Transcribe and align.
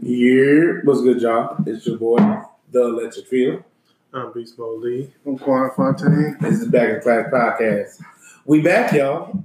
Yeah, 0.00 0.80
what's 0.84 1.02
good, 1.02 1.20
y'all? 1.20 1.56
It's 1.66 1.86
your 1.86 1.98
boy, 1.98 2.16
The 2.70 2.84
Electric 2.84 3.26
Field. 3.26 3.62
I'm 4.12 4.32
Beast 4.32 4.58
Mode 4.58 4.82
Lee. 4.82 5.12
I'm 5.26 5.36
Quan 5.36 5.70
Fontaine. 5.76 6.38
This 6.40 6.60
is 6.60 6.68
Back 6.68 6.88
in 6.88 7.00
Class 7.02 7.28
Podcast. 7.30 8.02
We 8.46 8.62
back, 8.62 8.92
y'all. 8.92 9.44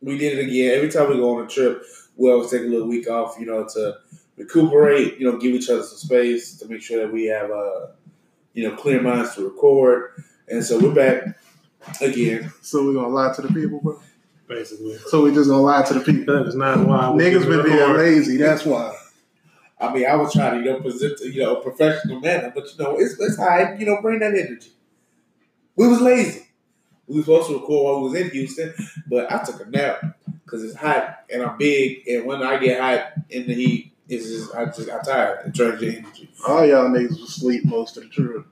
We 0.00 0.16
did 0.16 0.38
it 0.38 0.48
again. 0.48 0.74
Every 0.74 0.88
time 0.88 1.10
we 1.10 1.16
go 1.16 1.36
on 1.36 1.44
a 1.44 1.48
trip, 1.48 1.82
we 2.16 2.30
always 2.30 2.50
take 2.50 2.62
a 2.62 2.64
little 2.64 2.88
week 2.88 3.10
off, 3.10 3.36
you 3.38 3.44
know, 3.44 3.66
to 3.74 3.98
recuperate, 4.38 5.18
you 5.18 5.30
know, 5.30 5.36
give 5.36 5.54
each 5.54 5.68
other 5.68 5.82
some 5.82 5.98
space 5.98 6.56
to 6.56 6.68
make 6.68 6.80
sure 6.80 7.00
that 7.00 7.12
we 7.12 7.26
have, 7.26 7.50
uh, 7.50 7.88
you 8.54 8.66
know, 8.66 8.74
clear 8.74 9.02
minds 9.02 9.34
to 9.34 9.44
record. 9.44 10.12
And 10.48 10.64
so 10.64 10.78
we're 10.78 10.94
back 10.94 11.38
again. 12.00 12.50
So 12.62 12.86
we're 12.86 12.94
gonna 12.94 13.08
lie 13.08 13.34
to 13.34 13.42
the 13.42 13.48
people, 13.48 13.80
bro. 13.80 14.00
Basically, 14.46 14.98
So 15.06 15.22
we 15.22 15.32
just 15.32 15.48
gonna 15.48 15.62
lie 15.62 15.82
to 15.82 15.94
the 15.94 16.00
people. 16.00 16.34
that 16.34 16.46
is 16.46 16.54
not 16.54 16.86
why 16.86 17.10
we 17.10 17.22
Niggas 17.22 17.48
been 17.48 17.64
being 17.64 17.96
lazy. 17.96 18.36
That's 18.36 18.64
why. 18.64 18.94
I 19.80 19.92
mean, 19.92 20.06
I 20.06 20.16
was 20.16 20.32
trying 20.32 20.58
to, 20.58 20.64
you 20.64 20.72
know, 20.72 20.80
present, 20.80 21.18
you 21.20 21.42
know, 21.42 21.56
a 21.56 21.62
professional 21.62 22.20
manner, 22.20 22.52
but 22.54 22.64
you 22.64 22.84
know, 22.84 22.96
it's 22.98 23.18
it's 23.18 23.36
high, 23.38 23.74
you 23.76 23.86
know, 23.86 24.00
bring 24.02 24.20
that 24.20 24.34
energy. 24.34 24.70
We 25.76 25.88
was 25.88 26.00
lazy. 26.00 26.46
We 27.06 27.16
was 27.16 27.24
supposed 27.26 27.48
to 27.48 27.54
record 27.54 27.84
while 27.84 28.02
we 28.02 28.08
was 28.10 28.20
in 28.20 28.30
Houston, 28.30 28.74
but 29.08 29.30
I 29.32 29.42
took 29.44 29.60
a 29.66 29.68
nap 29.68 30.16
because 30.44 30.62
it's 30.64 30.76
hot 30.76 31.24
and 31.30 31.42
I'm 31.42 31.58
big, 31.58 32.06
and 32.06 32.24
when 32.26 32.42
I 32.42 32.58
get 32.58 32.80
hot 32.80 33.12
in 33.30 33.46
the 33.46 33.54
heat, 33.54 33.92
it's 34.08 34.26
just 34.26 34.54
I 34.54 34.66
just 34.66 34.86
got 34.86 35.04
tired. 35.04 35.46
It 35.46 35.54
drains 35.54 35.80
your 35.82 35.92
energy. 35.92 36.30
All 36.46 36.66
y'all 36.66 36.88
niggas 36.88 37.10
was 37.10 37.22
asleep 37.22 37.64
most 37.64 37.96
of 37.96 38.04
the 38.04 38.08
trip. 38.10 38.46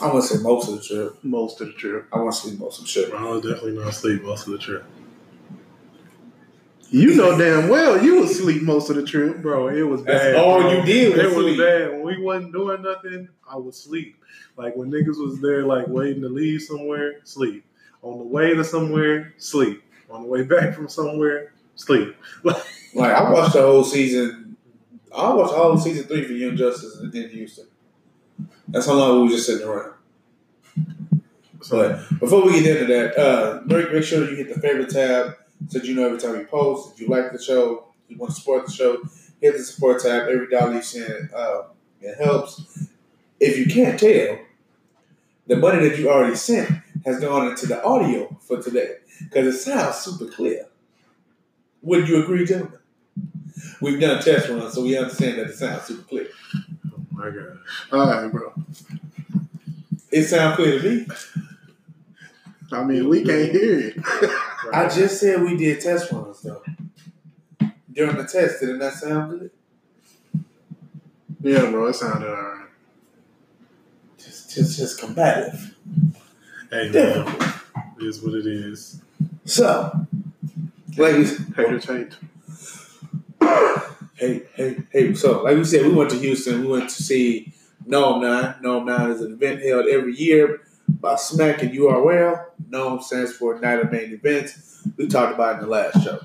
I 0.00 0.08
want 0.08 0.24
to 0.24 0.36
say 0.36 0.42
most 0.42 0.68
of 0.68 0.76
the 0.76 0.82
trip. 0.82 1.24
Most 1.24 1.60
of 1.60 1.68
the 1.68 1.72
trip. 1.74 2.08
I 2.12 2.18
want 2.18 2.34
to 2.34 2.40
sleep 2.40 2.58
most 2.58 2.80
of 2.80 2.86
the 2.86 2.90
trip. 2.90 3.14
I 3.14 3.24
was 3.24 3.42
definitely 3.42 3.72
not 3.78 3.94
sleep 3.94 4.22
most 4.22 4.46
of 4.46 4.52
the 4.52 4.58
trip, 4.58 4.84
You 6.90 7.14
know 7.16 7.36
damn 7.36 7.68
well 7.68 8.02
you 8.04 8.20
was 8.20 8.30
asleep 8.32 8.62
most 8.62 8.88
of 8.90 8.96
the 8.96 9.04
trip. 9.04 9.42
bro. 9.42 9.68
It 9.68 9.82
was 9.82 10.04
That's 10.04 10.22
bad. 10.24 10.36
all 10.36 10.60
bro. 10.60 10.72
you 10.72 10.82
did 10.84 11.10
was 11.16 11.20
It 11.20 11.26
was 11.26 11.34
sleep. 11.34 11.58
bad 11.58 11.90
when 11.92 12.02
we 12.02 12.22
wasn't 12.22 12.52
doing 12.52 12.82
nothing. 12.82 13.28
I 13.50 13.56
would 13.56 13.74
sleep. 13.74 14.16
Like 14.56 14.76
when 14.76 14.90
niggas 14.90 15.18
was 15.18 15.40
there, 15.40 15.64
like 15.64 15.88
waiting 15.88 16.22
to 16.22 16.28
leave 16.28 16.62
somewhere, 16.62 17.20
sleep. 17.24 17.64
On 18.02 18.18
the 18.18 18.24
way 18.24 18.54
to 18.54 18.62
somewhere, 18.62 19.34
sleep. 19.38 19.82
On 20.10 20.22
the 20.22 20.28
way 20.28 20.42
back 20.42 20.74
from 20.74 20.88
somewhere, 20.88 21.52
sleep. 21.74 22.14
Like 22.96 23.12
I 23.12 23.28
watched 23.32 23.54
the 23.54 23.62
whole 23.62 23.82
season. 23.82 24.56
I 25.12 25.32
watched 25.34 25.52
all 25.52 25.72
of 25.72 25.82
season 25.82 26.04
three 26.04 26.22
for 26.24 26.32
Young 26.32 26.56
Justice 26.56 27.00
in 27.00 27.10
in 27.16 27.28
Houston. 27.30 27.66
That's 28.68 28.86
how 28.86 28.92
long 28.94 29.16
we 29.16 29.22
were 29.24 29.28
just 29.30 29.46
sitting 29.46 29.66
around. 29.66 29.94
So 31.60 31.76
But 32.10 32.20
before 32.20 32.44
we 32.46 32.52
get 32.62 32.80
into 32.82 32.92
that, 32.94 33.18
uh, 33.18 33.60
make, 33.66 33.92
make 33.92 34.04
sure 34.04 34.30
you 34.30 34.36
hit 34.36 34.54
the 34.54 34.60
favorite 34.60 34.90
tab 34.90 35.34
so 35.68 35.82
you 35.82 35.94
know 35.94 36.06
every 36.06 36.18
time 36.18 36.38
we 36.38 36.44
post. 36.44 36.94
If 36.94 37.00
you 37.00 37.08
like 37.08 37.32
the 37.32 37.42
show, 37.42 37.86
you 38.08 38.16
want 38.16 38.34
to 38.34 38.40
support 38.40 38.66
the 38.66 38.72
show, 38.72 39.02
hit 39.40 39.56
the 39.56 39.62
support 39.62 40.02
tab. 40.02 40.28
Every 40.28 40.48
dollar 40.48 40.74
you 40.74 40.82
send, 40.82 41.32
uh, 41.32 41.64
it 42.00 42.16
helps. 42.22 42.88
If 43.40 43.58
you 43.58 43.66
can't 43.66 43.98
tell, 43.98 44.38
the 45.46 45.56
money 45.56 45.88
that 45.88 45.98
you 45.98 46.10
already 46.10 46.36
sent 46.36 46.70
has 47.04 47.20
gone 47.20 47.48
into 47.48 47.66
the 47.66 47.82
audio 47.84 48.36
for 48.40 48.62
today 48.62 48.96
because 49.24 49.54
it 49.54 49.58
sounds 49.58 49.96
super 49.96 50.26
clear. 50.26 50.66
Wouldn't 51.82 52.08
you 52.08 52.22
agree, 52.22 52.46
gentlemen? 52.46 52.78
We've 53.80 54.00
done 54.00 54.18
a 54.18 54.22
test 54.22 54.48
runs, 54.48 54.74
so 54.74 54.82
we 54.82 54.96
understand 54.96 55.38
that 55.38 55.48
it 55.48 55.54
sounds 55.54 55.82
super 55.82 56.02
clear. 56.02 56.28
oh 56.56 57.00
my 57.12 57.30
god, 57.30 57.58
All 57.92 58.06
right, 58.06 58.32
bro. 58.32 58.52
It 60.10 60.24
sounds 60.24 60.56
clear 60.56 60.80
to 60.80 60.88
me. 60.88 61.06
I 62.72 62.84
mean, 62.84 63.08
we 63.08 63.24
can't 63.24 63.52
hear 63.52 63.78
it. 63.78 63.96
I 64.72 64.88
just 64.88 65.20
said 65.20 65.42
we 65.42 65.56
did 65.56 65.80
test 65.80 66.10
runs 66.10 66.40
though. 66.40 66.62
During 67.92 68.16
the 68.16 68.24
test, 68.24 68.60
didn't 68.60 68.80
that 68.80 68.94
sound 68.94 69.38
good? 69.38 69.50
yeah, 71.40 71.70
bro. 71.70 71.86
It 71.86 71.94
sounded 71.94 72.28
all 72.28 72.34
right. 72.34 72.66
Just, 74.18 74.54
just, 74.54 74.78
just 74.78 74.98
combative. 74.98 75.76
hey 76.70 76.88
man, 76.90 77.26
it 78.00 78.04
is 78.04 78.22
what 78.22 78.34
it 78.34 78.46
is. 78.46 79.00
So, 79.44 80.06
ladies, 80.96 81.38
we, 81.38 81.54
Haters 81.54 81.84
hate. 81.84 82.12
hey, 84.16 84.42
hey, 84.54 84.76
hey. 84.90 85.14
So, 85.14 85.42
like 85.42 85.56
we 85.56 85.64
said, 85.64 85.82
we 85.82 85.92
went 85.92 86.10
to 86.10 86.18
Houston. 86.18 86.62
We 86.62 86.68
went 86.68 86.90
to 86.90 87.02
see 87.02 87.52
NOME 87.86 88.22
Nine. 88.22 88.54
NOME 88.62 88.86
Nine 88.86 89.10
is 89.10 89.20
an 89.20 89.34
event 89.34 89.62
held 89.62 89.86
every 89.86 90.16
year 90.16 90.62
by 91.04 91.16
Smack 91.16 91.62
and 91.62 91.70
URL. 91.70 92.46
NOME 92.70 93.02
stands 93.02 93.34
for 93.34 93.60
Night 93.60 93.78
of 93.78 93.92
Main 93.92 94.14
Events. 94.14 94.88
We 94.96 95.06
talked 95.06 95.34
about 95.34 95.56
it 95.56 95.58
in 95.58 95.64
the 95.64 95.70
last 95.70 96.02
show. 96.02 96.18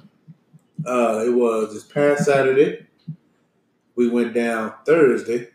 Uh, 0.86 1.26
it 1.26 1.34
was 1.34 1.74
this 1.74 1.84
past 1.84 2.24
Saturday. 2.24 2.88
We 3.98 4.08
went 4.08 4.34
down 4.34 4.74
Thursday 4.86 5.50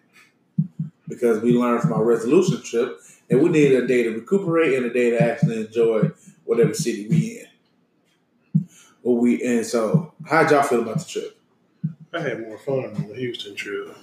because 1.09 1.41
we 1.41 1.57
learned 1.57 1.81
from 1.81 1.95
our 1.95 2.05
resolution 2.05 2.61
trip 2.63 3.01
and 3.31 3.41
we 3.41 3.49
needed 3.49 3.83
a 3.83 3.87
day 3.87 4.03
to 4.03 4.11
recuperate 4.11 4.75
and 4.75 4.85
a 4.85 4.93
day 4.93 5.13
to 5.13 5.23
actually 5.23 5.61
enjoy 5.61 6.11
whatever 6.45 6.75
city 6.75 7.09
we 7.09 7.41
in. 7.41 8.69
Well, 9.03 9.17
we 9.17 9.43
and 9.43 9.65
so 9.65 10.13
how'd 10.27 10.51
y'all 10.51 10.63
feel 10.65 10.83
about 10.83 10.99
the 10.99 11.07
trip? 11.07 11.41
I 12.13 12.21
had 12.21 12.41
more 12.43 12.59
fun 12.59 12.85
on 12.85 13.09
the 13.09 13.15
Houston 13.15 13.55
trip. 13.55 13.97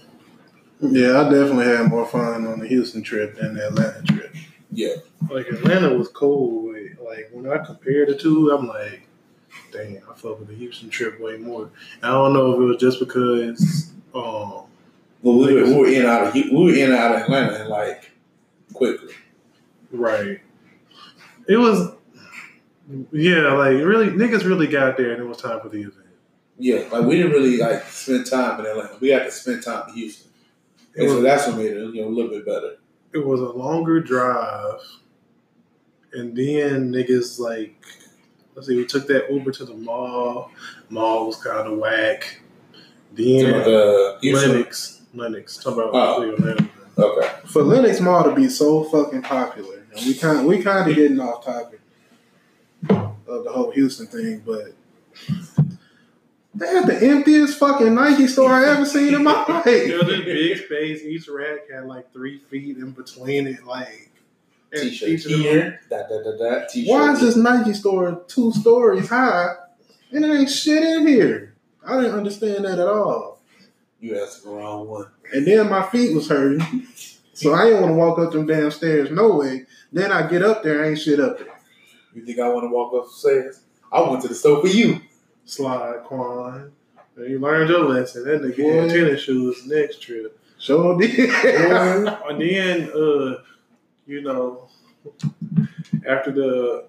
Yeah, 0.80 1.22
I 1.22 1.24
definitely 1.26 1.66
had 1.66 1.90
more 1.90 2.08
fun 2.08 2.48
on 2.48 2.60
the 2.60 2.68
Houston 2.68 3.04
trip 3.04 3.36
than 3.36 3.54
the 3.54 3.68
Atlanta 3.68 4.02
trip. 4.02 4.36
Yeah, 4.72 4.96
Like 5.30 5.48
Atlanta 5.48 5.94
was 5.94 6.08
cold. 6.08 6.76
Like 7.04 7.30
when 7.32 7.50
I 7.50 7.58
compare 7.64 8.06
the 8.06 8.16
two, 8.16 8.52
I'm 8.52 8.68
like, 8.68 9.08
damn, 9.72 9.98
I 10.10 10.16
fuck 10.16 10.40
with 10.40 10.48
the 10.48 10.56
Houston 10.56 10.90
trip 10.90 11.20
way 11.20 11.38
more. 11.38 11.70
I 12.02 12.08
don't 12.08 12.34
know 12.34 12.54
if 12.54 12.60
it 12.60 12.64
was 12.64 12.78
just 12.78 13.00
because, 13.00 13.92
um, 14.16 14.64
well, 15.22 15.38
we 15.38 15.54
were, 15.54 15.66
we 15.66 15.76
were 15.76 15.88
in 15.88 16.06
out 16.06 16.28
of 16.28 16.34
we 16.34 16.50
were 16.52 16.74
in 16.74 16.92
out 16.94 17.16
of 17.16 17.22
Atlanta 17.22 17.56
and 17.56 17.70
like 17.70 18.12
quickly. 18.74 19.14
right. 19.92 20.40
It 21.48 21.58
was, 21.58 21.92
yeah, 23.12 23.52
like 23.54 23.74
really, 23.74 24.08
niggas 24.08 24.46
really 24.46 24.68
got 24.68 24.96
there, 24.96 25.12
and 25.12 25.22
it 25.22 25.26
was 25.26 25.38
time 25.38 25.60
for 25.60 25.70
the 25.70 25.82
event. 25.82 25.96
Yeah, 26.58 26.88
like 26.92 27.06
we 27.06 27.18
didn't 27.18 27.32
really 27.32 27.58
like 27.58 27.84
spend 27.84 28.26
time 28.26 28.60
in 28.60 28.68
Atlanta. 28.68 28.96
We 29.02 29.10
had 29.10 29.24
to 29.24 29.32
spend 29.32 29.64
time 29.64 29.90
in 29.90 29.96
Houston, 29.96 30.32
and 30.96 31.10
so 31.10 31.22
that's 31.22 31.48
what 31.48 31.58
made 31.58 31.72
it 31.72 31.94
you 31.94 32.02
know 32.04 32.08
a 32.08 32.10
little 32.10 32.32
bit 32.32 32.46
better. 32.46 32.78
It 33.14 33.26
was 33.26 33.42
a 33.42 33.50
longer 33.50 34.00
drive, 34.00 34.80
and 36.14 36.36
then 36.36 36.92
niggas 36.92 37.40
like, 37.40 37.76
let's 38.56 38.68
see, 38.68 38.76
we 38.78 38.86
took 38.86 39.08
that 39.08 39.32
Uber 39.32 39.52
to 39.52 39.66
the 39.66 39.74
mall. 39.74 40.52
Mall 40.90 41.28
was 41.28 41.36
kind 41.38 41.68
of 41.68 41.78
whack. 41.78 42.42
Then 43.14 43.52
the 43.64 44.18
Houston. 44.22 44.52
Lenox, 44.52 45.02
Lenox. 45.14 45.58
Talk 45.58 45.74
about 45.74 45.90
Oh. 45.94 46.32
Atlanta. 46.32 46.70
Okay. 46.98 47.30
For 47.48 47.64
Lenox 47.64 48.00
Mall 48.00 48.24
to 48.24 48.34
be 48.36 48.48
so 48.48 48.84
fucking 48.86 49.24
popular, 49.24 49.86
and 49.96 50.06
we 50.06 50.14
kind 50.14 50.48
we 50.48 50.62
kind 50.62 50.90
of 50.90 50.96
getting 50.96 51.20
off 51.20 51.44
topic 51.44 51.82
of 52.90 53.44
the 53.44 53.52
whole 53.52 53.72
Houston 53.72 54.08
thing, 54.08 54.42
but 54.46 54.74
they 56.54 56.68
had 56.68 56.86
the 56.88 57.02
emptiest 57.08 57.58
fucking 57.60 57.96
Nike 57.96 58.28
store 58.28 58.52
I 58.52 58.66
ever 58.70 58.86
seen 58.86 59.14
in 59.14 59.24
my 59.24 59.32
life. 59.48 59.66
It 59.68 59.98
was 59.98 60.14
a 60.14 60.22
big 60.24 60.58
space. 60.66 61.02
Each 61.04 61.28
rack 61.30 61.70
had 61.74 61.86
like 61.86 62.12
three 62.12 62.40
feet 62.40 62.78
in 62.78 62.92
between 62.92 63.48
it. 63.48 63.66
Like 63.66 64.10
T-shirt 64.76 65.10
each 65.10 65.26
of 65.26 65.32
them- 65.32 65.42
here. 65.42 65.80
Da 65.90 66.04
da 66.08 66.24
da 66.24 66.38
da. 66.38 66.66
T-shirt. 66.68 66.90
Why 66.90 67.14
is 67.14 67.22
this 67.22 67.36
Nike 67.36 67.74
store 67.74 68.24
two 68.28 68.52
stories 68.54 69.10
high 69.10 69.56
and 70.12 70.26
it 70.26 70.30
ain't 70.32 70.50
shit 70.50 70.84
in 70.84 71.08
here? 71.08 71.56
I 71.86 72.00
didn't 72.02 72.18
understand 72.18 72.66
that 72.66 72.80
at 72.80 72.88
all. 72.88 73.40
You 74.00 74.22
asked 74.22 74.44
the 74.44 74.50
wrong 74.50 74.88
one. 74.88 75.08
And 75.34 75.46
then 75.48 75.70
my 75.70 75.84
feet 75.90 76.14
was 76.16 76.28
hurting, 76.28 76.86
so 77.34 77.54
I 77.54 77.66
didn't 77.66 77.82
want 77.82 77.92
to 77.92 77.96
walk 77.96 78.20
up 78.20 78.32
them 78.34 78.46
damn 78.46 78.72
stairs 78.72 79.10
no 79.12 79.36
way. 79.38 79.66
Then 79.94 80.12
I 80.12 80.28
get 80.28 80.42
up 80.42 80.64
there, 80.64 80.84
ain't 80.84 81.00
shit 81.00 81.20
up 81.20 81.38
there. 81.38 81.48
You 82.14 82.26
think 82.26 82.40
I 82.40 82.50
want 82.50 82.66
to 82.66 82.70
walk 82.70 82.94
upstairs? 82.94 83.62
I 83.92 84.02
went 84.02 84.22
to 84.24 84.28
the 84.28 84.36
store 84.36 84.60
for 84.62 84.68
you. 84.68 85.02
Slide 85.46 86.04
Quan. 86.06 86.72
And 87.16 87.30
you 87.30 87.40
learned 87.40 87.70
your 87.70 87.84
lesson. 87.84 88.24
That 88.26 88.42
nigga 88.42 88.82
had 88.82 88.90
tennis 88.90 89.22
shoes 89.22 89.66
next 89.68 90.02
trip. 90.02 90.40
Sure 90.58 90.98
did. 90.98 91.30
And 91.46 92.42
then, 92.42 92.90
uh, 92.92 93.44
you 94.06 94.22
know, 94.22 94.70
after 96.08 96.32
the 96.32 96.86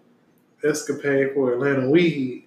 escapade 0.65 1.35
for 1.35 1.55
Atlanta 1.55 1.89
weed, 1.89 2.45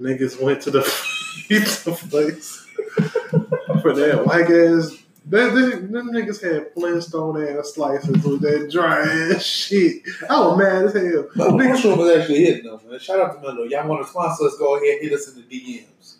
niggas 0.00 0.40
went 0.40 0.62
to 0.62 0.70
the 0.70 0.82
pizza 1.48 1.92
place 1.92 2.66
for 3.82 3.92
that 3.92 4.22
white 4.24 4.50
ass. 4.50 4.96
That, 5.30 5.54
them, 5.54 5.92
them 5.92 6.10
niggas 6.10 6.42
had 6.42 6.72
Flintstone 6.74 7.42
ass 7.42 7.74
slices 7.74 8.24
with 8.24 8.40
that 8.40 8.68
dry 8.70 9.00
ass 9.32 9.44
shit. 9.44 10.02
I 10.28 10.40
was 10.40 10.58
mad 10.58 10.84
as 10.86 10.92
hell. 10.92 11.28
No, 11.36 11.52
Niggas- 11.52 11.68
Mushroom 11.68 11.98
was 11.98 12.18
actually 12.18 12.44
hitting 12.44 12.64
them, 12.64 12.80
man. 12.88 12.98
Shout 12.98 13.20
out 13.20 13.40
to 13.40 13.48
Mendo. 13.48 13.70
Y'all 13.70 13.86
want 13.88 14.02
to 14.02 14.08
sponsor 14.10 14.46
us? 14.46 14.56
Go 14.58 14.76
ahead, 14.76 15.00
hit 15.00 15.12
us 15.12 15.28
in 15.28 15.36
the 15.36 15.42
DMs. 15.42 16.16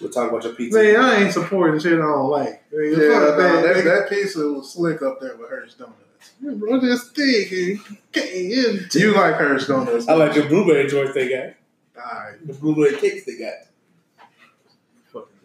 We'll 0.00 0.10
talk 0.10 0.30
about 0.30 0.44
your 0.44 0.54
pizza. 0.54 0.78
Man, 0.82 0.96
I 0.96 1.24
ain't 1.24 1.32
supporting 1.32 1.78
shit 1.78 1.92
I 1.92 1.96
don't 1.96 2.30
like. 2.30 2.64
Man, 2.72 2.90
yeah, 2.90 2.96
fuck 2.96 3.22
nah, 3.22 3.36
that, 3.36 3.62
that, 3.62 3.76
nigga. 3.76 3.84
that 3.84 4.08
pizza 4.08 4.38
was 4.38 4.72
slick 4.72 5.02
up 5.02 5.20
there 5.20 5.36
with 5.36 5.50
Hurts 5.50 5.74
Donuts. 5.74 5.96
Yeah, 6.40 6.52
bro, 6.52 6.80
just 6.80 7.14
thick 7.14 7.52
and 7.52 7.98
getting 8.12 8.88
You 8.94 9.14
like 9.14 9.34
Hurts 9.34 9.66
Donuts? 9.66 10.08
I 10.08 10.14
like 10.14 10.32
the 10.32 10.46
blueberry 10.46 10.88
joints 10.88 11.12
they 11.12 11.28
got. 11.28 11.54
Alright. 12.02 12.46
The 12.46 12.54
blueberry 12.54 12.96
cakes 12.96 13.26
they 13.26 13.36
got. 13.36 13.52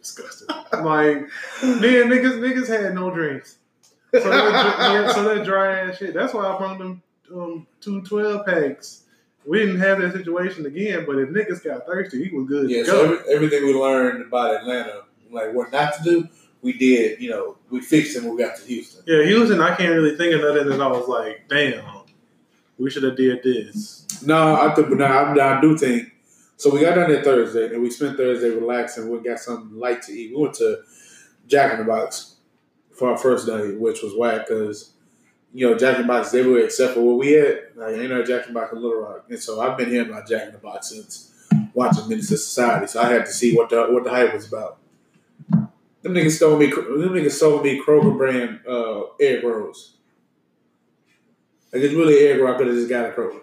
Disgusting. 0.06 0.48
Like 0.84 1.30
then 1.62 2.10
niggas 2.10 2.40
niggas 2.40 2.68
had 2.68 2.94
no 2.94 3.10
drinks. 3.12 3.58
So 4.14 4.30
that, 4.30 4.78
yeah, 4.80 5.12
so 5.14 5.24
that 5.24 5.46
dry 5.46 5.80
ass 5.80 5.98
shit. 5.98 6.14
That's 6.14 6.34
why 6.34 6.46
I 6.46 6.58
brought 6.58 6.78
them 6.78 7.02
um, 7.34 7.68
two 7.82 8.02
12 8.02 8.46
packs. 8.46 9.04
We 9.46 9.60
didn't 9.60 9.80
have 9.80 10.00
that 10.00 10.14
situation 10.14 10.66
again, 10.66 11.06
but 11.06 11.18
if 11.18 11.30
niggas 11.30 11.64
got 11.64 11.86
thirsty, 11.86 12.24
he 12.24 12.36
was 12.36 12.48
good 12.48 12.70
Yeah, 12.70 12.84
so 12.84 13.04
every, 13.04 13.34
everything 13.36 13.66
we 13.66 13.74
learned 13.74 14.26
about 14.26 14.56
Atlanta, 14.56 15.04
like 15.32 15.54
what 15.54 15.72
not 15.72 15.94
to 15.98 16.04
do, 16.04 16.30
we 16.62 16.74
did. 16.74 17.22
You 17.22 17.30
know, 17.30 17.58
we 17.70 17.82
fixed 17.82 18.16
it 18.16 18.24
when 18.24 18.36
we 18.36 18.44
got 18.44 18.58
to 18.58 18.66
Houston. 18.66 19.04
Yeah, 19.06 19.24
Houston, 19.24 19.62
I 19.62 19.76
can't 19.76 19.94
really 19.94 20.18
think 20.18 20.34
of 20.34 20.42
nothing 20.42 20.70
that 20.70 20.82
I 20.82 20.88
was 20.88 21.08
like, 21.08 21.48
damn, 21.48 21.84
we 22.78 22.90
should 22.90 23.04
have 23.04 23.18
did 23.18 23.44
this. 23.44 24.06
No, 24.24 24.56
I 24.56 24.74
think, 24.74 24.90
but 24.90 24.98
no, 24.98 25.06
I, 25.06 25.58
I 25.58 25.62
do 25.62 25.78
think. 25.78 26.12
So 26.58 26.70
we 26.70 26.82
got 26.82 26.96
down 26.96 27.10
there 27.10 27.24
Thursday, 27.24 27.74
and 27.74 27.82
we 27.82 27.90
spent 27.90 28.18
Thursday 28.18 28.50
relaxing. 28.50 29.10
We 29.10 29.20
got 29.20 29.40
something 29.40 29.78
light 29.78 30.02
to 30.04 30.14
eat. 30.14 30.36
We 30.36 30.42
went 30.42 30.56
to 30.56 30.82
Jack 31.48 31.74
in 31.74 31.80
the 31.80 31.86
Box 31.86 32.36
for 32.92 33.12
our 33.12 33.18
first 33.18 33.46
day, 33.46 33.76
which 33.76 34.02
was 34.02 34.14
whack 34.16 34.48
because 34.48 34.94
you 35.54 35.70
know 35.70 35.78
Jack 35.78 35.98
in 35.98 36.04
the 36.04 36.08
Box 36.08 36.30
is 36.30 36.36
everywhere 36.36 36.64
except 36.64 36.94
for 36.94 37.02
where 37.02 37.16
we 37.16 37.38
at. 37.40 37.78
Like 37.78 37.96
ain't 37.96 38.10
no 38.10 38.24
Jack 38.24 38.48
in 38.48 38.54
the 38.54 38.60
Box 38.60 38.72
in 38.74 38.82
Little 38.82 39.02
Rock, 39.02 39.26
and 39.30 39.40
so 39.40 39.60
I've 39.60 39.78
been 39.78 39.90
hearing 39.90 40.10
about 40.10 40.28
Jack 40.28 40.48
in 40.48 40.54
the 40.54 40.60
Box 40.60 40.90
since 40.90 41.34
watching 41.74 42.08
Menace 42.08 42.32
II 42.32 42.38
Society. 42.38 42.88
So 42.88 43.02
I 43.02 43.12
had 43.12 43.26
to 43.26 43.32
see 43.32 43.56
what 43.56 43.70
the 43.70 43.88
what 43.88 44.06
the 44.06 44.10
hype 44.10 44.34
was 44.34 44.48
about. 44.48 44.78
Them 45.50 46.14
niggas 46.14 46.38
stole 46.38 46.58
me. 46.58 46.68
Them 46.68 47.10
niggas 47.10 47.32
sold 47.32 47.64
me 47.64 47.82
Kroger 47.82 48.16
brand 48.18 48.62
uh, 48.68 49.04
egg 49.20 49.44
rolls. 49.44 49.98
Like 51.74 51.82
it's 51.82 51.94
really 51.94 52.28
egg 52.28 52.40
roll. 52.40 52.54
I 52.54 52.58
could 52.58 52.68
have 52.68 52.76
just 52.76 52.90
got 52.90 53.10
a 53.10 53.10
Kroger. 53.12 53.42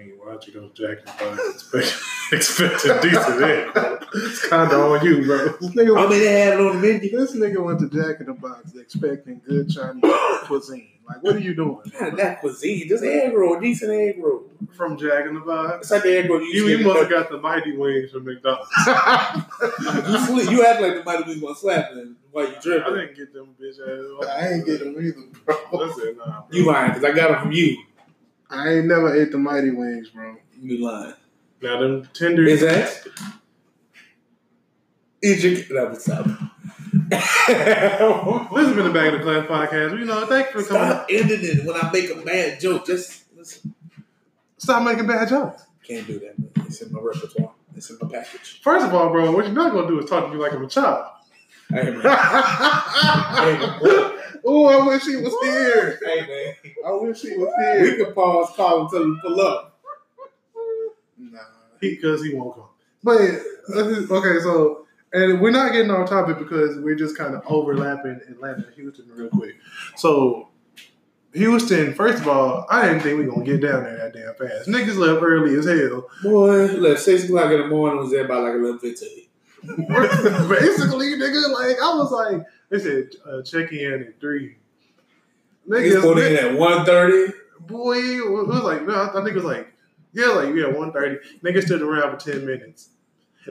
I 0.00 0.04
mean, 0.04 0.14
why'd 0.16 0.46
you 0.46 0.52
go 0.54 0.68
to 0.68 0.74
Jack 0.74 0.98
in 1.00 1.04
the 1.04 1.36
Box 1.36 1.54
expect- 1.72 2.02
expecting 2.32 3.10
decent 3.10 3.42
egg? 3.42 3.74
bro? 3.74 3.98
It's 4.14 4.48
kind 4.48 4.72
of 4.72 4.80
on 4.80 5.04
you, 5.04 5.24
bro. 5.26 5.48
This 5.60 5.70
nigga, 5.70 5.96
I 5.98 6.08
mean, 6.08 6.18
they 6.20 6.40
had 6.40 6.54
it 6.54 6.60
on 6.60 6.80
the 6.80 6.88
menu. 6.88 7.10
this 7.10 7.36
nigga 7.36 7.62
went 7.62 7.80
to 7.80 7.88
Jack 7.90 8.20
in 8.20 8.26
the 8.26 8.32
Box 8.34 8.74
expecting 8.74 9.40
good 9.46 9.68
Chinese 9.68 10.02
cuisine. 10.44 10.86
Like, 11.08 11.22
what 11.24 11.34
are 11.36 11.40
you 11.40 11.54
doing? 11.56 11.80
Not 12.00 12.16
that 12.18 12.40
cuisine, 12.40 12.88
just 12.88 13.02
egg 13.02 13.34
roll, 13.34 13.58
decent 13.58 13.90
egg 13.92 14.22
roll. 14.22 14.44
From 14.76 14.96
Jack 14.96 15.26
in 15.26 15.34
the 15.34 15.40
Box. 15.40 15.78
It's 15.82 15.90
like 15.90 16.02
the 16.04 16.16
egg 16.18 16.30
roll 16.30 16.40
you 16.40 16.66
You, 16.66 16.78
you 16.78 16.86
must 16.86 17.00
have 17.00 17.10
got 17.10 17.28
the 17.30 17.38
mighty 17.38 17.76
wings 17.76 18.10
from 18.12 18.24
McDonald's. 18.24 18.70
You, 19.60 20.18
sleep, 20.18 20.50
you 20.50 20.64
act 20.64 20.80
like 20.80 20.94
the 20.94 21.02
mighty 21.04 21.24
wings 21.24 21.40
gonna 21.40 21.54
slap 21.54 21.90
them 21.92 22.16
while 22.30 22.46
you 22.48 22.54
I 22.56 22.60
dripping. 22.60 22.94
didn't 22.94 23.16
get 23.16 23.32
them 23.34 23.54
bitch 23.60 23.78
ass. 23.80 24.28
I 24.28 24.48
ain't 24.54 24.66
getting 24.66 24.94
them 24.94 25.04
either, 25.04 25.22
bro. 25.44 25.56
I 25.56 25.92
said, 25.92 26.16
nah, 26.16 26.24
bro. 26.24 26.44
You 26.52 26.64
lying 26.66 26.92
because 26.92 27.04
I 27.04 27.12
got 27.12 27.30
them 27.32 27.42
from 27.42 27.52
you. 27.52 27.76
I 28.50 28.68
ain't 28.68 28.86
never 28.86 29.14
ate 29.14 29.30
the 29.30 29.38
Mighty 29.38 29.70
Wings, 29.70 30.10
bro. 30.10 30.36
You 30.60 30.84
lying. 30.84 31.14
Now 31.62 31.80
them 31.80 32.08
tenders. 32.12 32.50
Is 32.50 32.60
that? 32.60 33.06
Is 35.22 35.44
your 35.44 35.82
that 35.82 35.90
was 35.90 36.08
up. 36.08 36.26
This 37.50 38.66
has 38.66 38.74
been 38.74 38.84
the 38.84 38.90
Back 38.92 39.12
of 39.12 39.20
the 39.20 39.24
Class 39.24 39.46
podcast. 39.46 39.98
You 39.98 40.04
know, 40.04 40.26
thank 40.26 40.52
you 40.54 40.62
for 40.62 40.68
coming. 40.68 40.90
Stop 40.90 41.06
ending 41.10 41.40
it 41.42 41.64
when 41.64 41.76
I 41.76 41.90
make 41.92 42.10
a 42.10 42.16
bad 42.16 42.60
joke. 42.60 42.86
Just 42.86 43.24
listen. 43.36 43.74
Stop 44.58 44.82
making 44.82 45.06
bad 45.06 45.28
jokes. 45.28 45.64
Can't 45.86 46.06
do 46.06 46.18
that. 46.20 46.38
Man. 46.38 46.50
It's 46.66 46.80
in 46.82 46.92
my 46.92 47.00
repertoire. 47.00 47.52
It's 47.76 47.90
in 47.90 47.98
my 48.00 48.08
package. 48.08 48.60
First 48.62 48.86
of 48.86 48.94
all, 48.94 49.10
bro, 49.10 49.30
what 49.32 49.44
you're 49.44 49.54
not 49.54 49.72
gonna 49.72 49.88
do 49.88 49.98
is 50.00 50.08
talk 50.08 50.26
to 50.26 50.32
me 50.32 50.40
like 50.40 50.52
I'm 50.52 50.64
a 50.64 50.68
child. 50.68 51.06
Hey 51.68 51.90
man. 51.90 52.02
hey 54.42 54.48
oh, 54.48 54.66
I 54.66 54.86
wish 54.86 55.04
he 55.04 55.16
was 55.16 55.34
here. 55.42 55.98
Hey 56.04 56.26
man. 56.26 56.74
I 56.86 56.92
wish 56.92 57.22
he 57.22 57.36
was 57.36 57.52
here. 57.58 57.82
We 57.82 57.88
here. 57.88 58.04
can 58.04 58.14
pause 58.14 58.50
call 58.56 58.84
until 58.84 59.08
we 59.08 59.20
pull 59.20 59.40
up. 59.40 59.80
Nah. 61.18 61.38
Because 61.80 62.22
he, 62.22 62.34
won't 62.34 62.54
come. 62.54 62.68
But 63.02 63.20
okay, 63.20 64.40
so 64.40 64.86
and 65.12 65.40
we're 65.40 65.50
not 65.50 65.72
getting 65.72 65.90
off 65.90 66.08
topic 66.08 66.38
because 66.38 66.78
we're 66.78 66.94
just 66.94 67.16
kind 67.16 67.34
of 67.34 67.42
overlapping 67.46 68.20
Atlanta 68.28 68.66
and 68.66 68.74
Houston 68.74 69.08
real 69.10 69.28
quick. 69.28 69.56
So 69.96 70.48
Houston, 71.32 71.94
first 71.94 72.22
of 72.22 72.28
all, 72.28 72.66
I 72.68 72.86
didn't 72.86 73.00
think 73.00 73.18
we 73.18 73.26
were 73.26 73.32
gonna 73.32 73.44
get 73.44 73.60
down 73.60 73.84
there 73.84 73.96
that 73.96 74.12
damn 74.12 74.34
fast. 74.34 74.68
Niggas 74.68 74.96
left 74.96 75.22
early 75.22 75.54
as 75.56 75.64
hell. 75.64 76.08
Boy, 76.22 76.66
look, 76.66 76.98
six 76.98 77.24
o'clock 77.24 77.52
in 77.52 77.60
the 77.60 77.66
morning 77.68 78.00
was 78.00 78.10
there 78.10 78.26
by 78.26 78.36
like 78.36 78.54
eleven 78.54 78.78
fifteen. 78.78 79.26
Basically, 79.62 81.14
nigga, 81.16 81.52
like 81.52 81.76
I 81.82 81.94
was 81.94 82.10
like, 82.10 82.46
they 82.70 82.78
said 82.78 83.10
uh, 83.26 83.42
check 83.42 83.72
in 83.72 84.02
at 84.02 84.20
three. 84.20 84.56
Niggas 85.68 86.00
put 86.00 86.18
in 86.18 86.36
at 86.36 86.58
one 86.58 86.84
thirty. 86.84 87.32
boy, 87.60 87.98
it 87.98 88.30
was 88.30 88.62
like 88.62 88.86
no, 88.86 88.94
I 89.02 89.12
think 89.12 89.28
it 89.28 89.34
was 89.34 89.44
like 89.44 89.72
yeah, 90.12 90.28
like 90.28 90.54
yeah, 90.54 90.66
one 90.66 90.92
thirty. 90.92 91.18
Niggas 91.42 91.64
stood 91.64 91.82
around 91.82 92.18
for 92.18 92.30
ten 92.30 92.44
minutes. 92.46 92.90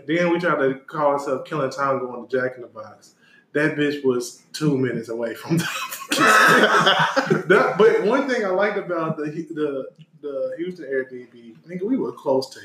Then 0.07 0.31
we 0.31 0.39
tried 0.39 0.59
to 0.59 0.79
call 0.87 1.13
ourselves 1.13 1.49
killing 1.49 1.71
time 1.71 1.99
going 1.99 2.27
to 2.27 2.37
Jack 2.37 2.55
in 2.55 2.61
the 2.61 2.67
Box. 2.67 3.15
That 3.53 3.75
bitch 3.75 4.03
was 4.03 4.43
two 4.53 4.77
minutes 4.77 5.09
away 5.09 5.33
from 5.35 5.57
the. 5.57 5.67
That- 7.47 7.75
but 7.77 8.03
one 8.03 8.27
thing 8.29 8.45
I 8.45 8.49
liked 8.49 8.77
about 8.77 9.17
the 9.17 9.25
the 9.25 9.89
the 10.21 10.53
Houston 10.57 10.85
Airbnb, 10.85 11.55
nigga, 11.67 11.83
we 11.83 11.95
were 11.97 12.11
close 12.11 12.49
to 12.49 12.59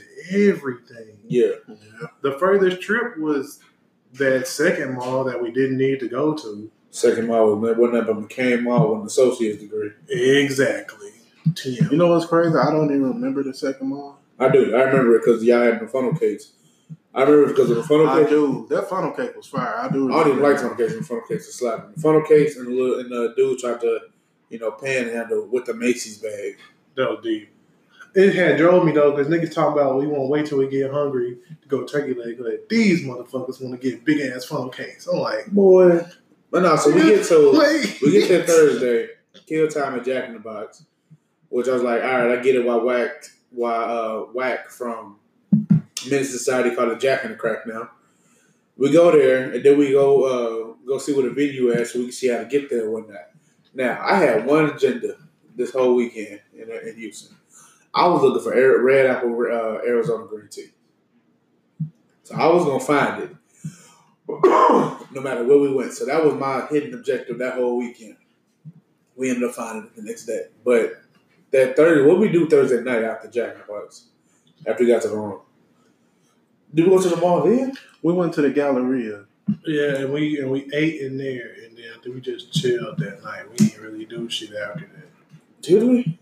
everything. 0.48 1.16
Yeah. 1.28 1.52
The 2.22 2.32
furthest 2.32 2.81
trip 2.82 3.16
was 3.19 3.60
that 4.14 4.48
second 4.48 4.94
mall 4.94 5.22
that 5.25 5.40
we 5.40 5.52
didn't 5.52 5.78
need 5.78 6.00
to 6.00 6.08
go 6.08 6.34
to. 6.34 6.70
Second 6.90 7.28
mall 7.28 7.54
was 7.56 7.76
wasn't 7.76 8.06
that 8.06 8.12
but 8.12 8.28
McCain 8.28 8.62
Mall 8.62 8.90
with 8.92 9.00
an 9.02 9.06
associate's 9.06 9.60
degree. 9.60 9.90
Exactly. 10.08 11.10
Tim. 11.54 11.88
You 11.90 11.96
know 11.96 12.08
what's 12.08 12.26
crazy? 12.26 12.56
I 12.56 12.70
don't 12.70 12.86
even 12.90 13.08
remember 13.14 13.42
the 13.42 13.54
second 13.54 13.88
mall. 13.88 14.19
I 14.38 14.48
do. 14.48 14.75
I 14.75 14.82
remember 14.82 15.16
it 15.16 15.22
because 15.25 15.42
y'all 15.44 15.62
had 15.62 15.81
the 15.81 15.86
funnel 15.86 16.14
cakes. 16.14 16.52
I 17.14 17.22
remember 17.22 17.49
because 17.49 17.70
of 17.70 17.76
the 17.76 17.84
funnel 17.84 18.06
cake. 18.08 18.26
I 18.26 18.31
do. 18.31 18.66
That 18.70 18.88
funnel 18.88 19.12
cake 19.12 19.37
was 19.37 19.46
fire. 19.46 19.76
I 19.76 19.88
do. 19.88 20.12
I 20.12 20.25
didn't 20.25 20.38
even 20.38 20.43
like 20.43 20.58
funnel 20.58 20.75
cakes. 20.76 20.93
and 20.94 21.06
funnel 21.06 21.22
cakes 21.28 21.49
are 21.49 21.52
slapping. 21.52 21.93
The 21.94 22.00
funnel 22.00 22.22
cakes 22.22 22.56
and 22.56 22.66
the 22.66 22.70
little 22.72 22.99
and 23.00 23.11
the 23.11 23.34
dude 23.37 23.58
tried 23.61 23.81
to, 23.82 24.00
you 24.49 24.58
know, 24.58 24.72
panhandle 24.72 25.49
with 25.50 25.66
the 25.66 25.75
Macy's 25.75 26.19
bag. 26.19 26.56
That 26.96 27.11
was 27.11 27.20
deep. 27.22 27.50
It 28.16 28.34
had 28.34 28.56
drove 28.58 28.84
me 28.84 28.93
though, 28.93 29.11
because 29.12 29.26
niggas 29.28 29.52
talking 29.55 29.81
about 29.81 29.99
we 29.99 30.06
won't 30.06 30.28
wait 30.28 30.46
till 30.46 30.58
we 30.58 30.69
get 30.69 30.90
hungry 30.90 31.38
to 31.62 31.69
go 31.69 31.84
turkey 31.84 32.14
leg. 32.14 32.38
Like 32.40 32.69
these 32.69 33.05
motherfuckers 33.05 33.60
want 33.62 33.81
to 33.81 33.90
get 33.90 34.05
big 34.05 34.20
ass 34.20 34.44
funnel 34.44 34.69
cakes. 34.69 35.06
I'm 35.06 35.19
like, 35.19 35.46
Boy. 35.46 36.00
But 36.50 36.62
no, 36.62 36.76
so 36.76 36.93
we 36.93 37.02
get 37.02 37.25
to 37.26 37.52
wait. 37.58 37.99
we 38.00 38.12
get 38.12 38.28
there 38.28 38.44
Thursday, 38.44 39.08
kill 39.46 39.67
time 39.67 39.99
at 39.99 40.05
Jack 40.05 40.28
in 40.28 40.34
the 40.34 40.38
Box, 40.38 40.84
which 41.49 41.67
I 41.67 41.72
was 41.72 41.82
like, 41.82 42.02
all 42.05 42.26
right, 42.26 42.38
I 42.38 42.43
get 42.43 42.55
it. 42.55 42.64
Why 42.64 42.76
whack? 42.76 43.25
Why 43.50 43.72
uh, 43.75 44.20
whack 44.32 44.70
from 44.70 45.17
Men's 46.11 46.31
Society 46.31 46.75
called 46.75 46.93
it 46.93 47.01
Jack 47.01 47.25
in 47.25 47.32
the 47.32 47.37
Crack 47.37 47.67
now. 47.67 47.91
We 48.77 48.93
go 48.93 49.13
there 49.13 49.53
and 49.53 49.65
then 49.65 49.79
we 49.79 49.93
go 49.93 50.25
uh, 50.25 50.87
go 50.87 50.99
see 50.99 51.15
what 51.15 51.25
the 51.25 51.31
venue 51.31 51.70
is 51.70 51.93
so 51.93 51.99
we 52.01 52.06
can 52.06 52.13
see 52.13 52.29
how 52.29 52.39
to 52.39 52.44
get 52.44 52.69
there 52.70 52.84
and 52.84 52.93
whatnot. 52.93 53.31
Now 53.73 54.01
I 54.03 54.17
had 54.17 54.46
one 54.46 54.67
agenda 54.67 55.17
this 55.55 55.73
whole 55.73 55.94
weekend 55.94 56.41
in, 56.53 56.70
in 56.70 56.96
Houston. 56.96 57.37
I 57.94 58.08
was 58.08 58.23
looking 58.23 58.43
for 58.43 58.82
Red 58.82 59.06
Apple 59.06 59.31
uh, 59.31 59.87
Arizona 59.87 60.27
green 60.27 60.49
tea, 60.49 60.70
so 62.25 62.34
I 62.34 62.46
was 62.49 62.65
gonna 62.65 62.81
find 62.81 63.23
it 63.23 63.37
no 64.29 65.20
matter 65.20 65.44
where 65.44 65.58
we 65.58 65.73
went. 65.73 65.93
So 65.93 66.06
that 66.06 66.25
was 66.25 66.34
my 66.34 66.67
hidden 66.67 66.94
objective 66.94 67.39
that 67.39 67.55
whole 67.55 67.77
weekend. 67.77 68.17
We 69.17 69.31
ended 69.31 69.49
up 69.49 69.55
finding 69.55 69.84
it 69.84 69.96
the 69.96 70.03
next 70.03 70.25
day. 70.27 70.46
But 70.65 71.03
that 71.51 71.77
Thursday, 71.77 72.05
what 72.05 72.19
we 72.19 72.31
do 72.31 72.49
Thursday 72.49 72.82
night 72.82 73.05
after 73.05 73.29
Jack 73.29 73.56
the 73.56 73.73
Box, 73.73 74.08
after 74.67 74.82
we 74.82 74.91
got 74.91 75.03
to 75.03 75.08
the 75.08 75.17
room? 75.17 75.41
Did 76.74 76.86
we 76.86 76.90
go 76.90 77.00
to 77.00 77.08
the 77.08 77.16
mall 77.16 77.43
then? 77.43 77.72
We 78.02 78.12
went 78.12 78.34
to 78.34 78.43
the 78.43 78.50
Galleria. 78.50 79.24
Yeah, 79.66 79.96
and 79.96 80.12
we 80.12 80.40
and 80.40 80.50
we 80.50 80.69
ate 80.72 81.00
in 81.02 81.19
there, 81.19 81.54
and 81.64 81.76
then 81.76 82.14
we 82.14 82.20
just 82.20 82.52
chilled 82.52 82.98
that 82.98 83.22
night. 83.22 83.48
We 83.50 83.56
didn't 83.56 83.82
really 83.82 84.04
do 84.06 84.28
shit 84.28 84.50
after 84.54 84.81
that. 84.81 85.08
Did 85.62 85.82
we? 85.84 86.19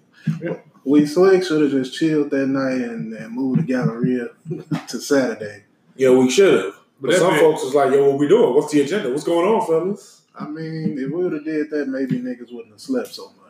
We 0.85 1.07
slick 1.07 1.45
should 1.45 1.63
have 1.63 1.71
just 1.71 1.95
chilled 1.97 2.31
that 2.31 2.49
night 2.49 2.81
and, 2.81 3.13
and 3.13 3.33
moved 3.33 3.61
the 3.61 3.63
Galleria 3.73 4.31
to 4.89 5.01
Saturday. 5.01 5.65
Yeah, 5.97 6.11
we 6.11 6.29
should 6.31 6.65
have. 6.65 6.75
But, 7.01 7.13
that 7.13 7.21
some 7.21 7.33
bit- 7.35 7.41
folks 7.41 7.63
was 7.65 7.75
like, 7.75 7.93
yo, 7.93 8.11
what 8.11 8.19
we 8.19 8.29
doing? 8.29 8.55
What's 8.55 8.73
the 8.73 8.81
agenda? 8.81 9.11
What's 9.11 9.25
going 9.25 9.49
on, 9.49 9.67
fellas? 9.67 10.23
I 10.35 10.47
mean, 10.47 10.99
if 10.99 11.11
we 11.11 11.23
would 11.23 11.33
have 11.33 11.45
did 11.45 11.71
that, 11.71 11.89
maybe 11.89 12.19
niggas 12.21 12.53
wouldn't 12.53 12.71
have 12.71 12.81
slept 12.81 13.09
so 13.15 13.27
much. 13.27 13.42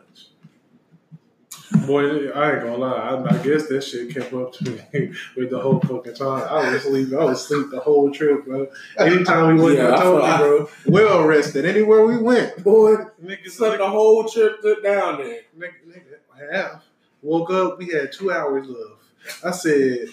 Boy, 1.85 2.29
I 2.31 2.53
ain't 2.53 2.61
gonna 2.61 2.77
lie. 2.77 2.91
I, 2.91 3.33
I 3.33 3.37
guess 3.43 3.67
that 3.67 3.83
shit 3.83 4.13
kept 4.13 4.33
up 4.33 4.53
to 4.53 4.69
me 4.69 4.79
with 5.35 5.49
the 5.49 5.59
whole 5.59 5.79
fucking 5.81 6.13
time. 6.15 6.47
I 6.49 6.71
was 6.71 6.85
asleep. 6.85 7.11
I 7.13 7.23
was 7.25 7.41
asleep 7.43 7.67
the 7.71 7.79
whole 7.79 8.09
trip, 8.11 8.45
bro. 8.45 8.67
Anytime 8.97 9.55
we 9.57 9.63
went, 9.63 9.77
Yeah, 9.77 9.89
I 9.89 9.95
I 9.97 10.03
told 10.03 10.23
you, 10.23 10.37
bro. 10.37 10.69
Well 10.87 11.23
rested 11.25 11.65
anywhere 11.65 12.05
we 12.05 12.17
went. 12.17 12.63
Boy, 12.63 12.95
Niggas 13.23 13.51
slept 13.51 13.79
the 13.79 13.89
whole 13.89 14.23
trip 14.29 14.61
down 14.83 15.17
there. 15.17 15.41
nigga, 15.57 15.73
nigga, 15.87 16.51
half. 16.53 16.83
Woke 17.21 17.51
up, 17.51 17.79
we 17.79 17.87
had 17.87 18.11
two 18.11 18.31
hours 18.31 18.67
left. 18.67 19.43
I 19.43 19.51
said, 19.51 20.07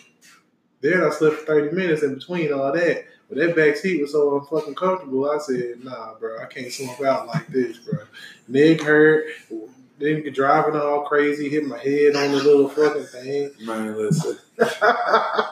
then 0.81 1.02
I 1.02 1.11
slept 1.11 1.37
for 1.40 1.47
30 1.47 1.76
minutes 1.76 2.02
in 2.02 2.14
between 2.14 2.52
all 2.52 2.73
that. 2.73 3.05
But 3.29 3.38
that 3.38 3.55
back 3.55 3.76
seat 3.76 4.00
was 4.00 4.12
so 4.12 4.40
unfucking 4.40 4.75
comfortable. 4.76 5.31
I 5.31 5.38
said, 5.38 5.85
nah, 5.85 6.14
bro, 6.14 6.38
I 6.40 6.47
can't 6.47 6.73
slump 6.73 7.00
out 7.02 7.26
like 7.29 7.47
this, 7.49 7.79
bro. 7.79 8.00
Neck 8.49 8.81
hurt. 8.81 9.26
Then 10.00 10.23
you 10.25 10.30
driving 10.30 10.80
all 10.80 11.02
crazy, 11.02 11.50
hit 11.50 11.66
my 11.66 11.78
head 11.78 12.16
on 12.16 12.30
the 12.33 12.42
little 12.42 12.69
fucking 12.71 13.04
thing. 13.04 13.50
Man, 13.61 13.95
listen. 13.97 14.38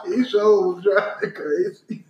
he 0.07 0.25
sure 0.27 0.73
was 0.73 0.83
driving 0.83 1.31
crazy. 1.31 2.03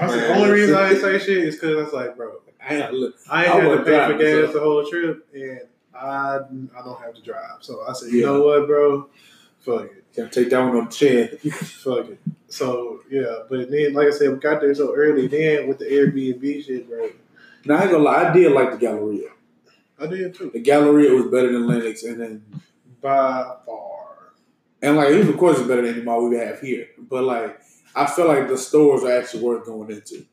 Honestly, 0.00 0.20
the 0.20 0.28
Man, 0.28 0.38
only 0.40 0.50
reason 0.50 0.74
I 0.74 0.88
didn't 0.88 1.02
say 1.02 1.18
shit 1.24 1.38
is 1.44 1.54
because 1.54 1.76
I 1.78 1.82
was 1.84 1.92
like, 1.92 2.16
bro, 2.16 2.40
I 2.66 2.74
ain't. 2.74 3.14
I 3.30 3.44
ain't 3.44 3.62
had 3.62 3.68
to 3.70 3.84
pay 3.84 4.06
for 4.12 4.18
gas 4.18 4.46
so- 4.48 4.52
the 4.54 4.60
whole 4.60 4.84
trip, 4.90 5.26
and 5.32 5.60
I 5.94 6.38
I 6.76 6.84
don't 6.84 7.00
have 7.00 7.14
to 7.14 7.22
drive. 7.22 7.58
So 7.60 7.84
I 7.88 7.92
said, 7.92 8.10
you 8.10 8.20
Yeah. 8.20 8.26
know 8.26 8.42
what, 8.42 8.66
bro, 8.66 9.08
fuck 9.60 9.84
it, 9.84 10.04
Can't 10.16 10.32
take 10.32 10.50
that 10.50 10.58
one 10.60 10.76
on 10.76 10.84
the 10.86 10.90
chin. 10.90 11.28
fuck 11.52 12.08
it. 12.08 12.18
So 12.48 13.02
yeah, 13.08 13.40
but 13.48 13.70
then 13.70 13.92
like 13.94 14.08
I 14.08 14.10
said, 14.10 14.30
we 14.30 14.38
got 14.38 14.60
there 14.60 14.74
so 14.74 14.94
early. 14.96 15.28
Then 15.28 15.68
with 15.68 15.78
the 15.78 15.84
Airbnb 15.84 16.64
shit, 16.64 16.88
bro, 16.88 17.10
Now 17.66 17.76
I 17.76 17.82
ain't 17.82 17.92
gonna 17.92 18.02
lie, 18.02 18.30
I 18.30 18.32
did 18.32 18.50
like 18.52 18.72
the 18.72 18.78
Galleria. 18.78 19.28
I 20.04 20.06
did 20.06 20.34
too. 20.34 20.50
The 20.52 20.60
Galleria 20.60 21.12
was 21.12 21.30
better 21.30 21.52
than 21.52 21.66
Lenox, 21.66 22.02
and 22.02 22.20
then 22.20 22.44
by 23.00 23.56
far. 23.64 24.32
and 24.82 24.96
like 24.96 25.08
it 25.10 25.18
was, 25.18 25.28
of 25.28 25.38
course 25.38 25.58
it's 25.58 25.68
better 25.68 25.82
than 25.82 25.94
any 25.94 26.02
mall 26.02 26.28
we 26.28 26.36
have 26.36 26.60
here. 26.60 26.88
But 26.98 27.24
like 27.24 27.60
I 27.94 28.06
feel 28.06 28.28
like 28.28 28.48
the 28.48 28.58
stores 28.58 29.04
are 29.04 29.18
actually 29.18 29.42
worth 29.42 29.66
going 29.66 29.90
into. 29.90 30.26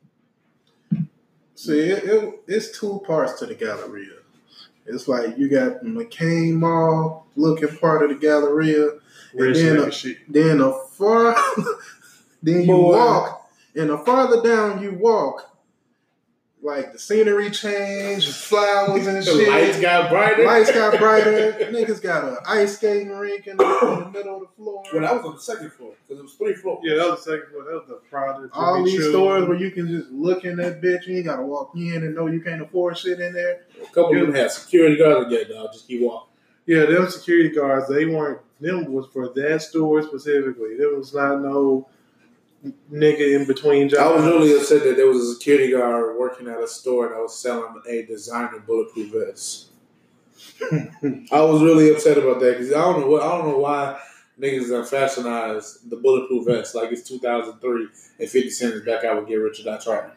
See, 1.54 1.78
it, 1.78 2.04
it, 2.04 2.40
it's 2.48 2.78
two 2.78 3.02
parts 3.06 3.38
to 3.38 3.46
the 3.46 3.54
Galleria. 3.54 4.16
It's 4.84 5.06
like 5.06 5.38
you 5.38 5.48
got 5.48 5.84
McCain 5.84 6.54
Mall 6.54 7.26
looking 7.36 7.76
part 7.76 8.02
of 8.02 8.08
the 8.08 8.16
Galleria, 8.16 8.90
and 9.34 9.54
then, 9.54 9.76
nigga 9.76 10.16
uh, 10.16 10.18
then 10.28 10.60
a 10.60 10.72
far, 10.72 11.36
then 12.42 12.62
you 12.62 12.66
Boy. 12.66 12.96
walk, 12.96 13.50
and 13.76 13.90
the 13.90 13.98
farther 13.98 14.42
down 14.42 14.82
you 14.82 14.94
walk, 14.94 15.51
like 16.62 16.92
the 16.92 16.98
scenery 16.98 17.50
change, 17.50 18.26
the 18.26 18.32
flowers 18.32 19.06
and 19.06 19.16
The 19.22 19.22
shit. 19.22 19.48
lights 19.48 19.80
got 19.80 20.10
brighter. 20.10 20.44
Lights 20.44 20.70
got 20.70 20.98
brighter. 21.00 21.52
Niggas 21.72 22.00
got 22.00 22.24
an 22.24 22.36
ice 22.46 22.76
skating 22.76 23.10
rink 23.10 23.46
in 23.48 23.56
the, 23.56 23.64
in 23.64 23.98
the 24.04 24.10
middle 24.18 24.36
of 24.36 24.40
the 24.42 24.48
floor. 24.56 24.84
When 24.92 25.04
I 25.04 25.12
was 25.12 25.24
on 25.24 25.34
the 25.34 25.40
second 25.40 25.72
floor, 25.72 25.92
because 26.06 26.20
it 26.20 26.22
was 26.22 26.34
three 26.34 26.54
floors. 26.54 26.80
Yeah, 26.84 26.96
that 26.96 27.10
was 27.10 27.24
the 27.24 27.32
second 27.32 27.50
floor. 27.50 27.64
That 27.64 27.74
was 27.74 27.88
the 27.88 28.00
product. 28.08 28.50
All 28.54 28.84
these 28.84 29.08
stores 29.08 29.48
where 29.48 29.58
you 29.58 29.70
can 29.72 29.88
just 29.88 30.10
look 30.10 30.44
in 30.44 30.56
that 30.56 30.80
bitch, 30.80 31.06
you 31.06 31.16
ain't 31.16 31.26
gotta 31.26 31.42
walk 31.42 31.72
in 31.74 31.94
and 32.04 32.14
know 32.14 32.26
you 32.28 32.40
can't 32.40 32.62
afford 32.62 32.96
shit 32.96 33.20
in 33.20 33.32
there. 33.32 33.62
A 33.82 33.86
couple 33.86 34.16
of 34.16 34.26
them 34.26 34.34
had 34.34 34.50
security 34.52 34.96
guards. 34.96 35.32
again, 35.32 35.50
dog, 35.50 35.72
just 35.72 35.88
keep 35.88 36.02
walking. 36.02 36.28
Yeah, 36.66 36.84
them 36.86 37.08
security 37.08 37.48
guards, 37.50 37.88
they 37.88 38.06
weren't 38.06 38.38
them 38.60 38.92
was 38.92 39.06
for 39.12 39.28
that 39.30 39.62
store 39.62 40.00
specifically. 40.02 40.76
There 40.78 40.94
was 40.94 41.12
not 41.12 41.40
no 41.42 41.88
nigga 42.92 43.40
in 43.40 43.46
between 43.46 43.88
jobs. 43.88 44.02
I 44.02 44.14
was 44.14 44.24
really 44.24 44.56
upset 44.56 44.84
that 44.84 44.96
there 44.96 45.06
was 45.06 45.22
a 45.22 45.34
security 45.34 45.72
guard 45.72 46.16
working 46.16 46.48
at 46.48 46.60
a 46.60 46.68
store 46.68 47.08
that 47.08 47.18
was 47.18 47.38
selling 47.38 47.74
a 47.88 48.02
designer 48.06 48.60
bulletproof 48.60 49.12
vest. 49.12 49.68
I 51.32 51.40
was 51.40 51.62
really 51.62 51.92
upset 51.92 52.18
about 52.18 52.40
that 52.40 52.58
because 52.58 52.72
I 52.72 52.80
don't 52.80 53.00
know 53.00 53.06
what 53.08 53.22
I 53.22 53.36
don't 53.36 53.48
know 53.48 53.58
why 53.58 53.98
niggas 54.40 54.70
are 54.70 54.84
fashionized 54.84 55.90
the 55.90 55.96
bulletproof 55.96 56.46
vest 56.46 56.74
like 56.74 56.90
it's 56.90 57.08
2003 57.08 57.88
and 58.18 58.28
50 58.28 58.50
Cent 58.50 58.74
is 58.74 58.82
back 58.82 59.04
out 59.04 59.18
with 59.18 59.28
Get 59.28 59.36
Rich 59.36 59.60
or 59.60 59.64
Die 59.64 59.78
Trying. 59.78 60.10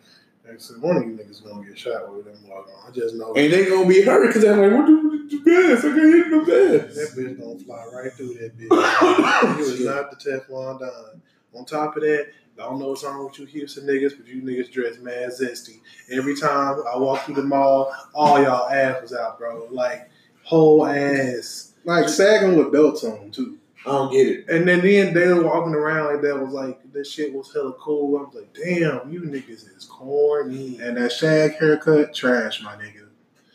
Actually, 0.50 0.80
one 0.80 0.98
of 0.98 1.04
you 1.04 1.18
niggas 1.18 1.44
gonna 1.44 1.68
get 1.68 1.78
shot 1.78 2.14
with 2.14 2.26
them 2.26 2.38
log 2.48 2.68
on. 2.70 2.92
I 2.92 2.92
just 2.92 3.16
know 3.16 3.34
And 3.34 3.52
they 3.52 3.66
gonna 3.66 3.88
be 3.88 4.04
hurt 4.04 4.28
because 4.28 4.44
they're 4.44 4.56
like, 4.56 4.78
what 4.78 4.86
the, 4.86 5.28
the 5.30 5.38
vest? 5.44 5.86
I 5.86 5.90
can't 5.90 6.02
hit 6.02 6.30
the 6.30 6.80
best. 6.80 6.96
that 6.96 7.22
bitch 7.22 7.40
gonna 7.40 7.60
fly 7.60 7.86
right 7.92 8.14
through 8.14 8.36
that 8.36 8.58
bitch. 8.58 8.70
it 9.60 9.60
was 9.60 9.82
not 9.82 10.12
the 10.12 10.18
Teflon 10.18 10.80
Don. 10.80 11.22
On 11.56 11.66
top 11.66 11.96
of 11.96 12.04
that, 12.04 12.28
I 12.58 12.64
don't 12.64 12.80
know 12.80 12.90
what's 12.90 13.04
wrong 13.04 13.26
with 13.26 13.38
you 13.40 13.46
Houston 13.46 13.86
niggas, 13.86 14.18
but 14.18 14.28
you 14.28 14.42
niggas 14.42 14.72
dress 14.72 14.98
mad 15.00 15.30
zesty. 15.30 15.80
Every 16.10 16.36
time 16.36 16.82
I 16.88 16.98
walk 16.98 17.26
through 17.26 17.36
the 17.36 17.44
mall, 17.44 17.94
all 18.14 18.42
y'all 18.42 18.70
ass 18.70 19.02
was 19.02 19.14
out, 19.14 19.38
bro. 19.38 19.68
Like 19.70 20.10
whole 20.44 20.86
ass. 20.86 21.74
Like 21.84 22.08
sagging 22.08 22.58
with 22.58 22.72
belts 22.72 23.04
on 23.04 23.32
too. 23.32 23.58
I 23.86 23.92
don't 23.92 24.12
get 24.12 24.28
it. 24.28 24.50
And 24.50 24.68
then, 24.68 24.82
then 24.82 25.14
they 25.14 25.28
were 25.28 25.44
walking 25.44 25.76
around 25.76 26.14
like 26.14 26.22
that 26.24 26.40
was 26.40 26.52
like 26.52 26.80
this 26.92 27.12
shit 27.12 27.34
was 27.34 27.54
hella 27.54 27.74
cool. 27.74 28.18
I 28.18 28.24
was 28.24 28.34
like, 28.34 28.54
damn, 28.54 29.12
you 29.12 29.22
niggas 29.22 29.76
is 29.78 29.86
corny. 29.86 30.80
And 30.80 30.98
that 30.98 31.12
shag 31.12 31.58
haircut, 31.58 32.14
trash, 32.16 32.64
my 32.64 32.76
nigga. 32.76 33.08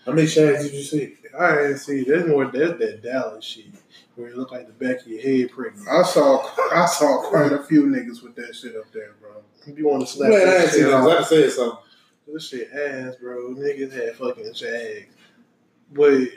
How 0.06 0.12
many 0.12 0.28
shags 0.28 0.64
did 0.64 0.74
you 0.74 0.82
see? 0.82 1.16
I 1.38 1.54
didn't 1.54 1.78
see 1.78 2.04
that's 2.04 2.26
more 2.28 2.44
that's 2.46 2.78
that 2.78 3.02
Dallas 3.02 3.44
shit 3.44 3.66
where 4.16 4.28
it 4.28 4.36
look 4.36 4.52
like 4.52 4.66
the 4.66 4.72
back 4.72 5.00
of 5.02 5.06
your 5.06 5.20
head 5.22 5.50
pregnant. 5.50 5.88
I 5.88 6.02
saw 6.02 6.46
I 6.72 6.86
saw 6.86 7.22
quite 7.28 7.52
a 7.52 7.62
few 7.62 7.86
niggas 7.86 8.22
with 8.22 8.34
that 8.36 8.54
shit 8.54 8.76
up 8.76 8.90
there, 8.92 9.14
bro. 9.20 9.30
If 9.66 9.78
you 9.78 9.86
want 9.88 10.06
to 10.06 10.12
slap 10.12 10.30
Man, 10.30 10.40
that 10.46 10.60
ain't 10.62 10.70
shit 10.70 10.82
that. 10.86 10.94
I 10.94 11.18
off, 11.18 11.26
said 11.26 11.50
something. 11.52 11.78
this 12.32 12.48
shit 12.48 12.70
ass, 12.72 13.16
bro. 13.16 13.54
Niggas 13.54 13.92
had 13.92 14.16
fucking 14.16 14.54
shags. 14.54 15.14
But 15.92 16.28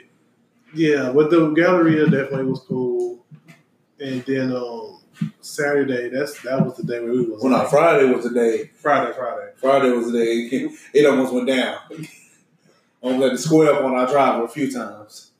yeah, 0.74 1.12
but 1.14 1.30
the 1.30 1.50
Galleria 1.50 2.04
definitely 2.06 2.46
was 2.46 2.60
cool. 2.60 3.24
And 4.00 4.22
then 4.24 4.52
um 4.54 5.00
Saturday, 5.40 6.08
that's 6.08 6.40
that 6.42 6.64
was 6.64 6.76
the 6.76 6.82
day 6.82 7.00
where 7.00 7.12
we 7.12 7.24
was 7.26 7.40
Well, 7.42 7.52
no, 7.52 7.58
like- 7.58 7.68
Friday 7.70 8.12
was 8.12 8.24
the 8.24 8.34
day. 8.34 8.70
Friday, 8.76 9.12
Friday. 9.16 9.52
Friday 9.56 9.90
was 9.90 10.10
the 10.10 10.18
day 10.18 10.24
it, 10.56 10.72
it 10.92 11.06
almost 11.06 11.32
went 11.32 11.46
down. 11.48 11.78
I 11.90 13.06
almost 13.08 13.22
had 13.22 13.30
to 13.32 13.38
square 13.38 13.72
up 13.74 13.84
on 13.84 13.94
our 13.94 14.06
driver 14.10 14.44
a 14.44 14.48
few 14.48 14.70
times. 14.72 15.32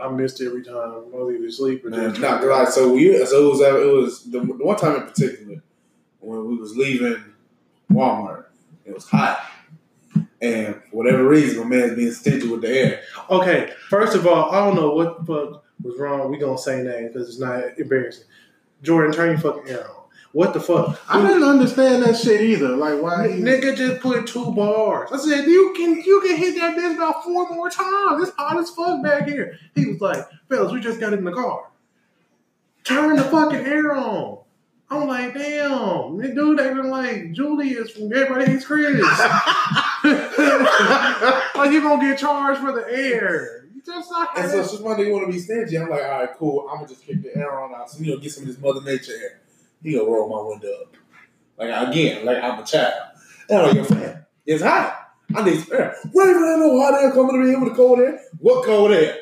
I 0.00 0.08
missed 0.10 0.40
every 0.40 0.64
time. 0.64 0.76
I 0.76 0.98
was 0.98 1.34
either 1.34 1.46
asleep 1.46 1.84
or 1.84 1.90
just 1.90 2.20
not 2.20 2.42
gonna. 2.42 2.70
So 2.70 2.92
we, 2.92 3.24
so 3.24 3.46
it 3.46 3.50
was, 3.50 3.60
it 3.60 3.92
was 3.94 4.24
the, 4.24 4.40
the 4.40 4.64
one 4.64 4.76
time 4.76 4.96
in 4.96 5.02
particular 5.02 5.62
when 6.20 6.46
we 6.46 6.56
was 6.56 6.76
leaving 6.76 7.22
Walmart. 7.90 8.46
It 8.84 8.94
was 8.94 9.08
hot, 9.08 9.40
and 10.40 10.74
for 10.74 10.96
whatever 10.96 11.28
reason, 11.28 11.60
my 11.60 11.76
man's 11.76 11.94
being 11.94 12.12
stingy 12.12 12.48
with 12.48 12.62
the 12.62 12.70
air. 12.70 13.02
Okay, 13.30 13.72
first 13.90 14.16
of 14.16 14.26
all, 14.26 14.50
I 14.50 14.64
don't 14.64 14.76
know 14.76 14.92
what 14.92 15.24
the 15.24 15.26
fuck 15.26 15.64
was 15.82 15.98
wrong. 15.98 16.30
We 16.30 16.38
gonna 16.38 16.58
say 16.58 16.82
name 16.82 17.08
because 17.08 17.28
it's 17.28 17.38
not 17.38 17.78
embarrassing. 17.78 18.24
Jordan, 18.82 19.12
turn 19.12 19.30
your 19.30 19.38
fucking 19.38 19.68
air 19.68 19.88
on. 19.90 19.97
What 20.32 20.52
the 20.52 20.60
fuck? 20.60 21.00
I 21.08 21.26
didn't 21.26 21.42
understand 21.42 22.02
that 22.02 22.16
shit 22.16 22.42
either. 22.42 22.76
Like 22.76 23.00
why 23.00 23.28
he 23.28 23.40
Nigga 23.40 23.76
just 23.76 24.02
put 24.02 24.26
two 24.26 24.52
bars. 24.52 25.10
I 25.10 25.16
said 25.16 25.46
you 25.46 25.72
can 25.74 26.02
you 26.02 26.20
can 26.20 26.36
hit 26.36 26.56
that 26.56 26.76
bitch 26.76 26.96
about 26.96 27.24
four 27.24 27.48
more 27.54 27.70
times. 27.70 28.28
It's 28.28 28.36
hot 28.36 28.58
as 28.58 28.70
fuck 28.70 29.02
back 29.02 29.26
here. 29.26 29.58
He 29.74 29.86
was 29.86 30.00
like, 30.00 30.26
fellas, 30.48 30.72
we 30.72 30.80
just 30.80 31.00
got 31.00 31.14
in 31.14 31.24
the 31.24 31.32
car. 31.32 31.70
Turn 32.84 33.16
the 33.16 33.24
fucking 33.24 33.66
air 33.66 33.94
on. 33.94 34.38
I'm 34.90 35.06
like, 35.06 35.34
damn, 35.34 36.16
this 36.16 36.34
dude 36.34 36.60
acting 36.60 36.88
like 36.90 37.32
Julius 37.32 37.90
from 37.90 38.12
Everybody 38.12 38.46
Hates 38.52 38.64
Chris. 38.64 39.00
like 40.04 41.72
you 41.72 41.82
gonna 41.82 42.00
get 42.00 42.18
charged 42.18 42.60
for 42.60 42.72
the 42.72 42.86
air. 42.88 43.66
Just 43.84 44.10
not 44.10 44.38
And 44.38 44.50
so 44.50 44.66
she's 44.66 44.80
one 44.80 44.98
nigga 44.98 45.12
want 45.12 45.26
to 45.26 45.32
be 45.32 45.38
stingy. 45.38 45.78
I'm 45.78 45.88
like, 45.88 46.02
all 46.02 46.08
right, 46.08 46.28
cool. 46.36 46.68
I'm 46.68 46.76
gonna 46.76 46.88
just 46.88 47.06
kick 47.06 47.22
the 47.22 47.34
air 47.36 47.58
on 47.58 47.74
out, 47.74 47.90
so 47.90 48.02
you 48.02 48.12
know, 48.12 48.18
get 48.18 48.32
some 48.32 48.44
of 48.44 48.48
this 48.48 48.58
Mother 48.58 48.82
Nature 48.82 49.12
air. 49.12 49.40
He 49.82 49.92
gonna 49.92 50.10
roll 50.10 50.28
my 50.28 50.48
window 50.48 50.82
up, 50.82 50.96
like 51.56 51.88
again, 51.88 52.24
like 52.24 52.42
I'm 52.42 52.58
a 52.58 52.64
child. 52.64 52.94
And 53.48 53.58
I'm 53.58 53.76
like, 53.76 53.86
fam, 53.86 54.26
it's 54.44 54.62
hot. 54.62 55.12
I 55.34 55.44
need 55.44 55.60
some 55.60 55.76
air. 55.76 55.96
Wait, 56.12 56.28
I 56.28 56.56
know 56.56 56.80
hot 56.80 57.02
air 57.02 57.12
coming 57.12 57.32
to 57.32 57.38
me 57.38 57.54
in 57.54 57.60
with 57.60 57.70
the 57.70 57.76
cold 57.76 58.00
air. 58.00 58.20
What 58.38 58.64
cold 58.64 58.92
air? 58.92 59.16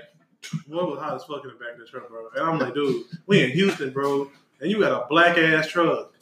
What 0.68 0.88
was 0.88 0.98
hot 1.00 1.14
as 1.14 1.24
fuck 1.24 1.42
in 1.44 1.50
the 1.50 1.56
back 1.56 1.74
of 1.74 1.80
the 1.80 1.86
truck, 1.86 2.08
bro? 2.08 2.28
And 2.34 2.44
I'm 2.44 2.58
like, 2.58 2.74
dude, 2.74 3.04
we 3.26 3.42
in 3.42 3.50
Houston, 3.50 3.90
bro, 3.92 4.30
and 4.60 4.70
you 4.70 4.80
got 4.80 5.04
a 5.04 5.06
black 5.08 5.36
ass 5.38 5.68
truck. 5.68 6.12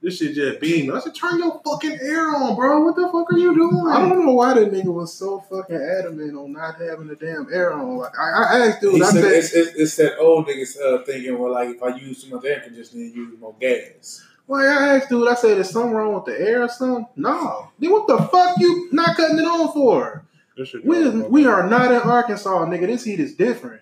This 0.00 0.18
shit 0.18 0.34
just 0.34 0.60
beaming. 0.60 0.94
I 0.94 1.00
said, 1.00 1.14
turn 1.14 1.38
your 1.38 1.60
fucking 1.64 1.98
air 2.00 2.28
on, 2.36 2.54
bro. 2.56 2.80
What 2.82 2.94
the 2.96 3.08
fuck 3.10 3.32
are 3.32 3.38
you 3.38 3.54
doing? 3.54 3.86
I 3.88 3.98
don't 4.00 4.24
know 4.24 4.32
why 4.32 4.54
that 4.54 4.70
nigga 4.72 4.92
was 4.92 5.12
so 5.12 5.40
fucking 5.50 5.76
adamant 5.76 6.36
on 6.36 6.52
not 6.52 6.76
having 6.80 7.06
the 7.08 7.16
damn 7.16 7.48
air 7.52 7.72
on. 7.72 7.96
Like 7.96 8.12
I, 8.18 8.22
I 8.22 8.66
asked 8.66 8.80
dude, 8.80 8.94
He 8.96 9.02
I 9.02 9.10
said, 9.10 9.22
said, 9.22 9.32
it's, 9.32 9.54
it's, 9.54 9.70
it's 9.76 9.96
that 9.96 10.18
old 10.18 10.46
niggas 10.46 10.76
uh, 10.80 11.04
thinking, 11.04 11.38
well, 11.38 11.52
like 11.52 11.70
if 11.70 11.82
I 11.82 11.96
use 11.96 12.22
too 12.22 12.34
much 12.34 12.44
air 12.44 12.60
conditioning, 12.60 13.12
use 13.14 13.38
more 13.38 13.54
gas. 13.60 14.24
Well, 14.46 14.60
I 14.60 14.96
asked 14.96 15.08
dude, 15.08 15.26
I 15.26 15.34
said, 15.34 15.58
is 15.58 15.70
something 15.70 15.92
wrong 15.92 16.14
with 16.14 16.26
the 16.26 16.38
air 16.38 16.62
or 16.62 16.68
something? 16.68 17.06
No. 17.16 17.70
Then 17.78 17.90
what 17.90 18.06
the 18.06 18.18
fuck 18.18 18.58
you 18.58 18.88
not 18.92 19.16
cutting 19.16 19.38
it 19.38 19.46
on 19.46 19.72
for? 19.72 20.24
This 20.56 20.74
We, 20.84 20.98
is, 20.98 21.14
we 21.24 21.46
are 21.46 21.66
not 21.68 21.90
in 21.90 21.98
Arkansas, 22.02 22.66
nigga. 22.66 22.86
This 22.86 23.04
heat 23.04 23.18
is 23.20 23.34
different. 23.34 23.80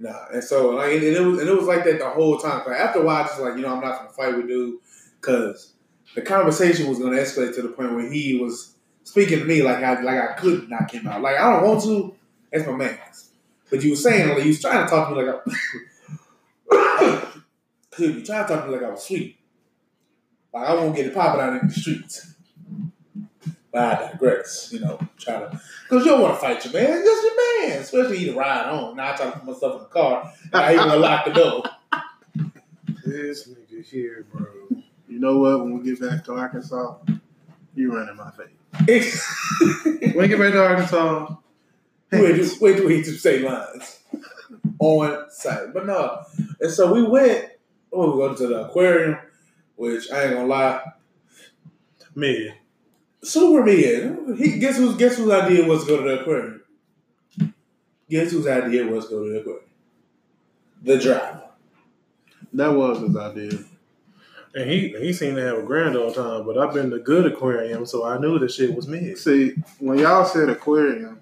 Nah, 0.00 0.26
and 0.32 0.44
so 0.44 0.70
like, 0.70 0.92
and 0.92 1.02
it 1.02 1.20
was 1.20 1.40
and 1.40 1.48
it 1.48 1.56
was 1.56 1.66
like 1.66 1.84
that 1.84 1.98
the 1.98 2.08
whole 2.08 2.38
time. 2.38 2.62
Like, 2.66 2.78
after 2.78 3.00
a 3.00 3.04
while, 3.04 3.24
I 3.24 3.26
just 3.26 3.40
like 3.40 3.56
you 3.56 3.62
know 3.62 3.74
I'm 3.74 3.80
not 3.80 3.98
gonna 3.98 4.10
fight 4.10 4.36
with 4.36 4.46
dude 4.46 4.78
because 5.20 5.72
the 6.14 6.22
conversation 6.22 6.88
was 6.88 6.98
gonna 6.98 7.16
escalate 7.16 7.54
to 7.56 7.62
the 7.62 7.68
point 7.68 7.94
where 7.94 8.10
he 8.10 8.38
was 8.38 8.74
speaking 9.02 9.40
to 9.40 9.44
me 9.44 9.62
like 9.62 9.82
I 9.82 10.00
like 10.00 10.20
I 10.20 10.32
could 10.34 10.68
knock 10.70 10.92
him 10.92 11.06
out. 11.06 11.22
Like 11.22 11.36
I 11.36 11.52
don't 11.52 11.66
want 11.66 11.82
to. 11.84 12.14
That's 12.52 12.66
my 12.66 12.76
man. 12.76 12.98
But 13.70 13.82
you 13.82 13.90
were 13.90 13.96
saying 13.96 14.28
like 14.28 14.42
you 14.42 14.48
was 14.48 14.60
trying 14.60 14.84
to 14.84 14.90
talk 14.90 15.08
to 15.08 15.14
me 15.14 15.22
like 15.22 15.42
I. 16.70 17.24
Excuse 17.90 18.26
trying 18.26 18.46
to 18.46 18.54
talk 18.54 18.64
to 18.64 18.70
me 18.70 18.76
like 18.76 18.86
I 18.86 18.90
was 18.90 19.02
sweet. 19.02 19.36
Like 20.54 20.68
I 20.68 20.74
won't 20.74 20.94
get 20.94 21.06
it 21.06 21.14
popping 21.14 21.40
out 21.40 21.60
in 21.60 21.66
the 21.66 21.74
streets. 21.74 22.34
But 23.70 23.82
I 24.00 24.10
digress, 24.12 24.70
you 24.72 24.80
know, 24.80 24.98
try 25.18 25.40
to 25.40 25.60
because 25.88 26.04
you 26.04 26.12
don't 26.12 26.22
want 26.22 26.34
to 26.34 26.40
fight 26.40 26.64
your 26.64 26.72
man. 26.72 27.04
Just 27.04 27.22
your 27.24 27.68
man, 27.68 27.78
especially 27.80 28.18
you 28.18 28.32
to 28.32 28.38
ride 28.38 28.66
on. 28.70 28.96
Now 28.96 29.12
I 29.12 29.16
try 29.16 29.26
to 29.26 29.32
put 29.32 29.44
myself 29.44 29.74
in 29.74 29.78
the 29.80 29.84
car. 29.86 30.32
and 30.44 30.54
I 30.62 30.72
even 30.74 30.88
gonna 30.88 30.96
lock 31.00 31.24
the 31.26 31.32
door. 31.32 31.62
This 33.04 33.48
nigga 33.48 33.84
here, 33.84 34.26
bro. 34.32 34.46
You 35.08 35.18
know 35.20 35.38
what? 35.38 35.60
When 35.60 35.78
we 35.78 35.84
get 35.84 36.00
back 36.00 36.24
to 36.24 36.32
Arkansas, 36.34 36.96
you 37.74 37.94
running 37.94 38.16
my 38.16 38.30
face. 38.30 39.24
When 39.84 40.16
we 40.16 40.28
get 40.28 40.38
back 40.38 40.52
to 40.52 40.62
Arkansas, 40.64 41.34
wait, 42.12 42.36
till- 42.36 42.58
wait 42.60 42.76
till 42.76 42.86
we 42.86 42.96
hit 43.02 43.06
same 43.06 43.44
lines 43.44 44.00
on 44.78 45.26
site. 45.30 45.72
But 45.74 45.86
no, 45.86 46.22
and 46.60 46.70
so 46.72 46.92
we 46.92 47.02
went. 47.02 47.50
Oh, 47.92 48.12
we 48.12 48.18
go 48.28 48.34
to 48.34 48.46
the 48.46 48.66
aquarium. 48.66 49.18
which 49.76 50.10
I 50.10 50.24
ain't 50.24 50.34
gonna 50.34 50.46
lie, 50.46 50.82
Mid. 52.14 52.54
Super 53.22 53.64
mid. 53.64 54.38
He 54.38 54.58
guess 54.58 54.76
whose 54.76 54.96
guess 54.96 55.16
whose 55.16 55.30
idea 55.30 55.66
was 55.66 55.84
to 55.84 55.88
go 55.88 56.02
to 56.02 56.08
the 56.08 56.20
aquarium. 56.20 56.62
Guess 58.08 58.32
whose 58.32 58.46
idea 58.46 58.86
was 58.86 59.04
to 59.06 59.10
go 59.10 59.24
to 59.24 59.30
the 59.32 59.40
aquarium? 59.40 59.64
The 60.82 60.98
driver. 60.98 61.42
That 62.52 62.68
was 62.72 63.00
his 63.00 63.16
idea. 63.16 63.58
And 64.54 64.70
he 64.70 64.88
he 64.98 65.12
seemed 65.12 65.36
to 65.36 65.42
have 65.42 65.58
a 65.58 65.62
grand 65.62 65.96
old 65.96 66.14
time, 66.14 66.44
but 66.46 66.56
I've 66.56 66.72
been 66.72 66.90
to 66.90 66.98
good 66.98 67.26
aquarium, 67.26 67.84
so 67.84 68.04
I 68.04 68.18
knew 68.18 68.38
the 68.38 68.48
shit 68.48 68.74
was 68.74 68.88
mid. 68.88 69.18
See, 69.18 69.54
when 69.78 69.98
y'all 69.98 70.24
said 70.24 70.48
aquarium, 70.48 71.20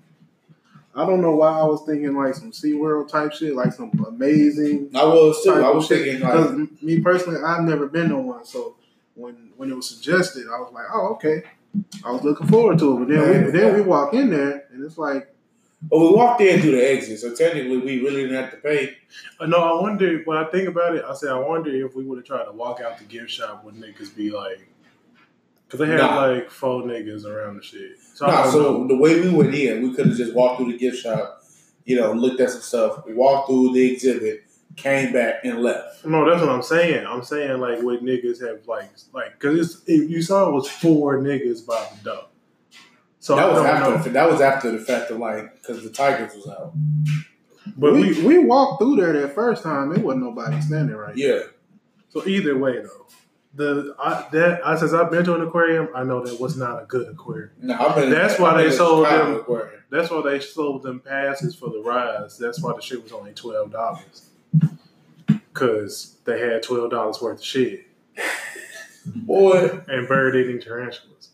I 0.94 1.04
don't 1.04 1.20
know 1.20 1.34
why 1.34 1.48
I 1.48 1.64
was 1.64 1.82
thinking 1.84 2.14
like 2.14 2.34
some 2.34 2.52
SeaWorld 2.52 3.08
type 3.08 3.32
shit, 3.32 3.54
like 3.54 3.72
some 3.72 3.90
amazing. 4.06 4.90
I 4.94 5.04
was 5.04 5.42
too. 5.42 5.52
I 5.52 5.70
was 5.70 5.88
thinking 5.88 6.20
thinking 6.20 6.28
'Cause 6.28 6.52
like, 6.52 6.82
me 6.82 7.00
personally, 7.00 7.40
I've 7.44 7.64
never 7.64 7.86
been 7.86 8.10
to 8.10 8.16
one, 8.16 8.44
so 8.44 8.76
when 9.14 9.50
when 9.56 9.70
it 9.70 9.76
was 9.76 9.88
suggested, 9.88 10.46
I 10.46 10.58
was 10.60 10.72
like, 10.72 10.86
oh 10.94 11.08
okay. 11.14 11.42
I 12.04 12.10
was 12.12 12.22
looking 12.22 12.46
forward 12.46 12.78
to 12.80 12.96
it, 12.96 12.98
but 13.00 13.08
then 13.08 13.18
Man, 13.30 13.44
we 13.46 13.50
then 13.50 13.74
we 13.74 13.80
walk 13.82 14.14
in 14.14 14.30
there 14.30 14.64
and 14.72 14.84
it's 14.84 14.98
like, 14.98 15.32
but 15.90 15.98
we 15.98 16.10
walked 16.10 16.40
in 16.40 16.60
through 16.60 16.72
the 16.72 16.90
exit, 16.90 17.20
so 17.20 17.34
technically 17.34 17.78
we 17.78 18.00
really 18.00 18.22
didn't 18.22 18.36
have 18.42 18.50
to 18.52 18.56
pay. 18.58 18.96
Uh, 19.40 19.46
No, 19.46 19.58
I 19.58 19.80
wonder 19.80 20.22
when 20.24 20.38
I 20.38 20.44
think 20.44 20.68
about 20.68 20.96
it. 20.96 21.04
I 21.06 21.14
say 21.14 21.28
I 21.28 21.38
wonder 21.38 21.70
if 21.70 21.94
we 21.94 22.04
would 22.04 22.18
have 22.18 22.24
tried 22.26 22.44
to 22.44 22.52
walk 22.52 22.80
out 22.80 22.98
the 22.98 23.04
gift 23.04 23.30
shop, 23.30 23.64
would 23.64 23.74
niggas 23.74 24.14
be 24.14 24.30
like? 24.30 24.68
Because 25.66 25.80
they 25.80 25.86
had 25.86 25.98
Nah. 25.98 26.26
like 26.26 26.50
four 26.50 26.82
niggas 26.82 27.24
around 27.24 27.56
the 27.56 27.62
shit. 27.62 27.98
So 28.14 28.26
I 28.26 28.30
Nah, 28.30 28.42
don't 28.44 28.52
so 28.52 28.58
know. 28.82 28.86
the 28.88 28.96
way 28.96 29.20
we 29.20 29.30
went 29.30 29.54
in, 29.54 29.82
we 29.82 29.94
could 29.94 30.06
have 30.06 30.16
just 30.16 30.32
walked 30.34 30.60
through 30.60 30.72
the 30.72 30.78
gift 30.78 30.98
shop, 31.02 31.42
you 31.84 31.96
know, 31.96 32.12
looked 32.12 32.40
at 32.40 32.50
some 32.50 32.60
stuff. 32.62 33.04
We 33.06 33.14
walked 33.14 33.48
through 33.48 33.72
the 33.74 33.92
exhibit, 33.92 34.44
came 34.76 35.12
back, 35.12 35.44
and 35.44 35.62
left. 35.62 36.04
No, 36.04 36.28
that's 36.28 36.40
what 36.40 36.50
I'm 36.50 36.62
saying. 36.62 37.06
I'm 37.06 37.22
saying 37.24 37.58
like 37.60 37.82
what 37.82 38.04
niggas 38.04 38.46
have 38.46 38.66
like 38.68 38.90
like 39.12 39.32
because 39.32 39.58
it's 39.58 39.82
if 39.86 40.10
you 40.10 40.22
saw 40.22 40.48
it 40.48 40.52
was 40.52 40.68
four 40.68 41.18
niggas 41.18 41.66
by 41.66 41.86
the 41.98 42.10
door. 42.10 42.24
So 43.18 43.34
that 43.36 43.44
I 43.44 43.52
was 43.52 43.62
after. 43.62 43.90
know. 44.08 44.12
That 44.14 44.30
was 44.30 44.40
after 44.40 44.70
the 44.70 44.78
fact 44.78 45.10
of 45.10 45.18
like 45.18 45.54
because 45.56 45.82
the 45.82 45.90
Tigers 45.90 46.34
was 46.34 46.48
out. 46.48 46.72
But 47.76 47.94
we, 47.94 48.12
we, 48.12 48.22
we 48.22 48.38
walked 48.38 48.80
through 48.80 48.96
there 48.96 49.12
that 49.12 49.34
first 49.34 49.62
time, 49.64 49.92
it 49.92 49.98
wasn't 49.98 50.22
nobody 50.24 50.60
standing 50.60 50.94
right. 50.94 51.16
Yeah, 51.16 51.40
so 52.10 52.26
either 52.26 52.56
way 52.56 52.80
though, 52.80 53.06
the 53.54 53.94
I, 53.98 54.26
that 54.32 54.64
I 54.64 54.76
since 54.76 54.92
I've 54.92 55.10
been 55.10 55.24
to 55.24 55.34
an 55.34 55.42
aquarium, 55.42 55.88
I 55.94 56.04
know 56.04 56.24
that 56.24 56.38
was 56.40 56.56
not 56.56 56.82
a 56.82 56.86
good 56.86 57.08
aquarium. 57.08 57.50
no, 57.60 57.74
I've 57.74 57.96
been. 57.96 58.10
That's 58.10 58.38
why 58.38 58.50
I've 58.52 58.58
they 58.58 58.68
been 58.68 58.72
sold 58.72 59.06
them- 59.06 59.34
Aquarium. 59.36 59.72
That's 59.90 60.10
why 60.10 60.20
they 60.22 60.40
sold 60.40 60.82
them 60.82 61.00
passes 61.00 61.54
for 61.54 61.68
the 61.70 61.80
rides. 61.80 62.38
That's 62.38 62.60
why 62.62 62.72
the 62.74 62.82
shit 62.82 63.02
was 63.02 63.12
only 63.12 63.32
twelve 63.32 63.72
dollars. 63.72 64.30
Cause 65.56 66.18
they 66.26 66.38
had 66.38 66.62
twelve 66.62 66.90
dollars 66.90 67.20
worth 67.22 67.38
of 67.38 67.44
shit 67.44 67.86
Boy, 69.06 69.80
and 69.88 70.06
bird 70.06 70.36
eating 70.36 70.60
tarantulas. 70.60 71.30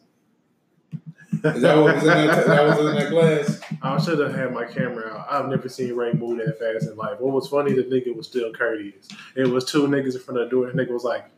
is 1.32 1.62
that 1.62 1.76
what 1.76 1.94
was 1.96 2.02
in 2.04 2.08
that? 2.08 2.46
that 2.46 2.66
was 2.66 2.78
in 2.78 2.94
that 2.94 3.10
glass. 3.10 3.60
I 3.82 4.00
should 4.00 4.20
have 4.20 4.32
had 4.32 4.52
my 4.52 4.64
camera 4.64 5.12
out. 5.12 5.26
I've 5.28 5.48
never 5.48 5.68
seen 5.68 5.94
Ray 5.96 6.12
move 6.12 6.38
that 6.38 6.58
fast 6.58 6.88
in 6.88 6.96
life. 6.96 7.18
What 7.18 7.32
was 7.32 7.48
funny, 7.48 7.72
the 7.72 7.82
nigga 7.82 8.14
was 8.14 8.28
still 8.28 8.52
courteous. 8.52 9.08
It 9.34 9.48
was 9.48 9.64
two 9.64 9.88
niggas 9.88 10.14
in 10.14 10.20
front 10.20 10.40
of 10.40 10.48
the 10.48 10.50
door. 10.50 10.70
The 10.70 10.80
nigga 10.80 10.90
was 10.90 11.02
like, 11.02 11.24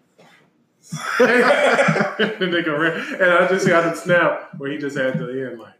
the 1.18 2.36
nigga 2.40 2.78
ran. 2.78 3.14
And 3.14 3.30
I 3.32 3.48
just 3.48 3.66
got 3.66 3.90
a 3.90 3.96
snap 3.96 4.50
where 4.58 4.70
he 4.70 4.76
just 4.76 4.96
had 4.98 5.14
to 5.14 5.48
end 5.48 5.58
like, 5.58 5.73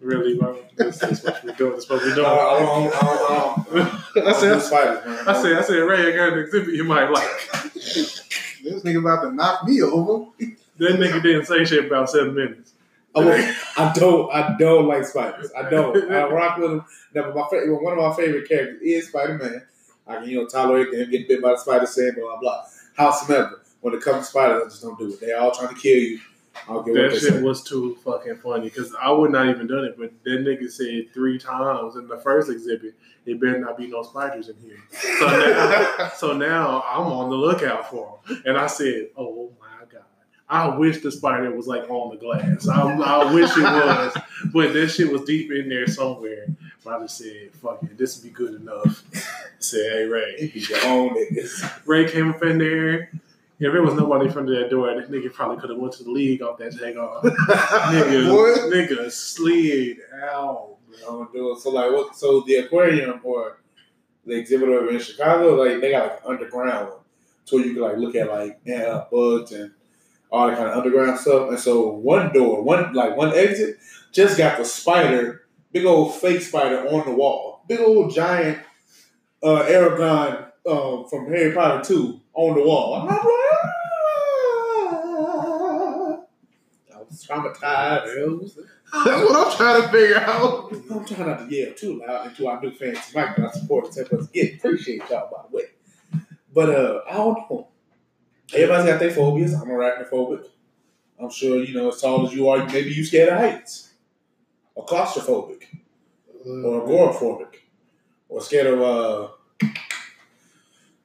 really, 0.00 0.36
bro? 0.38 0.58
This, 0.76 0.98
this 0.98 1.22
what 1.24 1.44
we're 1.44 1.52
doing. 1.52 1.76
This 1.76 1.88
what 1.88 2.00
we're 2.02 2.14
doing. 2.14 2.26
don't, 2.26 2.26
I 2.26 2.58
don't, 2.58 2.94
I 2.94 3.00
don't, 3.00 3.30
I 3.76 3.82
don't, 4.14 4.26
I 4.26 4.30
I 4.30 4.32
said, 4.32 4.60
spiders, 4.60 5.04
man. 5.06 5.28
I 5.28 5.42
said, 5.42 5.52
I 5.54 5.62
said, 5.62 5.74
Ray, 5.78 6.12
I 6.12 6.16
got 6.16 6.32
an 6.32 6.38
exhibit 6.40 6.74
you 6.74 6.84
might 6.84 7.10
like. 7.10 7.30
This 7.74 8.82
nigga 8.82 8.98
about 9.00 9.22
to 9.22 9.32
knock 9.32 9.64
me 9.64 9.82
over. 9.82 10.26
That 10.78 10.98
nigga 10.98 11.22
didn't 11.22 11.46
say 11.46 11.64
shit 11.64 11.86
about 11.86 12.10
seven 12.10 12.34
minutes. 12.34 12.72
I, 13.14 13.20
won't- 13.20 13.56
I 13.76 13.92
don't. 13.94 14.32
I 14.32 14.56
don't 14.58 14.88
like 14.88 15.04
spiders. 15.04 15.50
I 15.56 15.68
don't. 15.70 16.10
I 16.10 16.24
rock 16.28 16.58
with 16.58 16.70
them. 16.70 16.84
Now, 17.14 17.22
but 17.30 17.36
my 17.36 17.46
favorite, 17.50 17.80
one 17.82 17.96
of 17.96 17.98
my 17.98 18.14
favorite 18.16 18.48
characters 18.48 18.80
is 18.82 19.08
Spider 19.08 19.34
Man. 19.38 19.62
I 20.06 20.16
can 20.16 20.28
you 20.28 20.38
know 20.38 20.46
tolerate 20.48 20.92
him 20.92 21.10
getting 21.10 21.28
bit 21.28 21.40
by 21.42 21.50
the 21.50 21.56
spider, 21.58 21.86
saying 21.86 22.14
blah 22.16 22.38
blah 22.38 22.40
blah. 22.40 22.64
Howsoever, 22.98 23.62
when 23.82 23.94
it 23.94 24.02
comes 24.02 24.24
to 24.26 24.30
spiders, 24.30 24.62
I 24.62 24.68
just 24.68 24.82
don't 24.82 24.98
do 24.98 25.12
it. 25.12 25.20
They're 25.20 25.38
all 25.40 25.52
trying 25.52 25.74
to 25.74 25.80
kill 25.80 25.98
you. 25.98 26.18
I 26.54 26.72
don't 26.72 26.86
get 26.86 26.94
what 26.94 27.10
That 27.10 27.18
shit 27.20 27.42
was 27.42 27.62
too 27.62 27.96
fucking 28.04 28.36
funny 28.36 28.68
because 28.68 28.94
I 29.00 29.10
would 29.10 29.30
not 29.30 29.48
even 29.48 29.66
done 29.66 29.84
it, 29.84 29.96
but 29.98 30.12
that 30.24 30.30
nigga 30.30 30.70
said 30.70 31.12
three 31.12 31.38
times 31.38 31.96
in 31.96 32.08
the 32.08 32.16
first 32.18 32.50
exhibit, 32.50 32.94
"It 33.26 33.40
better 33.40 33.58
not 33.58 33.76
be 33.76 33.86
no 33.86 34.02
spiders 34.02 34.48
in 34.48 34.56
here." 34.62 34.78
So 35.18 35.26
now, 35.26 36.08
so 36.16 36.32
now 36.36 36.84
I'm 36.88 37.06
on 37.12 37.30
the 37.30 37.36
lookout 37.36 37.90
for 37.90 38.18
them, 38.26 38.42
and 38.46 38.56
I 38.56 38.66
said, 38.66 39.08
"Oh 39.16 39.52
my 39.60 39.84
god, 39.92 40.04
I 40.48 40.76
wish 40.76 41.02
the 41.02 41.10
spider 41.10 41.50
was 41.50 41.66
like 41.66 41.88
on 41.90 42.10
the 42.10 42.16
glass. 42.16 42.68
I, 42.68 42.82
I 42.92 43.32
wish 43.32 43.50
it 43.56 43.62
was, 43.62 44.16
but 44.52 44.72
that 44.72 44.88
shit 44.88 45.10
was 45.12 45.22
deep 45.22 45.50
in 45.52 45.68
there 45.68 45.86
somewhere." 45.86 46.46
But 46.84 46.94
I 46.94 46.98
just 47.00 47.18
said, 47.18 47.50
"Fuck 47.62 47.82
it, 47.82 47.98
this 47.98 48.16
would 48.16 48.24
be 48.24 48.30
good 48.34 48.60
enough." 48.60 49.04
said, 49.58 49.90
"Hey 49.92 50.04
Ray." 50.04 50.52
Your 50.54 50.84
own 50.86 51.10
niggas. 51.14 51.86
Ray 51.86 52.10
came 52.10 52.30
up 52.30 52.42
in 52.42 52.58
there. 52.58 53.10
If 53.60 53.72
there 53.72 53.82
was 53.82 53.94
nobody 53.94 54.26
in 54.26 54.32
front 54.32 54.50
of 54.50 54.56
that 54.58 54.68
door, 54.68 54.92
this 55.00 55.08
nigga 55.08 55.32
probably 55.32 55.58
could 55.60 55.70
have 55.70 55.78
went 55.78 55.92
to 55.94 56.04
the 56.04 56.10
league 56.10 56.42
off 56.42 56.58
that 56.58 56.72
jag 56.76 56.96
off. 56.96 57.22
nigga, 57.24 58.32
What? 58.32 58.72
nigga 58.72 59.10
slid 59.10 59.98
out. 60.22 60.76
Don't 61.00 61.32
do 61.32 61.52
it. 61.52 61.60
So 61.60 61.70
like, 61.70 61.90
what? 61.92 62.16
So 62.16 62.40
the 62.46 62.56
aquarium 62.56 63.20
or 63.22 63.60
the 64.26 64.34
exhibit 64.36 64.68
over 64.68 64.90
in 64.90 64.98
Chicago, 64.98 65.54
like 65.54 65.80
they 65.80 65.90
got 65.92 66.06
like 66.06 66.20
underground 66.26 66.88
one, 66.90 66.98
so 67.44 67.58
you 67.58 67.74
can 67.74 67.82
like 67.82 67.96
look 67.96 68.14
at 68.16 68.28
like 68.28 68.60
yeah, 68.64 69.04
bugs 69.10 69.52
and 69.52 69.70
all 70.30 70.48
that 70.48 70.56
kind 70.56 70.68
of 70.70 70.76
underground 70.76 71.18
stuff. 71.20 71.50
And 71.50 71.58
so 71.58 71.88
one 71.90 72.32
door, 72.32 72.62
one 72.62 72.92
like 72.92 73.16
one 73.16 73.34
exit, 73.34 73.76
just 74.12 74.36
got 74.36 74.58
the 74.58 74.64
spider, 74.64 75.46
big 75.72 75.84
old 75.84 76.14
fake 76.14 76.42
spider 76.42 76.88
on 76.88 77.06
the 77.06 77.14
wall, 77.14 77.64
big 77.68 77.80
old 77.80 78.12
giant 78.14 78.58
uh, 79.42 79.62
Aragog 79.64 80.50
um, 80.68 81.06
from 81.08 81.26
Harry 81.26 81.52
Potter 81.52 81.84
two 81.84 82.20
on 82.34 82.56
the 82.56 82.62
wall. 82.62 82.94
I'm 82.94 83.06
like, 83.06 83.20
ah. 83.22 83.84
I 86.94 86.98
was 86.98 87.26
traumatized. 87.26 88.54
That's 89.04 89.22
what 89.22 89.36
I'm 89.36 89.56
trying 89.56 89.82
to 89.82 89.88
figure 89.88 90.18
out. 90.18 90.72
I'm 90.72 91.04
trying 91.04 91.26
not 91.28 91.48
to 91.48 91.54
yell 91.54 91.74
too 91.74 92.00
loud 92.06 92.26
into 92.28 92.46
our 92.46 92.60
new 92.60 92.72
fancy 92.72 93.18
mic, 93.18 93.30
but 93.36 93.46
I 93.46 93.50
support 93.50 93.92
the 93.92 94.04
10 94.04 94.18
us 94.18 94.26
get. 94.28 94.54
Appreciate 94.54 95.02
y'all, 95.10 95.30
by 95.30 95.42
the 95.50 95.56
way. 95.56 95.64
But 96.52 96.70
uh, 96.70 97.00
I 97.10 97.14
don't 97.14 97.38
know. 97.50 97.68
Everybody's 98.52 98.86
got 98.86 99.00
their 99.00 99.10
phobias. 99.10 99.54
I'm 99.54 99.68
arachnophobic. 99.68 100.46
I'm 101.18 101.30
sure, 101.30 101.62
you 101.62 101.74
know, 101.74 101.88
as 101.88 102.00
tall 102.00 102.26
as 102.26 102.34
you 102.34 102.48
are, 102.48 102.64
maybe 102.66 102.90
you 102.90 103.04
scared 103.04 103.30
of 103.30 103.38
heights. 103.38 103.94
Or 104.74 104.86
claustrophobic. 104.86 105.64
Or 106.46 106.86
agoraphobic. 106.86 107.54
Or 108.28 108.40
scared 108.40 108.66
of 108.66 108.80
uh, 108.82 109.68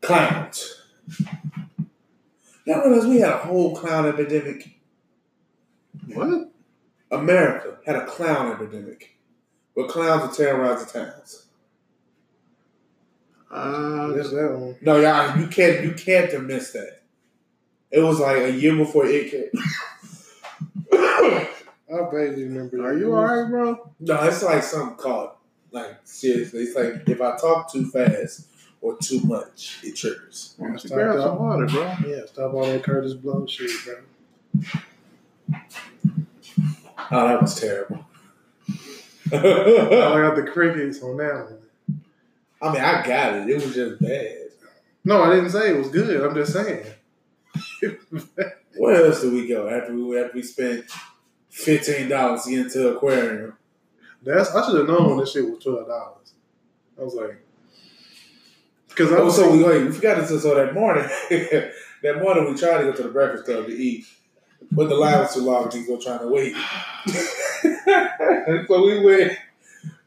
clowns. 0.01 0.68
Y'all 2.65 2.87
realize 2.87 3.07
we 3.07 3.19
had 3.19 3.31
a 3.33 3.37
whole 3.37 3.75
clown 3.75 4.05
epidemic 4.07 4.79
What? 6.13 6.51
America 7.11 7.77
had 7.85 7.95
a 7.95 8.05
clown 8.05 8.51
epidemic 8.51 9.17
where 9.73 9.87
clowns 9.87 10.21
would 10.23 10.33
terrorize 10.37 10.85
the 10.85 10.99
towns. 10.99 11.45
Uh, 13.49 14.09
Where's 14.09 14.29
that 14.31 14.55
one? 14.59 14.75
No, 14.81 14.99
y'all, 14.99 15.39
you 15.39 15.47
can't 15.47 15.83
you 15.83 15.93
can't 15.93 16.31
have 16.31 16.43
missed 16.43 16.73
that. 16.73 17.01
It 17.89 17.99
was 18.01 18.19
like 18.19 18.37
a 18.37 18.51
year 18.51 18.75
before 18.75 19.07
it 19.07 19.31
came. 19.31 19.49
I 21.91 22.09
barely 22.11 22.43
remember. 22.43 22.85
are 22.85 22.95
you 22.95 23.15
alright, 23.15 23.49
bro? 23.49 23.91
no, 23.99 24.23
it's 24.23 24.43
like 24.43 24.61
something 24.61 24.95
called 24.97 25.31
like 25.71 25.97
seriously. 26.03 26.61
It's 26.61 26.75
like 26.75 27.09
if 27.09 27.19
I 27.19 27.35
talk 27.37 27.71
too 27.71 27.89
fast 27.89 28.45
or 28.81 28.97
too 28.97 29.19
much, 29.21 29.79
it 29.83 29.95
triggers. 29.95 30.55
Yeah, 30.59 30.73
Just 30.73 30.93
grab 30.93 31.13
stop 31.13 31.37
some 31.37 31.39
water, 31.39 31.65
bro. 31.65 31.93
Yeah, 32.07 32.25
stop 32.25 32.53
all 32.53 32.65
that 32.65 32.83
Kurtis 32.83 33.21
Blow 33.21 33.45
shit, 33.45 33.71
bro. 33.85 33.95
Oh, 37.11 37.27
that 37.27 37.41
was 37.41 37.59
terrible. 37.59 38.05
I 39.31 39.31
got 39.31 40.35
the 40.35 40.49
crickets 40.51 41.01
on 41.03 41.17
that 41.17 41.45
one. 41.45 41.57
I 42.61 42.73
mean, 42.73 42.81
I 42.81 43.05
got 43.05 43.35
it. 43.35 43.49
It 43.49 43.63
was 43.63 43.73
just 43.73 44.01
bad. 44.01 44.35
No, 45.05 45.23
I 45.23 45.33
didn't 45.33 45.49
say 45.51 45.71
it 45.71 45.77
was 45.77 45.89
good. 45.89 46.23
I'm 46.23 46.35
just 46.35 46.53
saying. 46.53 46.85
Where 48.77 49.05
else 49.05 49.21
did 49.21 49.33
we 49.33 49.47
go 49.47 49.67
after 49.69 49.93
we 49.93 50.19
after 50.19 50.35
we 50.35 50.43
spent 50.43 50.85
fifteen 51.49 52.09
dollars 52.09 52.43
to 52.43 52.49
get 52.51 52.59
into 52.59 52.89
aquarium? 52.89 53.55
That's 54.23 54.53
I 54.53 54.65
should 54.65 54.77
have 54.77 54.87
known 54.87 55.17
this 55.17 55.31
shit 55.31 55.49
was 55.49 55.63
twelve 55.63 55.87
dollars. 55.87 56.33
I 56.99 57.03
was 57.03 57.15
like, 57.15 57.41
because 58.99 59.13
I 59.13 59.17
Oh, 59.17 59.25
was 59.25 59.35
so 59.35 59.51
we 59.51 59.63
wait, 59.63 59.85
we 59.85 59.91
forgot 59.91 60.15
to 60.15 60.27
so 60.39 60.55
that 60.55 60.73
morning. 60.73 61.03
that 61.29 62.21
morning 62.21 62.51
we 62.51 62.57
tried 62.59 62.79
to 62.79 62.83
go 62.85 62.91
to 62.93 63.03
the 63.03 63.09
breakfast 63.09 63.45
club 63.45 63.65
to 63.67 63.73
eat, 63.73 64.05
but 64.71 64.89
the 64.89 64.95
line 64.95 65.19
was 65.19 65.33
too 65.33 65.41
long. 65.41 65.69
We 65.73 65.85
were 65.89 66.01
trying 66.01 66.19
to 66.19 66.27
wait, 66.27 66.53
so 68.67 68.85
we 68.85 68.99
went 69.03 69.33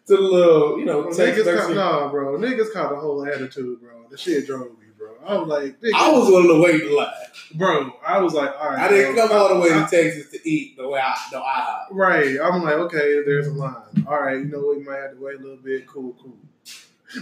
to 0.06 0.16
the 0.16 0.20
little, 0.20 0.78
you 0.78 0.84
know, 0.84 1.04
niggas 1.04 1.16
Tex-Mex- 1.16 1.60
caught, 1.66 1.74
nah, 1.74 2.08
bro. 2.10 2.36
Niggas 2.38 2.72
caught 2.72 2.90
the 2.90 2.96
whole 2.96 3.24
attitude, 3.26 3.80
bro. 3.80 4.04
The 4.10 4.18
shit 4.18 4.46
drove 4.46 4.70
me, 4.78 4.86
bro. 4.98 5.14
I 5.24 5.36
was 5.38 5.48
like, 5.48 5.80
nigga, 5.80 5.92
I 5.94 6.12
was 6.12 6.28
willing 6.28 6.48
to 6.48 6.62
wait 6.62 6.82
in 6.82 6.94
line. 6.94 7.08
bro. 7.54 7.92
I 8.06 8.18
was 8.18 8.34
like, 8.34 8.52
all 8.60 8.70
right. 8.70 8.80
I 8.80 8.88
didn't 8.88 9.14
bro. 9.14 9.28
come 9.28 9.36
all 9.38 9.54
the 9.54 9.60
way 9.60 9.72
I- 9.72 9.84
to 9.84 9.90
Texas 9.90 10.30
to 10.32 10.48
eat 10.48 10.76
the 10.76 10.88
way 10.88 11.00
I 11.00 11.14
no 11.32 11.42
I 11.42 11.86
Right. 11.90 12.38
I'm 12.42 12.62
like, 12.62 12.74
okay, 12.74 13.22
there's 13.24 13.46
a 13.46 13.52
line. 13.52 14.04
All 14.06 14.20
right, 14.20 14.38
you 14.38 14.44
know 14.46 14.74
we 14.76 14.82
might 14.84 14.98
have 14.98 15.12
to 15.12 15.20
wait 15.20 15.38
a 15.38 15.42
little 15.42 15.56
bit. 15.56 15.86
Cool, 15.86 16.14
cool. 16.22 16.36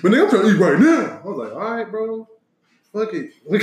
But 0.02 0.12
nigga, 0.12 0.24
I'm 0.24 0.30
trying 0.30 0.42
to 0.42 0.48
eat 0.54 0.58
right 0.58 0.78
now. 0.78 1.20
I 1.24 1.26
was 1.28 1.38
like, 1.38 1.52
all 1.52 1.58
right, 1.76 1.90
bro. 1.90 2.28
Fuck 2.92 3.14
it. 3.14 3.32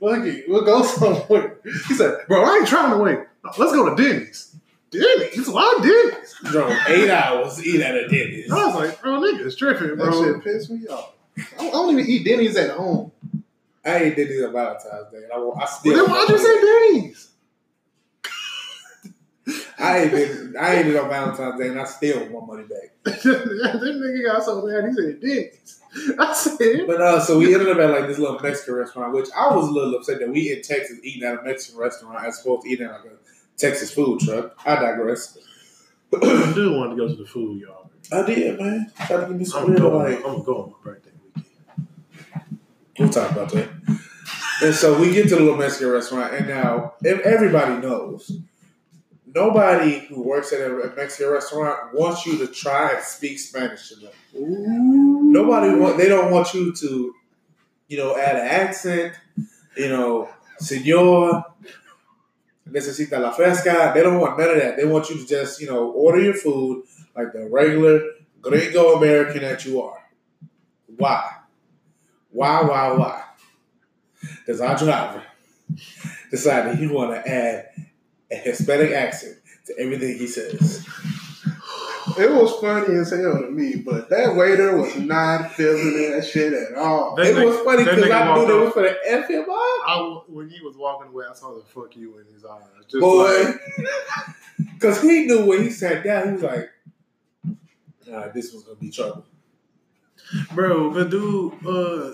Fuck 0.00 0.24
it. 0.26 0.44
We'll 0.48 0.64
go 0.64 0.82
somewhere. 0.82 1.58
He 1.64 1.94
said, 1.94 2.18
bro, 2.28 2.42
I 2.44 2.56
ain't 2.58 2.66
trying 2.68 2.90
to 2.90 2.98
wait. 2.98 3.18
Let's 3.58 3.72
go 3.72 3.94
to 3.94 4.02
Denny's. 4.02 4.54
Denny's? 4.90 5.48
Why 5.48 5.78
Denny's? 5.82 6.34
drove 6.52 6.72
eight 6.88 7.10
hours 7.10 7.56
to 7.56 7.68
eat 7.68 7.80
at 7.82 7.94
a 7.94 8.08
Denny's. 8.08 8.50
I 8.50 8.66
was 8.66 8.74
like, 8.74 9.02
bro, 9.02 9.20
niggas 9.20 9.56
tripping, 9.56 9.96
bro. 9.96 10.06
That 10.06 10.42
shit 10.42 10.44
pissed 10.44 10.70
me 10.70 10.86
off. 10.88 11.12
I 11.36 11.42
don't, 11.58 11.68
I 11.68 11.70
don't 11.72 11.90
even 11.98 12.06
eat 12.10 12.24
Denny's 12.24 12.56
at 12.56 12.70
home. 12.70 13.12
I 13.84 13.96
ain't 14.04 14.16
Denny's 14.16 14.42
on 14.44 14.52
Valentine's 14.52 15.10
Day. 15.12 15.18
and 15.24 15.32
I, 15.32 15.36
I 15.36 15.38
Well, 15.38 15.66
still. 15.66 15.94
then 16.06 16.10
why'd 16.10 16.28
you 16.28 16.38
say 16.38 16.60
Denny's? 17.00 17.30
I 19.78 19.98
ain't 20.00 20.10
been. 20.12 20.54
I 20.60 20.74
ain't 20.76 20.86
been 20.86 20.96
on 20.96 21.08
Valentine's 21.08 21.60
Day, 21.60 21.68
and 21.68 21.80
I 21.80 21.84
still 21.84 22.18
want 22.30 22.48
my 22.48 22.54
money 22.56 22.68
back. 22.68 22.90
that 23.04 23.22
nigga 23.22 24.24
got 24.24 24.44
so 24.44 24.64
mad. 24.66 24.88
He 24.88 24.94
said 24.94 25.20
Denny's. 25.20 25.80
I 26.18 26.32
said, 26.34 26.86
But 26.86 27.00
uh, 27.00 27.20
so 27.20 27.38
we 27.38 27.54
ended 27.54 27.68
up 27.70 27.78
at 27.78 27.90
like 27.90 28.08
this 28.08 28.18
little 28.18 28.38
Mexican 28.40 28.74
restaurant, 28.74 29.14
which 29.14 29.28
I 29.36 29.54
was 29.54 29.68
a 29.68 29.70
little 29.70 29.94
upset 29.96 30.18
that 30.20 30.28
we 30.28 30.52
in 30.52 30.62
Texas 30.62 30.98
eating 31.02 31.22
at 31.26 31.38
a 31.38 31.42
Mexican 31.42 31.80
restaurant 31.80 32.24
as 32.26 32.40
opposed 32.40 32.62
to 32.62 32.68
eating 32.68 32.86
at 32.86 32.92
like 32.92 33.04
a 33.04 33.16
Texas 33.56 33.92
food 33.92 34.20
truck. 34.20 34.56
I 34.66 34.74
digress. 34.76 35.38
I 36.14 36.52
do 36.54 36.74
want 36.74 36.90
to 36.92 36.96
go 36.96 37.08
to 37.08 37.14
the 37.14 37.26
food, 37.26 37.62
y'all. 37.62 37.90
I 38.12 38.22
did, 38.26 38.58
man. 38.60 38.90
Try 39.06 39.20
to 39.20 39.26
give 39.26 39.36
me 39.36 39.44
some 39.44 39.64
I'm 39.64 39.70
real 39.72 39.80
going. 39.90 40.12
like. 40.12 40.16
I'm 40.24 40.32
gonna 40.32 40.44
go 40.44 40.62
on 40.62 40.70
my 40.70 40.76
birthday 40.92 41.10
weekend. 41.34 41.46
We'll 42.98 43.10
talk 43.10 43.30
about 43.30 43.52
that. 43.52 43.68
And 44.62 44.74
so 44.74 44.98
we 45.00 45.12
get 45.12 45.28
to 45.28 45.36
the 45.36 45.40
little 45.42 45.56
Mexican 45.56 45.90
restaurant, 45.90 46.34
and 46.34 46.48
now 46.48 46.94
everybody 47.04 47.80
knows, 47.86 48.32
nobody 49.34 50.00
who 50.06 50.22
works 50.22 50.52
at 50.52 50.60
a 50.60 50.92
Mexican 50.96 51.32
restaurant 51.32 51.94
wants 51.94 52.26
you 52.26 52.38
to 52.38 52.46
try 52.46 52.92
and 52.92 53.02
speak 53.02 53.38
Spanish 53.38 53.88
to 53.88 53.96
them. 53.96 55.32
Nobody 55.32 55.78
want. 55.78 55.96
They 55.96 56.08
don't 56.08 56.30
want 56.30 56.54
you 56.54 56.72
to, 56.72 57.14
you 57.88 57.98
know, 57.98 58.16
add 58.16 58.36
an 58.36 58.46
accent. 58.46 59.14
You 59.76 59.88
know, 59.88 60.28
señor, 60.60 61.44
necesita 62.68 63.20
la 63.20 63.32
fresca. 63.32 63.92
They 63.94 64.02
don't 64.02 64.20
want 64.20 64.38
none 64.38 64.50
of 64.50 64.56
that. 64.56 64.76
They 64.76 64.84
want 64.84 65.08
you 65.10 65.18
to 65.18 65.26
just, 65.26 65.60
you 65.60 65.68
know, 65.68 65.90
order 65.90 66.20
your 66.20 66.34
food 66.34 66.84
like 67.16 67.32
the 67.32 67.48
regular 67.50 68.00
gringo 68.40 68.96
American 68.96 69.42
that 69.42 69.64
you 69.64 69.82
are. 69.82 69.98
Why? 70.96 71.30
Why? 72.30 72.62
Why? 72.62 72.92
Why? 72.92 73.24
Does 74.46 74.60
our 74.60 74.76
driver 74.76 75.22
decide 76.30 76.66
that 76.66 76.78
he 76.78 76.86
want 76.86 77.12
to 77.12 77.30
add 77.30 77.68
a 78.30 78.36
Hispanic 78.36 78.92
accent 78.92 79.36
to 79.66 79.78
everything 79.78 80.18
he 80.18 80.26
says? 80.26 80.86
It 82.18 82.30
was 82.32 82.58
funny 82.60 82.96
as 82.96 83.10
hell 83.10 83.42
to 83.42 83.50
me, 83.50 83.76
but 83.76 84.08
that 84.08 84.34
waiter 84.34 84.76
was 84.76 84.96
not 84.96 85.52
feeling 85.52 86.10
that 86.10 86.24
shit 86.26 86.52
at 86.54 86.74
all. 86.76 87.14
That 87.14 87.26
it 87.26 87.36
nigga- 87.36 87.44
was 87.44 87.58
funny 87.60 87.84
because 87.84 88.10
I 88.10 88.24
knew 88.24 88.30
walked 88.40 88.48
they 88.48 88.58
was 88.58 88.72
for 88.72 88.82
the 88.82 88.96
F 89.06 89.28
him 89.28 89.42
up. 89.42 89.48
I, 89.50 90.20
when 90.26 90.48
he 90.48 90.60
was 90.64 90.76
walking 90.76 91.08
away, 91.08 91.26
I 91.30 91.34
saw 91.34 91.54
the 91.54 91.62
fuck 91.64 91.94
you 91.96 92.18
in 92.18 92.32
his 92.32 92.44
eyes. 92.44 92.62
Just 92.88 93.00
Boy. 93.00 93.42
like, 93.44 93.60
Because 94.74 95.02
he 95.02 95.26
knew 95.26 95.44
when 95.46 95.62
he 95.62 95.70
sat 95.70 96.02
down, 96.02 96.26
he 96.28 96.32
was 96.34 96.42
like, 96.42 96.70
all 98.08 98.14
right, 98.14 98.32
this 98.34 98.52
was 98.52 98.62
going 98.64 98.76
to 98.76 98.80
be 98.80 98.90
trouble. 98.90 99.24
Bro, 100.52 100.90
but 100.90 101.10
dude, 101.10 101.54
uh, 101.66 102.12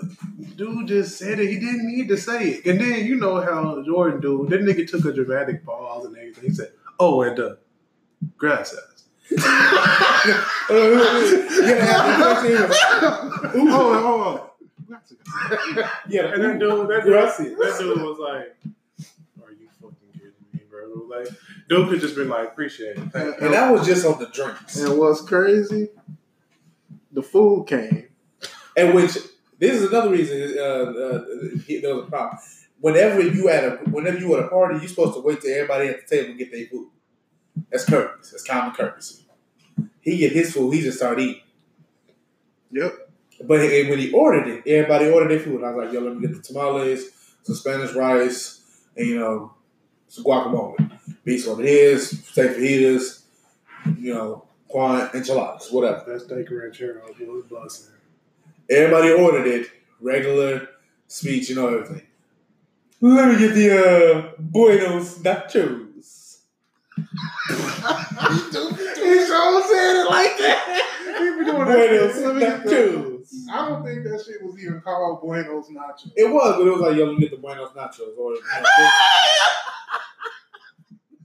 dude 0.55 0.87
just 0.87 1.17
said 1.17 1.39
it. 1.39 1.49
He 1.49 1.59
didn't 1.59 1.87
need 1.87 2.07
to 2.09 2.17
say 2.17 2.49
it. 2.49 2.65
And 2.65 2.79
then 2.79 3.05
you 3.05 3.15
know 3.15 3.41
how 3.41 3.83
Jordan 3.83 4.21
do. 4.21 4.47
That 4.49 4.61
nigga 4.61 4.87
took 4.89 5.05
a 5.05 5.13
dramatic 5.13 5.65
pause 5.65 6.05
and 6.05 6.17
everything. 6.17 6.49
He 6.49 6.55
said, 6.55 6.71
"Oh, 6.99 7.21
and 7.21 7.39
uh, 7.39 7.55
gracias." 8.37 9.07
yeah, 9.31 9.41
hold 13.51 13.69
on, 13.69 14.03
hold 14.03 14.21
on. 14.21 14.49
Yeah, 16.07 16.33
and 16.33 16.43
that 16.43 16.59
dude, 16.59 16.87
that 16.89 17.03
dude, 17.03 17.13
that 17.13 17.75
dude 17.79 18.01
was 18.01 18.19
like, 18.19 18.55
"Are 19.43 19.51
you 19.51 19.67
fucking 19.81 20.11
kidding 20.13 20.33
me, 20.53 20.61
bro?" 20.69 21.07
Like, 21.09 21.27
dude 21.67 21.89
could 21.89 22.01
just 22.01 22.15
been 22.15 22.29
like, 22.29 22.49
"Appreciate 22.49 22.97
it." 22.97 23.11
Thank 23.11 23.39
you." 23.39 23.45
And 23.45 23.53
that 23.53 23.71
was 23.71 23.85
just 23.85 24.05
on 24.05 24.19
the 24.19 24.27
drinks. 24.27 24.77
And 24.77 24.97
what's 24.97 25.21
crazy, 25.21 25.89
the 27.15 27.23
food 27.23 27.67
came. 27.67 28.07
And 28.77 28.93
which 28.95 29.13
this 29.59 29.81
is 29.81 29.89
another 29.89 30.11
reason 30.11 30.55
uh, 30.57 30.61
uh, 30.63 31.25
there 31.69 31.95
was 31.95 32.05
a 32.07 32.11
problem. 32.11 32.39
Whenever 32.79 33.21
you 33.21 33.49
at 33.49 33.63
a 33.63 33.71
whenever 33.89 34.19
you 34.19 34.35
at 34.37 34.45
a 34.45 34.47
party, 34.49 34.79
you're 34.79 34.89
supposed 34.89 35.15
to 35.15 35.21
wait 35.21 35.41
till 35.41 35.53
everybody 35.53 35.89
at 35.89 36.07
the 36.07 36.15
table 36.17 36.35
get 36.37 36.51
their 36.51 36.67
food. 36.67 36.89
That's 37.71 37.85
courtesy. 37.85 38.31
That's 38.33 38.45
common 38.45 38.75
courtesy. 38.75 39.25
He 40.01 40.17
get 40.17 40.33
his 40.33 40.53
food, 40.53 40.73
he 40.73 40.81
just 40.81 40.97
start 40.97 41.19
eating. 41.19 41.41
Yep. 42.71 42.93
But 43.45 43.61
he- 43.63 43.89
when 43.89 43.99
he 43.99 44.11
ordered 44.11 44.47
it, 44.47 44.63
everybody 44.67 45.09
ordered 45.09 45.31
their 45.31 45.39
food. 45.39 45.63
I 45.63 45.71
was 45.71 45.85
like, 45.85 45.93
yo, 45.93 46.01
let 46.01 46.15
me 46.15 46.21
get 46.27 46.35
the 46.35 46.41
tamales, 46.41 47.11
some 47.43 47.55
Spanish 47.55 47.93
rice, 47.93 48.61
and 48.95 49.07
you 49.07 49.19
know, 49.19 49.53
some 50.07 50.23
guacamole. 50.25 50.91
Beast 51.23 51.47
ordered 51.47 51.67
his, 51.67 52.09
steak 52.27 52.51
fajitas, 52.51 53.23
you 53.99 54.13
know, 54.13 54.44
quan 54.75 55.09
enchiladas, 55.13 55.71
whatever. 55.71 56.03
That 56.05 56.19
steak 56.19 56.51
ranchero 56.51 57.01
was 57.19 57.45
busting. 57.49 57.95
Everybody 58.69 59.11
ordered 59.11 59.47
it, 59.47 59.69
regular 60.01 60.67
speech, 61.07 61.47
you 61.49 61.55
know 61.55 61.67
everything. 61.69 62.01
Let 62.99 63.29
me 63.31 63.37
get 63.39 63.53
the 63.53 63.69
uh, 63.71 64.31
Buenos 64.37 65.19
nachos. 65.19 66.39
He 67.47 67.55
sure 69.25 69.63
said 69.63 69.95
it 69.95 70.09
like 70.09 70.37
that. 70.39 70.83
He 71.19 71.39
be 71.39 71.45
doing 71.45 71.63
Buenos 71.63 72.15
that. 72.15 72.25
Let 72.25 72.35
me 72.35 72.41
get 72.41 72.63
the- 72.65 72.69
nachos. 72.71 73.15
I 73.51 73.69
don't 73.69 73.83
think 73.83 74.03
that 74.03 74.23
shit 74.25 74.43
was 74.43 74.61
even 74.61 74.81
called 74.81 75.21
Buenos 75.21 75.67
Nachos. 75.69 76.11
It 76.15 76.31
was, 76.31 76.57
but 76.57 76.67
it 76.67 76.69
was 76.69 76.81
like, 76.81 76.95
yo, 76.97 77.05
let 77.05 77.13
me 77.15 77.21
get 77.21 77.31
the 77.31 77.37
Buenos 77.37 77.69
nachos. 77.71 78.17
Or, 78.17 78.33
you 78.33 78.41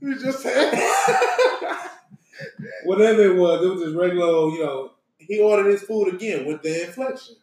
You 0.15 0.19
just 0.19 0.39
said 0.41 0.73
know, 0.73 1.77
whatever 2.85 3.21
it 3.21 3.35
was, 3.35 3.65
it 3.65 3.69
was 3.69 3.81
just 3.81 3.95
regular, 3.95 4.49
you 4.49 4.63
know, 4.63 4.91
he 5.17 5.39
ordered 5.39 5.71
his 5.71 5.83
food 5.83 6.13
again 6.13 6.45
with 6.45 6.61
the 6.61 6.85
inflection. 6.85 7.35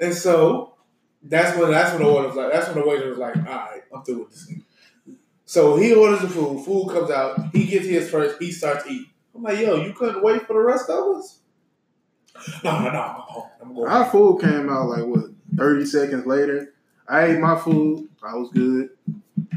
And 0.00 0.14
so 0.14 0.74
that's 1.22 1.56
when 1.58 1.70
that's 1.70 1.92
when 1.92 2.02
the 2.02 2.08
order 2.08 2.28
was 2.28 2.36
like 2.36 2.52
that's 2.52 2.68
when 2.68 2.78
the 2.78 2.88
waiter 2.88 3.08
was 3.08 3.18
like, 3.18 3.36
all 3.36 3.42
right, 3.42 3.82
I'm 3.94 4.02
through 4.04 4.20
with 4.20 4.30
this 4.30 4.46
thing. 4.46 4.64
So 5.46 5.76
he 5.76 5.94
orders 5.94 6.20
the 6.20 6.28
food, 6.28 6.64
food 6.64 6.88
comes 6.90 7.10
out, 7.10 7.38
he 7.52 7.66
gets 7.66 7.86
his 7.86 8.10
first, 8.10 8.40
he 8.40 8.50
starts 8.50 8.86
eating. 8.86 9.10
I'm 9.34 9.42
like, 9.42 9.58
yo, 9.58 9.76
you 9.76 9.92
couldn't 9.92 10.22
wait 10.22 10.46
for 10.46 10.54
the 10.54 10.60
rest 10.60 10.88
of 10.88 11.16
us? 11.16 11.40
No, 12.62 12.80
no, 12.80 12.90
no, 12.90 13.48
I'm. 13.60 13.68
I'm 13.68 13.74
going. 13.74 13.90
Our 13.90 14.04
food 14.06 14.40
came 14.40 14.68
out 14.68 14.88
like 14.88 15.04
what, 15.04 15.26
30 15.56 15.86
seconds 15.86 16.26
later. 16.26 16.72
I 17.06 17.26
ate 17.26 17.38
my 17.38 17.56
food, 17.56 18.08
I 18.22 18.34
was 18.34 18.50
good. 18.50 18.90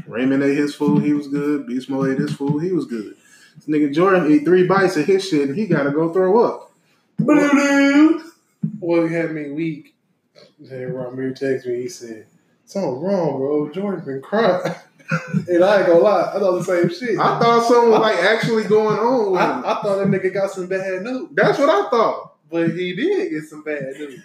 Raymond 0.06 0.42
ate 0.42 0.56
his 0.56 0.74
food, 0.74 1.02
he 1.02 1.12
was 1.12 1.28
good. 1.28 1.66
Beast 1.66 1.88
Mode 1.88 2.10
ate 2.10 2.18
his 2.18 2.34
food, 2.34 2.62
he 2.62 2.72
was 2.72 2.84
good. 2.84 3.16
This 3.68 3.76
nigga 3.76 3.94
Jordan 3.94 4.32
ate 4.32 4.44
three 4.44 4.66
bites 4.66 4.96
of 4.96 5.06
his 5.06 5.28
shit 5.28 5.48
and 5.48 5.58
he 5.58 5.66
gotta 5.66 5.90
go 5.90 6.12
throw 6.12 6.42
up. 6.44 6.72
Well, 8.80 9.06
he 9.06 9.14
had 9.14 9.32
me 9.32 9.50
weak. 9.50 9.94
Then 10.58 10.90
Ramir 10.92 11.38
texted 11.38 11.66
me. 11.66 11.82
He 11.82 11.88
said, 11.88 12.26
"Something 12.64 13.00
wrong, 13.00 13.38
bro. 13.38 13.70
Jordan 13.70 14.04
been 14.04 14.22
crying." 14.22 14.74
and 15.48 15.64
I 15.64 15.78
ain't 15.78 15.86
gonna 15.86 16.00
lie, 16.00 16.32
I 16.34 16.38
thought 16.38 16.58
the 16.58 16.64
same 16.64 16.88
shit. 16.90 17.18
I 17.18 17.38
thought 17.38 17.66
something 17.66 17.90
was 17.90 18.00
like 18.00 18.18
actually 18.18 18.64
going 18.64 18.98
on 18.98 19.32
with 19.32 19.40
him. 19.40 19.46
I, 19.46 19.60
I 19.60 19.82
thought 19.82 19.96
that 19.98 20.08
nigga 20.08 20.32
got 20.32 20.50
some 20.50 20.66
bad 20.66 21.02
news, 21.02 21.28
That's 21.32 21.58
what 21.58 21.70
I 21.70 21.88
thought. 21.88 22.34
but 22.50 22.70
he 22.70 22.94
did 22.94 23.30
get 23.30 23.44
some 23.44 23.62
bad 23.62 23.94
news. 23.98 24.20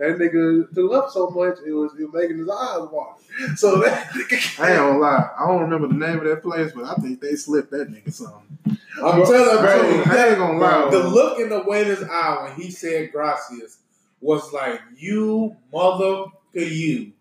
That 0.00 0.16
nigga 0.16 0.72
threw 0.74 0.94
up 0.94 1.10
so 1.10 1.28
much 1.28 1.58
it 1.66 1.72
was, 1.72 1.92
it 2.00 2.04
was 2.04 2.14
making 2.14 2.38
his 2.38 2.48
eyes 2.48 2.88
water. 2.90 3.20
So 3.56 3.80
that 3.82 4.06
nigga, 4.14 4.58
I 4.58 4.70
ain't 4.70 4.78
gonna 4.78 4.98
lie. 4.98 5.28
I 5.38 5.46
don't 5.46 5.60
remember 5.60 5.88
the 5.88 5.94
name 6.06 6.16
of 6.20 6.24
that 6.24 6.42
place, 6.42 6.72
but 6.74 6.84
I 6.84 6.94
think 6.94 7.20
they 7.20 7.34
slipped 7.34 7.70
that 7.72 7.90
nigga 7.90 8.10
something. 8.10 8.78
I'm 8.96 9.22
telling 9.26 9.62
Bro, 9.62 9.90
you, 9.90 10.02
I 10.06 10.28
ain't 10.28 10.38
gonna 10.38 10.58
lie. 10.58 10.90
the 10.90 11.06
look 11.06 11.38
in 11.38 11.50
the 11.50 11.62
waiter's 11.66 12.02
eye 12.02 12.44
when 12.44 12.54
he 12.58 12.70
said 12.70 13.12
gracias 13.12 13.76
was 14.22 14.50
like, 14.54 14.80
you 14.96 15.54
mother 15.70 16.30
to 16.54 16.64
you. 16.66 17.12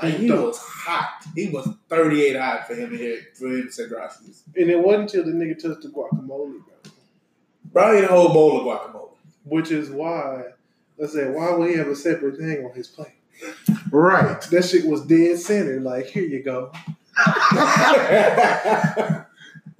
Like 0.00 0.14
he 0.14 0.30
was 0.30 0.56
hot. 0.56 1.24
He 1.34 1.48
was 1.48 1.68
38 1.88 2.36
hot 2.36 2.68
for 2.68 2.76
him 2.76 2.90
to 2.90 2.96
hear 2.96 3.18
for 3.34 3.48
him 3.48 3.64
to 3.66 3.72
say 3.72 3.88
gracias. 3.88 4.44
and 4.54 4.70
it 4.70 4.78
wasn't 4.78 5.12
until 5.12 5.24
the 5.24 5.32
nigga 5.32 5.60
touched 5.60 5.82
the 5.82 5.88
guacamole, 5.88 6.28
bro. 6.28 6.92
Probably 7.72 8.02
a 8.04 8.06
whole 8.06 8.32
bowl 8.32 8.60
of 8.60 8.66
guacamole. 8.66 9.10
Which 9.42 9.72
is 9.72 9.90
why 9.90 10.44
I 11.02 11.06
said, 11.06 11.34
why 11.34 11.52
would 11.52 11.70
he 11.70 11.76
have 11.76 11.88
a 11.88 11.96
separate 11.96 12.38
thing 12.38 12.64
on 12.64 12.72
his 12.74 12.88
plate? 12.88 13.12
Right. 13.90 14.40
That 14.42 14.64
shit 14.64 14.84
was 14.86 15.02
dead 15.06 15.38
center. 15.38 15.80
Like, 15.80 16.06
here 16.06 16.24
you 16.24 16.42
go. 16.42 16.72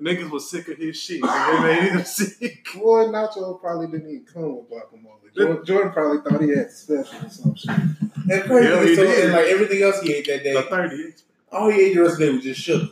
Niggas 0.00 0.30
was 0.30 0.48
sick 0.48 0.68
of 0.68 0.78
his 0.78 0.96
shit. 0.96 1.20
And 1.24 1.64
they 1.64 1.80
made 1.80 1.92
him 1.92 2.04
sick. 2.04 2.66
Boy, 2.74 3.06
Nacho 3.06 3.60
probably 3.60 3.88
didn't 3.88 4.08
even 4.10 4.24
come 4.32 4.56
with 4.56 4.70
guacamole. 4.70 5.34
Jordan, 5.36 5.64
Jordan 5.64 5.92
probably 5.92 6.30
thought 6.30 6.40
he 6.42 6.50
had 6.56 6.70
special 6.70 7.26
or 7.26 7.28
some 7.30 7.54
shit. 7.56 7.70
And 7.70 8.42
crazy. 8.44 8.68
Yeah, 8.68 8.84
he 8.84 8.94
so, 8.96 9.02
did. 9.04 9.24
and 9.24 9.32
like 9.32 9.46
everything 9.46 9.82
else 9.82 10.00
he 10.00 10.14
ate 10.14 10.26
that 10.26 10.42
day, 10.44 10.54
The 10.54 10.62
30. 10.62 11.14
all 11.52 11.70
he 11.70 11.80
ate 11.86 11.94
the 11.94 12.00
rest 12.02 12.12
of 12.14 12.18
the 12.20 12.26
day 12.26 12.32
was 12.32 12.42
just 12.44 12.60
sugar. 12.60 12.88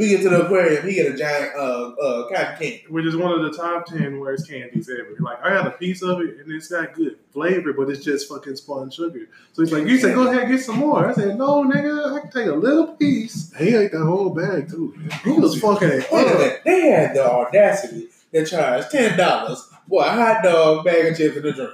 We 0.00 0.08
get 0.08 0.22
to 0.22 0.28
the 0.30 0.44
aquarium, 0.46 0.86
he 0.86 0.94
get 0.94 1.12
a 1.14 1.16
giant 1.16 1.54
uh 1.54 1.90
uh 1.90 2.28
cotton 2.28 2.56
candy. 2.58 2.84
Which 2.88 3.04
is 3.04 3.14
one 3.16 3.32
of 3.32 3.42
the 3.42 3.56
top 3.56 3.86
10 3.86 4.18
worst 4.18 4.48
candies 4.48 4.88
ever. 4.90 5.14
Like, 5.20 5.42
I 5.44 5.50
got 5.50 5.66
a 5.66 5.70
piece 5.72 6.02
of 6.02 6.20
it 6.20 6.38
and 6.40 6.50
it's 6.52 6.68
got 6.68 6.94
good 6.94 7.16
flavor, 7.32 7.72
but 7.72 7.88
it's 7.90 8.04
just 8.04 8.28
fucking 8.28 8.56
spun 8.56 8.90
sugar. 8.90 9.28
So 9.52 9.62
he's 9.62 9.72
like, 9.72 9.86
You 9.86 9.98
said, 9.98 10.14
go 10.14 10.26
ahead 10.28 10.42
and 10.44 10.50
get 10.52 10.60
some 10.64 10.76
more. 10.78 11.06
I 11.06 11.12
said, 11.12 11.36
No, 11.38 11.64
nigga, 11.64 12.16
I 12.16 12.20
can 12.20 12.30
take 12.30 12.46
a 12.46 12.52
little 12.54 12.88
piece. 12.94 13.52
He 13.56 13.74
ate 13.76 13.92
that 13.92 14.04
whole 14.04 14.30
bag 14.30 14.68
too. 14.70 14.94
He 15.24 15.32
was 15.32 15.60
fucking 15.60 15.88
it 15.88 16.06
Wait 16.10 16.26
a 16.26 16.30
minute, 16.38 16.62
they 16.64 16.80
had 16.90 17.14
the 17.14 17.30
audacity 17.30 18.08
to 18.32 18.46
charge 18.46 18.88
ten 18.90 19.16
dollars 19.18 19.68
for 19.88 20.04
a 20.04 20.10
hot 20.10 20.42
dog, 20.42 20.84
bag 20.84 21.06
of 21.12 21.16
chips, 21.18 21.36
and 21.36 21.44
a 21.46 21.52
drink. 21.52 21.70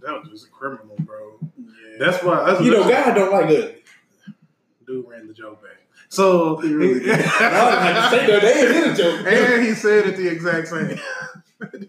That 0.00 0.20
was 0.20 0.28
just 0.30 0.46
a 0.46 0.50
criminal, 0.50 0.96
bro. 1.00 1.38
That's 1.98 2.22
why. 2.24 2.44
That's, 2.50 2.60
You 2.64 2.72
know, 2.72 2.82
that's- 2.84 3.06
God 3.06 3.14
don't 3.14 3.32
like 3.32 3.44
ugly. 3.44 3.76
dude 4.86 5.06
ran 5.08 5.28
the 5.28 5.32
joke 5.32 5.62
back. 5.62 5.71
So 6.12 6.58
He 6.58 6.74
really 6.74 7.00
did. 7.00 7.20
I 7.40 7.64
was 7.64 8.12
like, 8.12 8.20
say 8.20 8.26
no, 8.26 8.38
they 8.38 8.52
ain't 8.52 8.84
in 8.84 8.90
a 8.90 8.94
joke. 8.94 9.26
And 9.26 9.62
he 9.64 9.72
said 9.72 10.08
it 10.08 10.16
the 10.18 10.28
exact 10.28 10.68
same. 10.68 10.98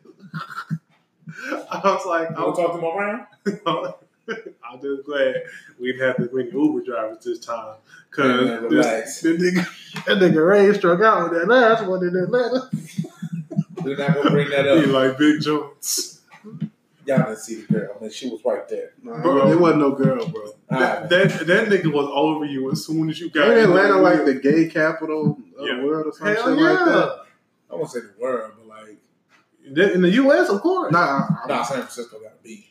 I 1.69 1.81
was 1.83 2.05
like, 2.05 2.31
I 2.31 2.39
You 2.39 2.45
want 2.45 2.57
was, 2.57 2.57
talk 2.57 2.71
to 2.71 2.81
my 2.81 2.95
round? 2.95 3.25
I'm 4.63 4.79
just 4.81 5.05
glad 5.05 5.43
we 5.77 5.91
didn't 5.91 6.07
have 6.07 6.15
to 6.15 6.33
many 6.33 6.51
Uber 6.51 6.85
drivers 6.85 7.21
this 7.25 7.39
time. 7.39 7.75
Cause 8.11 8.45
Man, 8.45 8.69
this, 8.69 9.19
the 9.19 9.29
nigga, 9.35 10.05
that 10.05 10.19
nigga 10.19 10.47
Ray 10.47 10.73
struck 10.73 11.01
out 11.01 11.29
with 11.29 11.41
that 11.41 11.49
last 11.49 11.85
one 11.85 12.07
in 12.07 12.15
Atlanta. 12.15 12.69
We're 13.83 13.97
not 13.97 14.15
gonna 14.15 14.31
bring 14.31 14.49
that 14.51 14.65
up. 14.69 14.79
He 14.79 14.85
like 14.85 15.17
big 15.17 15.41
joints. 15.41 16.12
Y'all 17.05 17.17
didn't 17.17 17.37
see 17.37 17.61
the 17.61 17.73
girl. 17.73 17.95
I 17.97 18.01
mean, 18.01 18.11
she 18.11 18.29
was 18.29 18.39
right 18.45 18.67
there. 18.69 18.93
Nah, 19.03 19.21
Bro. 19.21 19.51
it 19.51 19.59
wasn't 19.59 19.81
no 19.81 19.91
girl, 19.91 20.25
bro. 20.27 20.41
Alright, 20.71 21.09
That, 21.09 21.09
that 21.09 21.47
that 21.47 21.67
nigga 21.67 21.91
was 21.91 22.05
all 22.05 22.35
over 22.35 22.45
you 22.45 22.71
as 22.71 22.85
soon 22.85 23.09
as 23.09 23.19
you 23.19 23.29
got 23.29 23.49
Ain't 23.49 23.57
in 23.59 23.63
Atlanta 23.65 23.93
the 23.95 23.99
like 24.01 24.25
the 24.25 24.35
gay 24.35 24.67
capital 24.69 25.37
of 25.57 25.67
Yeah. 25.67 25.75
the 25.77 25.85
world 25.85 26.07
or 26.07 26.11
something 26.13 26.35
Hell 26.35 26.55
yeah. 26.55 26.69
like 26.71 26.85
that? 26.85 27.25
I 27.71 27.75
won't 27.75 27.89
say 27.89 27.99
the 27.99 28.13
world, 28.19 28.53
but 28.57 28.67
like, 28.67 28.97
in 29.65 30.01
the 30.01 30.11
U.S. 30.11 30.49
Of 30.49 30.61
course. 30.61 30.91
Nah, 30.93 30.99
I- 30.99 31.37
I- 31.43 31.47
nah, 31.47 31.63
San 31.63 31.77
Francisco 31.79 32.19
got 32.19 32.37
to 32.37 32.43
be. 32.43 32.69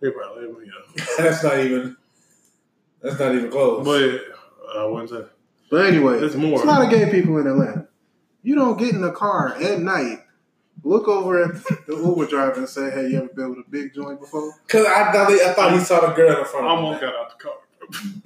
They 0.00 0.10
probably, 0.10 0.42
you 0.42 0.66
know. 0.66 1.04
that's 1.18 1.42
not 1.44 1.58
even. 1.60 1.96
That's 3.00 3.18
not 3.18 3.34
even 3.34 3.50
close. 3.50 3.84
But 3.84 4.78
uh, 4.78 4.88
what's 4.90 5.10
that? 5.12 5.30
but 5.70 5.86
anyway, 5.86 6.18
There's 6.20 6.36
more. 6.36 6.50
There's 6.58 6.62
a 6.64 6.66
lot 6.66 6.84
of 6.84 6.90
gay 6.90 7.10
people 7.10 7.38
in 7.38 7.46
Atlanta. 7.46 7.88
You 8.42 8.56
don't 8.56 8.78
get 8.78 8.94
in 8.94 9.04
a 9.04 9.12
car 9.12 9.54
at 9.54 9.80
night, 9.80 10.21
look 10.84 11.08
over 11.08 11.42
at 11.44 11.54
the 11.86 11.96
Uber 11.96 12.26
driver 12.26 12.58
and 12.60 12.68
say, 12.68 12.90
"Hey, 12.90 13.08
you 13.08 13.18
ever 13.18 13.28
been 13.28 13.50
with 13.50 13.66
a 13.66 13.70
big 13.70 13.94
joint 13.94 14.20
before?" 14.20 14.52
Because 14.66 14.86
I 14.86 15.12
thought 15.12 15.30
he, 15.30 15.40
I 15.42 15.52
thought 15.52 15.72
he 15.72 15.78
saw 15.80 16.00
the 16.00 16.12
girl 16.14 16.38
in 16.40 16.44
front 16.44 16.66
I 16.66 16.70
of 16.72 16.78
him. 16.78 16.84
almost 16.84 17.00
got 17.00 17.14
out 17.14 17.38
the 17.38 17.42
car. 17.44 17.54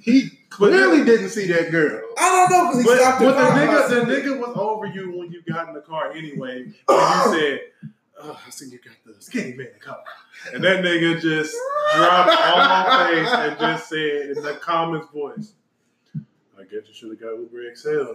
He 0.00 0.30
clearly 0.50 1.04
didn't 1.04 1.30
see 1.30 1.46
that 1.48 1.70
girl. 1.70 2.00
I 2.18 2.46
don't 2.48 2.50
know 2.50 2.70
because 2.70 2.82
he 2.82 2.88
But, 2.88 2.98
stopped 2.98 3.20
but 3.20 3.32
the 3.34 3.60
nigga, 3.60 3.88
the 3.88 4.12
nigga 4.12 4.38
was 4.38 4.56
over 4.56 4.86
you 4.86 5.18
when 5.18 5.32
you 5.32 5.42
got 5.42 5.68
in 5.68 5.74
the 5.74 5.80
car 5.80 6.12
anyway. 6.12 6.62
And 6.62 6.74
you 6.88 7.38
said, 7.38 7.60
oh, 8.22 8.40
I 8.46 8.50
see 8.50 8.66
you 8.66 8.78
got 8.78 8.94
the 9.04 9.20
skinny 9.20 9.54
man 9.54 9.66
in 9.68 9.72
the 9.74 9.78
car. 9.80 9.98
And 10.54 10.62
that 10.62 10.84
nigga 10.84 11.20
just 11.20 11.54
dropped 11.96 12.30
on 12.30 12.58
my 12.58 13.10
face 13.10 13.28
and 13.32 13.58
just 13.58 13.88
said 13.88 14.36
in 14.36 14.42
the 14.42 14.58
calmest 14.62 15.10
voice, 15.10 15.52
I 15.54 15.65
guess 16.70 16.88
you 16.88 16.94
should 16.94 17.10
have 17.10 17.20
got 17.20 17.38
Uber 17.38 17.74
XL. 17.74 18.14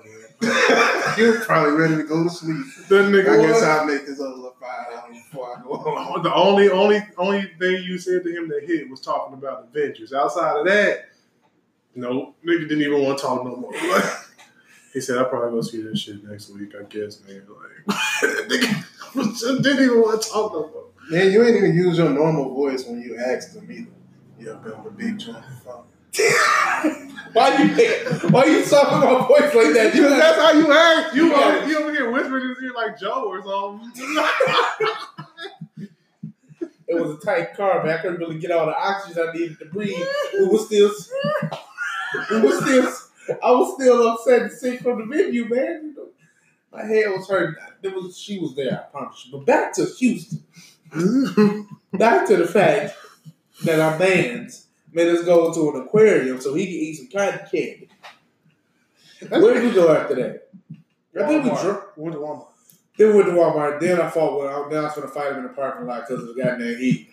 He 1.16 1.28
was 1.28 1.46
probably 1.46 1.74
ready 1.74 1.96
to 1.98 2.04
go 2.04 2.24
to 2.24 2.30
sleep. 2.30 2.66
That 2.90 3.06
I 3.06 3.08
nigga 3.08 3.42
guess 3.42 3.54
was. 3.56 3.64
I'll 3.64 3.86
make 3.86 4.06
this 4.06 4.20
other 4.20 4.42
five 4.62 4.92
dollars 4.94 5.18
before 5.18 5.58
I 5.58 5.62
go 5.62 5.76
home. 5.78 6.24
The 6.24 6.34
only, 6.34 6.70
only, 6.70 7.02
only 7.18 7.52
thing 7.60 7.84
you 7.84 7.98
said 7.98 8.24
to 8.24 8.32
him 8.32 8.48
that 8.50 8.64
hit 8.64 8.90
was 8.90 9.02
talking 9.02 9.34
about 9.34 9.70
Avengers. 9.70 10.14
Outside 10.14 10.60
of 10.60 10.66
that, 10.68 11.10
no, 11.96 12.36
nigga 12.46 12.70
didn't 12.70 12.82
even 12.82 13.02
want 13.02 13.18
to 13.18 13.24
talk 13.24 13.44
no 13.44 13.56
more. 13.56 13.74
he 14.94 15.02
said, 15.02 15.18
"I'll 15.18 15.26
probably 15.26 15.52
go 15.52 15.62
see 15.62 15.82
this 15.82 16.00
shit 16.00 16.24
next 16.24 16.50
week, 16.50 16.74
I 16.80 16.84
guess, 16.84 17.22
man." 17.28 17.44
Like, 18.24 18.48
nigga 18.48 19.64
didn't 19.64 19.84
even 19.84 20.02
want 20.02 20.22
to 20.22 20.30
talk 20.30 20.54
no 20.54 20.70
more. 20.70 20.86
Man, 21.10 21.32
you 21.32 21.44
ain't 21.44 21.58
even 21.58 21.76
use 21.76 21.98
your 21.98 22.10
normal 22.10 22.54
voice 22.54 22.86
when 22.86 23.02
you 23.02 23.18
asked 23.18 23.56
him 23.56 23.70
either. 23.70 23.90
You 24.40 24.54
been 24.64 24.84
with 24.84 24.94
a 24.94 24.96
big 24.96 25.20
joint? 25.20 25.44
Why 27.34 27.64
you 27.64 28.30
why 28.30 28.44
you 28.44 28.66
talking 28.66 29.00
my 29.00 29.26
voice 29.26 29.56
like 29.56 29.74
that? 29.74 29.96
You 29.96 30.02
Because 30.02 30.20
that's 30.20 30.38
how 30.38 30.52
you 30.52 30.74
act. 30.74 31.16
You 31.16 31.30
got- 31.30 31.66
you 31.68 31.80
over 31.80 31.92
here 31.92 32.12
whispering 32.12 32.44
in 32.44 32.56
his 32.62 32.74
like 32.76 33.00
Joe 33.00 33.30
or 33.30 33.42
something. 33.42 34.26
it 36.88 37.02
was 37.02 37.12
a 37.16 37.26
tight 37.26 37.56
car, 37.56 37.84
man. 37.86 37.98
I 37.98 38.02
couldn't 38.02 38.20
really 38.20 38.38
get 38.38 38.52
all 38.52 38.66
the 38.66 38.78
oxygen 38.78 39.30
I 39.30 39.32
needed 39.32 39.60
to 39.60 39.66
breathe. 39.66 40.06
We 40.34 40.46
was 40.46 40.66
still, 40.66 40.92
we 42.32 42.42
was 42.42 42.62
still, 42.62 43.38
I 43.42 43.52
was 43.52 43.76
still 43.76 44.08
upset 44.10 44.42
and 44.42 44.52
sick 44.52 44.82
from 44.82 45.00
the 45.00 45.06
venue, 45.06 45.48
man. 45.48 45.96
My 46.74 46.84
head 46.86 47.06
was 47.12 47.30
hurting. 47.30 47.56
There 47.82 47.92
was, 47.94 48.18
she 48.18 48.40
was 48.40 48.56
there, 48.56 48.74
I 48.88 48.92
promise 48.92 49.26
you. 49.26 49.38
But 49.38 49.46
back 49.46 49.74
to 49.76 49.86
Houston. 49.86 50.44
back 51.94 52.28
to 52.28 52.36
the 52.36 52.48
fact 52.48 52.96
that 53.64 53.80
our 53.80 53.98
bands 53.98 54.68
made 54.92 55.08
us 55.08 55.24
go 55.24 55.54
to 55.54 55.76
an 55.76 55.82
aquarium 55.84 56.40
so 56.42 56.54
he 56.54 56.66
could 56.66 56.74
eat 56.74 56.96
some 56.96 57.08
cotton 57.08 57.40
candy. 57.52 57.90
Where 59.30 59.54
did 59.54 59.64
we 59.64 59.72
go 59.72 59.94
after 59.94 60.16
that? 60.16 60.50
I 61.20 61.28
think 61.28 61.44
we 61.44 61.50
Walmart. 61.50 61.84
Went 61.98 62.16
to 62.16 62.22
Walmart. 62.22 62.48
Then 62.98 63.08
we 63.10 63.16
went 63.16 63.28
to 63.28 63.34
Walmart. 63.34 63.80
Then 63.80 64.02
I 64.02 64.10
fought 64.10 64.40
with. 64.40 64.50
I 64.50 64.70
then 64.70 64.80
I 64.80 64.84
was 64.84 64.96
going 64.96 65.08
to 65.08 65.14
fight 65.14 65.32
him 65.32 65.38
in 65.40 65.44
the 65.44 65.50
parking 65.50 65.86
lot 65.86 66.08
because 66.08 66.24
of 66.24 66.36
the 66.36 66.42
goddamn 66.42 66.78
heat. 66.78 67.10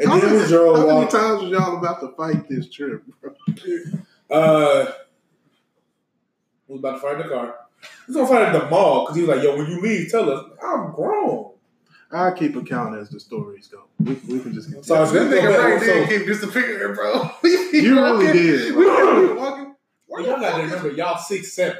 And 0.00 0.10
then 0.10 0.34
we 0.34 0.46
drove. 0.46 0.76
How 0.76 0.86
many 0.86 1.06
off- 1.06 1.10
times 1.10 1.42
was 1.42 1.50
y'all 1.50 1.78
about 1.78 2.00
to 2.00 2.08
fight 2.16 2.48
this 2.48 2.68
trip, 2.70 3.02
bro? 3.20 3.34
Uh, 4.30 4.92
we 6.68 6.74
was 6.74 6.80
about 6.80 6.92
to 6.92 6.98
fight 6.98 7.20
in 7.20 7.26
the 7.26 7.34
car. 7.34 7.54
Was 8.06 8.16
gonna 8.16 8.28
fight 8.28 8.42
at 8.42 8.52
the 8.52 8.68
mall 8.70 9.04
because 9.04 9.16
he 9.16 9.22
was 9.22 9.36
like, 9.36 9.44
"Yo, 9.44 9.56
when 9.56 9.70
you 9.70 9.80
leave, 9.80 10.10
tell 10.10 10.30
us." 10.30 10.44
I'm 10.62 10.92
grown. 10.92 11.52
I'll 12.12 12.32
keep 12.32 12.54
account 12.56 12.96
as 12.96 13.10
the 13.10 13.18
stories 13.18 13.66
go. 13.68 13.84
We, 13.98 14.14
we 14.14 14.40
can 14.40 14.54
just 14.54 14.70
So 14.84 15.04
continue. 15.04 15.06
that 15.06 15.10
That 15.12 15.30
nigga 15.30 15.40
nigga 15.40 15.58
right 15.58 15.70
right 15.72 15.80
there 15.80 16.06
there 16.06 16.18
keep 16.18 16.26
disappearing, 16.26 16.94
bro. 16.94 17.30
You 17.72 17.94
really 17.96 18.32
did. 18.32 18.76
We 18.76 18.84
bro. 18.84 19.28
were 19.28 19.34
walking. 19.34 19.74
Well, 20.08 20.24
y'all 20.24 20.40
gotta 20.40 20.62
remember, 20.62 20.90
y'all 20.92 21.18
six 21.18 21.52
seven. 21.52 21.78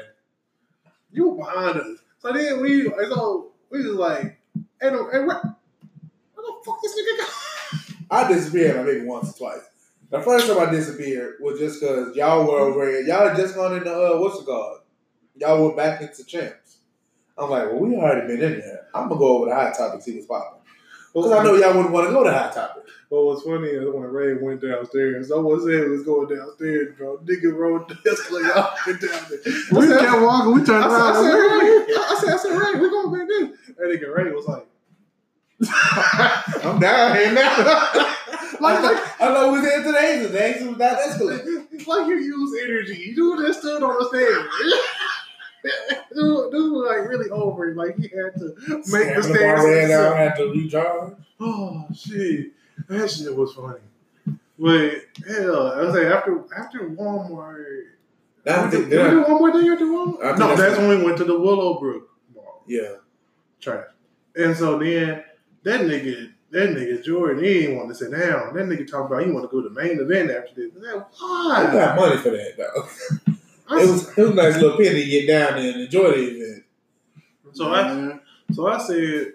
You 1.11 1.29
were 1.29 1.37
behind 1.45 1.79
us. 1.79 1.97
So 2.19 2.33
then 2.33 2.61
we, 2.61 2.83
so 2.83 3.51
we 3.69 3.87
was 3.87 3.95
like, 3.95 4.21
hey, 4.81 4.89
no, 4.91 5.09
hey, 5.09 5.19
where, 5.19 5.27
where 5.27 5.55
the 6.35 6.53
fuck 6.65 6.79
this 6.81 6.93
nigga 6.93 7.17
go? 7.19 8.05
I 8.11 8.27
disappeared 8.31 8.75
like 8.77 8.85
maybe 8.85 9.05
once 9.05 9.29
or 9.33 9.37
twice. 9.37 9.61
The 10.09 10.21
first 10.21 10.47
time 10.47 10.59
I 10.59 10.69
disappeared 10.71 11.35
was 11.41 11.59
just 11.59 11.79
because 11.81 12.15
y'all 12.15 12.45
were 12.45 12.59
over 12.59 12.87
here. 12.87 13.01
Y'all 13.01 13.27
had 13.29 13.37
just 13.37 13.55
gone 13.55 13.75
into 13.75 13.91
uh, 13.91 14.17
what's 14.19 14.39
it 14.41 14.45
called? 14.45 14.79
Y'all 15.35 15.63
were 15.63 15.75
back 15.75 16.01
into 16.01 16.23
champs. 16.25 16.76
I'm 17.37 17.49
like, 17.49 17.65
well, 17.71 17.79
we 17.79 17.95
already 17.95 18.27
been 18.27 18.41
in 18.41 18.59
there. 18.59 18.87
I'm 18.93 19.07
gonna 19.09 19.19
go 19.19 19.37
over 19.37 19.49
the 19.49 19.55
hot 19.55 19.75
topic, 19.77 20.01
see 20.01 20.15
what's 20.15 20.27
popping. 20.27 20.61
Because 21.13 21.31
I 21.31 21.43
know 21.43 21.55
y'all 21.55 21.75
wouldn't 21.75 21.93
want 21.93 22.07
to 22.07 22.13
go 22.13 22.23
to 22.23 22.31
hot 22.31 22.53
topic. 22.53 22.83
What 23.09 23.25
was 23.25 23.41
funny 23.43 23.69
is 23.69 23.85
when 23.87 24.03
Ray 24.03 24.33
went 24.35 24.61
downstairs, 24.61 25.29
someone 25.29 25.59
said 25.61 25.83
he 25.83 25.89
was 25.89 26.03
going 26.03 26.27
downstairs, 26.35 26.95
bro. 26.97 27.17
Nigga 27.19 27.55
rode 27.55 27.87
the 27.87 28.11
escalator 28.11 28.53
all 28.53 28.75
the 28.85 28.91
way 28.93 28.99
down 28.99 29.25
there. 29.29 29.53
We 29.81 29.87
said- 29.87 29.99
kept 29.99 30.21
walking. 30.21 30.53
We 30.53 30.63
turned 30.65 30.83
I 30.83 30.89
said, 30.89 30.99
around. 30.99 31.15
I 31.15 31.21
said, 31.21 31.47
like, 31.57 31.87
Ray, 31.87 31.95
I 31.95 32.17
said, 32.19 32.33
I 32.33 32.37
said, 32.37 32.73
Ray, 32.73 32.79
we 32.81 32.89
going 32.89 33.11
back 33.17 33.27
there. 33.29 33.47
That 33.77 34.01
nigga 34.01 34.15
Ray 34.15 34.31
was 34.31 34.45
like, 34.47 34.67
I'm 36.65 36.79
down 36.79 37.15
here 37.15 37.33
now. 37.33 37.57
like, 38.59 38.83
like, 38.83 39.21
I 39.21 39.33
know 39.33 39.51
we 39.53 39.59
was 39.59 39.67
there 39.67 39.83
today. 39.83 40.27
The 40.27 40.43
exit 40.43 40.67
was 40.67 40.77
that 40.77 40.99
escalator. 40.99 41.65
it's 41.71 41.87
like 41.87 42.07
you 42.07 42.17
use 42.17 42.63
energy. 42.63 42.95
You 43.07 43.15
do 43.15 43.47
just 43.47 43.59
stood 43.61 43.81
on 43.81 43.97
the 43.97 44.07
stairs. 44.09 44.45
dude, 46.13 46.51
dude 46.51 46.71
was 46.73 46.87
like 46.89 47.09
really 47.09 47.29
over 47.29 47.69
it. 47.69 47.77
Like 47.77 47.95
he 47.97 48.03
had 48.09 48.33
to 48.39 48.55
make 48.57 49.15
the 49.15 49.21
Scamming 49.21 49.55
bar 49.55 49.67
ran 49.67 49.91
out, 49.91 50.17
had 50.17 50.35
to 50.37 50.51
recharge. 50.51 51.13
Oh 51.39 51.85
shit, 51.95 52.51
that 52.87 53.09
shit 53.11 53.35
was 53.35 53.53
funny. 53.53 53.79
But 54.59 54.91
hell, 55.27 55.71
I 55.73 55.81
was 55.81 55.93
like 55.95 56.05
after 56.05 56.43
after 56.57 56.89
Walmart. 56.89 57.83
Now, 58.45 58.69
Did 58.69 58.89
do 58.89 58.99
I- 59.01 59.29
one 59.29 59.39
more 59.39 59.51
thing 59.51 59.67
after 59.69 59.85
Walmart? 59.85 60.23
I 60.25 60.31
No, 60.37 60.47
that's- 60.47 60.59
that's 60.59 60.77
when 60.79 60.89
we 60.89 61.03
went 61.03 61.17
to 61.17 61.25
the 61.25 61.37
Willowbrook 61.37 62.09
Mall. 62.33 62.63
yeah. 62.67 62.95
Trash. 63.59 63.87
And 64.35 64.55
so 64.55 64.79
then 64.79 65.23
that 65.63 65.81
nigga, 65.81 66.31
that 66.51 66.69
nigga 66.69 67.03
Jordan, 67.03 67.43
he 67.43 67.53
didn't 67.61 67.75
want 67.77 67.89
to 67.89 67.95
sit 67.95 68.11
down. 68.11 68.53
That 68.55 68.65
nigga 68.67 68.89
talking 68.89 69.07
about 69.07 69.25
he 69.25 69.31
want 69.31 69.49
to 69.49 69.55
go 69.55 69.61
to 69.61 69.69
the 69.69 69.75
main 69.75 69.99
event 69.99 70.31
after 70.31 70.53
this. 70.55 70.73
And 70.75 70.83
that, 70.83 71.07
I 71.21 71.69
got 71.73 71.95
money 71.97 72.17
for 72.17 72.29
that 72.29 72.53
though. 72.57 73.33
I 73.69 73.81
It 73.83 73.89
was 73.89 74.09
it 74.09 74.21
was 74.21 74.31
a 74.31 74.33
nice 74.33 74.55
little 74.55 74.77
penny 74.77 75.03
to 75.03 75.09
get 75.09 75.27
down 75.27 75.59
there 75.61 75.71
and 75.73 75.81
enjoy 75.81 76.11
the 76.11 76.23
event. 76.23 76.63
so 77.53 77.73
I 77.73 78.19
so 78.53 78.67
I 78.67 78.77
said 78.77 79.33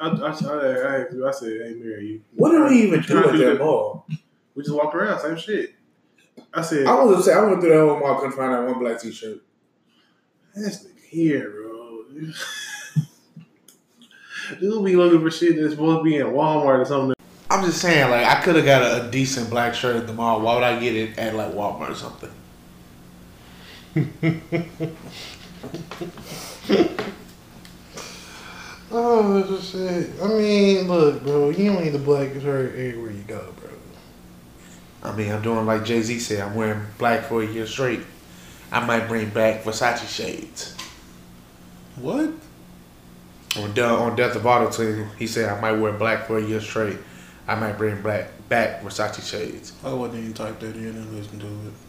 I 0.00 0.08
I, 0.08 0.10
I, 0.10 0.30
I, 0.30 1.00
asked 1.00 1.12
you, 1.12 1.26
I 1.26 1.30
said, 1.32 1.48
hey 1.48 1.74
Mary, 1.74 2.06
you 2.06 2.20
What 2.36 2.50
did 2.52 2.62
we 2.70 2.82
even 2.82 3.00
do 3.00 3.06
Trying 3.06 3.24
at 3.24 3.32
do 3.32 3.38
that 3.38 3.44
that. 3.54 3.58
mall? 3.58 4.06
we 4.54 4.62
just 4.62 4.74
walked 4.74 4.94
around, 4.94 5.20
same 5.20 5.36
shit. 5.36 5.74
I 6.54 6.62
said, 6.62 6.86
I 6.86 6.94
was 7.04 7.18
upset. 7.18 7.36
I 7.36 7.44
went 7.46 7.60
through 7.60 7.70
that 7.70 7.80
whole 7.80 7.98
mall, 8.00 8.14
couldn't 8.16 8.36
find 8.36 8.52
that 8.54 8.64
one 8.64 8.78
black 8.78 9.00
t-shirt. 9.00 9.40
This 10.54 10.84
nigga 10.84 11.00
here, 11.08 11.50
bro. 11.50 12.04
Dude 14.60 14.84
be 14.84 14.96
looking 14.96 15.20
for 15.20 15.30
shit 15.30 15.56
that's 15.56 15.72
supposed 15.72 15.98
to 15.98 16.02
be 16.04 16.16
in 16.16 16.26
Walmart 16.26 16.78
or 16.78 16.84
something. 16.84 17.14
I'm 17.50 17.64
just 17.64 17.80
saying, 17.80 18.10
like, 18.10 18.24
I 18.26 18.40
could 18.42 18.56
have 18.56 18.64
got 18.64 18.82
a, 18.82 19.06
a 19.06 19.10
decent 19.10 19.50
black 19.50 19.74
shirt 19.74 19.96
at 19.96 20.06
the 20.06 20.12
mall. 20.12 20.40
Why 20.40 20.54
would 20.54 20.64
I 20.64 20.78
get 20.80 20.94
it 20.94 21.18
at 21.18 21.34
like 21.34 21.52
Walmart 21.52 21.90
or 21.90 21.94
something? 21.94 22.30
Oh 28.90 29.42
this 29.42 29.70
shit. 29.70 30.20
Uh, 30.20 30.24
I 30.24 30.38
mean, 30.38 30.88
look, 30.88 31.22
bro, 31.22 31.50
you 31.50 31.72
don't 31.72 31.84
need 31.84 31.90
the 31.90 31.98
black 31.98 32.32
shirt 32.40 32.74
everywhere 32.74 33.10
you 33.10 33.24
go, 33.26 33.52
bro. 33.60 33.70
I 35.02 35.14
mean, 35.14 35.30
I'm 35.30 35.42
doing 35.42 35.66
like 35.66 35.84
Jay 35.84 36.00
Z 36.00 36.18
said. 36.20 36.40
I'm 36.40 36.54
wearing 36.54 36.86
black 36.96 37.24
for 37.24 37.42
a 37.42 37.46
year 37.46 37.66
straight. 37.66 38.00
I 38.72 38.84
might 38.84 39.06
bring 39.06 39.28
back 39.30 39.62
Versace 39.62 40.08
shades. 40.08 40.74
What? 41.96 42.30
On, 43.56 43.74
De- 43.74 43.84
on 43.84 44.16
Death 44.16 44.36
of 44.36 44.46
Auto 44.46 44.70
Tune, 44.70 45.08
he 45.18 45.26
said 45.26 45.50
I 45.50 45.60
might 45.60 45.72
wear 45.72 45.92
black 45.92 46.26
for 46.26 46.38
a 46.38 46.42
year 46.42 46.60
straight. 46.60 46.98
I 47.46 47.56
might 47.56 47.76
bring 47.76 48.00
black 48.00 48.30
back 48.48 48.82
Versace 48.82 49.28
shades. 49.28 49.74
I 49.84 49.92
wouldn't 49.92 50.18
even 50.18 50.32
type 50.32 50.60
that 50.60 50.76
in 50.76 50.86
and 50.86 51.14
listen 51.14 51.40
to 51.40 51.46
it. 51.46 51.87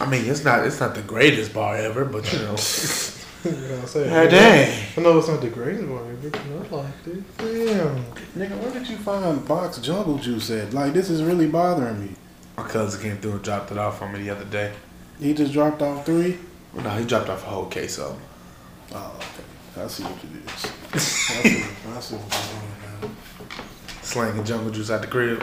I 0.00 0.08
mean, 0.08 0.26
it's 0.26 0.44
not 0.44 0.64
it's 0.64 0.80
not 0.80 0.94
the 0.94 1.02
greatest 1.02 1.52
bar 1.52 1.76
ever, 1.76 2.04
but 2.04 2.32
you 2.32 2.38
know, 2.38 2.54
you 3.44 3.50
know 3.50 3.74
what 3.74 3.80
I'm 3.80 3.86
saying? 3.86 4.10
hey, 4.10 4.28
dang. 4.28 4.86
I 4.96 5.00
know 5.00 5.18
it's 5.18 5.28
not 5.28 5.40
the 5.40 5.48
greatest 5.48 5.88
one, 5.88 6.18
but 6.22 6.36
I 6.36 6.76
liked 6.76 7.06
it. 7.06 7.36
Damn. 7.38 8.04
Nigga, 8.36 8.56
where 8.60 8.72
did 8.72 8.88
you 8.88 8.96
find 8.98 9.46
box 9.46 9.78
jungle 9.78 10.18
juice 10.18 10.50
at? 10.50 10.72
Like, 10.72 10.92
this 10.92 11.10
is 11.10 11.22
really 11.22 11.48
bothering 11.48 12.00
me. 12.00 12.14
My 12.56 12.62
cousin 12.62 13.02
came 13.02 13.16
through 13.18 13.32
and 13.32 13.42
dropped 13.42 13.72
it 13.72 13.78
off 13.78 14.00
on 14.00 14.12
me 14.12 14.20
the 14.20 14.30
other 14.30 14.44
day. 14.44 14.72
He 15.18 15.34
just 15.34 15.52
dropped 15.52 15.82
off 15.82 16.06
three? 16.06 16.38
Well, 16.72 16.84
no, 16.84 16.90
he 16.90 17.04
dropped 17.04 17.28
off 17.28 17.42
a 17.44 17.50
whole 17.50 17.66
case 17.66 17.98
of 17.98 18.12
them. 18.12 18.22
Oh, 18.94 19.16
okay. 19.16 19.84
I 19.84 19.86
see 19.88 20.04
what 20.04 20.12
it 20.12 20.54
is. 20.54 20.72
I 20.94 20.98
see, 20.98 21.64
I 21.88 22.00
see 22.00 22.14
what 22.14 22.34
you're 22.34 22.60
doing 22.60 23.10
now. 23.10 23.52
Slanging 24.02 24.44
jungle 24.44 24.70
juice 24.70 24.90
out 24.90 25.00
the 25.00 25.08
crib. 25.08 25.42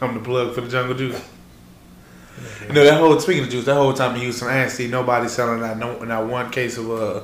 I'm 0.00 0.14
the 0.14 0.20
plug 0.20 0.54
for 0.54 0.60
the 0.60 0.68
jungle 0.68 0.96
juice. 0.96 1.20
You 2.66 2.72
know 2.74 2.84
that 2.84 2.98
whole 2.98 3.18
speaking 3.20 3.44
of 3.44 3.50
juice, 3.50 3.64
that 3.66 3.74
whole 3.74 3.92
time 3.92 4.14
in 4.16 4.22
Houston, 4.22 4.48
I 4.48 4.62
ain't 4.62 4.70
see 4.72 4.88
nobody 4.88 5.28
selling 5.28 5.60
that 5.60 5.78
no 5.78 5.98
not 6.00 6.26
one 6.26 6.50
case 6.50 6.76
of 6.78 6.90
uh 6.90 7.20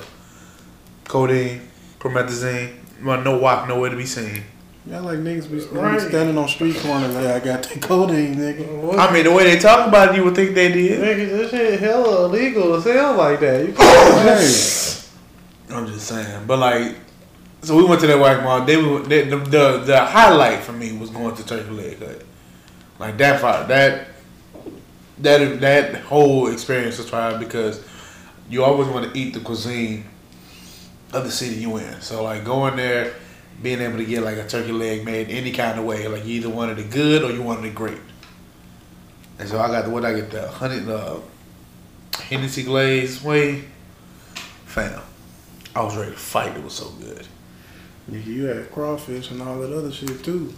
codeine, 1.08 1.60
promethazine, 1.98 2.76
well, 3.04 3.20
no 3.22 3.38
walk 3.38 3.68
nowhere 3.68 3.90
to 3.90 3.96
be 3.96 4.06
seen. 4.06 4.42
Yeah, 4.86 5.00
like 5.00 5.18
niggas 5.18 5.50
be, 5.50 5.60
Right. 5.76 6.00
standing 6.00 6.38
on 6.38 6.48
street 6.48 6.76
corners 6.76 7.14
like, 7.14 7.26
I 7.26 7.38
got 7.44 7.62
the 7.62 7.78
codeine, 7.80 8.34
nigga. 8.36 8.66
What? 8.80 8.98
I 8.98 9.12
mean, 9.12 9.24
the 9.24 9.30
way 9.32 9.44
they 9.44 9.58
talk 9.58 9.86
about 9.88 10.10
it, 10.10 10.16
you 10.16 10.24
would 10.24 10.34
think 10.34 10.54
they 10.54 10.72
did. 10.72 11.00
Nigga, 11.00 11.28
this 11.30 11.50
shit 11.50 11.80
hella 11.80 12.24
illegal 12.26 12.76
to 12.76 12.82
sell 12.82 13.14
like 13.16 13.40
that. 13.40 13.66
You 13.66 13.72
can't 13.74 14.40
Hey, 14.40 15.74
I'm 15.74 15.86
just 15.86 16.06
saying, 16.06 16.46
but 16.46 16.58
like, 16.58 16.96
so 17.62 17.76
we 17.76 17.84
went 17.84 18.00
to 18.00 18.06
that 18.06 18.18
white 18.18 18.42
mall. 18.42 18.64
They, 18.64 18.76
were- 18.78 19.00
they 19.02 19.28
the, 19.28 19.36
the 19.36 19.78
the 19.84 20.00
highlight 20.04 20.60
for 20.60 20.72
me 20.72 20.96
was 20.96 21.10
going 21.10 21.34
to 21.36 21.46
Turkey 21.46 21.70
Leg 21.70 21.98
Hut. 21.98 22.24
Like 22.98 23.18
that 23.18 23.40
fire, 23.40 23.66
that 23.66 24.08
that 25.22 25.60
that 25.60 25.94
whole 26.02 26.48
experience 26.48 26.98
was 26.98 27.08
fire 27.08 27.38
because 27.38 27.84
you 28.48 28.64
always 28.64 28.88
want 28.88 29.12
to 29.12 29.18
eat 29.18 29.34
the 29.34 29.40
cuisine 29.40 30.04
of 31.12 31.24
the 31.24 31.30
city 31.30 31.56
you 31.56 31.76
in. 31.76 32.00
So 32.00 32.22
like 32.22 32.44
going 32.44 32.76
there, 32.76 33.14
being 33.62 33.80
able 33.80 33.98
to 33.98 34.04
get 34.04 34.22
like 34.22 34.36
a 34.36 34.46
turkey 34.46 34.72
leg 34.72 35.04
made 35.04 35.28
any 35.28 35.52
kind 35.52 35.78
of 35.78 35.84
way, 35.84 36.06
like 36.08 36.24
you 36.24 36.36
either 36.36 36.48
wanted 36.48 36.78
it 36.78 36.90
good 36.90 37.22
or 37.22 37.30
you 37.30 37.42
wanted 37.42 37.66
it 37.66 37.74
great. 37.74 38.00
And 39.38 39.48
so 39.48 39.60
I 39.60 39.68
got 39.68 39.84
the 39.84 39.90
what 39.90 40.04
I 40.04 40.14
get 40.14 40.30
the 40.30 40.48
honey 40.48 40.80
the 40.80 41.20
Hennessy 42.18 42.62
glaze 42.62 43.22
way, 43.22 43.64
fam. 44.66 45.00
I 45.74 45.82
was 45.82 45.96
ready 45.96 46.10
to 46.10 46.16
fight. 46.16 46.56
It 46.56 46.62
was 46.62 46.74
so 46.74 46.90
good. 47.00 47.26
you 48.10 48.44
had 48.44 48.70
crawfish 48.72 49.30
and 49.30 49.40
all 49.40 49.58
that 49.60 49.72
other 49.72 49.92
shit 49.92 50.24
too. 50.24 50.52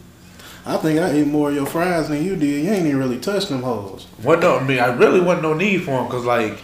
I 0.64 0.76
think 0.76 1.00
I 1.00 1.10
ate 1.10 1.26
more 1.26 1.48
of 1.48 1.54
your 1.56 1.66
fries 1.66 2.08
than 2.08 2.24
you 2.24 2.36
did. 2.36 2.64
You 2.64 2.70
ain't 2.70 2.86
even 2.86 2.98
really 2.98 3.18
touched 3.18 3.48
them 3.48 3.62
hoes. 3.62 4.06
What 4.22 4.40
no, 4.40 4.58
I 4.58 4.64
mean, 4.64 4.78
I 4.78 4.94
really 4.94 5.20
wasn't 5.20 5.42
no 5.42 5.54
need 5.54 5.82
for 5.82 5.90
them 5.90 6.06
because 6.06 6.24
like, 6.24 6.60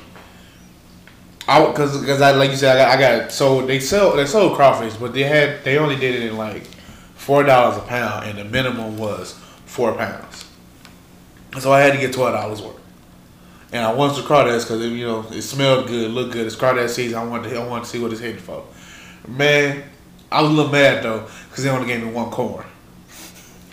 I 1.48 1.66
because 1.66 2.00
because 2.00 2.20
I 2.20 2.30
like 2.32 2.50
you 2.50 2.56
said, 2.56 2.76
I 2.76 2.96
got, 2.96 2.98
I 2.98 3.20
got 3.22 3.32
so 3.32 3.66
they 3.66 3.80
sell 3.80 4.14
they 4.14 4.26
sold 4.26 4.54
crawfish, 4.56 4.94
but 4.94 5.14
they 5.14 5.24
had 5.24 5.64
they 5.64 5.78
only 5.78 5.96
did 5.96 6.14
it 6.14 6.30
in 6.30 6.36
like 6.36 6.64
four 7.16 7.42
dollars 7.42 7.76
a 7.76 7.80
pound, 7.80 8.28
and 8.28 8.38
the 8.38 8.44
minimum 8.44 8.98
was 8.98 9.32
four 9.66 9.92
pounds. 9.94 10.44
So 11.58 11.72
I 11.72 11.80
had 11.80 11.92
to 11.94 11.98
get 11.98 12.12
twelve 12.12 12.34
dollars 12.34 12.62
worth. 12.62 12.76
And 13.72 13.84
I 13.84 13.92
wanted 13.92 14.16
to 14.16 14.22
crawdads 14.22 14.62
because 14.62 14.80
you 14.86 15.06
know 15.06 15.26
it 15.30 15.42
smelled 15.42 15.88
good, 15.88 16.10
looked 16.12 16.32
good. 16.32 16.46
It's 16.46 16.56
crawdad 16.56 16.88
season. 16.88 17.18
I 17.18 17.24
wanted 17.24 17.50
to, 17.50 17.60
I 17.60 17.66
wanted 17.66 17.84
to 17.84 17.90
see 17.90 17.98
what 17.98 18.12
it's 18.12 18.20
hitting 18.20 18.40
for. 18.40 18.64
Man, 19.26 19.82
I 20.30 20.40
was 20.40 20.52
a 20.52 20.54
little 20.54 20.72
mad 20.72 21.02
though 21.02 21.26
because 21.50 21.64
they 21.64 21.70
only 21.70 21.88
gave 21.88 22.02
me 22.02 22.12
one 22.12 22.30
corn. 22.30 22.64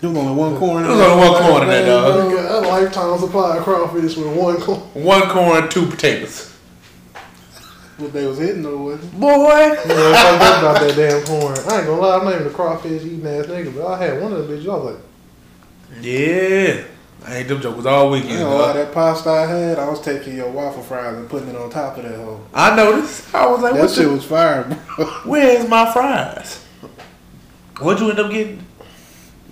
There 0.00 0.10
was 0.10 0.18
only 0.18 0.34
one 0.34 0.56
corn. 0.58 0.84
in 0.84 0.88
There 0.90 0.96
was 0.98 1.06
only 1.08 1.28
one 1.30 1.42
corn 1.42 1.62
in 1.62 1.68
Man, 1.68 1.84
that 1.84 1.88
dog. 1.88 2.30
Nigga, 2.32 2.50
a 2.50 2.68
lifetime 2.68 3.18
supply 3.18 3.56
of 3.56 3.62
crawfish 3.64 4.16
with 4.16 4.36
one 4.36 4.60
corn. 4.60 4.80
One 4.94 5.28
corn, 5.30 5.68
two 5.70 5.86
potatoes. 5.86 6.52
What 7.96 8.12
they 8.12 8.26
was 8.26 8.36
hitting 8.38 8.62
though, 8.62 8.76
wasn't 8.76 9.04
it? 9.14 9.18
Boy. 9.20 9.28
Yeah, 9.28 9.74
fucked 9.74 10.42
up 10.42 10.60
about 10.60 10.80
that 10.82 10.96
damn 10.96 11.24
corn. 11.24 11.56
I 11.58 11.78
ain't 11.78 11.86
gonna 11.86 11.92
lie, 12.00 12.18
I'm 12.18 12.24
not 12.26 12.34
even 12.34 12.46
a 12.48 12.50
crawfish 12.50 13.02
eating 13.04 13.26
ass 13.26 13.46
nigga, 13.46 13.74
but 13.74 13.86
I 13.86 13.96
had 14.04 14.22
one 14.22 14.32
of 14.34 14.46
them 14.46 14.58
bitches. 14.58 14.64
I 14.64 14.76
was 14.76 14.94
like, 14.94 15.02
Yeah. 16.02 16.84
I 17.26 17.36
ate 17.38 17.48
them 17.48 17.60
jokers 17.62 17.86
all 17.86 18.10
weekend. 18.10 18.32
You 18.32 18.36
weekend. 18.36 18.50
know, 18.50 18.64
all 18.64 18.74
that 18.74 18.92
pasta 18.92 19.30
I 19.30 19.46
had, 19.46 19.78
I 19.78 19.88
was 19.88 20.00
taking 20.02 20.36
your 20.36 20.50
waffle 20.50 20.82
fries 20.82 21.16
and 21.16 21.28
putting 21.28 21.48
it 21.48 21.56
on 21.56 21.70
top 21.70 21.96
of 21.96 22.04
that 22.04 22.14
hoe. 22.16 22.46
I 22.52 22.76
noticed. 22.76 23.34
I 23.34 23.46
was 23.46 23.62
like, 23.62 23.72
That 23.72 23.80
what 23.80 23.90
shit 23.90 24.04
the, 24.04 24.10
was 24.12 24.24
fire, 24.24 24.64
bro. 24.64 25.06
where's 25.24 25.66
my 25.68 25.90
fries? 25.90 26.62
What'd 27.80 28.00
you 28.02 28.10
end 28.10 28.20
up 28.20 28.30
getting? 28.30 28.65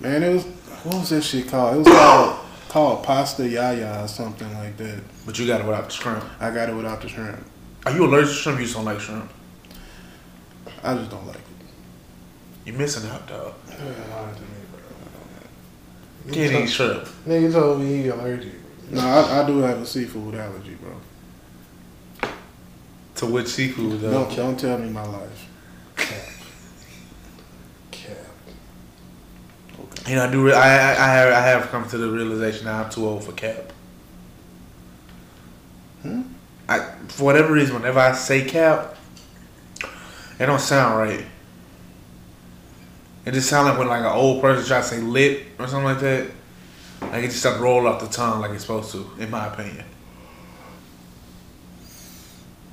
Man, 0.05 0.21
it 0.21 0.33
was 0.33 0.43
what 0.83 0.99
was 0.99 1.09
that 1.09 1.23
shit 1.23 1.47
called? 1.47 1.77
It 1.77 1.79
was 1.79 1.87
called 1.87 2.39
called 2.69 3.03
pasta 3.03 3.49
yaya 3.49 4.03
or 4.03 4.07
something 4.07 4.53
like 4.53 4.77
that. 4.77 5.01
But 5.25 5.39
you 5.39 5.47
got 5.47 5.61
it 5.61 5.65
without 5.65 5.85
the 5.85 5.91
shrimp. 5.91 6.23
I 6.39 6.51
got 6.51 6.69
it 6.69 6.75
without 6.75 7.01
the 7.01 7.09
shrimp. 7.09 7.43
Are 7.87 7.91
you 7.91 8.05
allergic 8.05 8.29
to 8.29 8.35
shrimp? 8.35 8.59
You 8.59 8.65
just 8.65 8.75
don't 8.75 8.85
like 8.85 8.99
shrimp. 8.99 9.31
I 10.83 10.93
just 10.95 11.09
don't 11.09 11.25
like 11.25 11.37
it. 11.37 11.41
You're 12.65 12.77
missing 12.77 13.09
out, 13.09 13.27
dog. 13.27 13.55
"Yeah, 13.67 13.77
lied 14.15 14.35
to 14.35 14.41
me. 14.43 16.33
Can't 16.33 16.63
eat 16.65 16.69
shrimp. 16.69 17.05
Nigga 17.27 17.51
told 17.51 17.81
me 17.81 18.03
he 18.03 18.07
allergic. 18.09 18.53
No, 18.91 19.01
I, 19.01 19.41
I 19.41 19.47
do 19.47 19.57
have 19.59 19.81
a 19.81 19.85
seafood 19.87 20.35
allergy, 20.35 20.75
bro. 20.75 22.29
To 23.15 23.25
which 23.25 23.47
seafood, 23.47 24.01
though? 24.01 24.11
Don't 24.11 24.35
don't 24.35 24.59
tell 24.59 24.77
me 24.77 24.87
my 24.87 25.03
life. 25.03 25.44
You 30.07 30.15
know, 30.15 30.25
I 30.25 30.31
do. 30.31 30.51
I, 30.51 30.53
I 30.53 30.89
I 30.91 31.07
have 31.13 31.33
I 31.33 31.41
have 31.47 31.69
come 31.69 31.87
to 31.89 31.97
the 31.97 32.09
realization 32.09 32.67
I'm 32.67 32.89
too 32.89 33.07
old 33.07 33.23
for 33.23 33.31
cap. 33.31 33.73
Hmm? 36.01 36.21
I 36.69 36.79
for 37.07 37.23
whatever 37.23 37.53
reason, 37.53 37.75
whenever 37.75 37.99
I 37.99 38.13
say 38.13 38.45
cap, 38.45 38.97
it 40.39 40.45
don't 40.45 40.59
sound 40.59 40.97
right. 40.97 41.25
It 43.25 43.33
just 43.33 43.49
sounds 43.49 43.69
like 43.69 43.79
when 43.79 43.87
like 43.87 44.01
an 44.01 44.05
old 44.05 44.41
person 44.41 44.65
try 44.67 44.81
to 44.81 44.83
say 44.83 44.99
lit 44.99 45.47
or 45.57 45.67
something 45.67 45.85
like 45.85 45.99
that. 46.01 46.29
Like 47.01 47.23
it 47.23 47.31
just 47.31 47.43
doesn't 47.43 47.61
roll 47.61 47.87
off 47.87 47.99
the 47.99 48.07
tongue 48.07 48.41
like 48.41 48.51
it's 48.51 48.61
supposed 48.61 48.91
to, 48.91 49.09
in 49.19 49.31
my 49.31 49.47
opinion. 49.47 49.85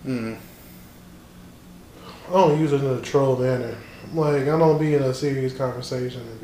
Mm. 0.06 0.36
I 2.28 2.32
don't 2.32 2.60
use 2.60 2.72
it 2.72 2.82
in 2.82 2.86
a 2.86 3.00
troll 3.00 3.36
manner. 3.36 3.76
Like, 4.14 4.42
I 4.42 4.58
don't 4.58 4.78
be 4.78 4.94
in 4.94 5.02
a 5.02 5.14
serious 5.14 5.56
conversation 5.56 6.20
and 6.20 6.40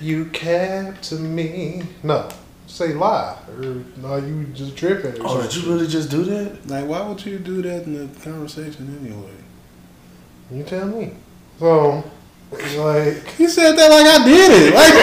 you 0.00 0.26
cap 0.26 1.00
to 1.02 1.16
me. 1.16 1.82
No. 2.02 2.28
Say 2.66 2.92
lie. 2.92 3.36
Or, 3.56 3.82
no, 3.96 4.16
you 4.16 4.44
just 4.52 4.76
tripping 4.76 5.20
or 5.22 5.28
Oh, 5.28 5.42
did 5.42 5.54
you 5.54 5.70
really 5.70 5.86
just 5.86 6.10
do 6.10 6.24
that? 6.24 6.66
Like, 6.68 6.86
why 6.86 7.06
would 7.06 7.24
you 7.24 7.38
do 7.38 7.62
that 7.62 7.84
in 7.84 8.04
a 8.04 8.08
conversation 8.22 8.98
anyway? 9.00 9.32
You 10.50 10.62
tell 10.64 10.86
me. 10.86 11.12
So, 11.58 12.04
like, 12.50 13.26
He 13.36 13.48
said 13.48 13.72
that 13.76 13.90
like 13.90 14.06
I 14.06 14.24
did 14.24 14.50
it. 14.52 14.74
Like, 14.74 14.94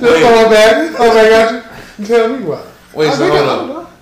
just 0.00 0.20
going 0.20 0.50
back. 0.50 0.94
Oh, 0.98 1.18
I 1.18 1.28
got 1.28 1.52
you. 1.98 2.06
Tell 2.06 2.28
me 2.36 2.44
why. 2.44 2.64
Wait, 2.94 3.08
I 3.08 3.14
so 3.14 3.30
hold 3.30 3.70
I 3.70 3.74
up. 3.74 3.92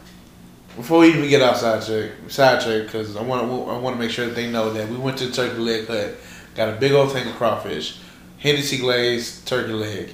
Before 0.77 1.01
we 1.01 1.09
even 1.09 1.29
get 1.29 1.43
off 1.43 1.59
sidetrack, 1.59 2.12
sidetrack, 2.29 2.87
because 2.87 3.17
I 3.17 3.23
want 3.23 3.47
to, 3.47 3.71
I 3.71 3.79
want 3.79 3.97
to 3.97 4.01
make 4.01 4.11
sure 4.11 4.27
that 4.27 4.35
they 4.35 4.51
know 4.51 4.73
that 4.73 4.89
we 4.89 4.97
went 4.97 5.19
to 5.19 5.31
Turkey 5.31 5.59
Leg 5.59 5.87
Hut, 5.87 6.14
got 6.55 6.71
a 6.71 6.77
big 6.77 6.93
old 6.93 7.12
thing 7.12 7.29
of 7.29 7.35
crawfish, 7.35 7.99
Hennessy 8.41 8.78
glazed 8.78 9.47
turkey 9.47 9.72
leg, 9.72 10.11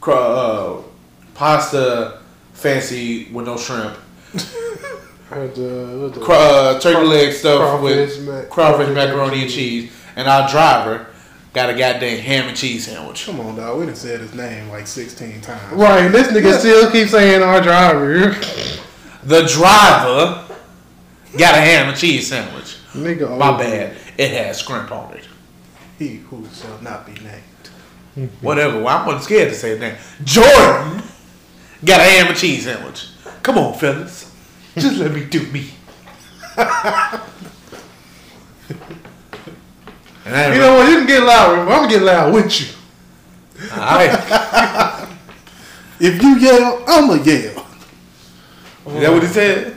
cra- 0.00 0.14
uh, 0.14 0.82
pasta 1.34 2.20
fancy 2.54 3.26
with 3.32 3.46
no 3.46 3.56
shrimp, 3.56 3.96
Had 5.30 5.54
the, 5.54 6.10
what 6.12 6.20
cra- 6.24 6.34
uh, 6.36 6.80
turkey 6.80 7.06
leg 7.06 7.32
stuff 7.32 7.80
with 7.82 7.94
crawfish, 8.18 8.26
ma- 8.26 8.42
crawfish, 8.54 8.94
macaroni, 8.94 9.42
and 9.42 9.50
cheese, 9.50 9.92
and 10.16 10.26
our 10.28 10.48
driver 10.48 11.06
got 11.52 11.68
a 11.70 11.74
goddamn 11.74 12.18
ham 12.20 12.48
and 12.48 12.56
cheese 12.56 12.86
sandwich. 12.86 13.26
come 13.26 13.40
on, 13.40 13.56
dog. 13.56 13.78
We 13.78 13.86
done 13.86 13.94
said 13.94 14.20
his 14.20 14.34
name 14.34 14.68
like 14.70 14.86
sixteen 14.86 15.40
times. 15.40 15.72
Right, 15.72 16.08
this 16.08 16.28
nigga 16.28 16.58
still 16.58 16.90
keeps 16.90 17.10
saying 17.10 17.42
our 17.42 17.60
driver. 17.60 18.30
The 19.22 19.42
driver 19.42 20.46
got 21.38 21.54
a 21.56 21.60
ham 21.60 21.88
and 21.90 21.96
cheese 21.98 22.28
sandwich. 22.28 22.78
nigga, 22.94 23.36
My 23.38 23.48
old. 23.50 23.58
bad. 23.58 23.96
It 24.16 24.30
had 24.30 24.56
shrimp 24.56 24.90
on 24.90 25.12
it. 25.14 25.28
He 25.98 26.16
who 26.16 26.46
shall 26.54 26.80
not 26.80 27.04
be 27.06 27.12
named. 27.12 27.42
Mm-hmm. 28.16 28.44
Whatever. 28.44 28.82
Well, 28.82 28.88
I'm 28.88 29.06
not 29.06 29.22
scared 29.22 29.50
to 29.50 29.54
say 29.54 29.78
name. 29.78 29.96
Jordan 30.24 31.02
got 31.84 32.00
a 32.00 32.04
ham 32.04 32.26
and 32.28 32.36
cheese 32.36 32.64
sandwich. 32.64 33.08
Come 33.42 33.58
on, 33.58 33.74
fellas. 33.74 34.34
Just 34.76 34.98
let 34.98 35.12
me 35.12 35.24
do 35.24 35.46
me. 35.46 35.70
You 40.26 40.58
know 40.58 40.74
what? 40.76 40.88
You 40.88 40.98
can 40.98 41.06
get 41.06 41.22
loud. 41.24 41.58
I'm 41.58 41.66
gonna 41.66 41.88
get 41.88 42.02
loud 42.02 42.32
with 42.32 42.60
you. 42.60 42.66
I, 43.72 45.08
If 46.00 46.22
you 46.22 46.38
yell, 46.38 46.84
I'ma 46.86 47.14
yell. 47.14 47.66
is 48.86 49.00
that 49.00 49.12
what 49.12 49.22
he 49.22 49.28
said? 49.28 49.76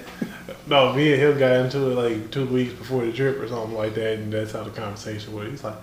No, 0.67 0.93
me 0.93 1.13
and 1.13 1.21
him 1.21 1.38
got 1.38 1.51
into 1.65 1.91
it 1.91 1.95
like 1.95 2.31
two 2.31 2.45
weeks 2.45 2.73
before 2.73 3.05
the 3.05 3.11
trip 3.11 3.39
or 3.39 3.47
something 3.47 3.75
like 3.75 3.93
that, 3.95 4.19
and 4.19 4.31
that's 4.31 4.53
how 4.53 4.63
the 4.63 4.69
conversation 4.69 5.34
was. 5.34 5.49
He's 5.49 5.63
like, 5.63 5.75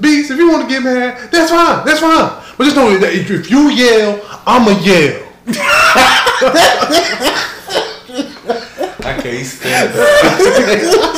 "Beast, 0.00 0.30
if 0.30 0.38
you 0.38 0.50
want 0.50 0.68
to 0.68 0.68
get 0.68 0.82
mad, 0.82 1.30
that's 1.30 1.50
fine, 1.50 1.84
that's 1.84 2.00
fine. 2.00 2.42
But 2.56 2.64
just 2.64 2.76
know 2.76 2.96
that 2.98 3.12
if 3.14 3.50
you 3.50 3.70
yell, 3.70 4.20
I'ma 4.46 4.78
yell." 4.80 5.26
I 9.02 9.18
can't 9.22 9.46
stand 9.46 9.94
that. 9.94 11.10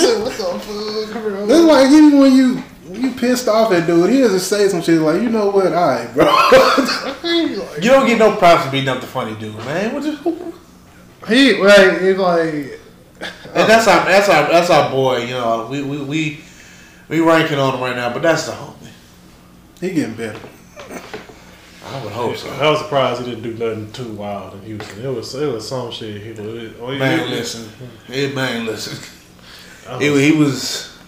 That's 1.49 1.65
like 1.65 1.91
even 1.91 2.19
when 2.19 2.33
you 2.33 2.63
you 2.93 3.11
pissed 3.13 3.49
off 3.49 3.73
at 3.73 3.87
dude, 3.87 4.11
he 4.11 4.21
doesn't 4.21 4.41
say 4.41 4.69
some 4.69 4.83
shit 4.83 5.01
like, 5.01 5.21
you 5.21 5.29
know 5.29 5.51
what, 5.51 5.67
alright, 5.73 6.13
bro. 6.15 6.25
You 7.81 7.91
don't 7.91 8.07
get 8.07 8.19
no 8.19 8.37
props 8.37 8.67
for 8.67 8.71
being 8.71 8.89
up 8.89 9.01
the 9.01 9.07
funny 9.07 9.35
dude, 9.37 9.57
man. 9.57 9.95
What 9.95 10.03
the, 10.05 10.53
He 11.27 11.55
like 11.57 12.01
he's 12.01 12.17
like 12.17 12.81
and 13.55 13.69
that's 13.69 13.87
our 13.87 14.05
that's 14.05 14.29
our 14.29 14.49
that's 14.49 14.71
our 14.71 14.91
boy. 14.91 15.19
You 15.25 15.35
know, 15.35 15.69
we 15.71 15.83
we 15.83 16.03
we 16.03 16.41
we 17.13 17.21
ranking 17.21 17.59
on 17.59 17.75
him 17.75 17.81
right 17.83 17.95
now, 17.95 18.11
but 18.11 18.23
that's 18.23 18.47
the 18.47 18.53
homie. 18.53 18.89
he 19.81 19.91
getting 19.91 20.15
better. 20.15 20.41
I 21.85 22.03
would 22.03 22.13
hope 22.13 22.37
so. 22.37 22.49
I 22.51 22.71
was 22.71 22.79
surprised 22.81 23.21
he 23.23 23.35
didn't 23.35 23.43
do 23.43 23.53
nothing 23.53 23.93
too 23.93 24.13
wild 24.15 24.55
in 24.55 24.63
Houston. 24.63 25.05
It 25.05 25.15
was 25.15 25.35
it 25.35 25.53
was 25.53 25.69
some 25.69 25.91
shit. 25.91 26.23
He 26.23 26.31
was, 26.31 26.73
oh, 26.81 26.87
Man, 26.97 27.29
he- 27.29 27.35
listen, 27.35 27.69
hey, 28.07 28.33
man, 28.33 28.65
listen. 28.65 28.97
I 29.87 29.99
He, 30.03 30.09
was- 30.09 30.21
he 30.23 30.33
was 30.33 30.99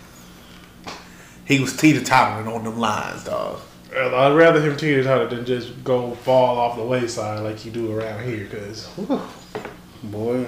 he 1.47 1.61
was 1.61 1.75
teeter 1.75 2.05
tottering 2.05 2.49
on 2.55 2.65
them 2.65 2.79
lines, 2.79 3.25
dog. 3.25 3.61
I'd 3.97 4.35
rather 4.35 4.61
him 4.61 4.77
teeter 4.77 5.05
totter 5.05 5.29
than 5.35 5.47
just 5.47 5.83
go 5.85 6.15
fall 6.17 6.59
off 6.59 6.77
the 6.77 6.85
wayside 6.85 7.41
like 7.45 7.65
you 7.65 7.71
do 7.71 7.99
around 7.99 8.25
here. 8.29 8.47
Cause 8.49 8.89
Boy. 10.03 10.45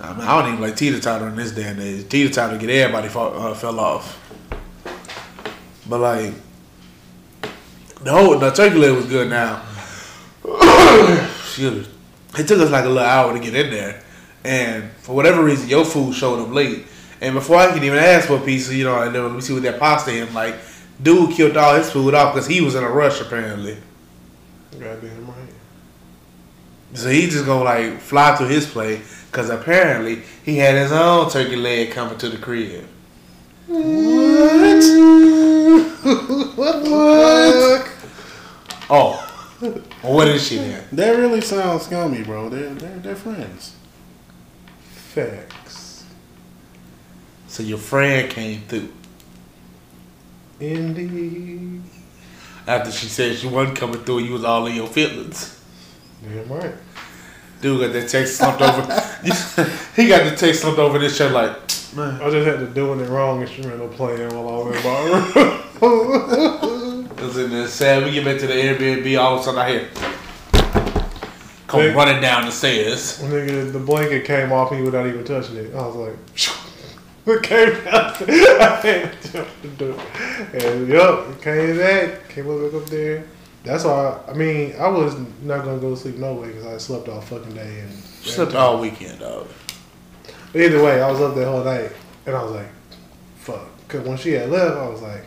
I, 0.00 0.12
mean, 0.12 0.22
I 0.26 0.42
don't 0.42 0.52
even 0.54 0.60
like 0.60 0.74
teeter 0.76 0.98
totter 0.98 1.28
in 1.28 1.36
this 1.36 1.52
day 1.52 1.64
and 1.68 1.78
age. 1.80 2.08
Teeter 2.08 2.32
totter 2.34 2.58
get 2.58 2.68
everybody 2.68 3.08
fall, 3.08 3.32
uh, 3.40 3.54
fell 3.54 3.78
off. 3.78 4.22
But 5.88 6.00
like 6.00 6.34
the 8.02 8.10
whole 8.10 8.38
the 8.38 8.50
turkey 8.50 8.76
leg 8.76 8.94
was 8.94 9.06
good 9.06 9.28
now. 9.30 9.62
Excuse 10.44 11.86
me. 11.86 11.86
It 12.38 12.46
took 12.46 12.60
us 12.60 12.70
like 12.70 12.84
a 12.84 12.88
little 12.88 13.02
hour 13.02 13.32
to 13.32 13.38
get 13.38 13.54
in 13.54 13.70
there, 13.70 14.02
and 14.44 14.90
for 14.98 15.14
whatever 15.14 15.42
reason, 15.42 15.68
your 15.68 15.84
food 15.84 16.14
showed 16.14 16.40
up 16.40 16.52
late. 16.52 16.86
And 17.20 17.34
before 17.34 17.56
I 17.56 17.72
could 17.72 17.82
even 17.82 17.98
ask 17.98 18.28
for 18.28 18.36
a 18.36 18.40
piece, 18.40 18.70
you 18.70 18.84
know, 18.84 19.00
and 19.02 19.14
then 19.14 19.22
let 19.22 19.32
me 19.32 19.40
see 19.40 19.54
what 19.54 19.62
that 19.62 19.80
pasta 19.80 20.10
him 20.10 20.32
like. 20.34 20.54
Dude 21.02 21.32
killed 21.32 21.56
all 21.56 21.74
his 21.74 21.90
food 21.90 22.14
off 22.14 22.34
because 22.34 22.46
he 22.46 22.60
was 22.60 22.74
in 22.74 22.82
a 22.82 22.88
rush 22.88 23.20
apparently. 23.20 23.76
goddamn 24.72 25.26
right. 25.26 25.36
So 26.94 27.10
he 27.10 27.28
just 27.28 27.44
gonna 27.44 27.64
like 27.64 28.00
fly 28.00 28.34
through 28.36 28.48
his 28.48 28.66
plate 28.66 29.00
because 29.30 29.50
apparently 29.50 30.22
he 30.44 30.56
had 30.56 30.74
his 30.74 30.92
own 30.92 31.28
turkey 31.30 31.56
leg 31.56 31.90
coming 31.90 32.16
to 32.18 32.28
the 32.28 32.38
crib. 32.38 32.86
What? 33.66 35.35
Oh, 38.88 39.26
well, 39.60 39.72
what 40.02 40.28
is 40.28 40.46
she 40.46 40.58
then? 40.58 40.84
That 40.92 41.16
really 41.16 41.40
sounds 41.40 41.86
scummy, 41.86 42.22
bro. 42.22 42.48
They're 42.48 42.72
they're, 42.74 42.98
they're 42.98 43.16
friends. 43.16 43.74
Facts. 44.92 46.04
So 47.48 47.62
your 47.62 47.78
friend 47.78 48.30
came 48.30 48.60
through 48.68 48.92
Indeed. 50.60 51.82
after 52.66 52.92
she 52.92 53.06
said 53.06 53.36
she 53.36 53.48
wasn't 53.48 53.76
coming 53.76 54.04
through. 54.04 54.20
You 54.20 54.34
was 54.34 54.44
all 54.44 54.66
in 54.66 54.76
your 54.76 54.86
feelings. 54.86 55.60
Damn 56.22 56.48
right. 56.48 56.74
Dude 57.60 57.80
got 57.80 57.92
that 57.92 58.08
text 58.08 58.36
slumped 58.36 58.62
over. 58.62 58.82
he 59.96 60.06
got 60.08 60.30
the 60.30 60.36
text 60.36 60.60
slumped 60.60 60.78
over 60.78 60.98
this 60.98 61.16
shirt 61.16 61.32
like, 61.32 61.52
man. 61.96 62.20
I 62.20 62.30
just 62.30 62.46
had 62.46 62.60
to 62.60 62.66
doing 62.66 63.00
it 63.00 63.08
wrong 63.08 63.40
instrumental 63.40 63.88
playing 63.88 64.28
while 64.34 64.48
I 64.48 64.64
was 64.64 64.76
in 64.76 64.82
the 64.82 65.42
bar. 65.42 65.62
Was 65.80 67.36
in 67.38 67.50
there 67.50 67.66
sad. 67.68 68.04
We 68.04 68.12
get 68.12 68.24
back 68.24 68.38
to 68.40 68.46
the 68.46 68.54
Airbnb. 68.54 69.18
All 69.20 69.34
of 69.34 69.40
a 69.40 69.44
sudden 69.44 69.60
I 69.60 69.68
hear 69.70 69.88
come 71.66 71.80
Big- 71.80 71.96
running 71.96 72.20
down 72.20 72.46
the 72.46 72.52
stairs. 72.52 73.18
Nigga, 73.22 73.72
the 73.72 73.78
blanket 73.78 74.24
came 74.24 74.52
off 74.52 74.72
me 74.72 74.82
without 74.82 75.06
even 75.06 75.24
touching 75.24 75.56
it. 75.56 75.74
I 75.74 75.86
was 75.86 75.96
like, 75.96 76.16
it 77.36 77.42
came 77.42 77.72
out. 77.88 78.22
I 78.22 78.80
had 78.80 79.22
to 79.22 79.32
jump 79.32 79.48
the 79.62 79.68
door. 79.68 80.00
And 80.54 80.88
yup, 80.88 81.28
it 81.30 81.42
came 81.42 81.76
back, 81.78 82.28
came 82.28 82.48
up 82.50 82.60
back 82.72 82.82
up 82.82 82.88
there. 82.88 83.24
That's 83.64 83.84
why, 83.84 84.20
I 84.28 84.32
mean, 84.32 84.74
I 84.78 84.86
was 84.88 85.14
not 85.42 85.64
gonna 85.64 85.78
go 85.80 85.90
to 85.90 85.96
sleep 85.96 86.16
no 86.16 86.34
way 86.34 86.48
because 86.48 86.66
I 86.66 86.78
slept 86.78 87.08
all 87.08 87.20
fucking 87.20 87.54
day. 87.54 87.80
And 87.80 87.92
Slept 87.92 88.54
all 88.54 88.80
weekend, 88.80 89.18
dog. 89.18 89.48
But 90.52 90.60
either 90.62 90.82
way, 90.82 91.02
I 91.02 91.10
was 91.10 91.20
up 91.20 91.34
there 91.34 91.46
whole 91.46 91.64
night 91.64 91.90
and 92.26 92.36
I 92.36 92.42
was 92.44 92.52
like, 92.52 92.68
fuck. 93.38 93.66
Because 93.88 94.06
when 94.06 94.16
she 94.18 94.32
had 94.32 94.50
left, 94.50 94.76
I 94.76 94.88
was 94.88 95.02
like, 95.02 95.24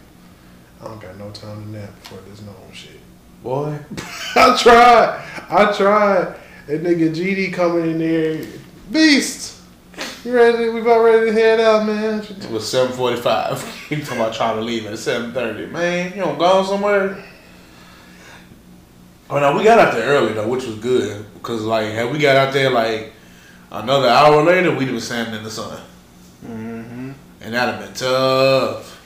I 0.82 0.86
don't 0.86 1.02
got 1.02 1.18
no 1.18 1.30
time 1.32 1.62
to 1.64 1.70
nap 1.70 1.90
before 2.02 2.20
this 2.30 2.42
known 2.42 2.56
shit. 2.74 3.00
Boy. 3.44 3.78
I 4.36 4.58
tried. 4.58 5.26
I 5.50 5.72
tried. 5.76 6.36
That 6.68 6.84
nigga 6.84 7.14
GD 7.14 7.54
coming 7.54 7.92
in 7.92 7.98
there. 8.00 8.46
Beast. 8.92 9.58
You 10.24 10.34
ready? 10.34 10.70
We 10.70 10.82
about 10.82 11.04
ready 11.04 11.28
to 11.28 11.34
head 11.34 11.60
out, 11.60 11.86
man. 11.86 12.20
It 12.20 12.50
was 12.50 12.70
seven 12.70 12.94
forty 12.96 13.18
five. 13.22 13.62
He 13.90 13.96
talking 14.02 14.18
about 14.20 14.34
trying 14.36 14.56
to 14.58 14.62
leave 14.62 14.86
at 14.86 14.98
seven 15.00 15.34
thirty. 15.34 15.66
Man, 15.66 16.12
you 16.16 16.22
don't 16.22 16.38
go 16.38 16.64
somewhere. 16.64 17.24
Oh 19.30 19.40
no, 19.40 19.56
we 19.58 19.64
got 19.64 19.80
out 19.80 19.94
there 19.94 20.08
early 20.10 20.34
though, 20.34 20.48
which 20.48 20.66
was 20.66 20.76
good 20.76 21.26
because 21.34 21.62
like 21.64 21.88
had 21.92 22.12
we 22.12 22.20
got 22.20 22.36
out 22.36 22.54
there 22.54 22.70
like 22.70 23.14
another 23.72 24.08
hour 24.08 24.44
later, 24.44 24.76
we'd 24.76 24.86
been 24.88 25.00
standing 25.00 25.36
in 25.36 25.44
the 25.44 25.50
sun, 25.52 25.82
Mm-hmm. 26.46 27.12
and 27.42 27.54
that'd 27.54 27.76
have 27.76 27.84
been 27.86 27.94
tough. 27.94 28.99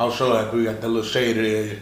I 0.00 0.04
was 0.04 0.16
sure 0.16 0.32
like 0.32 0.50
we 0.54 0.64
got 0.64 0.80
that 0.80 0.88
little 0.88 1.02
shaded 1.02 1.44
area, 1.44 1.78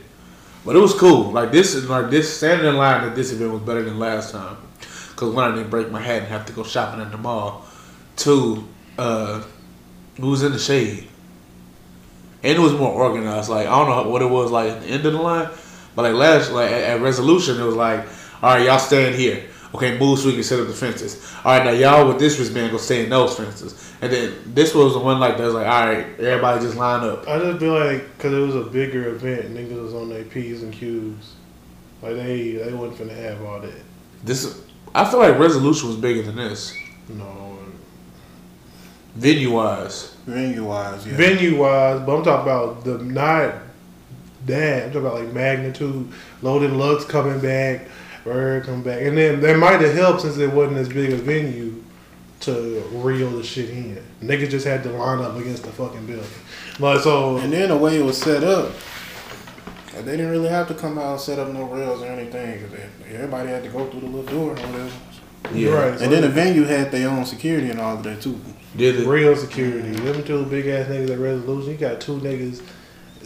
but 0.64 0.74
it 0.74 0.80
was 0.80 0.92
cool. 0.92 1.30
Like 1.30 1.52
this 1.52 1.76
is 1.76 1.88
like 1.88 2.10
this 2.10 2.36
standing 2.36 2.66
in 2.66 2.76
line 2.76 3.04
at 3.04 3.14
this 3.14 3.32
event 3.32 3.52
was 3.52 3.62
better 3.62 3.84
than 3.84 4.00
last 4.00 4.32
time 4.32 4.56
because 5.10 5.32
one 5.32 5.52
I 5.52 5.54
didn't 5.54 5.70
break 5.70 5.92
my 5.92 6.00
hat 6.00 6.22
and 6.22 6.26
have 6.26 6.44
to 6.46 6.52
go 6.52 6.64
shopping 6.64 7.00
at 7.00 7.12
the 7.12 7.16
mall. 7.16 7.64
Two, 8.16 8.66
uh, 8.98 9.44
it 10.16 10.24
was 10.24 10.42
in 10.42 10.50
the 10.50 10.58
shade. 10.58 11.06
And 12.42 12.58
it 12.58 12.60
was 12.60 12.72
more 12.72 12.90
organized. 12.92 13.50
Like 13.50 13.68
I 13.68 13.78
don't 13.78 13.88
know 13.88 14.10
what 14.10 14.20
it 14.20 14.28
was 14.28 14.50
like 14.50 14.72
at 14.72 14.82
the 14.82 14.88
end 14.88 15.06
of 15.06 15.12
the 15.12 15.22
line, 15.22 15.48
but 15.94 16.02
like 16.02 16.14
last 16.14 16.50
like 16.50 16.72
at, 16.72 16.82
at 16.82 17.00
resolution 17.00 17.60
it 17.60 17.64
was 17.64 17.76
like, 17.76 18.00
all 18.42 18.56
right, 18.56 18.66
y'all 18.66 18.80
stand 18.80 19.14
here. 19.14 19.44
Okay, 19.74 19.98
move 19.98 20.18
so 20.18 20.28
we 20.28 20.34
can 20.34 20.42
set 20.42 20.60
up 20.60 20.66
the 20.66 20.72
fences. 20.72 21.30
All 21.44 21.56
right, 21.56 21.64
now 21.64 21.70
y'all 21.72 22.08
with 22.08 22.18
this 22.18 22.38
wristband 22.38 22.70
go 22.72 22.78
stay 22.78 23.04
in 23.04 23.10
those 23.10 23.36
fences. 23.36 23.92
And 24.00 24.10
then 24.10 24.34
this 24.46 24.74
was 24.74 24.94
the 24.94 24.98
one 25.00 25.20
like 25.20 25.36
that 25.36 25.44
was 25.44 25.54
like, 25.54 25.66
all 25.66 25.86
right, 25.86 26.06
everybody 26.18 26.60
just 26.64 26.76
line 26.76 27.04
up. 27.04 27.28
I 27.28 27.38
just 27.38 27.60
feel 27.60 27.74
like 27.78 28.16
because 28.16 28.32
it 28.32 28.38
was 28.38 28.54
a 28.56 28.70
bigger 28.70 29.08
event, 29.08 29.54
niggas 29.54 29.82
was 29.82 29.92
on 29.94 30.08
their 30.08 30.24
P's 30.24 30.62
and 30.62 30.72
Q's. 30.72 31.34
Like 32.00 32.14
they 32.14 32.52
they 32.52 32.72
wasn't 32.72 33.10
finna 33.10 33.16
have 33.16 33.42
all 33.42 33.60
that. 33.60 33.74
This 34.24 34.62
I 34.94 35.04
feel 35.04 35.18
like 35.20 35.38
resolution 35.38 35.88
was 35.88 35.96
bigger 35.96 36.22
than 36.22 36.36
this 36.36 36.74
No. 37.08 37.58
venue 39.16 39.52
wise. 39.52 40.14
Venue 40.26 40.64
wise, 40.64 41.06
yeah. 41.06 41.14
Venue 41.16 41.58
wise, 41.60 42.00
but 42.00 42.16
I'm 42.16 42.24
talking 42.24 42.42
about 42.52 42.84
the 42.84 42.98
not 42.98 43.54
that. 44.46 44.84
I'm 44.84 44.92
talking 44.92 45.06
about 45.06 45.20
like 45.24 45.32
magnitude, 45.32 46.10
loaded 46.42 46.70
Lux 46.72 47.04
coming 47.04 47.40
back, 47.40 47.88
Bird 48.28 48.64
coming 48.64 48.82
back, 48.82 49.00
and 49.02 49.16
then 49.16 49.40
that 49.40 49.56
might 49.58 49.80
have 49.80 49.94
helped 49.94 50.20
since 50.22 50.36
it 50.36 50.52
wasn't 50.52 50.76
as 50.78 50.88
big 50.88 51.12
a 51.12 51.16
venue 51.16 51.82
to 52.40 52.80
reel 52.92 53.30
the 53.30 53.42
shit 53.42 53.70
in. 53.70 54.02
Niggas 54.22 54.50
just 54.50 54.66
had 54.66 54.82
to 54.84 54.90
line 54.90 55.20
up 55.20 55.36
against 55.36 55.62
the 55.64 55.70
fucking 55.70 56.06
building. 56.06 56.24
Like 56.78 57.00
so, 57.00 57.38
And 57.38 57.52
then 57.52 57.70
the 57.70 57.76
way 57.76 57.98
it 57.98 58.04
was 58.04 58.18
set 58.18 58.44
up, 58.44 58.72
they 59.94 60.16
didn't 60.16 60.30
really 60.30 60.48
have 60.48 60.68
to 60.68 60.74
come 60.74 60.98
out 60.98 61.12
and 61.12 61.20
set 61.20 61.38
up 61.38 61.52
no 61.52 61.64
rails 61.64 62.02
or 62.02 62.06
anything. 62.06 62.60
'cause 62.60 62.70
they- 62.70 63.14
everybody 63.16 63.48
had 63.48 63.64
to 63.64 63.70
go 63.70 63.86
through 63.86 64.00
the 64.00 64.06
little 64.06 64.22
door 64.22 64.50
or 64.50 64.54
whatever. 64.54 64.90
you're 65.54 65.74
right. 65.74 65.98
So 65.98 66.04
And 66.04 66.12
then 66.12 66.22
the 66.22 66.28
venue 66.28 66.64
had 66.64 66.92
their 66.92 67.08
own 67.08 67.24
security 67.24 67.70
and 67.70 67.80
all 67.80 67.96
of 67.96 68.02
that 68.04 68.20
too. 68.20 68.38
Did 68.76 69.00
it? 69.00 69.06
real 69.08 69.34
security. 69.34 69.88
Them 69.92 70.22
two 70.22 70.44
big 70.44 70.66
ass 70.66 70.86
niggas 70.88 71.10
at 71.10 71.18
Resolution. 71.18 71.70
You 71.72 71.76
got 71.78 72.00
two 72.00 72.18
niggas. 72.18 72.60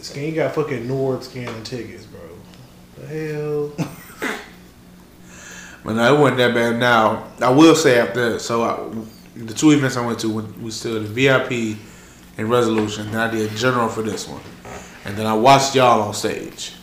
Scan, 0.01 0.23
you 0.25 0.31
got 0.31 0.55
fucking 0.55 0.87
Nord 0.87 1.23
scanning 1.23 1.63
tickets, 1.63 2.05
bro. 2.05 2.21
The 2.97 3.07
hell. 3.07 3.71
But 5.83 5.95
no, 5.95 6.15
it 6.15 6.19
wasn't 6.19 6.37
that 6.37 6.53
bad. 6.53 6.79
Now 6.79 7.27
I 7.41 7.49
will 7.49 7.75
say 7.75 7.99
after 7.99 8.39
so 8.39 8.63
I, 8.63 8.89
the 9.35 9.53
two 9.53 9.71
events 9.71 9.97
I 9.97 10.05
went 10.05 10.19
to, 10.19 10.29
when 10.29 10.63
we 10.63 10.71
still 10.71 11.01
the 11.01 11.07
VIP 11.07 11.77
and 12.37 12.49
Resolution. 12.49 13.11
Then 13.11 13.19
I 13.19 13.31
did 13.31 13.51
General 13.51 13.89
for 13.89 14.01
this 14.01 14.27
one. 14.27 14.41
and 15.05 15.15
then 15.17 15.25
I 15.25 15.33
watched 15.33 15.75
y'all 15.75 16.01
on 16.01 16.13
stage. 16.13 16.73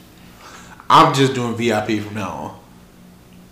I'm 0.89 1.15
just 1.15 1.35
doing 1.35 1.55
VIP 1.55 2.05
from 2.05 2.15
now 2.15 2.31
on. 2.31 2.61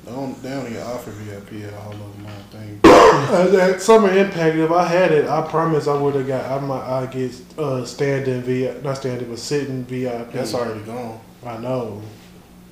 They 0.05 0.11
don't, 0.11 0.43
they 0.43 0.51
don't 0.51 0.67
even 0.67 0.83
offer 0.83 1.11
VIP 1.11 1.65
at 1.65 1.75
all 1.75 1.93
of 1.93 2.19
my 2.21 2.31
I 2.31 2.33
don't. 2.53 2.85
Uh, 3.19 3.47
that 3.49 3.83
summer 3.83 4.11
impact. 4.11 4.57
If 4.57 4.71
I 4.71 4.85
had 4.87 5.13
it, 5.13 5.27
I 5.29 5.47
promise 5.49 5.87
I 5.87 6.01
would 6.01 6.15
have 6.15 6.27
got. 6.27 6.45
I 6.45 6.65
might. 6.65 6.81
I 6.81 7.07
get 7.07 7.35
uh, 7.59 7.85
standing 7.85 8.43
VIP, 8.43 8.83
not 8.83 8.97
standing, 8.97 9.29
but 9.29 9.39
sitting 9.39 9.85
VIP. 9.85 10.33
That's 10.33 10.55
already 10.55 10.81
gone. 10.81 11.21
I 11.45 11.59
know. 11.59 12.01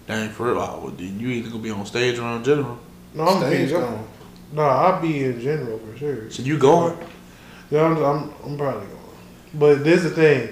Dang, 0.07 0.31
for 0.31 0.47
real. 0.53 0.61
I 0.61 0.77
would- 0.77 1.01
You 1.01 1.29
either 1.29 1.49
gonna 1.51 1.63
be 1.63 1.71
on 1.71 1.85
stage 1.87 2.19
or 2.19 2.23
on 2.23 2.45
general. 2.45 2.79
No, 3.15 3.25
I'm 3.27 3.39
Stage 3.39 3.69
being, 3.71 3.81
gone. 3.81 4.07
no, 4.53 4.63
I'll 4.63 5.01
be 5.01 5.25
in 5.25 5.41
general 5.41 5.79
for 5.79 5.99
sure. 5.99 6.31
So 6.31 6.43
you 6.43 6.59
going? 6.59 6.97
Yeah, 7.71 7.85
I'm, 7.85 7.97
I'm, 7.97 8.33
I'm 8.45 8.57
probably 8.59 8.87
going. 8.87 8.93
But 9.55 9.85
this 9.85 10.05
is 10.05 10.11
the 10.15 10.17
thing. 10.17 10.49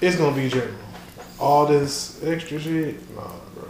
It's 0.00 0.16
gonna 0.16 0.36
be 0.36 0.48
general. 0.48 0.74
All 1.40 1.66
this 1.66 2.22
extra 2.24 2.60
shit, 2.60 2.96
nah, 3.16 3.22
bro. 3.54 3.64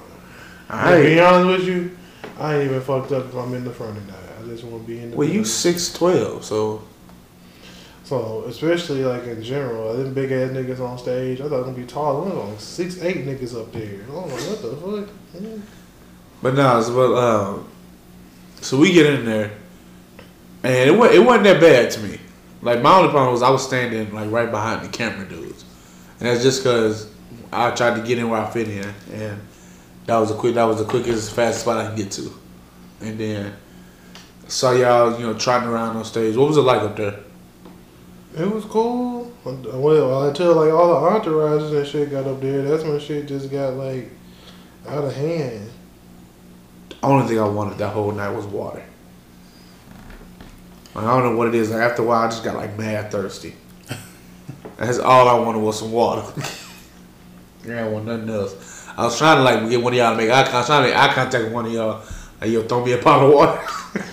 To 0.97 1.03
be 1.05 1.21
honest 1.21 1.59
with 1.61 1.69
you, 1.69 1.97
I 2.39 2.57
ain't 2.57 2.65
even 2.71 2.81
fucked 2.83 3.13
up 3.13 3.27
if 3.27 3.35
I'm 3.35 3.55
in 3.55 3.65
the 3.65 3.71
front 3.71 3.97
of 3.97 4.07
that. 4.09 4.19
I 4.43 4.47
just 4.49 4.65
want 4.65 4.85
to 4.85 4.89
be 4.89 4.99
in 4.99 5.11
the. 5.13 5.17
Well, 5.17 5.27
you 5.29 5.35
middle. 5.41 5.45
six 5.47 5.93
twelve, 5.93 6.45
so 6.45 6.83
So 8.05 8.45
especially 8.47 9.05
like 9.05 9.25
in 9.25 9.43
general, 9.43 9.97
them 9.97 10.13
big 10.13 10.33
ass 10.33 10.51
niggas 10.51 10.81
on 10.81 10.99
stage. 10.99 11.41
I 11.41 11.49
thought 11.49 11.55
it 11.55 11.59
was 11.59 11.67
gonna 11.67 11.77
be 11.79 11.87
tall. 11.87 12.25
Was 12.25 12.35
like 12.35 12.61
six, 12.61 13.01
eight 13.03 13.25
niggas 13.25 13.59
up 13.59 13.73
there. 13.73 13.99
Know 14.09 14.23
what 14.23 14.63
the 14.63 15.07
fuck. 15.07 15.65
But 16.43 16.55
nah, 16.55 16.81
it's 16.81 16.91
but 16.91 17.15
um, 17.15 17.69
so 18.61 18.77
we 18.77 18.93
get 18.93 19.07
in 19.07 19.25
there, 19.25 19.53
and 20.65 20.91
it 20.91 20.97
wasn't, 20.97 21.17
it 21.17 21.27
wasn't 21.27 21.45
that 21.45 21.61
bad 21.61 21.91
to 21.93 22.01
me. 22.01 22.19
Like 22.61 22.83
my 22.83 22.97
only 22.97 23.11
problem 23.11 23.33
was 23.33 23.43
I 23.43 23.51
was 23.51 23.65
standing 23.65 24.13
like 24.13 24.31
right 24.31 24.51
behind 24.51 24.85
the 24.85 24.89
camera 24.89 25.29
dudes, 25.29 25.65
and 26.19 26.29
that's 26.29 26.43
just 26.43 26.63
because 26.63 27.09
I 27.53 27.71
tried 27.71 28.01
to 28.01 28.07
get 28.07 28.19
in 28.19 28.29
where 28.29 28.41
I 28.41 28.51
fit 28.51 28.69
in, 28.69 28.93
and 29.13 29.41
that 30.07 30.19
was 30.19 30.31
the 30.31 30.37
quick 30.37 30.55
that 30.57 30.65
was 30.65 30.79
the 30.79 30.85
quickest 30.85 31.33
fastest 31.33 31.63
spot 31.63 31.79
I 31.79 31.89
could 31.89 31.97
get 31.97 32.11
to, 32.13 32.33
and 33.01 33.19
then 33.19 33.55
saw 34.49 34.73
y'all 34.73 35.19
you 35.21 35.27
know 35.27 35.35
trotting 35.35 35.69
around 35.69 35.97
on 35.97 36.05
stage. 36.05 36.37
What 36.37 36.49
was 36.49 36.57
it 36.57 36.63
like 36.63 36.83
up 36.83 36.97
there? 36.97 37.21
It 38.37 38.51
was 38.51 38.65
cool. 38.65 39.31
Well, 39.45 40.29
until 40.29 40.55
like 40.55 40.73
all 40.73 40.89
the 40.89 41.21
entourages 41.21 41.77
and 41.77 41.87
shit 41.87 42.11
got 42.11 42.27
up 42.27 42.41
there, 42.41 42.63
that's 42.63 42.83
when 42.83 42.99
shit 42.99 43.29
just 43.29 43.51
got 43.51 43.75
like 43.75 44.11
out 44.89 45.05
of 45.05 45.15
hand. 45.15 45.71
The 46.89 46.97
only 47.03 47.27
thing 47.27 47.39
I 47.39 47.47
wanted 47.47 47.79
that 47.79 47.91
whole 47.91 48.13
night 48.13 48.31
was 48.31 48.47
water. 48.47 48.83
Like, 50.95 51.05
I 51.05 51.21
don't 51.21 51.33
know 51.33 51.37
what 51.37 51.49
it 51.49 51.55
is. 51.55 51.71
Like, 51.71 51.83
after 51.83 52.03
a 52.03 52.05
while, 52.07 52.23
I 52.23 52.29
just 52.29 52.45
got 52.45 52.57
like 52.57 52.79
mad 52.79 53.11
thirsty. 53.11 53.55
That's 54.77 54.99
all 54.99 55.29
I 55.29 55.39
wanted 55.39 55.61
was 55.61 55.79
some 55.79 55.93
water. 55.93 56.23
yeah, 57.67 57.85
I 57.85 57.89
want 57.89 58.07
nothing 58.07 58.31
else. 58.31 58.89
I 58.97 59.05
was 59.05 59.19
trying 59.19 59.39
to 59.39 59.43
like 59.43 59.69
get 59.69 59.83
one 59.83 59.93
of 59.93 59.99
y'all 59.99 60.13
to 60.13 60.17
make 60.17 60.31
eye 60.31 60.45
contact. 60.45 60.55
I 60.55 60.59
was 60.59 60.67
trying 60.67 60.83
to 60.85 60.89
make 60.89 60.99
eye 60.99 61.15
contact 61.15 61.45
with 61.45 61.53
one 61.53 61.67
of 61.67 61.73
y'all. 61.73 62.05
Like, 62.41 62.51
yo, 62.51 62.63
throw 62.63 62.85
me 62.85 62.93
a 62.93 62.99
pot 62.99 63.25
of 63.25 63.33
water. 63.33 64.03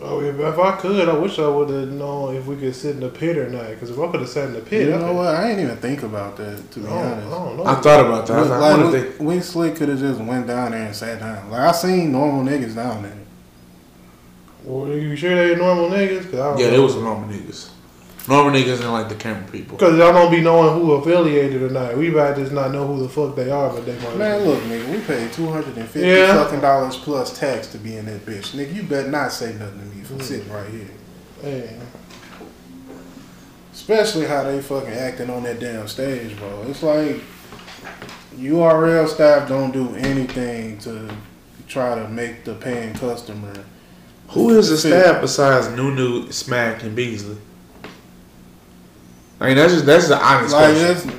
Oh, 0.00 0.20
if, 0.20 0.38
if 0.38 0.58
I 0.58 0.76
could, 0.76 1.08
I 1.08 1.12
wish 1.18 1.40
I 1.40 1.48
would 1.48 1.70
have 1.70 1.88
known 1.88 2.36
if 2.36 2.46
we 2.46 2.54
could 2.56 2.74
sit 2.74 2.94
in 2.94 3.00
the 3.00 3.08
pit 3.08 3.36
or 3.36 3.48
not. 3.50 3.68
Because 3.70 3.90
if 3.90 3.98
I 3.98 4.06
could 4.10 4.20
have 4.20 4.28
sat 4.28 4.44
in 4.48 4.52
the 4.54 4.60
pit, 4.60 4.86
You 4.88 4.94
I 4.94 4.98
know 4.98 5.06
could- 5.08 5.16
what? 5.16 5.34
I 5.34 5.50
ain't 5.50 5.60
even 5.60 5.76
think 5.78 6.04
about 6.04 6.36
that 6.36 6.70
to 6.70 6.80
be 6.80 6.86
I 6.86 6.88
don't, 6.90 6.98
I 6.98 7.10
honest. 7.12 7.30
don't 7.30 7.56
know. 7.56 7.64
I 7.66 7.74
thought 7.76 8.06
about 8.06 8.26
that. 8.28 8.36
I 8.36 8.40
was 8.40 8.50
like, 8.50 8.60
Like, 8.60 8.78
wonder 8.80 8.96
if 8.98 9.18
we, 9.20 9.26
we 9.36 9.40
slick 9.40 9.74
could 9.76 9.88
have 9.88 9.98
just 9.98 10.20
went 10.20 10.46
down 10.46 10.70
there 10.70 10.86
and 10.86 10.94
sat 10.94 11.18
down. 11.18 11.50
Like 11.50 11.60
I 11.62 11.72
seen 11.72 12.12
normal 12.12 12.44
niggas 12.44 12.76
down 12.76 13.02
there. 13.02 13.12
Well, 14.64 14.88
you 14.88 15.16
sure 15.16 15.34
they 15.34 15.56
normal 15.56 15.88
niggas? 15.90 16.30
Cause 16.30 16.34
I 16.34 16.36
they, 16.36 16.36
don't 16.36 16.58
yeah, 16.58 16.66
know. 16.66 16.70
they 16.72 16.78
was 16.80 16.92
some 16.92 17.02
normal 17.04 17.28
niggas. 17.28 17.70
Normal 18.28 18.52
niggas 18.52 18.80
and 18.80 18.92
like 18.92 19.08
the 19.08 19.14
camera 19.14 19.42
people. 19.50 19.78
Cause 19.78 19.96
y'all 19.96 20.12
don't 20.12 20.30
be 20.30 20.40
knowing 20.42 20.78
who 20.78 20.92
affiliated 20.92 21.62
or 21.62 21.70
not. 21.70 21.96
We 21.96 22.10
might 22.10 22.36
just 22.36 22.52
not 22.52 22.72
know 22.72 22.86
who 22.86 23.02
the 23.02 23.08
fuck 23.08 23.34
they 23.34 23.50
are, 23.50 23.70
but 23.70 23.86
they 23.86 23.98
might. 24.00 24.16
Man, 24.18 24.44
look, 24.44 24.60
nigga, 24.64 24.90
we 24.90 25.00
paid 25.00 25.32
two 25.32 25.46
hundred 25.50 25.76
and 25.78 25.88
fifty 25.88 26.08
Yeah. 26.08 26.34
fucking 26.44 26.60
dollars 26.60 26.96
plus 26.96 27.36
tax 27.38 27.68
to 27.68 27.78
be 27.78 27.96
in 27.96 28.04
that 28.06 28.26
bitch. 28.26 28.54
Nigga, 28.54 28.74
you 28.74 28.82
better 28.82 29.08
not 29.10 29.32
say 29.32 29.54
nothing 29.54 29.78
to 29.80 29.96
me 29.96 30.02
for 30.04 30.14
Mm. 30.14 30.22
sitting 30.22 30.52
right 30.52 30.68
here. 30.68 30.88
Hey, 31.42 31.76
Especially 33.72 34.26
how 34.26 34.42
they 34.42 34.60
fucking 34.60 34.92
acting 34.92 35.30
on 35.30 35.44
that 35.44 35.60
damn 35.60 35.86
stage, 35.88 36.36
bro. 36.36 36.64
It's 36.68 36.82
like 36.82 37.20
URL 38.36 39.06
staff 39.08 39.48
don't 39.48 39.72
do 39.72 39.94
anything 39.96 40.78
to 40.78 41.08
try 41.68 41.94
to 41.94 42.08
make 42.08 42.44
the 42.44 42.54
paying 42.54 42.92
customer. 42.94 43.52
Who 44.30 44.50
is 44.58 44.68
the 44.68 44.76
staff 44.76 45.20
besides 45.22 45.68
Nunu, 45.68 46.30
Smack, 46.32 46.82
and 46.82 46.94
Beasley? 46.94 47.36
I 49.40 49.46
mean, 49.48 49.56
that's 49.56 49.72
just 49.72 49.86
that's 49.86 50.08
the 50.08 50.18
honest 50.18 50.52
Like, 50.54 50.74
question. 50.76 51.10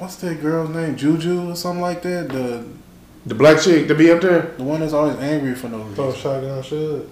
what's 0.00 0.16
that 0.16 0.40
girl's 0.40 0.70
name? 0.70 0.96
Juju 0.96 1.50
or 1.50 1.56
something 1.56 1.80
like 1.82 2.02
that? 2.02 2.28
The 2.28 2.64
The 3.26 3.34
black 3.34 3.60
chick 3.60 3.88
to 3.88 3.94
be 3.94 4.10
up 4.10 4.20
there. 4.20 4.52
the 4.56 4.64
one 4.64 4.80
that's 4.80 4.92
always 4.92 5.16
angry 5.18 5.54
for 5.54 5.68
no 5.68 5.84
throw 5.94 6.06
reason. 6.06 6.20
shotgun 6.20 6.62
should. 6.62 7.08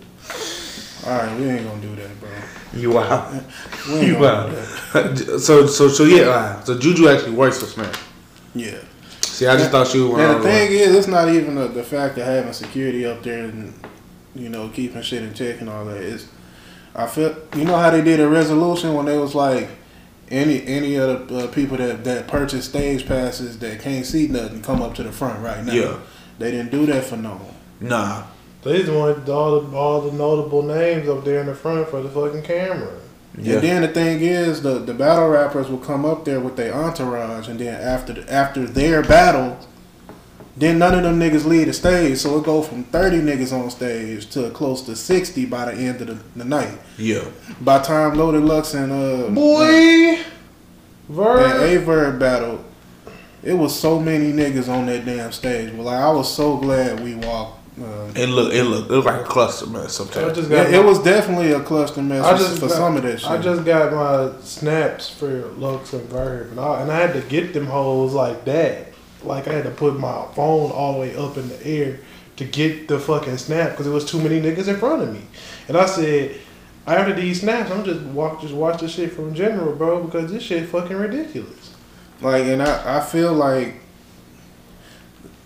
All 1.06 1.16
right, 1.18 1.38
we 1.38 1.46
ain't 1.48 1.64
gonna 1.66 1.80
do 1.80 1.94
that, 1.96 2.20
bro. 2.20 2.28
You 2.74 2.90
wow. 2.90 3.40
We 3.88 3.94
ain't 3.94 4.06
You 4.08 4.12
gonna 4.14 4.24
wow. 4.24 5.10
do 5.14 5.24
that. 5.24 5.38
so 5.40 5.66
so 5.66 5.88
so 5.88 6.02
yeah. 6.04 6.22
uh, 6.28 6.64
So 6.64 6.76
Juju 6.78 7.08
actually 7.08 7.32
works 7.36 7.58
for 7.60 7.66
Smack. 7.66 7.94
Yeah. 8.54 8.78
See, 9.22 9.46
I 9.46 9.56
just 9.56 9.70
thought 9.70 9.86
she 9.86 10.00
was 10.00 10.10
one 10.10 10.20
And 10.20 10.30
the 10.30 10.38
the 10.38 10.44
thing 10.44 10.72
is, 10.72 10.94
it's 10.96 11.06
not 11.06 11.28
even 11.28 11.54
the, 11.56 11.68
the 11.68 11.82
fact 11.84 12.16
of 12.18 12.24
having 12.24 12.52
security 12.54 13.04
up 13.06 13.22
there 13.22 13.44
and 13.44 13.72
you 14.34 14.48
know 14.48 14.68
keeping 14.70 15.02
shit 15.02 15.22
in 15.22 15.32
check 15.34 15.60
and 15.60 15.68
all 15.70 15.84
that. 15.84 15.98
It's 16.02 16.26
I 16.94 17.06
feel 17.06 17.36
you 17.54 17.64
know 17.64 17.76
how 17.76 17.90
they 17.90 18.02
did 18.02 18.18
a 18.18 18.28
resolution 18.28 18.94
when 18.94 19.04
they 19.06 19.16
was 19.18 19.34
like 19.34 19.68
any 20.30 20.66
any 20.66 20.96
of 20.96 21.28
the 21.28 21.44
uh, 21.44 21.46
people 21.48 21.76
that 21.76 22.04
that 22.04 22.28
purchase 22.28 22.64
stage 22.64 23.06
passes 23.06 23.58
that 23.60 23.80
can't 23.80 24.04
see 24.04 24.26
nothing 24.28 24.62
come 24.62 24.82
up 24.82 24.94
to 24.96 25.02
the 25.02 25.12
front 25.12 25.42
right 25.42 25.64
now. 25.64 25.72
Yeah. 25.72 25.98
They 26.38 26.50
didn't 26.50 26.70
do 26.70 26.86
that 26.86 27.04
for 27.04 27.16
no 27.16 27.30
one. 27.30 27.54
Nah. 27.80 28.24
They 28.62 28.78
just 28.78 28.92
wanted 28.92 29.28
all 29.28 29.60
the 29.60 29.76
all 29.76 30.00
the 30.00 30.12
notable 30.16 30.62
names 30.62 31.08
up 31.08 31.24
there 31.24 31.40
in 31.40 31.46
the 31.46 31.54
front 31.54 31.88
for 31.88 32.02
the 32.02 32.08
fucking 32.08 32.42
camera. 32.42 33.00
Yeah. 33.38 33.54
And 33.54 33.62
then 33.62 33.82
the 33.82 33.88
thing 33.88 34.20
is, 34.20 34.62
the 34.62 34.78
the 34.78 34.94
battle 34.94 35.28
rappers 35.28 35.68
will 35.68 35.78
come 35.78 36.04
up 36.04 36.24
there 36.24 36.40
with 36.40 36.56
their 36.56 36.74
entourage, 36.74 37.48
and 37.48 37.60
then 37.60 37.80
after 37.80 38.14
the, 38.14 38.32
after 38.32 38.66
their 38.66 39.02
battle, 39.02 39.58
then 40.56 40.78
none 40.78 40.94
of 40.94 41.02
them 41.02 41.18
niggas 41.20 41.44
leave 41.44 41.66
the 41.66 41.72
stage. 41.72 42.18
So 42.18 42.38
it 42.38 42.44
go 42.44 42.62
from 42.62 42.84
thirty 42.84 43.18
niggas 43.18 43.52
on 43.52 43.70
stage 43.70 44.28
to 44.30 44.50
close 44.50 44.82
to 44.82 44.96
sixty 44.96 45.44
by 45.46 45.66
the 45.66 45.80
end 45.80 46.00
of 46.00 46.06
the, 46.08 46.18
the 46.38 46.44
night. 46.44 46.78
Yeah. 46.98 47.24
By 47.60 47.80
time 47.80 48.14
Loaded 48.16 48.42
Lux 48.44 48.74
and 48.74 48.90
uh 48.92 49.28
Boy, 49.30 50.18
Verb 51.08 51.38
and 51.38 51.52
Aye 51.62 51.76
Verb. 51.76 51.80
Aye 51.80 51.84
Verb 51.84 52.18
battled, 52.18 52.64
it 53.42 53.52
was 53.54 53.78
so 53.78 53.98
many 54.00 54.32
niggas 54.32 54.68
on 54.68 54.86
that 54.86 55.04
damn 55.04 55.30
stage. 55.32 55.72
Well, 55.72 55.84
like 55.84 56.00
I 56.00 56.10
was 56.10 56.32
so 56.34 56.56
glad 56.56 57.00
we 57.00 57.14
walked. 57.14 57.54
Uh, 57.78 58.10
It 58.16 58.30
looked 58.30 58.54
it 58.54 58.64
looked 58.64 58.90
it 58.90 58.94
looked 58.94 59.06
like 59.06 59.20
a 59.20 59.24
cluster 59.24 59.66
man 59.66 59.82
I 59.82 59.86
sometimes. 59.88 60.34
just 60.34 60.48
got 60.48 60.66
it, 60.68 60.74
it 60.74 60.82
was 60.82 60.98
definitely 61.02 61.52
a 61.52 61.60
cluster 61.60 62.00
mess 62.00 62.24
I 62.24 62.32
for, 62.32 62.38
just 62.38 62.54
for 62.58 62.68
got- 62.68 62.74
some 62.76 62.96
of 62.96 63.02
that 63.02 63.20
shit. 63.20 63.30
I 63.30 63.36
just 63.36 63.64
got 63.66 63.92
my 63.92 64.40
snaps 64.40 65.10
for 65.10 65.48
Lux 65.58 65.92
and 65.92 66.08
Verb, 66.08 66.52
and 66.52 66.58
I, 66.60 66.80
and 66.80 66.90
I 66.90 66.96
had 66.96 67.12
to 67.12 67.20
get 67.28 67.52
them 67.52 67.66
hoes 67.66 68.14
like 68.14 68.46
that. 68.46 68.85
Like 69.26 69.48
I 69.48 69.52
had 69.54 69.64
to 69.64 69.70
put 69.70 69.98
my 69.98 70.26
phone 70.34 70.70
all 70.70 70.94
the 70.94 71.00
way 71.00 71.16
up 71.16 71.36
in 71.36 71.48
the 71.48 71.66
air 71.66 71.98
to 72.36 72.44
get 72.44 72.88
the 72.88 72.98
fucking 72.98 73.38
snap 73.38 73.70
because 73.70 73.86
there 73.86 73.94
was 73.94 74.04
too 74.04 74.20
many 74.20 74.40
niggas 74.40 74.68
in 74.68 74.76
front 74.76 75.02
of 75.02 75.12
me. 75.12 75.22
And 75.68 75.76
I 75.76 75.86
said, 75.86 76.36
after 76.86 77.12
these 77.14 77.40
snaps, 77.40 77.70
I'm 77.70 77.84
just 77.84 78.02
walk, 78.02 78.40
just 78.40 78.54
watch 78.54 78.80
the 78.80 78.88
shit 78.88 79.12
from 79.12 79.34
general, 79.34 79.74
bro, 79.74 80.04
because 80.04 80.30
this 80.30 80.42
shit 80.42 80.68
fucking 80.68 80.96
ridiculous. 80.96 81.74
Like, 82.20 82.44
and 82.44 82.62
I, 82.62 82.98
I 82.98 83.00
feel 83.00 83.32
like 83.32 83.74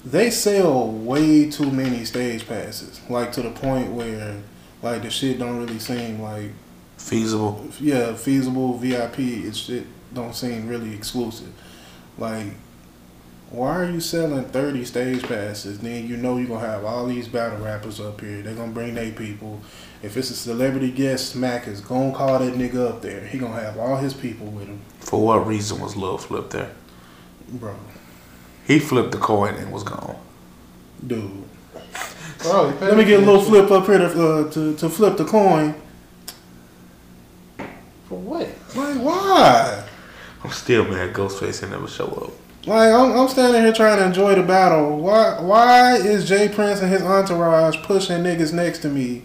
they 0.04 0.30
sell 0.30 0.90
way 0.90 1.50
too 1.50 1.70
many 1.70 2.04
stage 2.04 2.46
passes. 2.46 3.00
Like 3.08 3.32
to 3.32 3.42
the 3.42 3.50
point 3.50 3.92
where, 3.92 4.36
like, 4.82 5.02
the 5.02 5.10
shit 5.10 5.38
don't 5.38 5.58
really 5.58 5.78
seem 5.78 6.20
like, 6.20 6.50
Feasible. 6.98 7.66
yeah, 7.80 8.14
feasible 8.14 8.76
VIP. 8.76 9.18
It 9.20 9.56
shit 9.56 9.86
don't 10.12 10.34
seem 10.34 10.68
really 10.68 10.94
exclusive. 10.94 11.52
Like, 12.18 12.48
why 13.50 13.76
are 13.76 13.90
you 13.90 14.00
selling 14.00 14.44
thirty 14.44 14.84
stage 14.84 15.22
passes? 15.22 15.80
Then 15.80 16.06
you 16.06 16.16
know 16.16 16.38
you're 16.38 16.48
gonna 16.48 16.66
have 16.66 16.84
all 16.84 17.06
these 17.06 17.28
battle 17.28 17.58
rappers 17.58 18.00
up 18.00 18.20
here. 18.20 18.42
They're 18.42 18.54
gonna 18.54 18.72
bring 18.72 18.94
their 18.94 19.12
people. 19.12 19.60
If 20.02 20.16
it's 20.16 20.30
a 20.30 20.34
celebrity 20.34 20.90
guest, 20.90 21.30
Smack 21.32 21.66
is 21.68 21.80
gonna 21.80 22.14
call 22.14 22.38
that 22.38 22.54
nigga 22.54 22.88
up 22.88 23.02
there. 23.02 23.26
He 23.26 23.38
gonna 23.38 23.60
have 23.60 23.76
all 23.78 23.96
his 23.96 24.14
people 24.14 24.46
with 24.46 24.66
him, 24.68 24.80
For 25.00 25.20
what 25.24 25.46
reason 25.46 25.80
was 25.80 25.96
Lil 25.96 26.18
Flip 26.18 26.48
there? 26.50 26.70
bro. 27.48 27.74
He 28.66 28.78
flipped 28.78 29.10
the 29.12 29.18
coin 29.18 29.54
and 29.56 29.72
was 29.72 29.82
gone. 29.82 30.16
Dude. 31.04 31.44
Oh, 32.44 32.74
Let 32.80 32.96
me 32.96 33.04
get 33.04 33.22
a 33.22 33.26
little 33.26 33.42
flip 33.42 33.70
up 33.70 33.84
here 33.86 33.98
to, 33.98 34.06
uh, 34.06 34.50
to 34.52 34.74
to 34.76 34.88
flip 34.88 35.16
the 35.16 35.24
coin. 35.24 35.74
For 38.08 38.18
what? 38.18 38.48
Like 38.76 38.96
why? 38.96 39.84
I'm 40.42 40.50
still 40.50 40.84
mad 40.84 41.12
Ghostface 41.12 41.62
ain't 41.62 41.72
never 41.72 41.88
show 41.88 42.06
up. 42.06 42.32
Like 42.66 42.92
I'm, 42.92 43.12
I'm 43.18 43.28
standing 43.28 43.62
here 43.62 43.72
trying 43.72 43.98
to 43.98 44.04
enjoy 44.04 44.34
the 44.34 44.42
battle. 44.42 44.98
Why 44.98 45.40
why 45.40 45.96
is 45.96 46.28
Jay 46.28 46.48
Prince 46.48 46.80
and 46.82 46.90
his 46.92 47.02
entourage 47.02 47.76
pushing 47.82 48.18
niggas 48.22 48.52
next 48.52 48.80
to 48.80 48.88
me 48.88 49.22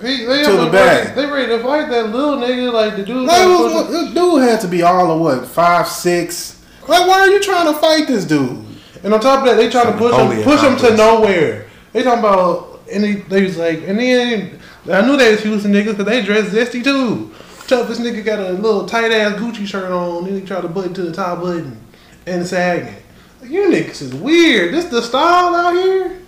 He, 0.00 0.24
they 0.24 0.44
To 0.44 0.52
the 0.52 0.70
ready- 0.70 0.70
back. 0.70 1.14
They 1.16 1.26
ready 1.26 1.48
to 1.48 1.62
fight 1.62 1.90
that 1.90 2.10
little 2.10 2.36
nigga 2.36 2.72
like 2.72 2.96
the 2.96 3.04
dude. 3.04 3.26
Like, 3.26 3.46
was, 3.48 3.72
was- 3.74 3.90
this 3.90 4.14
dude 4.14 4.42
had 4.42 4.60
to 4.60 4.68
be 4.68 4.82
all 4.82 5.10
of 5.10 5.20
what 5.20 5.46
five 5.46 5.88
six. 5.88 6.64
Like, 6.88 7.06
why 7.08 7.20
are 7.20 7.28
you 7.30 7.40
trying 7.42 7.72
to 7.72 7.78
fight 7.78 8.06
this 8.06 8.24
dude? 8.24 8.64
And 9.04 9.12
on 9.12 9.20
top 9.20 9.40
of 9.40 9.44
that, 9.46 9.54
they 9.56 9.68
trying 9.68 9.90
to 9.92 9.98
push 9.98 10.14
Only 10.14 10.36
him, 10.36 10.44
push 10.44 10.60
him 10.62 10.76
to 10.76 10.96
nowhere. 10.96 11.66
They 11.92 12.02
talking 12.04 12.20
about, 12.20 12.80
and 12.92 13.02
they, 13.02 13.14
they 13.14 13.42
was 13.42 13.56
like, 13.58 13.82
and 13.86 13.98
then 13.98 14.60
I 14.90 15.00
knew 15.04 15.16
they 15.16 15.32
was 15.32 15.42
Houston 15.42 15.72
niggas 15.72 15.96
because 15.96 16.04
they 16.06 16.22
dressed 16.24 16.52
zesty 16.52 16.82
too. 16.84 17.32
Toughest 17.66 18.00
nigga 18.00 18.24
got 18.24 18.38
a 18.38 18.52
little 18.52 18.86
tight 18.86 19.10
ass 19.12 19.32
Gucci 19.40 19.66
shirt 19.66 19.90
on, 19.90 20.24
then 20.24 20.40
he 20.40 20.46
tried 20.46 20.60
to 20.62 20.68
button 20.68 20.94
to 20.94 21.02
the 21.02 21.12
top 21.12 21.40
button 21.40 21.78
and 22.26 22.46
sagging. 22.46 22.94
Like, 23.40 23.50
you 23.50 23.68
niggas 23.68 24.02
is 24.02 24.14
weird. 24.14 24.74
This 24.74 24.86
the 24.86 25.02
style 25.02 25.54
out 25.54 25.74
here. 25.74 26.20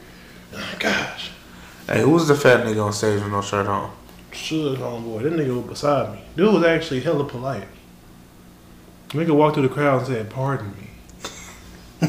Oh, 0.55 0.75
gosh, 0.79 1.31
Hey, 1.87 2.01
who 2.01 2.11
was 2.11 2.29
the 2.29 2.35
fat 2.35 2.65
nigga 2.65 2.85
on 2.85 2.93
stage 2.93 3.21
with 3.21 3.31
no 3.31 3.43
shirt 3.43 3.67
on? 3.67 3.91
should 4.33 4.79
homeboy. 4.79 5.23
That 5.23 5.33
nigga 5.33 5.57
was 5.57 5.67
beside 5.67 6.13
me. 6.13 6.21
Dude 6.37 6.53
was 6.53 6.65
actually 6.65 7.01
hella 7.01 7.25
polite. 7.25 7.69
The 9.11 9.19
Nigga 9.19 9.35
walked 9.35 9.55
through 9.55 9.69
the 9.69 9.75
crowd 9.75 9.99
and 9.99 10.07
said, 10.09 10.31
"Pardon 10.31 10.75
me." 10.77 10.89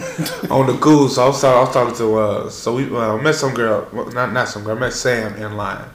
on 0.49 0.67
the 0.67 0.77
cool. 0.81 1.07
So 1.07 1.23
I 1.23 1.27
was, 1.27 1.39
talking, 1.41 1.57
I 1.57 1.61
was 1.61 1.73
talking 1.73 1.95
to 1.95 2.17
uh, 2.17 2.49
so 2.49 2.75
we 2.75 2.85
uh, 2.95 3.17
met 3.17 3.35
some 3.35 3.53
girl, 3.53 3.87
well, 3.93 4.11
not 4.11 4.33
not 4.33 4.47
some 4.47 4.63
girl. 4.63 4.75
I 4.75 4.79
met 4.79 4.93
Sam 4.93 5.35
in 5.35 5.55
line. 5.55 5.85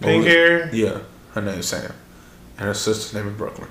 Pink 0.00 0.26
hair. 0.26 0.74
Yeah, 0.74 1.00
her 1.32 1.40
name's 1.40 1.66
Sam, 1.66 1.92
and 2.58 2.66
her 2.66 2.74
sister's 2.74 3.14
name 3.14 3.28
is 3.28 3.38
Brooklyn. 3.38 3.68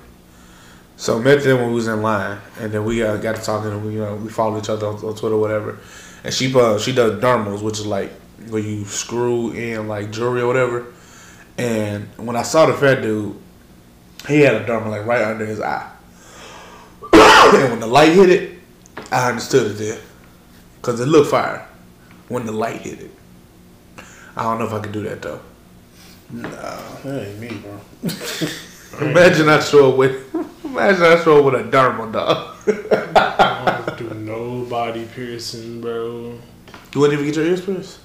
So 0.96 1.18
met 1.18 1.42
them 1.42 1.58
when 1.58 1.68
we 1.68 1.74
was 1.74 1.88
in 1.88 2.00
line, 2.00 2.38
and 2.58 2.72
then 2.72 2.84
we 2.84 3.02
uh, 3.02 3.18
got 3.18 3.36
to 3.36 3.42
talking, 3.42 3.70
and 3.70 3.84
we 3.84 3.94
you 3.94 4.00
know 4.00 4.16
we 4.16 4.30
followed 4.30 4.58
each 4.62 4.70
other 4.70 4.86
on, 4.86 4.94
on 4.96 5.14
Twitter, 5.14 5.34
or 5.34 5.40
whatever. 5.40 5.78
And 6.24 6.32
she 6.32 6.52
uh, 6.54 6.78
she 6.78 6.92
does 6.92 7.20
dermals, 7.20 7.62
which 7.62 7.78
is 7.78 7.86
like 7.86 8.10
where 8.48 8.62
you 8.62 8.84
screw 8.84 9.52
in 9.52 9.88
like 9.88 10.10
jewelry 10.10 10.40
or 10.40 10.46
whatever. 10.46 10.86
And 11.58 12.08
when 12.16 12.36
I 12.36 12.42
saw 12.42 12.66
the 12.66 12.74
fat 12.74 13.02
dude, 13.02 13.36
he 14.26 14.40
had 14.40 14.54
a 14.54 14.64
dermal 14.64 14.90
like 14.90 15.06
right 15.06 15.22
under 15.22 15.44
his 15.44 15.60
eye. 15.60 15.90
and 17.12 17.70
when 17.70 17.80
the 17.80 17.86
light 17.86 18.12
hit 18.12 18.30
it, 18.30 18.58
I 19.12 19.28
understood 19.28 19.72
it 19.72 19.74
then, 19.74 19.98
cause 20.82 20.98
it 21.00 21.06
looked 21.06 21.30
fire 21.30 21.66
when 22.28 22.46
the 22.46 22.52
light 22.52 22.80
hit 22.80 23.00
it. 23.00 23.10
I 24.36 24.42
don't 24.42 24.58
know 24.58 24.66
if 24.66 24.72
I 24.72 24.80
could 24.80 24.92
do 24.92 25.02
that 25.02 25.22
though. 25.22 25.40
No, 26.30 26.48
that 26.48 27.28
ain't 27.28 27.38
me, 27.38 27.48
bro. 27.58 27.80
Imagine 29.00 29.48
I 29.48 29.60
show 29.60 29.92
up 29.92 29.98
with, 29.98 30.34
imagine 30.76 31.02
I 31.04 31.22
show 31.22 31.42
with 31.42 31.54
a 31.54 31.64
dermal 31.64 32.12
dog. 32.12 32.56
I 33.16 33.82
don't 33.86 33.98
do 33.98 34.14
no 34.14 34.64
body 34.66 35.06
piercing, 35.14 35.80
bro. 35.80 36.38
You 36.94 37.00
wouldn't 37.00 37.14
even 37.20 37.26
get 37.26 37.36
your 37.36 37.46
ears 37.46 37.60
pierced? 37.64 38.00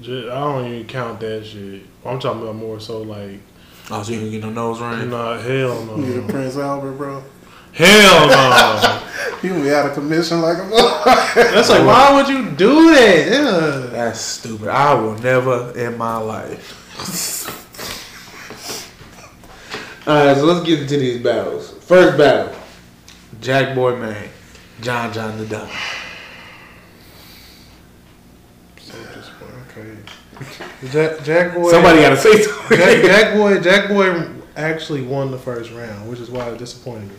Ju- 0.00 0.30
I 0.30 0.34
don't 0.40 0.66
even 0.66 0.86
count 0.86 1.20
that 1.20 1.44
shit. 1.44 1.82
I'm 2.04 2.18
talking 2.18 2.42
about 2.42 2.56
more 2.56 2.80
so 2.80 3.02
like, 3.02 3.40
Oh, 3.90 4.02
so 4.04 4.12
you 4.12 4.20
can 4.20 4.30
get 4.30 4.42
no 4.42 4.50
nose 4.50 4.80
ring? 4.80 5.10
nah, 5.10 5.36
hell 5.38 5.98
You 5.98 6.12
the 6.14 6.20
no. 6.22 6.28
Prince 6.28 6.56
Albert, 6.56 6.92
bro. 6.92 7.22
Hell 7.72 8.26
no. 8.28 9.06
You 9.42 9.48
gonna 9.50 9.62
be 9.64 9.70
out 9.70 9.86
of 9.86 9.94
commission 9.94 10.42
like 10.42 10.58
a. 10.58 10.68
That's 11.34 11.70
like, 11.70 11.86
why 11.86 12.12
would 12.14 12.28
you 12.28 12.50
do 12.50 12.90
that? 12.94 13.26
Yeah. 13.30 13.86
That's 13.90 14.20
stupid. 14.20 14.68
I 14.68 14.92
will 14.92 15.14
never 15.18 15.72
in 15.78 15.96
my 15.96 16.18
life. 16.18 17.56
Alright, 20.06 20.36
so 20.36 20.44
let's 20.44 20.66
get 20.66 20.80
into 20.80 20.96
these 20.96 21.22
battles. 21.22 21.70
First 21.84 22.16
battle 22.16 22.54
Jack 23.40 23.74
Boy 23.74 23.96
Man, 23.96 24.28
John 24.80 25.12
John 25.12 25.36
the 25.36 25.46
Don. 25.46 25.68
So 28.78 28.94
disappointment. 29.14 30.10
Okay. 30.40 30.88
Jack, 30.90 31.22
Jack 31.22 31.54
Boy. 31.54 31.70
Somebody 31.70 32.00
got 32.00 32.10
to 32.10 32.16
say 32.16 32.42
something. 32.42 32.78
Jack, 32.78 33.02
Jack 33.04 33.34
Boy. 33.34 33.60
Jack 33.60 33.88
Boy 33.88 34.26
actually 34.56 35.02
won 35.02 35.30
the 35.30 35.38
first 35.38 35.70
round, 35.72 36.08
which 36.08 36.18
is 36.18 36.30
why 36.30 36.48
it 36.48 36.58
disappointed 36.58 37.08
me. 37.08 37.14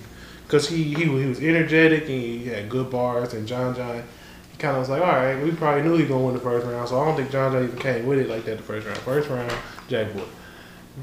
Cause 0.48 0.68
he, 0.68 0.84
he 0.84 1.06
he 1.06 1.26
was 1.28 1.40
energetic 1.40 2.02
and 2.02 2.10
he 2.10 2.46
had 2.46 2.68
good 2.68 2.90
bars, 2.90 3.34
and 3.34 3.48
John 3.48 3.74
John, 3.76 4.04
he 4.52 4.58
kind 4.58 4.76
of 4.76 4.82
was 4.82 4.90
like, 4.90 5.02
all 5.02 5.08
right, 5.08 5.42
we 5.42 5.52
probably 5.52 5.84
knew 5.84 5.94
he 5.94 6.02
was 6.02 6.10
gonna 6.10 6.26
win 6.26 6.34
the 6.34 6.42
first 6.42 6.66
round, 6.68 6.90
so 6.90 7.00
I 7.00 7.06
don't 7.06 7.16
think 7.16 7.32
John 7.32 7.54
John 7.54 7.64
even 7.64 7.78
came 7.78 8.06
with 8.06 8.20
it 8.20 8.28
like 8.28 8.44
that 8.46 8.58
the 8.58 8.64
first 8.64 8.86
round. 8.86 8.98
First 9.00 9.30
round, 9.30 9.54
Jack 9.88 10.14
Boy. 10.14 10.26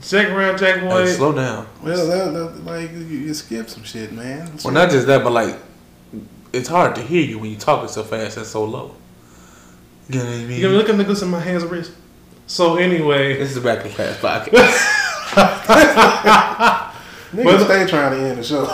Second 0.00 0.34
round, 0.34 0.58
Jack 0.58 0.80
Boy. 0.80 1.06
Hey, 1.06 1.12
slow 1.12 1.32
down. 1.32 1.66
Well, 1.82 2.06
that, 2.06 2.32
that, 2.32 2.64
like 2.64 2.92
you, 2.92 2.98
you 2.98 3.34
skip 3.34 3.68
some 3.68 3.82
shit, 3.82 4.12
man. 4.12 4.50
Well, 4.64 4.72
not 4.74 4.90
just 4.90 5.06
that, 5.06 5.24
but 5.24 5.32
like, 5.32 5.56
it's 6.52 6.68
hard 6.68 6.94
to 6.96 7.02
hear 7.02 7.22
you 7.22 7.38
when 7.38 7.50
you're 7.50 7.60
talking 7.60 7.88
so 7.88 8.04
fast 8.04 8.36
and 8.36 8.46
so 8.46 8.64
low. 8.64 8.94
You 10.08 10.20
know 10.20 10.24
what 10.26 10.34
I 10.34 10.38
mean? 10.44 10.50
You 10.52 10.62
gonna 10.62 10.74
look 10.76 10.88
at 10.88 10.94
niggas 10.94 11.22
in 11.22 11.28
my 11.28 11.40
hands 11.40 11.62
and 11.62 11.72
wrist. 11.72 11.92
So 12.46 12.76
anyway, 12.76 13.36
This 13.38 13.50
is 13.50 13.54
the 13.56 13.60
Back 13.60 13.84
in 13.84 13.92
Class 13.92 14.16
podcast. 14.18 14.94
Niggas 17.32 17.44
But- 17.44 17.64
stay 17.66 17.86
trying 17.86 18.12
to 18.12 18.18
end 18.26 18.38
the 18.38 18.42
show. 18.42 18.64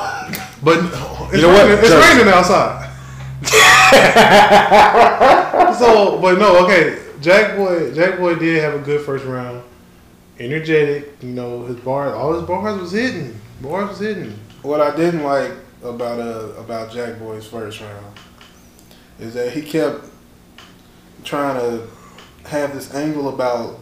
but 0.62 0.78
it's, 1.32 1.42
know 1.42 1.48
what? 1.48 1.70
it's 1.70 1.88
Just- 1.88 2.16
raining 2.16 2.32
outside. 2.32 2.90
so, 5.78 6.18
but 6.20 6.38
no, 6.38 6.64
okay. 6.64 6.98
Jack 7.20 7.56
Boy, 7.56 7.92
Jack 7.94 8.18
Boy 8.18 8.34
did 8.36 8.62
have 8.62 8.74
a 8.74 8.78
good 8.78 9.04
first 9.04 9.24
round. 9.24 9.62
Energetic, 10.38 11.12
you 11.22 11.28
know, 11.30 11.64
his 11.64 11.76
bars, 11.76 12.12
all 12.12 12.32
his 12.34 12.42
bars 12.42 12.80
was 12.80 12.92
hitting. 12.92 13.38
Bars 13.60 13.90
was 13.90 13.98
hitting. 14.00 14.36
What 14.62 14.80
I 14.80 14.94
didn't 14.96 15.22
like 15.22 15.52
about 15.82 16.18
uh 16.18 16.60
about 16.60 16.90
Jack 16.92 17.18
Boy's 17.18 17.46
first 17.46 17.80
round 17.80 18.18
is 19.20 19.34
that 19.34 19.52
he 19.52 19.62
kept 19.62 20.06
trying 21.22 21.60
to 21.60 21.86
have 22.48 22.74
this 22.74 22.92
angle 22.94 23.28
about 23.28 23.78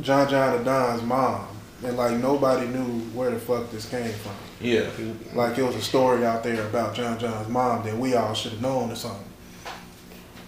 John 0.00 0.28
John 0.28 0.58
the 0.58 0.64
Don's 0.64 1.02
mom, 1.02 1.46
and 1.84 1.96
like 1.96 2.16
nobody 2.16 2.66
knew 2.66 3.00
where 3.14 3.30
the 3.30 3.38
fuck 3.38 3.70
this 3.70 3.88
came 3.88 4.10
from. 4.12 4.32
yeah. 4.60 4.88
Like 5.34 5.56
it 5.58 5.62
was 5.62 5.76
a 5.76 5.82
story 5.82 6.24
out 6.24 6.42
there 6.42 6.66
about 6.66 6.94
John 6.94 7.18
John's 7.20 7.48
mom 7.48 7.84
that 7.84 7.96
we 7.96 8.14
all 8.14 8.34
should 8.34 8.52
have 8.52 8.62
known 8.62 8.90
or 8.90 8.96
something. 8.96 9.26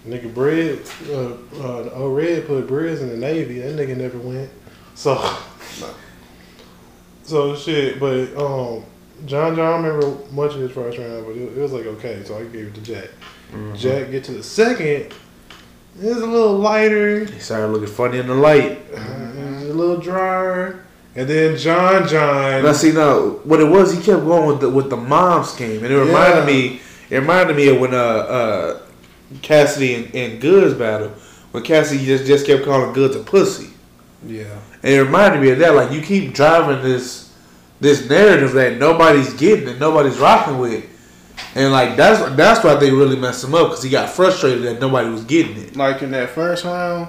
Nigga, 0.06 0.34
bread, 0.34 0.80
uh, 1.08 1.34
uh, 1.62 1.82
the 1.84 1.94
old 1.94 2.16
red 2.16 2.46
put 2.48 2.66
breads 2.66 3.00
in 3.00 3.08
the 3.10 3.16
navy. 3.16 3.60
That 3.60 3.76
nigga 3.76 3.96
never 3.96 4.18
went. 4.18 4.50
So, 4.94 5.36
so 7.24 7.54
shit. 7.56 7.98
But 8.00 8.36
um, 8.36 8.84
John 9.26 9.54
John 9.56 9.84
I 9.84 9.88
remember 9.88 10.18
much 10.32 10.54
of 10.54 10.60
his 10.60 10.70
first 10.72 10.98
round, 10.98 11.24
but 11.26 11.36
it, 11.36 11.56
it 11.56 11.60
was 11.60 11.72
like 11.72 11.86
okay. 11.86 12.22
So 12.24 12.38
I 12.38 12.44
gave 12.44 12.68
it 12.68 12.74
to 12.74 12.80
Jack. 12.80 13.08
Jack 13.74 14.10
get 14.10 14.24
to 14.24 14.32
the 14.32 14.42
second. 14.42 15.12
It's 16.00 16.20
a 16.20 16.26
little 16.26 16.56
lighter, 16.56 17.26
He 17.26 17.38
started 17.38 17.68
looking 17.68 17.86
funny 17.94 18.18
in 18.18 18.26
the 18.26 18.34
light. 18.34 18.80
uh, 18.94 18.96
it's 19.60 19.70
a 19.70 19.74
little 19.74 19.98
drier, 19.98 20.86
and 21.14 21.28
then 21.28 21.58
John 21.58 22.08
John. 22.08 22.62
Now, 22.62 22.72
see, 22.72 22.92
now 22.92 23.20
what 23.44 23.60
it 23.60 23.68
was, 23.68 23.92
he 23.94 24.02
kept 24.02 24.24
going 24.24 24.46
with 24.46 24.60
the 24.62 24.70
with 24.70 24.88
the 24.88 24.96
mom 24.96 25.44
scheme, 25.44 25.84
and 25.84 25.92
it 25.92 25.98
reminded 25.98 26.40
Yeah. 26.40 26.46
me. 26.46 26.80
It 27.10 27.16
reminded 27.18 27.56
me 27.56 27.68
of 27.68 27.78
when 27.78 27.92
uh, 27.92 27.98
uh, 27.98 28.82
Cassidy 29.42 29.94
and, 29.96 30.14
and 30.14 30.40
Goodz 30.40 30.72
battle, 30.72 31.10
when 31.50 31.62
Cassidy 31.62 32.06
just 32.06 32.24
just 32.24 32.46
kept 32.46 32.64
calling 32.64 32.94
Goodz 32.94 33.14
a 33.14 33.20
pussy, 33.22 33.68
Yeah. 34.26 34.46
And 34.82 34.92
it 34.92 35.02
reminded 35.02 35.40
me 35.40 35.50
of 35.50 35.58
that. 35.58 35.74
Like 35.74 35.92
you 35.92 36.02
keep 36.02 36.34
driving 36.34 36.82
this 36.82 37.32
this 37.80 38.08
narrative 38.08 38.52
that 38.52 38.78
nobody's 38.78 39.34
getting 39.34 39.68
and 39.68 39.80
nobody's 39.80 40.18
rocking 40.18 40.58
with, 40.58 40.84
and 41.54 41.72
like 41.72 41.96
that's 41.96 42.34
that's 42.36 42.64
why 42.64 42.74
they 42.74 42.90
really 42.90 43.16
messed 43.16 43.44
him 43.44 43.54
up 43.54 43.68
because 43.68 43.82
he 43.82 43.90
got 43.90 44.10
frustrated 44.10 44.62
that 44.64 44.80
nobody 44.80 45.08
was 45.08 45.24
getting 45.24 45.56
it. 45.56 45.76
Like 45.76 46.02
in 46.02 46.10
that 46.12 46.30
first 46.30 46.64
round, 46.64 47.08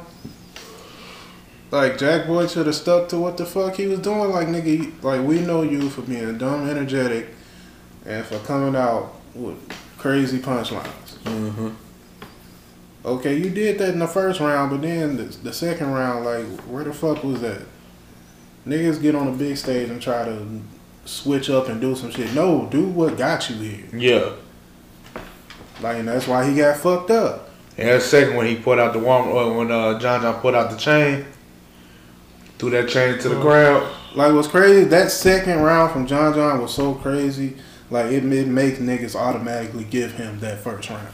like 1.71 1.97
Jack 1.97 2.27
Boy 2.27 2.47
should 2.47 2.67
have 2.67 2.75
stuck 2.75 3.09
to 3.09 3.17
what 3.17 3.37
the 3.37 3.45
fuck 3.45 3.75
he 3.75 3.87
was 3.87 3.99
doing. 3.99 4.29
Like 4.29 4.47
nigga, 4.47 5.03
like 5.03 5.25
we 5.25 5.41
know 5.41 5.63
you 5.63 5.89
for 5.89 6.01
being 6.01 6.37
dumb, 6.37 6.69
energetic, 6.69 7.29
and 8.05 8.25
for 8.25 8.39
coming 8.39 8.75
out 8.75 9.15
with 9.33 9.57
crazy 9.97 10.39
punchlines. 10.39 11.17
Mm-hmm. 11.23 11.69
Okay, 13.05 13.35
you 13.35 13.49
did 13.49 13.79
that 13.79 13.89
in 13.89 13.99
the 13.99 14.07
first 14.07 14.39
round, 14.39 14.71
but 14.71 14.81
then 14.81 15.17
the, 15.17 15.23
the 15.23 15.53
second 15.53 15.91
round, 15.91 16.23
like 16.23 16.45
where 16.61 16.85
the 16.85 16.93
fuck 16.93 17.23
was 17.23 17.41
that? 17.41 17.61
Niggas 18.65 19.01
get 19.01 19.13
on 19.13 19.27
a 19.27 19.33
big 19.33 19.57
stage 19.57 19.89
and 19.89 20.01
try 20.01 20.23
to 20.23 20.61
switch 21.03 21.49
up 21.49 21.67
and 21.67 21.81
do 21.81 21.95
some 21.95 22.11
shit. 22.11 22.33
No, 22.33 22.67
do 22.71 22.87
what 22.87 23.17
got 23.17 23.49
you 23.49 23.57
here. 23.57 23.85
Yeah. 23.93 24.29
Like 25.81 25.97
and 25.97 26.07
that's 26.07 26.27
why 26.27 26.49
he 26.49 26.55
got 26.55 26.77
fucked 26.77 27.11
up. 27.11 27.49
And 27.77 27.89
that 27.89 28.03
second 28.03 28.35
when 28.35 28.45
he 28.45 28.55
put 28.55 28.79
out 28.79 28.93
the 28.93 28.99
warm, 28.99 29.35
uh, 29.35 29.57
when 29.57 29.69
uh, 29.69 29.99
John 29.99 30.21
John 30.21 30.39
put 30.39 30.55
out 30.55 30.71
the 30.71 30.77
chain, 30.77 31.25
threw 32.57 32.69
that 32.69 32.87
chain 32.87 33.19
to 33.19 33.29
the 33.29 33.41
crowd. 33.41 33.91
Like 34.15 34.33
what's 34.33 34.47
crazy, 34.47 34.85
that 34.85 35.11
second 35.11 35.59
round 35.59 35.91
from 35.91 36.07
John 36.07 36.33
John 36.33 36.61
was 36.61 36.73
so 36.73 36.93
crazy. 36.93 37.57
Like 37.89 38.11
it, 38.11 38.23
it 38.31 38.47
makes 38.47 38.79
niggas 38.79 39.15
automatically 39.15 39.83
give 39.83 40.13
him 40.13 40.39
that 40.39 40.59
first 40.59 40.89
round. 40.89 41.09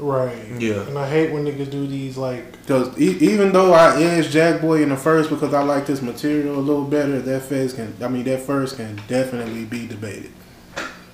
Right. 0.00 0.36
Yeah. 0.58 0.86
And 0.88 0.98
I 0.98 1.08
hate 1.08 1.30
when 1.32 1.44
niggas 1.44 1.70
do 1.70 1.86
these 1.86 2.16
like 2.16 2.52
Because 2.62 2.98
e- 2.98 3.18
even 3.20 3.52
though 3.52 3.72
I 3.74 4.00
edged 4.02 4.32
Jack 4.32 4.60
Boy 4.60 4.82
in 4.82 4.88
the 4.88 4.96
first 4.96 5.28
because 5.30 5.52
I 5.54 5.62
like 5.62 5.86
this 5.86 6.00
material 6.02 6.58
a 6.58 6.60
little 6.60 6.84
better, 6.84 7.20
that 7.20 7.42
first 7.42 7.76
can 7.76 7.94
I 8.02 8.08
mean 8.08 8.24
that 8.24 8.40
first 8.40 8.76
can 8.76 9.00
definitely 9.08 9.64
be 9.64 9.86
debated. 9.86 10.30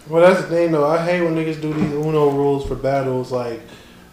Well, 0.08 0.22
that's 0.24 0.42
the 0.42 0.48
thing 0.48 0.72
though. 0.72 0.86
I 0.86 1.04
hate 1.04 1.22
when 1.22 1.34
niggas 1.34 1.60
do 1.60 1.72
these 1.74 1.92
Uno 1.92 2.30
rules 2.30 2.64
for 2.66 2.76
battles. 2.76 3.32
Like, 3.32 3.60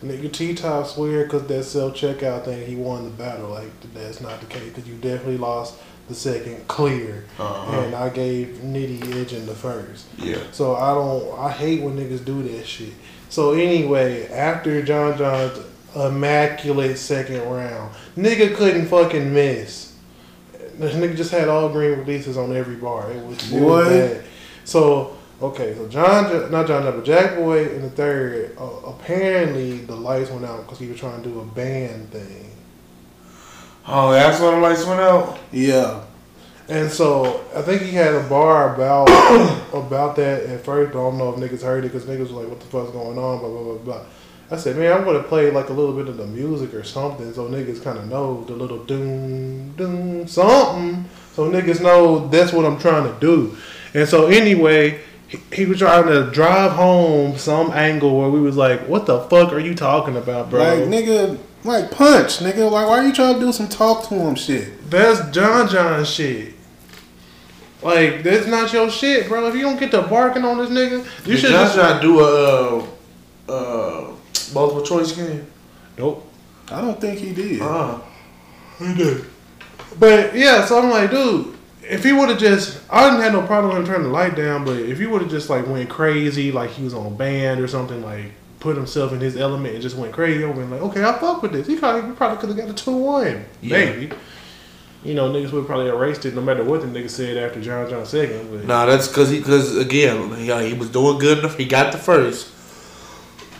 Nigga 0.04 0.32
T 0.34 0.54
Top 0.56 0.88
swear 0.88 1.24
because 1.24 1.46
that 1.48 1.64
self 1.64 1.94
checkout 1.94 2.46
thing 2.46 2.66
he 2.68 2.76
won 2.76 3.04
the 3.06 3.10
battle. 3.12 3.50
Like 3.50 3.70
that's 3.94 4.20
not 4.20 4.40
the 4.42 4.48
case 4.48 4.70
because 4.74 4.88
you 4.90 4.96
definitely 4.96 5.38
lost 5.38 5.76
the 6.10 6.16
second 6.16 6.68
clear, 6.68 7.24
Uh-huh. 7.40 7.80
and 7.80 7.96
I 7.96 8.10
gave 8.10 8.60
Nitty 8.62 9.16
Edge 9.22 9.32
in 9.32 9.46
the 9.46 9.54
first. 9.54 10.08
Yeah. 10.18 10.40
So 10.52 10.76
I 10.76 10.94
don't. 10.94 11.40
I 11.40 11.50
hate 11.52 11.82
when 11.84 11.96
niggas 11.96 12.26
do 12.26 12.44
that 12.44 12.66
shit. 12.68 12.92
So 13.34 13.54
anyway, 13.54 14.28
after 14.28 14.84
John 14.84 15.18
John's 15.18 15.58
immaculate 15.96 17.00
second 17.00 17.42
round, 17.50 17.92
nigga 18.16 18.56
couldn't 18.56 18.86
fucking 18.86 19.34
miss. 19.34 19.96
This 20.76 20.94
nigga 20.94 21.18
just 21.18 21.32
had 21.32 21.48
all 21.48 21.68
green 21.70 21.98
releases 21.98 22.38
on 22.38 22.56
every 22.56 22.76
bar. 22.76 23.12
It 23.12 23.26
was, 23.26 23.52
it 23.52 23.60
was 23.60 23.88
bad. 23.88 24.24
So 24.66 25.18
okay, 25.42 25.74
so 25.74 25.88
John, 25.88 26.30
Jo- 26.30 26.50
not 26.50 26.68
John, 26.68 26.84
John, 26.84 26.96
but 26.96 27.04
Jack 27.04 27.36
Boy 27.36 27.68
in 27.74 27.82
the 27.82 27.90
third. 27.90 28.56
Uh, 28.56 28.66
apparently, 28.86 29.78
the 29.80 29.96
lights 29.96 30.30
went 30.30 30.46
out 30.46 30.62
because 30.66 30.78
he 30.78 30.86
was 30.86 31.00
trying 31.00 31.24
to 31.24 31.28
do 31.28 31.40
a 31.40 31.46
band 31.46 32.12
thing. 32.12 32.52
Oh, 33.88 34.12
that's 34.12 34.40
when 34.40 34.54
the 34.54 34.60
lights 34.60 34.86
went 34.86 35.00
out. 35.00 35.40
Yeah. 35.52 36.04
And 36.70 36.90
so 36.90 37.44
I 37.56 37.62
think 37.62 37.82
he 37.82 37.92
had 37.92 38.14
a 38.14 38.24
bar 38.24 38.74
about 38.74 39.10
about 39.74 40.16
that 40.16 40.44
at 40.44 40.64
first, 40.64 40.92
I 40.92 40.94
don't 40.94 41.18
know 41.18 41.34
if 41.34 41.40
niggas 41.40 41.62
heard 41.62 41.84
it 41.84 41.92
because 41.92 42.06
niggas 42.08 42.20
was 42.20 42.32
like, 42.32 42.48
"What 42.48 42.60
the 42.60 42.66
fuck's 42.68 42.92
going 42.92 43.18
on?" 43.18 43.40
Blah 43.40 43.50
blah 43.50 43.64
blah 43.64 43.78
blah. 43.78 44.02
I 44.50 44.56
said, 44.56 44.78
"Man, 44.78 44.94
I'm 44.94 45.04
gonna 45.04 45.24
play 45.24 45.52
like 45.52 45.70
a 45.70 45.74
little 45.74 45.94
bit 45.94 46.08
of 46.08 46.18
the 46.18 46.28
music 46.28 46.74
or 46.74 46.84
something, 46.84 47.34
so 47.34 47.50
niggas 47.50 47.84
kind 47.84 47.98
of 47.98 48.08
know 48.08 48.44
the 48.46 48.54
little 48.54 48.84
doom 48.86 49.72
doom 49.72 50.28
something, 50.28 51.06
so 51.34 51.50
niggas 51.52 51.82
know 51.82 52.28
that's 52.30 52.54
what 52.54 52.66
I'm 52.66 52.80
trying 52.80 53.12
to 53.12 53.20
do." 53.20 53.58
And 53.94 54.08
so 54.08 54.28
anyway, 54.28 55.02
he, 55.28 55.40
he 55.52 55.66
was 55.66 55.80
trying 55.80 56.06
to 56.08 56.32
drive 56.32 56.72
home 56.72 57.38
some 57.38 57.72
angle 57.72 58.18
where 58.18 58.30
we 58.30 58.40
was 58.40 58.56
like, 58.56 58.88
"What 58.88 59.06
the 59.06 59.20
fuck 59.22 59.52
are 59.52 59.60
you 59.60 59.76
talking 59.76 60.16
about, 60.16 60.50
bro?" 60.50 60.64
Like 60.64 60.80
nigga, 60.86 61.38
like 61.64 61.92
punch, 61.92 62.40
nigga. 62.40 62.70
Like 62.72 62.88
why 62.88 63.00
are 63.00 63.06
you 63.08 63.14
trying 63.14 63.36
to 63.36 63.40
do 63.40 63.52
some 63.52 63.68
talk 63.70 64.08
to 64.10 64.16
him 64.16 64.36
shit? 64.36 64.90
That's 64.90 65.30
John 65.32 65.68
John 65.70 66.04
shit. 66.06 66.54
Like 67.82 68.24
that's 68.24 68.48
not 68.48 68.72
your 68.72 68.90
shit, 68.90 69.28
bro. 69.28 69.48
If 69.48 69.56
you 69.56 69.62
don't 69.62 69.80
get 69.80 69.92
to 69.92 70.02
barking 70.04 70.46
on 70.46 70.58
this 70.58 70.70
nigga, 70.70 71.04
you 71.26 71.32
You 71.34 71.38
should 71.38 71.50
should 71.50 71.52
just 71.52 71.76
not 71.78 72.02
do 72.02 72.20
a 72.22 72.78
uh, 72.80 73.52
uh, 73.52 74.12
multiple 74.54 74.84
choice 74.84 75.12
game. 75.12 75.46
nope. 75.98 76.30
I 76.72 76.80
don't 76.82 77.00
think 77.00 77.20
he 77.20 77.34
did. 77.34 77.62
Uh, 77.62 78.00
he 78.80 78.94
did. 78.96 79.26
But 80.00 80.34
yeah, 80.34 80.64
so 80.66 80.82
I'm 80.82 80.90
like, 80.90 81.12
dude, 81.12 81.56
if 81.84 82.04
he 82.04 82.14
would 82.14 82.30
have 82.30 82.40
just, 82.40 82.80
I 82.90 83.10
didn't 83.10 83.22
have 83.22 83.34
no 83.34 83.46
problem 83.46 83.76
with 83.76 83.86
him 83.86 83.86
turning 83.94 84.08
the 84.08 84.14
light 84.14 84.36
down, 84.36 84.64
but 84.64 84.78
if 84.78 84.98
he 84.98 85.06
would 85.06 85.22
have 85.22 85.30
just 85.30 85.50
like 85.50 85.68
went 85.68 85.90
crazy, 85.90 86.52
like 86.54 86.70
he 86.72 86.84
was 86.84 86.94
on 86.94 87.06
a 87.06 87.10
band 87.10 87.60
or 87.60 87.68
something, 87.68 88.02
like 88.02 88.32
put 88.64 88.78
himself 88.78 89.12
in 89.12 89.20
his 89.20 89.36
element 89.36 89.74
and 89.74 89.84
just 89.84 89.98
went 89.98 90.14
crazy, 90.14 90.42
over 90.42 90.54
been 90.62 90.72
like, 90.72 90.82
okay, 90.82 91.04
I 91.04 91.12
fuck 91.20 91.42
with 91.42 91.52
this. 91.52 91.68
He 91.68 91.76
probably, 91.76 92.10
he 92.10 92.16
probably 92.16 92.38
could 92.38 92.50
have 92.50 92.58
got 92.58 92.70
a 92.70 92.74
two 92.74 92.96
one, 92.96 93.46
Yeah. 93.62 93.78
maybe. 93.86 94.16
You 95.04 95.16
know, 95.16 95.30
niggas 95.30 95.52
would 95.52 95.66
probably 95.66 95.90
erased 95.90 96.26
it 96.26 96.34
no 96.34 96.40
matter 96.40 96.64
what 96.64 96.80
the 96.80 96.88
nigga 96.88 97.10
said 97.10 97.36
after 97.36 97.60
John 97.62 97.90
John 97.90 98.06
second. 98.06 98.50
But 98.50 98.66
nah, 98.66 98.86
that's 98.86 99.10
because 99.10 99.30
he, 99.30 99.40
because 99.40 99.76
again, 99.76 100.34
he, 100.38 100.70
he 100.70 100.74
was 100.74 100.90
doing 100.90 101.20
good 101.20 101.40
enough. 101.40 101.58
He 101.58 101.66
got 101.66 101.92
the 101.92 101.98
first, 101.98 102.54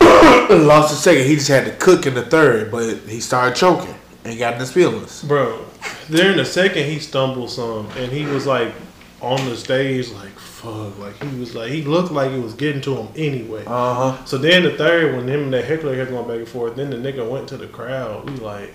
lost 0.00 0.90
the 0.90 0.96
second. 0.96 1.26
He 1.26 1.34
just 1.34 1.48
had 1.48 1.66
to 1.66 1.72
cook 1.72 2.06
in 2.06 2.14
the 2.14 2.22
third, 2.24 2.70
but 2.70 2.96
he 3.00 3.20
started 3.20 3.56
choking 3.56 3.94
and 4.24 4.38
got 4.38 4.54
in 4.54 4.60
his 4.60 4.72
feelings. 4.72 5.22
Bro, 5.22 5.66
there 6.08 6.30
in 6.30 6.38
the 6.38 6.46
second 6.46 6.86
he 6.86 6.98
stumbled 6.98 7.50
some 7.50 7.90
and 7.98 8.10
he 8.10 8.24
was 8.24 8.46
like 8.46 8.72
on 9.20 9.44
the 9.44 9.56
stage 9.56 10.08
like 10.12 10.32
fuck. 10.64 10.98
Like 10.98 11.22
he 11.22 11.38
was 11.38 11.54
like 11.54 11.70
he 11.70 11.82
looked 11.82 12.10
like 12.12 12.30
it 12.30 12.42
was 12.42 12.54
getting 12.54 12.80
to 12.82 12.96
him 12.96 13.08
anyway. 13.16 13.64
Uh 13.66 14.12
huh. 14.12 14.24
So 14.24 14.38
then 14.38 14.62
the 14.62 14.76
third 14.76 15.14
when 15.16 15.28
him 15.28 15.44
and 15.44 15.54
that 15.54 15.64
heckler 15.64 15.96
kept 15.96 16.10
going 16.10 16.26
back 16.26 16.38
and 16.38 16.48
forth, 16.48 16.76
then 16.76 16.90
the 16.90 16.96
nigga 16.96 17.28
went 17.28 17.48
to 17.48 17.56
the 17.56 17.66
crowd. 17.66 18.28
We 18.28 18.36
like 18.36 18.74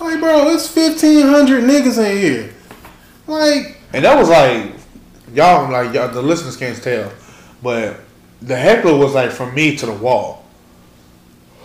Like 0.00 0.20
bro, 0.20 0.48
it's 0.48 0.68
fifteen 0.68 1.26
hundred 1.26 1.64
niggas 1.64 1.98
in 1.98 2.18
here. 2.18 2.54
Like 3.26 3.78
And 3.92 4.04
that 4.04 4.18
was 4.18 4.28
like, 4.28 4.72
y'all 5.34 5.70
like 5.70 5.94
y'all, 5.94 6.08
the 6.08 6.22
listeners 6.22 6.56
can't 6.56 6.80
tell, 6.82 7.12
but 7.62 8.00
the 8.40 8.56
heckler 8.56 8.96
was 8.96 9.14
like 9.14 9.30
from 9.30 9.54
me 9.54 9.76
to 9.76 9.86
the 9.86 9.92
wall. 9.92 10.46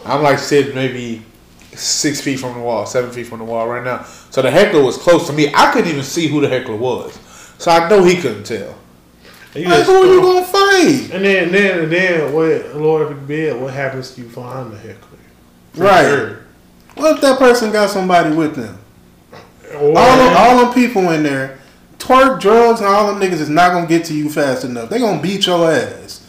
I'm 0.05 0.21
like 0.21 0.39
sitting 0.39 0.75
maybe 0.75 1.23
six 1.71 2.21
feet 2.21 2.39
from 2.39 2.55
the 2.55 2.59
wall, 2.59 2.85
seven 2.85 3.11
feet 3.11 3.25
from 3.27 3.39
the 3.39 3.45
wall 3.45 3.67
right 3.67 3.83
now. 3.83 4.03
So 4.03 4.41
the 4.41 4.51
heckler 4.51 4.83
was 4.83 4.97
close 4.97 5.27
to 5.27 5.33
me. 5.33 5.51
I 5.53 5.71
couldn't 5.71 5.89
even 5.89 6.03
see 6.03 6.27
who 6.27 6.41
the 6.41 6.49
heckler 6.49 6.75
was, 6.75 7.17
so 7.57 7.71
I 7.71 7.87
know 7.89 8.03
he 8.03 8.19
couldn't 8.19 8.43
tell. 8.43 8.75
He 9.53 9.65
like 9.65 9.73
just 9.79 9.85
who 9.89 9.95
are 10.01 10.13
you 10.13 10.21
gonna 10.21 10.45
fight? 10.45 11.09
and 11.13 11.23
then 11.25 11.51
then 11.51 11.79
and 11.83 11.91
then 11.91 12.33
what 12.33 12.75
Lord 12.75 13.07
forbid 13.09 13.59
what 13.61 13.73
happens 13.73 14.11
to 14.11 14.21
you 14.21 14.27
behind 14.27 14.71
the 14.73 14.77
heckler. 14.77 15.17
Right. 15.75 16.03
sure. 16.05 16.39
What 16.95 17.15
if 17.15 17.21
that 17.21 17.39
person 17.39 17.71
got 17.71 17.89
somebody 17.89 18.35
with 18.35 18.55
them? 18.55 18.77
Or, 19.75 19.97
All 19.97 20.17
them, 20.17 20.33
all 20.37 20.65
them 20.65 20.73
people 20.75 21.09
in 21.09 21.23
there, 21.23 21.57
twerk, 21.97 22.39
drugs, 22.39 22.79
and 22.79 22.87
all 22.89 23.07
them 23.11 23.19
niggas 23.21 23.39
is 23.39 23.49
not 23.49 23.71
gonna 23.71 23.87
get 23.87 24.05
to 24.05 24.13
you 24.13 24.29
fast 24.29 24.63
enough. 24.63 24.89
They 24.89 24.99
gonna 24.99 25.21
beat 25.21 25.45
your 25.47 25.71
ass. 25.71 26.19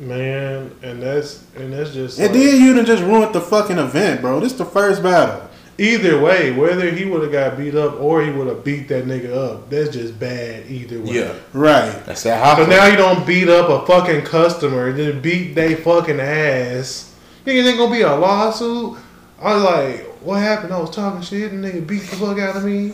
man, 0.00 0.70
and 0.82 1.02
that's 1.02 1.44
and 1.56 1.72
that's 1.72 1.92
just 1.92 2.18
And 2.18 2.32
like- 2.34 2.42
then 2.42 2.60
you 2.62 2.74
done 2.74 2.86
just 2.86 3.02
ruined 3.02 3.34
the 3.34 3.40
fucking 3.40 3.78
event, 3.78 4.20
bro. 4.22 4.40
This 4.40 4.52
the 4.54 4.64
first 4.64 5.02
battle. 5.02 5.48
Either 5.78 6.20
way, 6.20 6.52
whether 6.52 6.90
he 6.90 7.04
would 7.04 7.22
have 7.22 7.32
got 7.32 7.56
beat 7.56 7.74
up 7.74 7.98
or 8.00 8.22
he 8.22 8.30
would 8.30 8.46
have 8.46 8.62
beat 8.62 8.88
that 8.88 9.06
nigga 9.06 9.34
up, 9.34 9.70
that's 9.70 9.90
just 9.90 10.18
bad 10.20 10.64
either 10.70 11.00
way. 11.00 11.14
Yeah, 11.14 11.32
Right. 11.52 12.04
that's 12.04 12.22
that 12.24 12.42
hot. 12.44 12.58
So 12.58 12.66
now 12.66 12.86
you 12.86 12.96
don't 12.96 13.26
beat 13.26 13.48
up 13.48 13.68
a 13.68 13.86
fucking 13.86 14.22
customer, 14.22 14.88
and 14.88 14.98
then 14.98 15.20
beat 15.20 15.54
they 15.54 15.74
fucking 15.74 16.20
ass. 16.20 17.14
Nigga, 17.46 17.66
ain't 17.68 17.78
gonna 17.78 17.90
be 17.90 18.02
a 18.02 18.14
lawsuit. 18.14 18.98
I 19.40 19.54
was 19.54 19.62
like, 19.64 20.06
what 20.22 20.40
happened? 20.40 20.72
I 20.72 20.78
was 20.78 20.90
talking 20.90 21.20
shit 21.22 21.50
and 21.52 21.64
nigga 21.64 21.84
beat 21.86 22.02
the 22.02 22.16
fuck 22.16 22.38
out 22.38 22.54
of 22.56 22.64
me. 22.64 22.92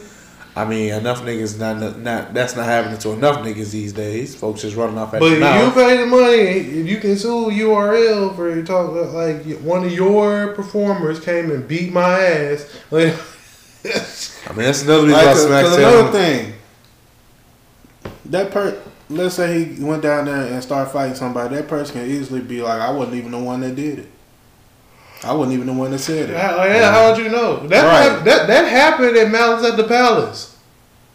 I 0.58 0.64
mean, 0.64 0.92
enough 0.92 1.22
niggas 1.22 1.58
not 1.58 1.98
not 2.00 2.34
that's 2.34 2.56
not 2.56 2.64
happening 2.64 2.98
to 2.98 3.10
enough 3.12 3.38
niggas 3.38 3.70
these 3.70 3.92
days. 3.92 4.34
Folks 4.34 4.62
just 4.62 4.74
running 4.74 4.98
off 4.98 5.14
at 5.14 5.20
But 5.20 5.28
the 5.28 5.34
if 5.36 5.40
mouth. 5.40 5.64
you 5.76 5.82
pay 5.82 5.96
the 5.98 6.06
money, 6.06 6.36
if 6.80 6.86
you 6.88 6.96
can 6.96 7.16
sue 7.16 7.46
URL 7.50 8.34
for 8.34 8.60
talk 8.64 8.92
like 9.14 9.44
one 9.60 9.84
of 9.84 9.92
your 9.92 10.54
performers 10.54 11.20
came 11.20 11.50
and 11.52 11.68
beat 11.68 11.92
my 11.92 12.18
ass. 12.20 12.68
Like, 12.90 13.14
I 13.84 14.52
mean, 14.52 14.64
that's 14.66 14.82
another 14.82 15.06
reason 15.06 15.12
Like, 15.12 15.26
why 15.26 15.32
cause, 15.32 15.46
Smack 15.46 15.64
'cause 15.64 15.76
another 15.76 16.10
thing, 16.12 16.52
that 18.26 18.50
per, 18.50 18.82
let's 19.08 19.36
say 19.36 19.64
he 19.64 19.84
went 19.84 20.02
down 20.02 20.24
there 20.24 20.34
and 20.52 20.62
started 20.62 20.90
fighting 20.90 21.14
somebody. 21.14 21.54
That 21.54 21.68
person 21.68 22.00
can 22.00 22.10
easily 22.10 22.40
be 22.40 22.62
like, 22.62 22.80
I 22.80 22.90
wasn't 22.90 23.16
even 23.18 23.30
the 23.30 23.38
one 23.38 23.60
that 23.60 23.76
did 23.76 24.00
it. 24.00 24.08
I 25.24 25.32
wasn't 25.32 25.54
even 25.54 25.66
the 25.66 25.72
one 25.72 25.90
that 25.90 25.98
said 25.98 26.30
it. 26.30 26.36
How, 26.36 26.64
yeah, 26.64 26.92
how'd 26.92 27.18
you 27.18 27.28
know? 27.28 27.66
That, 27.66 27.84
Right. 27.84 28.24
that 28.24 28.46
that 28.46 28.68
happened 28.68 29.16
at 29.16 29.30
Malice 29.30 29.64
at 29.68 29.76
the 29.76 29.84
Palace. 29.84 30.56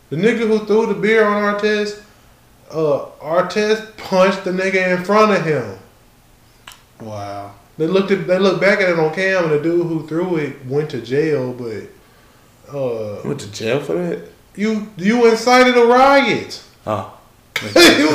The 0.09 0.17
nigga 0.17 0.39
who 0.47 0.65
threw 0.65 0.85
the 0.87 0.93
beer 0.93 1.25
on 1.25 1.41
Artest, 1.55 2.01
uh, 2.71 3.05
Artest 3.21 3.95
punched 3.97 4.43
the 4.43 4.51
nigga 4.51 4.97
in 4.97 5.03
front 5.05 5.31
of 5.31 5.43
him. 5.45 5.79
Wow. 7.01 7.51
They 7.77 7.87
looked 7.87 8.11
at 8.11 8.27
they 8.27 8.37
looked 8.37 8.61
back 8.61 8.81
at 8.81 8.89
it 8.89 8.99
on 8.99 9.13
cam, 9.13 9.45
and 9.45 9.53
the 9.53 9.59
dude 9.61 9.87
who 9.87 10.05
threw 10.07 10.35
it 10.37 10.65
went 10.65 10.89
to 10.91 11.01
jail. 11.01 11.53
But 11.53 12.75
uh, 12.77 13.21
went 13.25 13.39
to 13.39 13.51
jail 13.51 13.79
for 13.79 13.93
that. 13.93 14.29
you 14.55 14.89
you 14.97 15.29
incited 15.29 15.75
a 15.77 15.85
riot. 15.85 16.61
Oh, 16.85 17.17
You 17.99 18.09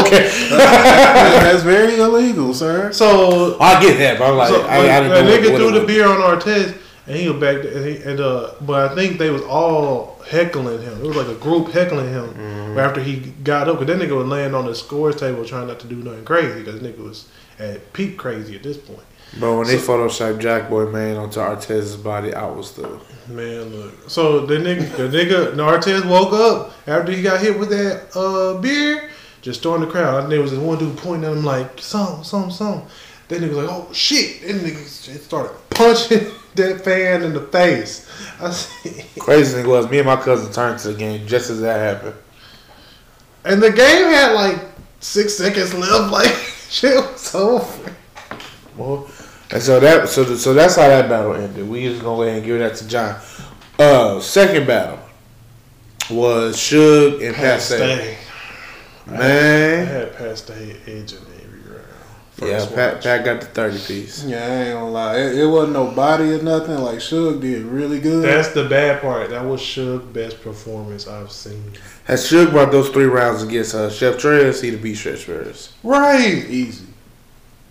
okay. 0.00 0.30
That's 0.50 1.62
very 1.62 1.96
illegal, 1.98 2.54
sir. 2.54 2.92
so 2.92 3.58
I 3.60 3.80
get 3.80 3.98
that, 3.98 4.18
but 4.18 4.30
I'm 4.30 4.36
like, 4.36 4.48
so, 4.48 4.62
I, 4.62 4.76
I 4.78 5.00
didn't 5.00 5.10
that 5.10 5.24
know 5.24 5.30
nigga 5.30 5.50
what, 5.52 5.56
threw 5.58 5.64
what 5.66 5.74
the 5.74 5.82
it 5.82 5.86
beer 5.86 6.06
on 6.08 6.16
Artest, 6.20 6.76
and 7.06 7.16
he 7.16 7.28
was 7.28 7.40
back 7.40 7.62
there, 7.62 7.76
and, 7.76 7.86
he, 7.86 7.96
and 8.02 8.20
uh, 8.20 8.52
but 8.62 8.90
I 8.90 8.94
think 8.94 9.18
they 9.18 9.30
was 9.30 9.42
all 9.42 10.20
heckling 10.28 10.80
him. 10.82 11.04
It 11.04 11.06
was 11.06 11.16
like 11.16 11.28
a 11.28 11.34
group 11.34 11.68
heckling 11.68 12.08
him 12.08 12.34
Mm-hmm. 12.34 12.78
after 12.78 13.00
he 13.00 13.16
got 13.44 13.68
up, 13.68 13.78
because 13.78 13.96
that 13.98 14.04
nigga 14.04 14.16
was 14.16 14.26
laying 14.26 14.54
on 14.54 14.66
the 14.66 14.74
scores 14.74 15.16
table 15.16 15.44
trying 15.44 15.68
not 15.68 15.78
to 15.80 15.86
do 15.86 15.96
nothing 15.96 16.24
crazy, 16.24 16.60
because 16.62 16.80
nigga 16.80 16.98
was 16.98 17.28
at 17.58 17.92
peak 17.92 18.16
crazy 18.16 18.56
at 18.56 18.62
this 18.64 18.76
point. 18.76 18.98
But 19.32 19.40
Bro, 19.40 19.58
when 19.58 19.66
they 19.68 19.76
photoshopped 19.76 20.40
Jack 20.40 20.68
Boy 20.70 20.86
man 20.86 21.16
onto 21.16 21.40
Artest's 21.40 21.96
body, 21.96 22.34
I 22.34 22.46
was 22.46 22.72
the. 22.72 23.00
Man, 23.28 23.64
look. 23.74 24.10
So 24.10 24.44
the 24.44 24.56
nigga, 24.56 24.96
the 24.96 25.04
nigga, 25.04 25.56
Nartez 25.56 26.04
woke 26.04 26.32
up 26.32 26.72
after 26.86 27.10
he 27.10 27.22
got 27.22 27.40
hit 27.40 27.58
with 27.58 27.70
that 27.70 28.14
uh, 28.14 28.60
beer, 28.60 29.10
just 29.40 29.62
throwing 29.62 29.80
the 29.80 29.86
crowd. 29.86 30.14
I 30.14 30.18
think 30.20 30.30
there 30.30 30.42
was 30.42 30.50
this 30.50 30.60
one 30.60 30.78
dude 30.78 30.96
pointing 30.98 31.30
at 31.30 31.36
him 31.36 31.44
like, 31.44 31.80
some, 31.80 32.22
some, 32.22 32.50
some. 32.50 32.82
That 33.28 33.40
nigga 33.40 33.48
was 33.48 33.58
like, 33.58 33.70
oh 33.70 33.92
shit. 33.92 34.42
That 34.42 34.56
nigga 34.56 35.18
started 35.18 35.56
punching 35.70 36.30
that 36.54 36.84
fan 36.84 37.22
in 37.22 37.32
the 37.32 37.40
face. 37.40 38.10
I 38.40 38.50
see. 38.50 39.04
Crazy 39.18 39.54
thing 39.54 39.68
was, 39.68 39.88
me 39.90 39.98
and 39.98 40.06
my 40.06 40.16
cousin 40.16 40.52
turned 40.52 40.78
to 40.80 40.88
the 40.88 40.98
game 40.98 41.26
just 41.26 41.48
as 41.48 41.60
that 41.62 41.78
happened. 41.78 42.16
And 43.44 43.62
the 43.62 43.70
game 43.70 44.10
had 44.10 44.32
like 44.32 44.58
six 45.00 45.34
seconds 45.34 45.74
left. 45.74 46.10
Like, 46.12 46.34
shit 46.68 46.96
was 46.96 47.34
over. 47.34 47.94
Well, 48.76 49.08
and 49.54 49.62
so 49.62 49.80
that 49.80 50.08
so 50.08 50.24
so 50.36 50.52
that's 50.52 50.76
how 50.76 50.88
that 50.88 51.08
battle 51.08 51.34
ended. 51.34 51.66
We 51.68 51.84
just 51.84 52.02
gonna 52.02 52.16
go 52.16 52.22
ahead 52.22 52.36
and 52.38 52.44
give 52.44 52.58
that 52.58 52.74
to 52.76 52.88
John. 52.88 53.20
Uh, 53.78 54.20
second 54.20 54.66
battle 54.66 54.98
was 56.10 56.56
Suge 56.56 57.26
and 57.26 57.34
Pat 57.34 57.60
Stay. 57.60 58.16
Paste. 58.16 58.20
I 59.06 59.10
Man, 59.18 59.86
had 59.86 60.16
Paste 60.16 60.50
edge 60.50 61.12
in 61.12 61.18
every 61.42 61.60
round. 61.70 61.86
Yeah, 62.42 62.66
Pat. 62.74 63.02
Pat 63.02 63.24
got 63.24 63.40
the 63.40 63.46
30 63.46 63.78
piece. 63.78 64.24
Yeah, 64.24 64.38
I 64.38 64.48
ain't 64.48 64.74
gonna 64.74 64.90
lie. 64.90 65.16
It, 65.18 65.38
it 65.38 65.46
wasn't 65.46 65.74
no 65.74 65.90
body 65.90 66.32
or 66.32 66.42
nothing. 66.42 66.78
Like 66.78 66.98
Suge 66.98 67.40
did 67.40 67.64
really 67.64 68.00
good. 68.00 68.24
That's 68.24 68.48
the 68.48 68.64
bad 68.68 69.02
part. 69.02 69.30
That 69.30 69.44
was 69.44 69.60
Suge's 69.60 70.04
best 70.06 70.42
performance 70.42 71.06
I've 71.06 71.30
seen. 71.32 71.72
Has 72.04 72.28
Suge 72.28 72.50
brought 72.50 72.72
those 72.72 72.88
three 72.90 73.04
rounds 73.04 73.42
against 73.42 73.74
uh, 73.74 73.90
Chef 73.90 74.16
Trez, 74.16 74.62
he'd 74.62 74.72
have 74.72 74.82
beat 74.82 74.96
Chef 74.96 75.26
Trez. 75.26 75.72
Right. 75.82 76.44
easy. 76.48 76.86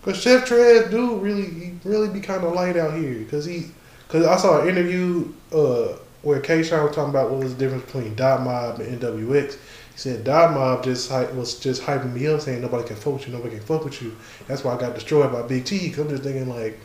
Cause 0.04 0.20
Chef 0.20 0.46
Trez 0.48 0.90
do 0.90 1.16
really 1.16 1.46
he 1.48 1.72
really 1.84 2.08
be 2.08 2.20
kind 2.20 2.44
of 2.44 2.52
light 2.52 2.76
out 2.76 2.94
here. 2.94 3.24
Cause 3.30 3.44
he, 3.46 3.68
cause 4.08 4.24
I 4.26 4.36
saw 4.36 4.60
an 4.60 4.68
interview 4.68 5.32
uh 5.52 5.96
where 6.22 6.40
K. 6.40 6.62
Shine 6.62 6.82
was 6.84 6.94
talking 6.94 7.10
about 7.10 7.30
what 7.30 7.40
was 7.40 7.54
the 7.54 7.58
difference 7.60 7.84
between 7.84 8.14
Dot 8.14 8.42
Mob 8.42 8.80
and 8.80 9.00
NWX. 9.00 9.52
He 9.54 9.98
said 9.98 10.24
Dot 10.24 10.52
Mob 10.54 10.82
just 10.84 11.10
was 11.10 11.58
just 11.60 11.82
hyping 11.82 12.12
me 12.12 12.26
up, 12.26 12.40
saying 12.40 12.60
nobody 12.62 12.86
can 12.86 12.96
fuck 12.96 13.14
with 13.14 13.26
you, 13.28 13.32
nobody 13.34 13.56
can 13.56 13.64
fuck 13.64 13.84
with 13.84 14.00
you. 14.02 14.14
That's 14.48 14.64
why 14.64 14.74
I 14.74 14.78
got 14.80 14.94
destroyed 14.94 15.32
by 15.32 15.42
Big 15.42 15.64
T. 15.64 15.90
Cause 15.90 16.00
I'm 16.00 16.08
just 16.10 16.22
thinking 16.22 16.48
like, 16.48 16.78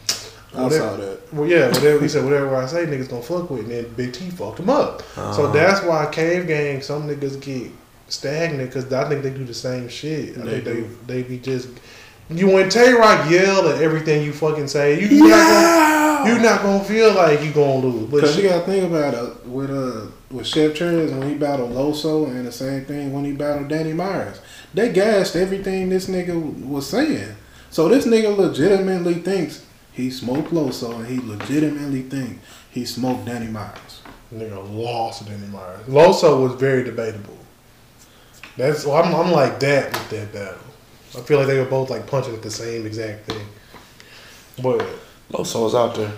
I 0.56 0.70
saw 0.70 0.96
that. 0.98 1.20
Well, 1.34 1.48
yeah, 1.48 1.68
whatever 1.68 2.00
he 2.02 2.08
said, 2.08 2.24
whatever 2.24 2.56
I 2.56 2.66
say, 2.68 2.86
niggas 2.86 3.10
gonna 3.10 3.22
fuck 3.22 3.50
with, 3.50 3.62
and 3.62 3.72
then 3.72 3.94
Big 3.96 4.14
T 4.14 4.30
fucked 4.30 4.60
him 4.60 4.70
up. 4.70 5.02
So 5.16 5.22
Uh-huh. 5.22 5.52
that's 5.52 5.84
why 5.86 6.06
Cave 6.12 6.48
Gang, 6.48 6.82
some 6.82 7.08
niggas 7.08 7.40
get 7.42 7.72
stagnant 8.08 8.70
because 8.70 8.92
I 8.94 9.08
think 9.08 9.24
they 9.24 9.30
do 9.30 9.44
the 9.46 9.54
same 9.54 9.88
shit. 9.90 10.38
I 10.38 10.42
They 10.42 10.52
think 10.62 10.64
do. 10.66 10.98
they 11.08 11.22
they 11.22 11.28
be 11.28 11.38
just. 11.40 11.68
You 12.30 12.48
when 12.48 12.70
Tay 12.70 12.94
Rock 12.94 13.30
yell 13.30 13.68
at 13.70 13.82
everything 13.82 14.24
you 14.24 14.32
fucking 14.32 14.68
say, 14.68 15.02
you 15.02 15.08
you 15.08 15.28
not 15.28 16.24
gonna, 16.24 16.30
you 16.36 16.42
not 16.42 16.62
gonna 16.62 16.84
feel 16.84 17.14
like 17.14 17.42
you 17.44 17.52
gonna 17.52 17.88
lose. 17.88 18.10
But 18.10 18.22
Cause 18.22 18.38
you 18.38 18.44
gotta 18.44 18.66
think 18.66 18.86
about 18.86 19.16
it 19.16 19.46
with 19.48 19.72
uh 19.72 20.12
with 20.30 20.46
Chef 20.46 20.74
Trez 20.74 21.12
when 21.18 21.28
he 21.28 21.36
battled 21.36 21.72
Loso 21.72 22.28
and 22.28 22.46
the 22.46 22.52
same 22.52 22.86
thing 22.86 23.14
when 23.14 23.26
he 23.26 23.32
battled 23.32 23.68
Danny 23.68 23.94
Myers. 23.94 24.40
They 24.76 24.92
gassed 24.92 25.36
everything 25.36 25.90
this 25.90 26.08
nigga 26.08 26.68
was 26.68 26.88
saying. 26.88 27.36
So 27.72 27.90
this 27.90 28.06
nigga 28.06 28.38
legitimately 28.38 29.16
thinks 29.16 29.66
he 29.92 30.12
smoked 30.12 30.52
Loso 30.52 30.98
and 30.98 31.08
he 31.08 31.20
legitimately 31.20 32.04
thinks 32.04 32.46
he 32.70 32.86
smoked 32.86 33.26
Danny 33.26 33.48
Myers. 33.48 34.02
nigga 34.32 34.72
lost 34.72 35.26
Danny 35.26 35.48
Myers. 35.48 35.86
Loso 35.88 36.44
was 36.44 36.60
very 36.60 36.84
debatable. 36.84 37.38
That's 38.56 38.86
I'm 38.86 39.16
I'm 39.16 39.32
like 39.32 39.60
that 39.62 39.92
with 39.94 40.10
that 40.12 40.32
battle. 40.32 40.69
I 41.18 41.22
feel 41.22 41.40
like 41.40 41.48
they 41.48 41.58
were 41.58 41.66
both 41.66 41.90
like 41.90 42.06
punching 42.06 42.34
at 42.34 42.42
the 42.42 42.52
same 42.52 42.86
exact 42.86 43.26
thing. 43.26 43.46
But 44.62 44.86
Loso 45.32 45.64
was 45.64 45.74
out 45.76 45.96
there. 45.96 46.12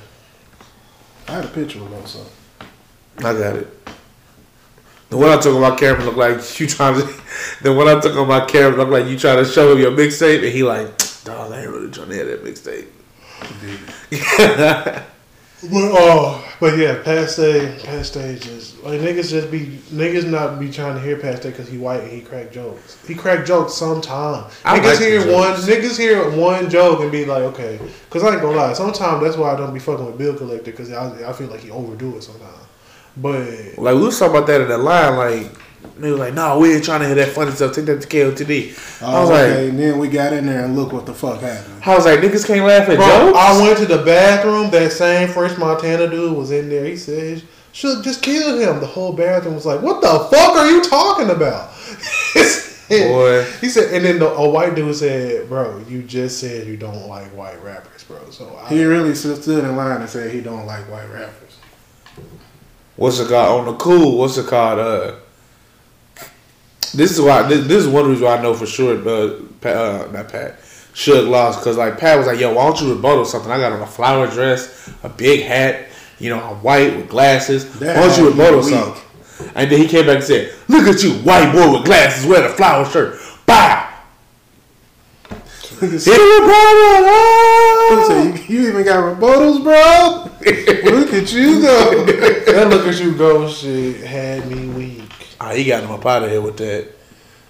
I 1.28 1.34
had 1.34 1.46
a 1.46 1.48
picture 1.48 1.80
of 1.80 1.88
Loso. 1.88 2.26
I 3.20 3.34
got 3.34 3.56
it. 3.56 3.68
The 5.10 5.18
one 5.18 5.30
I 5.30 5.40
took 5.40 5.56
on 5.56 5.62
my 5.62 5.76
camera 5.76 6.06
looked 6.06 6.18
like 6.18 6.60
you 6.60 6.68
trying 6.68 7.02
to. 7.02 7.08
The 7.62 7.74
one 7.74 7.88
I 7.88 8.00
took 8.00 8.16
on 8.16 8.28
my 8.28 8.46
camera 8.46 8.78
looked 8.78 8.92
like 8.92 9.06
you 9.08 9.18
trying 9.18 9.44
to 9.44 9.46
show 9.50 9.72
him 9.72 9.80
your 9.80 9.92
mixtape, 9.92 10.44
and 10.44 10.52
he 10.52 10.64
like, 10.64 10.98
dog, 11.24 11.52
I 11.52 11.62
ain't 11.62 11.70
really 11.70 11.92
trying 11.92 12.10
to 12.10 12.16
hear 12.16 12.26
that 12.26 12.44
mixtape. 12.44 12.88
But 15.64 15.92
oh, 15.94 16.54
but 16.60 16.76
yeah, 16.76 17.04
Pat 17.04 17.30
Stay, 17.30 17.78
past 17.84 18.14
stage 18.14 18.48
is 18.48 18.76
like 18.80 19.00
niggas 19.00 19.30
just 19.30 19.52
be 19.52 19.78
niggas 19.92 20.28
not 20.28 20.60
be 20.60 20.72
trying 20.72 20.96
to 20.96 21.02
hear 21.02 21.18
Pat 21.18 21.38
Stay 21.38 21.52
because 21.52 21.68
he 21.68 21.78
white 21.78 22.02
and 22.02 22.12
he 22.12 22.22
crack 22.22 22.52
jokes. 22.52 22.98
He 23.08 23.14
crack 23.14 23.46
jokes 23.46 23.76
sometime. 23.76 24.50
I 24.66 24.80
Niggas 24.80 24.84
like 24.84 25.00
hear 25.00 25.32
one, 25.32 25.52
niggas 25.54 25.98
hear 26.00 26.32
one 26.32 26.68
joke 26.68 27.02
and 27.02 27.12
be 27.12 27.26
like, 27.26 27.44
okay, 27.44 27.80
because 28.06 28.24
I 28.24 28.32
ain't 28.34 28.42
gonna 28.42 28.58
lie. 28.58 28.74
Sometimes 28.74 29.24
that's 29.24 29.38
why 29.38 29.54
I 29.54 29.58
don't 29.58 29.72
be 29.72 29.80
fucking 29.80 30.04
with 30.04 30.18
Bill 30.18 30.36
Collector 30.36 30.72
because 30.72 30.92
I, 30.92 31.30
I 31.30 31.34
feel 31.34 31.48
like 31.48 31.60
he 31.60 31.70
overdo 31.70 32.18
it 32.18 32.24
sometimes. 32.24 32.58
But 33.16 33.78
Like 33.78 33.96
we 33.96 34.02
was 34.02 34.18
talking 34.18 34.36
about 34.36 34.48
that 34.48 34.62
in 34.62 34.68
the 34.68 34.80
line, 34.80 35.16
like 35.18 35.52
they 35.98 36.10
was 36.12 36.20
like, 36.20 36.34
no, 36.34 36.58
we 36.60 36.74
ain't 36.74 36.84
trying 36.84 37.02
to 37.02 37.06
hear 37.08 37.16
that 37.16 37.30
funny 37.30 37.52
stuff. 37.52 37.74
Take 37.76 37.86
that 37.86 38.02
to 38.02 38.08
KOTD. 38.08 39.02
I 39.04 39.20
was 39.22 39.30
Oh, 39.30 39.34
like, 39.34 39.52
and 39.70 39.80
then 39.80 40.00
we 40.00 40.08
got 40.10 40.34
in 40.34 40.46
there 40.48 40.64
and 40.66 40.76
look 40.76 40.92
what 40.94 41.06
the 41.06 41.14
fuck 41.14 41.42
happened. 41.42 41.82
I 41.86 41.96
was 41.96 42.06
like, 42.06 42.20
niggas 42.20 42.46
can't 42.46 42.66
laugh 42.66 42.90
at 42.90 42.98
bro, 42.98 43.06
jokes. 43.08 43.38
I 43.38 43.62
went 43.62 43.78
to 43.80 43.86
the 43.86 44.04
bathroom. 44.04 44.70
That 44.72 44.92
same 44.92 45.30
French 45.30 45.58
Montana 45.58 46.08
dude 46.10 46.36
was 46.38 46.52
in 46.52 46.70
there. 46.70 46.86
He 46.86 46.98
said, 46.98 47.44
"Should 47.72 48.04
just 48.04 48.22
kill 48.22 48.58
him." 48.60 48.80
The 48.80 48.86
whole 48.88 49.14
bathroom 49.14 49.56
was 49.56 49.66
like, 49.66 49.82
"What 49.82 50.02
the 50.02 50.28
fuck 50.36 50.56
are 50.56 50.70
you 50.70 50.82
talking 50.84 51.30
about?" 51.30 51.72
Boy. 52.90 53.44
He 53.62 53.70
said, 53.70 53.94
and 53.94 54.04
then 54.04 54.20
the, 54.20 54.28
a 54.30 54.50
white 54.50 54.76
dude 54.76 54.94
said, 54.96 55.48
"Bro, 55.48 55.86
you 55.88 56.04
just 56.04 56.40
said 56.42 56.68
you 56.68 56.76
don't 56.78 57.08
like 57.08 57.28
white 57.36 57.62
rappers, 57.64 58.04
bro." 58.04 58.30
So 58.32 58.60
I, 58.62 58.68
He 58.70 58.84
really 58.84 59.16
stood 59.16 59.42
stood 59.42 59.64
in 59.64 59.76
line 59.78 60.02
and 60.02 60.10
said 60.10 60.32
he 60.32 60.42
don't 60.42 60.66
like 60.66 60.90
white 60.92 61.10
rappers. 61.10 61.58
what's 62.98 63.20
it 63.20 63.30
called 63.30 63.62
on 63.62 63.66
the 63.74 63.78
cool? 63.80 64.18
What's 64.18 64.38
it 64.38 64.48
called? 64.48 64.80
Uh, 64.80 65.14
this 66.94 67.12
is 67.12 67.22
why 67.22 67.44
this, 67.44 67.68
this 67.68 67.84
is 67.84 67.88
one 67.88 68.08
reason 68.10 68.26
why 68.26 68.38
I 68.38 68.42
know 68.42 68.54
for 68.54 68.66
sure. 68.66 68.98
Uh, 68.98 69.42
Pat, 69.62 69.76
uh 69.76 70.12
not 70.12 70.30
Pat. 70.30 70.60
Suge 70.94 71.30
lost 71.30 71.60
because 71.60 71.78
like 71.78 71.98
Pat 71.98 72.18
was 72.18 72.28
like, 72.28 72.40
"Yo, 72.40 72.54
why 72.54 72.66
don't 72.66 72.82
you 72.82 72.94
rebuttal 72.94 73.26
something? 73.26 73.52
I 73.52 73.58
got 73.58 73.72
on 73.72 73.82
a 73.82 73.88
flower 73.88 74.28
dress, 74.28 74.92
a 75.04 75.10
big 75.10 75.46
hat, 75.46 75.88
you 76.20 76.30
know, 76.30 76.40
I'm 76.40 76.62
white 76.62 76.96
with 76.98 77.10
glasses. 77.10 77.80
That 77.80 77.96
why 77.98 78.08
don't 78.08 78.18
you 78.20 78.30
rebuttal 78.30 78.64
something?" 78.64 79.02
And 79.56 79.72
then 79.72 79.80
he 79.80 79.88
came 79.88 80.06
back 80.06 80.18
and 80.18 80.24
said, 80.24 80.54
"Look 80.68 80.88
at 80.88 81.02
you, 81.04 81.14
white 81.20 81.54
boy 81.54 81.72
with 81.74 81.86
glasses, 81.86 82.26
wearing 82.26 82.52
a 82.52 82.54
flower 82.54 82.86
shirt. 82.86 83.20
Bow. 83.46 83.88
Hit 85.82 86.04
He 86.04 86.12
a 86.12 86.42
rebuttal. 86.42 87.08
you, 88.26 88.60
you 88.60 88.70
even 88.70 88.84
got 88.86 89.04
rebuttals, 89.04 89.64
bro? 89.64 90.30
Look 90.92 91.14
at 91.14 91.34
you 91.34 91.62
go. 91.62 92.06
that 92.52 92.68
look 92.70 92.86
at 92.86 93.00
you 93.00 93.16
go 93.16 93.50
shit 93.50 94.04
had 94.06 94.48
me 94.48 94.68
weak. 94.68 95.01
Ah, 95.44 95.54
he 95.54 95.64
got 95.66 95.84
him 95.84 95.90
up 95.90 96.06
out 96.06 96.24
of 96.24 96.30
here 96.30 96.40
with 96.40 96.58
that. 96.58 96.88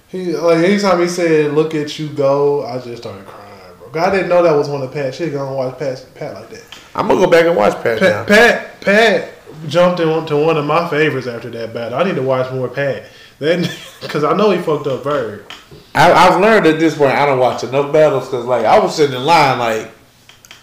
He 0.08 0.34
like 0.34 0.60
anytime 0.60 1.02
he 1.02 1.10
said 1.10 1.54
"look 1.54 1.76
at 1.76 2.00
you 2.00 2.08
go," 2.08 2.66
I 2.66 2.80
just 2.80 3.02
started 3.02 3.26
crying, 3.26 3.76
bro. 3.92 4.02
I 4.02 4.10
didn't 4.10 4.30
know 4.30 4.42
that 4.44 4.56
was 4.56 4.70
one 4.70 4.82
of 4.82 4.94
Pat. 4.94 5.14
Shit, 5.14 5.34
gonna 5.34 5.54
watch 5.54 5.78
Pat 5.78 6.06
Pat 6.16 6.34
like 6.34 6.50
that. 6.52 6.64
I'm 6.96 7.10
gonna 7.10 7.20
go 7.20 7.30
back 7.30 7.46
and 7.46 7.56
watch 7.58 7.74
Pat, 7.84 8.02
now. 8.02 8.24
Pat, 8.24 8.80
Pat, 8.80 8.82
Pat 8.82 9.30
jumped 9.68 10.00
into 10.00 10.38
one 10.38 10.56
of 10.56 10.66
my 10.66 10.90
favorites 10.90 11.28
after 11.28 11.50
that 11.50 11.74
battle. 11.74 12.00
I 12.00 12.04
need 12.04 12.16
to 12.16 12.22
watch 12.22 12.52
more 12.54 12.70
Pat. 12.70 13.04
Then, 13.40 13.68
because 14.02 14.24
I 14.26 14.34
know 14.38 14.52
he 14.52 14.62
fucked 14.62 14.88
up 14.88 15.04
Bird. 15.04 15.46
I, 15.94 16.14
I've 16.14 16.40
learned 16.40 16.68
at 16.68 16.80
this 16.80 16.98
point 16.98 17.12
I 17.12 17.26
don't 17.26 17.40
watch 17.40 17.64
enough 17.66 17.92
battles 17.92 18.26
because 18.26 18.46
like 18.46 18.66
I 18.66 18.80
was 18.80 18.96
sitting 18.96 19.16
in 19.16 19.26
line 19.26 19.60
like, 19.60 19.92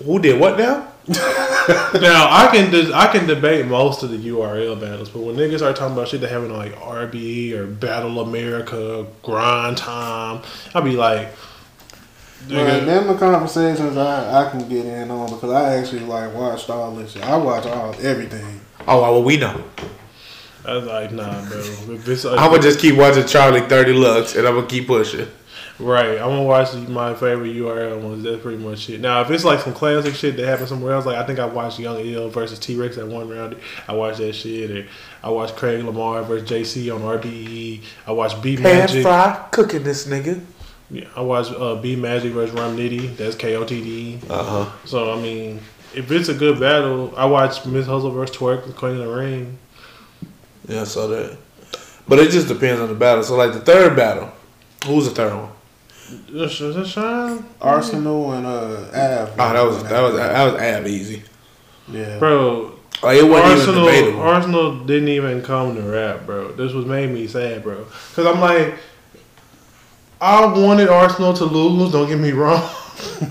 who 0.03 0.19
did 0.19 0.41
what 0.41 0.57
now? 0.57 0.91
Now 1.09 2.29
I 2.31 2.49
can 2.53 2.71
de- 2.71 2.93
I 2.95 3.07
can 3.07 3.27
debate 3.27 3.67
most 3.67 4.03
of 4.03 4.11
the 4.11 4.19
URL 4.19 4.79
battles, 4.81 5.09
but 5.09 5.21
when 5.23 5.37
niggas 5.37 5.59
start 5.59 5.77
talking 5.77 5.95
about 5.95 6.09
shit 6.09 6.21
that 6.21 6.31
having 6.31 6.53
like 6.53 6.75
RBE 6.77 7.53
or 7.55 7.67
Battle 7.67 8.21
America, 8.21 9.07
Grind 9.23 9.77
Time, 9.79 10.43
I'll 10.75 10.83
be 10.83 10.97
like, 10.97 11.29
Right, 12.49 12.83
nigga, 12.83 12.87
them 12.87 13.07
the 13.09 13.15
conversations 13.17 13.97
I, 13.97 14.47
I 14.47 14.51
can 14.51 14.69
get 14.69 14.87
in 14.87 15.11
on 15.11 15.31
because 15.31 15.51
I 15.51 15.77
actually 15.77 16.01
like 16.01 16.35
watched 16.35 16.71
all 16.71 16.93
this 16.93 17.13
shit. 17.13 17.25
I 17.25 17.37
watch 17.37 17.67
all 17.67 17.95
everything. 18.01 18.61
Oh 18.87 19.03
well, 19.03 19.23
we 19.23 19.37
know. 19.37 19.65
I 20.65 20.75
was 20.75 20.85
like, 20.85 21.13
nah, 21.13 21.49
bro. 21.49 21.59
If 21.59 22.07
it's, 22.09 22.25
I'm 22.25 22.37
gonna 22.37 22.63
just 22.63 22.79
keep 22.81 22.97
watching 22.97 23.27
Charlie 23.27 23.63
Thirty 23.63 23.93
Lux 23.93 24.37
and 24.37 24.47
I'm 24.47 24.55
gonna 24.55 24.67
keep 24.67 24.87
pushing. 24.87 25.27
Right, 25.81 26.19
I'm 26.19 26.31
gonna 26.31 26.43
watch 26.43 26.75
my 26.89 27.15
favorite 27.15 27.55
URL 27.55 28.01
ones. 28.01 28.25
That's 28.25 28.43
pretty 28.43 28.59
much 28.59 28.91
it. 28.91 29.01
Now, 29.01 29.21
if 29.21 29.31
it's 29.31 29.45
like 29.45 29.61
some 29.61 29.75
classic 29.75 30.15
shit 30.17 30.37
that 30.37 30.45
happened 30.45 30.69
somewhere 30.69 30.93
else, 30.93 31.07
like 31.07 31.17
I 31.17 31.25
think 31.25 31.39
I 31.39 31.47
watched 31.47 31.79
Young 31.79 32.01
Ill 32.01 32.29
versus 32.31 32.59
T 32.59 32.75
Rex 32.75 32.99
at 32.99 33.07
one 33.07 33.29
round. 33.29 33.57
I 33.87 33.93
watched 33.93 34.19
that 34.19 34.33
shit. 34.33 34.71
Or 34.71 34.89
I 35.23 35.31
watched 35.31 35.55
Craig 35.55 35.85
Lamar 35.85 36.25
versus 36.25 36.49
JC 36.51 36.93
on 36.93 37.03
RBE. 37.03 37.83
I 38.09 38.13
watched 38.13 38.43
B 38.43 38.57
Magic. 38.57 38.65
Pan 38.65 38.79
Magic. 38.79 39.03
fry 39.03 39.49
cooking 39.53 39.85
this 39.85 40.09
nigga. 40.09 40.41
Yeah, 40.91 41.07
I 41.15 41.21
watched 41.21 41.53
uh, 41.53 41.77
B 41.77 41.95
Magic 41.95 42.33
versus 42.33 42.55
Rum 42.57 42.77
Nitty. 42.77 43.17
That's 43.17 43.37
KOTD. 43.37 44.29
Uh 44.29 44.43
huh. 44.43 44.73
So 44.85 45.13
I 45.13 45.21
mean, 45.21 45.61
if 45.95 46.11
it's 46.11 46.29
a 46.29 46.35
good 46.35 46.59
battle, 46.59 47.15
I 47.17 47.27
watched 47.27 47.67
Miss 47.67 47.87
Hustle 47.87 48.11
versus 48.11 48.35
Twerk 48.35 48.67
with 48.67 48.75
Queen 48.75 48.93
of 48.93 48.99
the 48.99 49.15
Ring. 49.15 49.59
Yeah, 50.67 50.81
I 50.81 50.85
saw 50.85 51.07
that. 51.07 51.39
But 52.09 52.19
it 52.19 52.33
just 52.33 52.49
depends 52.49 52.81
on 52.81 52.89
the 52.89 52.95
battle. 52.97 53.23
So 53.23 53.37
like 53.37 53.53
the 53.53 53.61
third 53.61 53.95
battle, 53.95 54.33
who's 54.85 55.05
the 55.05 55.15
third 55.15 55.35
one? 55.35 55.51
Is 56.33 56.59
that 56.75 56.87
Shine? 56.87 57.45
Arsenal 57.61 58.33
and 58.33 58.47
uh 58.47 58.51
Av. 58.95 59.31
Oh, 59.33 59.37
that 59.37 59.63
was 59.63 59.83
that 59.85 60.01
was 60.03 60.15
that 60.17 60.53
was 60.53 60.61
ab 60.63 60.87
easy. 60.87 61.23
yeah. 61.89 62.19
Bro, 62.19 62.73
Like 63.03 63.19
it 63.19 63.23
wasn't 63.25 63.59
Arsenal, 63.59 63.89
even 63.89 63.95
debatable. 64.05 64.23
Arsenal 64.23 64.85
didn't 64.85 65.09
even 65.09 65.43
come 65.43 65.75
to 65.77 65.83
rap, 65.83 66.25
bro. 66.27 66.53
This 66.53 66.73
was 66.73 66.87
made 66.87 67.11
me 67.11 67.27
sad, 67.27 67.63
bro. 67.63 67.85
Cause 68.15 68.27
I'm 68.27 68.41
like, 68.41 68.75
I 70.21 70.45
wanted 70.47 70.89
Arsenal 70.89 71.33
to 71.35 71.45
lose. 71.45 71.93
Don't 71.93 72.09
get 72.09 72.19
me 72.19 72.33
wrong, 72.33 72.69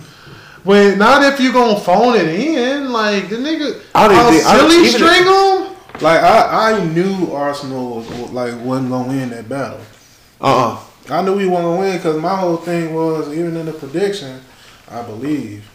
but 0.65 0.97
not 0.97 1.23
if 1.33 1.39
you 1.39 1.51
gonna 1.51 1.79
phone 1.79 2.15
it 2.15 2.27
in. 2.27 2.91
Like 2.91 3.29
the 3.29 3.35
nigga, 3.37 3.81
I 3.95 4.07
don't 4.07 4.17
I'll 4.17 4.27
even 4.29 4.39
think- 4.39 4.45
I 4.47 4.57
don't- 4.57 4.71
silly 4.71 4.87
string 4.87 5.25
them. 5.25 5.75
Like 5.99 6.21
I, 6.21 6.73
I 6.73 6.85
knew 6.85 7.31
Arsenal 7.31 7.95
was, 7.97 8.09
like 8.31 8.53
wasn't 8.63 8.89
gonna 8.91 9.07
win 9.07 9.29
that 9.31 9.49
battle. 9.49 9.81
Uh 10.39 10.73
uh 10.75 10.83
I 11.09 11.21
knew 11.21 11.35
we 11.35 11.47
wasn't 11.47 11.79
win 11.79 11.97
because 11.97 12.21
my 12.21 12.35
whole 12.35 12.57
thing 12.57 12.93
was 12.93 13.31
even 13.31 13.55
in 13.57 13.65
the 13.65 13.73
prediction, 13.73 14.41
I 14.89 15.01
believe 15.03 15.69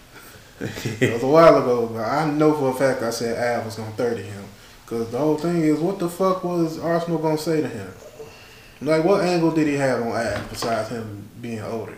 it 0.61 1.13
was 1.15 1.23
a 1.23 1.27
while 1.27 1.57
ago. 1.59 1.87
But 1.87 2.03
I 2.05 2.31
know 2.31 2.55
for 2.55 2.71
a 2.71 2.75
fact 2.75 3.03
I 3.03 3.11
said 3.11 3.59
Av 3.59 3.65
was 3.65 3.77
gonna 3.77 3.91
thirty 3.93 4.23
him 4.23 4.45
because 4.85 5.11
the 5.11 5.19
whole 5.19 5.37
thing 5.39 5.63
is 5.63 5.81
what 5.81 5.99
the 5.99 6.09
fuck 6.09 6.45
was 6.45 6.79
Arsenal 6.79 7.19
gonna 7.19 7.39
say 7.39 7.61
to 7.63 7.69
him? 7.69 7.91
Like 8.81 9.05
what 9.05 9.25
angle 9.25 9.51
did 9.53 9.67
he 9.67 9.75
have 9.75 10.03
on 10.03 10.09
Av 10.13 10.51
besides 10.51 10.89
him 10.91 11.29
being 11.41 11.61
older? 11.63 11.95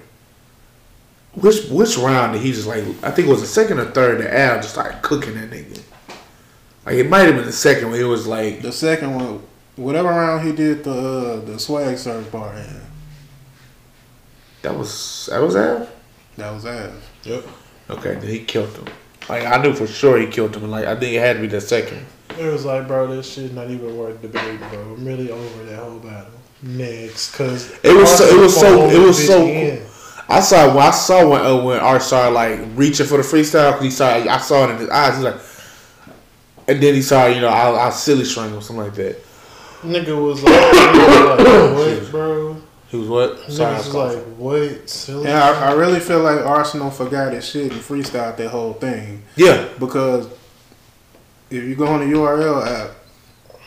which 1.35 1.64
which 1.68 1.99
round 1.99 2.32
did 2.32 2.43
he 2.43 2.53
just 2.53 2.66
like? 2.66 2.85
I 3.03 3.11
think 3.11 3.26
it 3.26 3.30
was 3.30 3.41
the 3.41 3.47
second 3.47 3.80
or 3.80 3.87
third 3.87 4.20
that 4.20 4.32
Al 4.32 4.57
just 4.57 4.70
started 4.70 5.03
cooking 5.03 5.35
that 5.35 5.51
nigga. 5.51 5.82
Like 6.87 6.97
it 6.97 7.09
might 7.09 7.22
have 7.22 7.35
been 7.35 7.47
the 7.47 7.53
second 7.53 7.91
one. 7.91 7.99
it 7.99 8.05
was 8.05 8.26
like 8.26 8.62
The 8.62 8.72
second 8.72 9.14
one, 9.14 9.43
whatever 9.76 10.11
round 10.11 10.47
he 10.47 10.55
did 10.55 10.85
the 10.85 10.93
uh, 10.93 11.41
the 11.45 11.59
swag 11.59 11.99
surf 11.99 12.30
bar 12.30 12.55
in, 12.55 12.80
that 14.65 14.77
was 14.77 15.29
that 15.31 15.41
was 15.41 15.55
Al. 15.57 15.89
that 16.37 16.53
was 16.53 16.67
ass. 16.67 16.93
Yep. 17.23 17.45
Okay, 17.91 18.15
then 18.15 18.29
he 18.29 18.45
killed 18.45 18.75
him. 18.77 18.87
Like 19.29 19.45
I 19.45 19.62
knew 19.62 19.73
for 19.75 19.87
sure 19.87 20.19
he 20.19 20.27
killed 20.27 20.57
him. 20.57 20.71
Like 20.71 20.87
I 20.87 20.97
think 20.99 21.15
it 21.15 21.21
had 21.21 21.35
to 21.37 21.41
be 21.43 21.47
the 21.49 21.61
second. 21.61 22.05
It 22.39 22.45
was 22.47 22.65
like, 22.65 22.89
bro, 22.89 23.07
this 23.15 23.33
shit 23.33 23.53
not 23.55 23.71
even 23.71 23.97
worth 23.97 24.21
debating, 24.21 24.59
bro. 24.59 24.81
I'm 24.95 25.05
really 25.05 25.31
over 25.31 25.65
that 25.65 25.79
whole 25.79 25.99
battle. 26.01 26.33
Next, 26.62 27.35
cause 27.37 27.71
It 27.83 27.95
was 27.95 28.11
so- 28.17 28.25
it 28.25 28.41
was 28.41 28.57
so- 28.59 28.89
it 28.91 28.99
was 28.99 29.27
so- 29.27 29.47
in. 29.47 29.83
I 30.27 30.41
saw 30.41 30.69
when 30.75 30.79
I 30.87 30.91
saw 30.91 31.29
when 31.29 31.41
uh, 31.45 31.62
when 31.62 31.79
Art 31.81 32.01
started 32.03 32.33
like 32.35 32.59
reaching 32.75 33.07
for 33.07 33.19
the 33.19 33.23
freestyle 33.23 33.73
because 33.73 33.85
he 33.85 33.91
saw 33.91 34.09
I 34.15 34.39
saw 34.39 34.65
it 34.65 34.71
in 34.71 34.79
his 34.79 34.89
eyes. 34.89 35.15
He's 35.17 35.25
like, 35.25 35.37
and 36.67 36.83
then 36.83 36.95
he 36.95 37.03
saw 37.03 37.27
you 37.27 37.43
know 37.43 37.49
I 37.49 37.89
I 37.89 37.91
silly 37.91 38.25
string 38.25 38.55
or 38.55 38.62
something 38.62 38.85
like 38.87 38.95
that. 38.95 39.23
Nigga 39.83 40.17
was 40.27 40.43
like, 40.43 40.55
nigga 40.55 41.77
was 41.77 41.85
like 42.01 42.03
what, 42.03 42.11
bro? 42.11 42.57
He 42.95 43.01
was 43.01 43.09
what? 43.09 43.51
Sorry, 43.51 43.75
I 43.75 43.79
Niggas 43.79 43.87
was 43.87 43.95
was 43.95 44.15
like, 44.15 44.25
what? 44.37 44.89
Silly? 44.89 45.27
And 45.27 45.37
I, 45.37 45.71
I 45.71 45.73
really 45.73 45.99
feel 45.99 46.21
like 46.21 46.39
Arsenal 46.39 46.93
forgot 46.93 47.33
his 47.33 47.45
shit 47.45 47.73
and 47.73 47.81
freestyled 47.81 48.37
that 48.37 48.51
whole 48.51 48.75
thing 48.75 49.25
yeah, 49.35 49.69
because 49.81 50.29
if 51.51 51.65
you 51.65 51.75
go 51.75 51.89
on 51.89 52.09
the 52.09 52.17
URL 52.17 52.65
app 52.65 52.93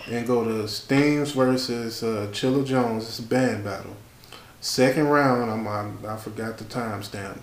and 0.09 0.25
go 0.25 0.45
to 0.45 0.65
Steams 0.69 1.31
versus 1.31 2.03
uh, 2.03 2.29
Chilla 2.31 2.65
Jones, 2.65 3.03
it's 3.03 3.19
a 3.19 3.23
band 3.23 3.65
battle. 3.65 3.97
Second 4.61 5.09
round, 5.09 5.51
I'm, 5.51 5.67
I, 5.67 6.13
I 6.13 6.15
forgot 6.15 6.57
the 6.57 6.63
timestamp. 6.63 7.41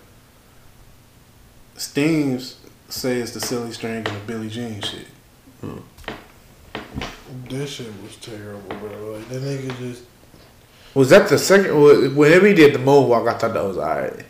Steams 1.77 2.57
says 2.89 3.31
the 3.31 3.39
silly 3.39 3.71
string 3.73 3.97
and 3.97 4.07
the 4.07 4.19
Billie 4.25 4.49
Jean 4.49 4.81
shit. 4.81 5.05
That 7.49 7.67
shit 7.67 7.91
was 8.01 8.15
terrible, 8.15 8.75
bro. 8.77 9.17
Like 9.17 9.29
that 9.29 9.43
nigga 9.43 9.77
just 9.77 10.01
was 10.95 11.09
that 11.11 11.29
the 11.29 11.37
second? 11.37 12.15
Whenever 12.15 12.47
he 12.47 12.53
did 12.53 12.73
the 12.73 12.79
moonwalk, 12.79 13.27
I 13.31 13.37
thought 13.37 13.53
that 13.53 13.63
was 13.63 13.77
alright. 13.77 14.25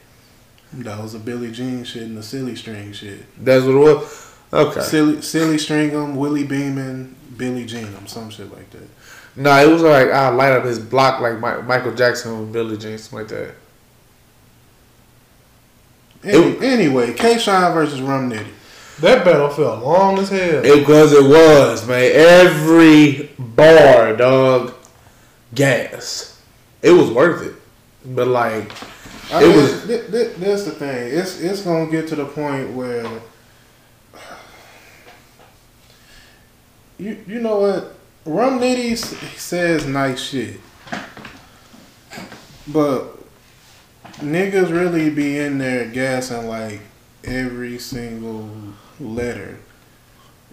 That 0.74 1.01
was 1.01 1.13
a 1.13 1.20
Billy 1.20 1.51
Jean 1.51 1.84
shit 1.86 2.03
and 2.03 2.18
the 2.18 2.24
silly 2.24 2.55
string 2.55 2.91
shit. 2.91 3.20
That's 3.43 3.63
what 3.63 3.76
it 3.76 3.78
was. 3.78 4.36
Okay. 4.51 4.82
Silly, 4.82 5.22
silly 5.22 5.57
stringham, 5.57 6.16
Willie 6.18 6.43
Beeman, 6.43 7.16
Billie 7.38 7.66
Jean 7.66 7.86
'em, 7.95 8.07
some 8.07 8.30
shit 8.30 8.51
like 8.53 8.70
that. 8.72 8.88
No, 9.38 9.51
it 9.57 9.72
was 9.72 9.82
like 9.82 10.09
I 10.11 10.30
light 10.30 10.53
up 10.53 10.63
his 10.66 10.80
block 10.80 11.22
like 11.22 11.36
Mi- 11.36 11.61
Michael 11.68 11.93
Jackson 11.93 12.39
with 12.39 12.51
Billy 12.53 12.78
Jean, 12.78 12.97
something 12.97 13.20
like 13.20 13.28
that. 13.30 13.55
Any, 16.24 16.66
anyway, 16.66 17.13
K 17.13 17.38
Shine 17.38 17.74
versus 17.74 18.01
Rum 18.01 18.32
Nitty. 18.32 18.47
that 19.01 19.24
battle 19.24 19.49
felt 19.49 19.84
long 19.84 20.18
as 20.20 20.30
hell. 20.30 20.66
It 20.66 20.88
was, 20.88 21.13
it 21.13 21.24
was, 21.24 21.88
man. 21.88 22.11
Every 22.13 23.30
bar, 23.38 24.16
dog, 24.16 24.74
gas. 25.53 26.34
It 26.86 26.91
was 26.91 27.09
worth 27.11 27.41
it. 27.41 27.55
But 28.15 28.27
like, 28.27 28.71
I 29.33 29.43
It 29.43 29.47
mean, 29.47 29.57
was- 29.57 29.86
th- 29.88 30.11
th- 30.11 30.36
that's 30.38 30.63
the 30.65 30.71
thing. 30.71 31.17
It's 31.17 31.41
it's 31.41 31.61
gonna 31.63 31.89
get 31.89 32.07
to 32.09 32.15
the 32.15 32.25
point 32.25 32.73
where 32.73 33.03
you 36.99 37.17
you 37.27 37.39
know 37.39 37.57
what 37.59 37.95
Rum 38.25 38.59
Nitty 38.59 38.95
says 39.38 39.86
nice 39.86 40.21
shit, 40.21 40.59
but 42.67 43.17
niggas 44.19 44.71
really 44.71 45.09
be 45.09 45.38
in 45.39 45.57
there 45.57 45.88
gassing 45.88 46.47
like 46.47 46.81
every 47.23 47.77
single 47.79 48.49
letter. 48.99 49.57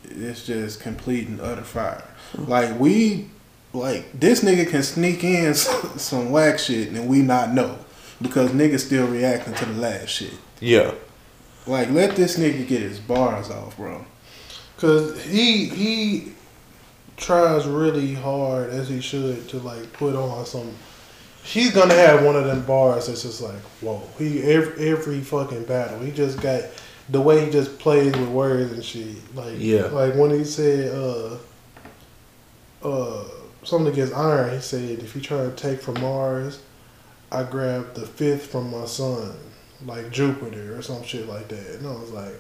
It's 0.04 0.44
just 0.44 0.80
complete 0.80 1.28
and 1.28 1.40
utter 1.40 1.62
fire. 1.62 2.04
Like 2.34 2.78
we, 2.78 3.28
like 3.72 4.12
this 4.18 4.42
nigga 4.42 4.68
can 4.68 4.82
sneak 4.82 5.24
in 5.24 5.54
some 5.54 6.30
whack 6.30 6.58
shit 6.58 6.88
and 6.88 7.08
we 7.08 7.22
not 7.22 7.52
know 7.52 7.78
because 8.20 8.50
niggas 8.50 8.80
still 8.80 9.06
reacting 9.06 9.54
to 9.54 9.64
the 9.64 9.74
last 9.80 10.08
shit. 10.08 10.34
yeah, 10.60 10.92
Like 11.66 11.90
let 11.90 12.14
this 12.16 12.38
nigga 12.38 12.66
get 12.66 12.82
his 12.82 13.00
bars 13.00 13.50
off, 13.50 13.76
bro. 13.76 14.04
Cause 14.76 15.22
he 15.24 15.66
he 15.66 16.32
tries 17.16 17.66
really 17.66 18.14
hard 18.14 18.70
as 18.70 18.88
he 18.88 19.00
should 19.00 19.48
to 19.48 19.58
like 19.58 19.92
put 19.92 20.14
on 20.14 20.44
some. 20.44 20.72
He's 21.44 21.72
gonna 21.72 21.94
have 21.94 22.24
one 22.24 22.36
of 22.36 22.44
them 22.44 22.64
bars 22.64 23.06
that's 23.06 23.22
just 23.22 23.40
like 23.40 23.60
whoa. 23.80 24.02
He 24.18 24.42
every 24.42 24.90
every 24.90 25.20
fucking 25.20 25.64
battle. 25.64 25.98
He 26.00 26.10
just 26.12 26.40
got 26.40 26.62
the 27.08 27.20
way 27.20 27.44
he 27.44 27.50
just 27.50 27.78
plays 27.78 28.12
with 28.16 28.28
words 28.28 28.72
and 28.72 28.84
shit. 28.84 29.16
Like 29.34 29.54
Yeah. 29.58 29.86
Like 29.86 30.14
when 30.14 30.30
he 30.30 30.44
said 30.44 30.94
uh 30.94 31.36
uh 32.82 33.24
something 33.64 33.92
against 33.92 34.14
iron. 34.14 34.54
He 34.54 34.60
said 34.60 34.98
if 35.00 35.14
you 35.14 35.20
try 35.20 35.38
to 35.38 35.50
take 35.52 35.80
from 35.80 36.00
Mars, 36.00 36.60
I 37.30 37.44
grabbed 37.44 37.94
the 37.94 38.06
fifth 38.06 38.46
from 38.46 38.70
my 38.70 38.84
sun, 38.84 39.32
like 39.86 40.10
Jupiter 40.10 40.76
or 40.76 40.82
some 40.82 41.02
shit 41.02 41.28
like 41.28 41.48
that. 41.48 41.78
And 41.78 41.86
I 41.86 41.92
was 41.92 42.10
like. 42.10 42.34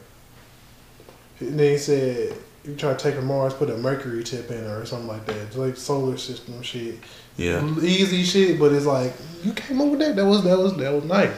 And 1.40 1.58
then 1.58 1.72
he 1.72 1.78
said, 1.78 2.34
"You 2.64 2.76
try 2.76 2.92
to 2.92 2.98
take 2.98 3.16
from 3.16 3.26
Mars, 3.26 3.52
put 3.54 3.68
a 3.68 3.76
Mercury 3.76 4.22
tip 4.22 4.50
in 4.50 4.58
her 4.58 4.82
or 4.82 4.86
something 4.86 5.08
like 5.08 5.26
that, 5.26 5.36
It's 5.36 5.56
like 5.56 5.76
solar 5.76 6.16
system 6.16 6.62
shit, 6.62 6.96
yeah. 7.36 7.66
easy 7.82 8.22
shit." 8.22 8.60
But 8.60 8.72
it's 8.72 8.86
like 8.86 9.12
you 9.42 9.52
came 9.52 9.80
over 9.80 9.96
that. 9.96 10.14
That 10.14 10.26
was 10.26 10.44
that 10.44 10.58
was 10.58 10.76
that 10.76 10.92
was 10.92 11.04
nice. 11.04 11.34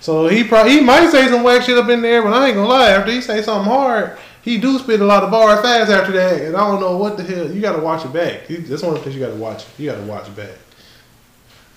So 0.00 0.26
he 0.26 0.42
probably 0.44 0.72
he 0.72 0.80
might 0.80 1.10
say 1.10 1.28
some 1.28 1.42
whack 1.42 1.62
shit 1.62 1.78
up 1.78 1.88
in 1.88 2.02
there, 2.02 2.22
but 2.22 2.32
I 2.32 2.46
ain't 2.46 2.56
gonna 2.56 2.68
lie. 2.68 2.90
After 2.90 3.12
he 3.12 3.20
say 3.20 3.40
something 3.42 3.70
hard, 3.70 4.18
he 4.46 4.58
do 4.58 4.78
spit 4.78 5.00
a 5.00 5.04
lot 5.04 5.22
of 5.24 5.30
bars 5.30 5.60
fast 5.60 5.90
after 5.90 6.12
that, 6.12 6.40
and 6.40 6.56
I 6.56 6.60
don't 6.60 6.80
know 6.80 6.96
what 6.96 7.16
the 7.18 7.24
hell. 7.24 7.50
You 7.50 7.60
got 7.60 7.76
to 7.76 7.82
watch 7.82 8.04
it 8.06 8.12
back. 8.12 8.46
That's 8.46 8.82
one 8.82 8.92
of 8.96 8.98
the 9.00 9.04
things 9.04 9.16
you 9.16 9.20
got 9.20 9.32
to 9.32 9.38
watch. 9.38 9.66
You 9.76 9.90
got 9.90 9.96
to 9.96 10.04
watch 10.04 10.28
it 10.28 10.36
back. 10.36 10.54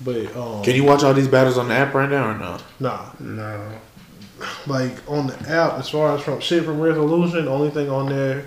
But 0.01 0.34
um, 0.38 0.63
Can 0.63 0.76
you 0.76 0.84
watch 0.86 1.03
all 1.03 1.13
these 1.13 1.28
battles 1.28 1.57
on 1.57 1.67
the 1.67 1.74
app 1.74 1.93
right 1.93 2.09
now 2.09 2.30
or 2.30 2.38
no? 2.38 2.57
Nah, 2.80 3.09
No. 3.20 3.72
like 4.67 4.93
on 5.09 5.28
the 5.28 5.34
app 5.49 5.74
as 5.74 5.89
far 5.89 6.15
as 6.15 6.22
from 6.22 6.39
shit 6.39 6.63
from 6.63 6.80
resolution 6.80 7.43
the 7.45 7.51
only 7.51 7.70
thing 7.72 7.89
on 7.89 8.07
there 8.07 8.45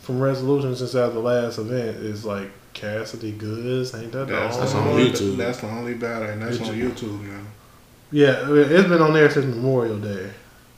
from 0.00 0.20
resolution 0.20 0.76
since 0.76 0.94
after 0.94 1.14
the 1.14 1.20
last 1.20 1.58
event 1.58 1.96
is 1.96 2.24
like 2.24 2.48
cassidy 2.74 3.32
goods 3.32 3.92
ain't 3.94 4.12
that 4.12 4.26
the 4.28 4.32
That's, 4.34 4.56
That's 4.58 4.72
the 4.72 4.78
on 4.78 4.88
only 4.88 5.02
only, 5.06 5.12
YouTube. 5.14 5.36
That's 5.36 5.60
the 5.60 5.68
only 5.68 5.94
battle, 5.94 6.28
and 6.28 6.40
that's 6.42 6.60
on 6.60 6.66
YouTube 6.66 7.20
now. 7.22 7.40
yeah 8.12 8.44
it's 8.48 8.88
been 8.88 9.02
on 9.02 9.12
there 9.12 9.28
since 9.30 9.46
memorial 9.46 9.98
day 9.98 10.30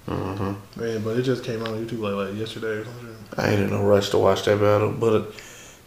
Uh-huh. 0.06 0.54
man 0.76 1.02
but 1.02 1.16
it 1.16 1.22
just 1.22 1.42
came 1.44 1.62
out 1.62 1.68
on 1.68 1.86
youtube 1.86 2.00
like, 2.00 2.28
like 2.28 2.38
yesterday 2.38 2.66
or 2.68 2.84
something 2.84 3.16
I 3.38 3.50
ain't 3.50 3.60
in 3.62 3.70
no 3.70 3.82
rush 3.82 4.10
to 4.10 4.18
watch 4.18 4.44
that 4.44 4.60
battle, 4.60 4.92
but 4.92 5.32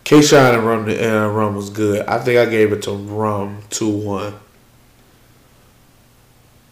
K 0.03 0.22
Shine 0.22 0.55
and 0.55 0.65
Rum 0.65 0.89
uh, 0.89 1.28
Rum 1.30 1.55
was 1.55 1.70
good. 1.70 2.05
I 2.05 2.18
think 2.20 2.39
I 2.39 2.45
gave 2.49 2.74
it 2.74 2.82
to 2.84 2.91
Rum 2.91 3.59
two 3.70 3.88
one. 3.89 4.34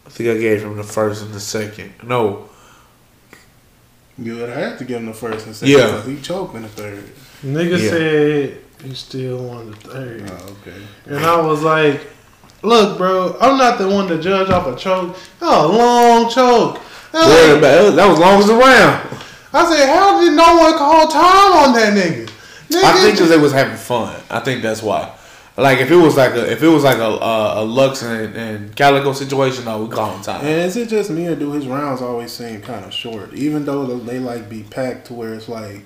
I 0.05 0.09
think 0.09 0.29
I 0.29 0.37
gave 0.39 0.63
him 0.63 0.75
the 0.75 0.83
first 0.83 1.23
and 1.23 1.33
the 1.33 1.39
second. 1.39 1.93
No, 2.03 2.49
You 4.17 4.35
would 4.37 4.49
have 4.49 4.77
to 4.79 4.85
give 4.85 4.97
him 4.97 5.05
the 5.05 5.13
first 5.13 5.45
and 5.45 5.55
second. 5.55 5.77
Yeah. 5.77 5.85
because 5.87 6.05
He 6.05 6.21
choked 6.21 6.55
in 6.55 6.63
the 6.63 6.67
third. 6.69 7.03
nigga 7.43 7.79
Yeah. 7.81 7.89
said 7.89 8.57
he 8.83 8.93
still 8.93 9.37
won 9.45 9.71
the 9.71 9.77
third 9.77 10.29
Oh, 10.29 10.55
okay. 10.61 10.81
and 11.05 11.25
i 11.25 11.39
was 11.39 11.61
like 11.63 12.01
look 12.61 12.97
bro 12.97 13.37
i'm 13.39 13.57
not 13.57 13.77
the 13.77 13.87
one 13.87 14.07
to 14.09 14.21
judge 14.21 14.49
off 14.49 14.67
a 14.67 14.75
choke 14.75 15.15
oh 15.41 15.67
long 15.77 16.29
choke 16.29 16.81
I 17.15 17.25
Boy, 17.25 17.53
like, 17.53 17.95
that 17.95 18.07
was- 18.07 18.19
long 18.19 18.39
as 18.39 18.49
around. 18.49 19.19
I 19.53 19.73
said, 19.73 19.87
how 19.87 20.19
did 20.19 20.33
no 20.33 20.57
one 20.57 20.77
call 20.77 21.07
time 21.07 21.53
on 21.53 21.73
that 21.73 21.93
nigga? 21.93 22.29
nigga 22.69 22.83
I 22.83 22.93
think 22.99 23.15
because 23.15 23.29
they 23.29 23.37
was 23.37 23.53
having 23.53 23.77
fun. 23.77 24.21
I 24.29 24.41
think 24.41 24.61
that's 24.61 24.83
why. 24.83 25.15
Like 25.57 25.79
if 25.79 25.89
it 25.89 25.95
was 25.95 26.17
like 26.17 26.33
a 26.33 26.51
if 26.51 26.61
it 26.61 26.67
was 26.67 26.83
like 26.83 26.97
a 26.97 27.03
a, 27.03 27.61
a 27.61 27.63
Lux 27.63 28.03
and, 28.03 28.35
and 28.35 28.75
Calico 28.75 29.13
situation, 29.13 29.63
no, 29.63 29.81
we 29.85 29.89
call 29.89 30.13
him 30.13 30.21
time. 30.21 30.41
And 30.41 30.65
is 30.65 30.75
it 30.75 30.89
just 30.89 31.09
me 31.09 31.27
or 31.27 31.35
do 31.37 31.53
his 31.53 31.65
rounds 31.65 32.01
always 32.01 32.33
seem 32.33 32.61
kind 32.61 32.83
of 32.83 32.93
short? 32.93 33.33
Even 33.33 33.63
though 33.63 33.85
they 33.85 34.19
like 34.19 34.49
be 34.49 34.63
packed 34.63 35.07
to 35.07 35.13
where 35.13 35.33
it's 35.33 35.47
like 35.47 35.85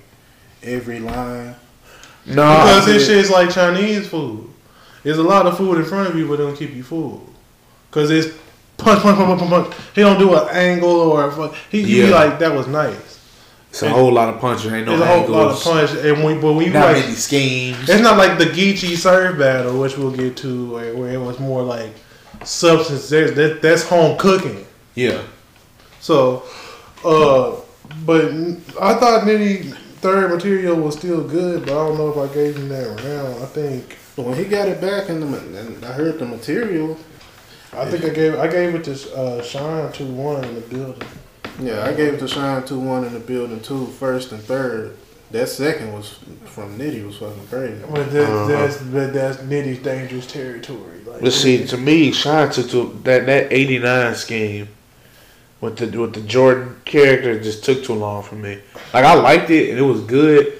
every 0.64 0.98
line. 0.98 1.54
No, 2.26 2.34
Because 2.34 2.86
this 2.86 3.06
shit's 3.06 3.30
like 3.30 3.50
Chinese 3.50 4.08
food. 4.08 4.50
There's 5.04 5.18
a 5.18 5.22
lot 5.22 5.46
of 5.46 5.56
food 5.56 5.78
in 5.78 5.84
front 5.84 6.08
of 6.10 6.16
you, 6.16 6.26
but 6.26 6.34
it 6.34 6.38
don't 6.38 6.56
keep 6.56 6.74
you 6.74 6.82
full. 6.82 7.26
Because 7.88 8.10
it's 8.10 8.36
punch, 8.82 9.02
punch, 9.02 9.16
punch, 9.16 9.38
punch, 9.40 9.50
punch. 9.50 9.74
He 9.94 10.00
don't 10.02 10.18
do 10.18 10.34
an 10.34 10.48
angle 10.50 10.90
or 10.90 11.28
a 11.28 11.32
fuck. 11.32 11.54
He, 11.70 11.82
he 11.82 11.86
be 12.02 12.08
Yeah. 12.08 12.14
like, 12.14 12.38
that 12.40 12.54
was 12.54 12.66
nice. 12.66 13.18
it's 13.70 13.82
a 13.82 13.88
whole 13.90 14.12
lot 14.12 14.28
of 14.32 14.40
punching. 14.40 14.72
Ain't 14.72 14.86
no 14.86 14.96
There's 14.98 15.08
a 15.10 15.18
whole 15.20 15.28
lot 15.28 15.50
of 15.52 15.62
punch. 15.62 15.90
And 15.92 16.24
when, 16.24 16.40
but 16.40 16.52
when 16.54 16.66
you 16.66 16.72
Not 16.72 16.92
like, 16.92 17.02
many 17.04 17.14
schemes. 17.14 17.88
it's 17.88 18.02
not 18.02 18.16
like 18.18 18.38
the 18.38 18.46
Geechee 18.46 18.96
Surf 18.96 19.38
battle, 19.38 19.80
which 19.80 19.96
we'll 19.96 20.10
get 20.10 20.36
to, 20.38 20.72
where, 20.72 20.96
where 20.96 21.12
it 21.12 21.18
was 21.20 21.38
more 21.38 21.62
like 21.62 21.92
substance. 22.44 23.08
There's, 23.08 23.34
that, 23.34 23.62
that's 23.62 23.88
home 23.88 24.18
cooking. 24.18 24.66
Yeah. 24.94 25.22
So, 26.00 26.42
uh, 27.04 27.56
but 28.04 28.24
I 28.80 28.94
thought 28.94 29.22
Nitty 29.24 29.74
third 30.00 30.30
material 30.30 30.76
was 30.76 30.96
still 30.96 31.22
good, 31.26 31.66
but 31.66 31.72
I 31.72 31.86
don't 31.88 31.98
know 31.98 32.10
if 32.10 32.30
I 32.30 32.32
gave 32.34 32.56
him 32.56 32.68
that 32.70 32.86
round. 33.04 33.42
I 33.42 33.46
think 33.46 33.96
when 34.16 34.34
he 34.36 34.44
got 34.44 34.68
it 34.68 34.80
back 34.80 35.08
in 35.10 35.20
the, 35.20 35.26
and 35.38 35.84
I 35.84 35.92
heard 35.92 36.18
the 36.18 36.24
material, 36.26 36.96
I 37.72 37.88
think 37.90 38.04
I 38.04 38.08
gave 38.10 38.34
I 38.38 38.48
gave 38.48 38.74
it 38.74 38.84
to 38.84 39.16
uh, 39.16 39.42
Sean 39.42 39.92
two 39.92 40.06
one 40.06 40.44
in 40.44 40.54
the 40.54 40.60
building. 40.62 41.08
Yeah, 41.60 41.84
I 41.84 41.92
gave 41.92 42.14
it 42.14 42.18
to 42.20 42.28
Shine 42.28 42.64
two 42.64 42.78
one 42.80 43.04
in 43.04 43.12
the 43.12 43.20
building 43.20 43.60
too, 43.60 43.86
first 43.86 44.32
and 44.32 44.42
third. 44.42 44.96
That 45.30 45.48
second 45.48 45.92
was 45.92 46.18
from 46.46 46.76
Nitty 46.76 47.06
was 47.06 47.18
fucking 47.18 47.46
crazy. 47.46 47.80
But 47.88 48.10
that, 48.12 48.28
Uh-huh. 48.28 48.46
that's 48.48 48.78
but 48.82 49.12
that's 49.12 49.38
Nitty's 49.38 49.78
dangerous 49.78 50.26
territory. 50.26 50.98
Like, 51.06 51.20
But 51.20 51.32
see, 51.32 51.64
to 51.66 51.76
me, 51.76 52.10
Shine 52.12 52.50
took 52.50 52.70
to 52.70 52.98
that 53.04 53.26
that 53.26 53.52
eighty 53.52 53.78
nine 53.78 54.14
scheme 54.16 54.68
with 55.60 55.76
the 55.76 55.86
with 56.00 56.14
the 56.14 56.22
Jordan 56.22 56.80
character 56.84 57.38
just 57.40 57.64
took 57.64 57.84
too 57.84 57.94
long 57.94 58.22
for 58.24 58.34
me. 58.34 58.58
Like 58.92 59.04
I 59.04 59.14
liked 59.14 59.50
it 59.50 59.70
and 59.70 59.78
it 59.78 59.82
was 59.82 60.00
good. 60.00 60.59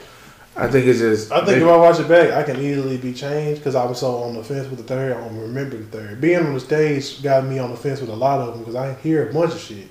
I 0.61 0.69
think 0.69 0.87
it's 0.87 0.99
just 0.99 1.33
I 1.33 1.37
think 1.39 1.49
they- 1.59 1.63
if 1.63 1.69
I 1.69 1.77
watch 1.77 1.99
it 2.01 2.09
back, 2.09 2.33
I 2.33 2.43
can 2.43 2.61
easily 2.61 2.97
be 2.99 3.13
changed 3.13 3.61
because 3.61 3.75
I 3.75 3.85
was 3.85 3.99
so 4.01 4.17
on 4.25 4.35
the 4.35 4.45
fence 4.45 4.69
with 4.69 4.79
the 4.79 4.85
third. 4.85 5.17
I 5.17 5.21
don't 5.21 5.39
remember 5.41 5.77
the 5.77 5.85
third. 5.85 6.21
Being 6.21 6.39
on 6.47 6.55
the 6.55 6.61
stage 6.61 7.23
got 7.23 7.45
me 7.47 7.59
on 7.59 7.71
the 7.71 7.77
fence 7.77 8.01
with 8.01 8.11
a 8.11 8.15
lot 8.15 8.41
of 8.41 8.49
them 8.55 8.59
because 8.61 8.75
I 8.75 8.95
hear 8.95 9.29
a 9.29 9.33
bunch 9.33 9.55
of 9.55 9.61
shit. 9.61 9.89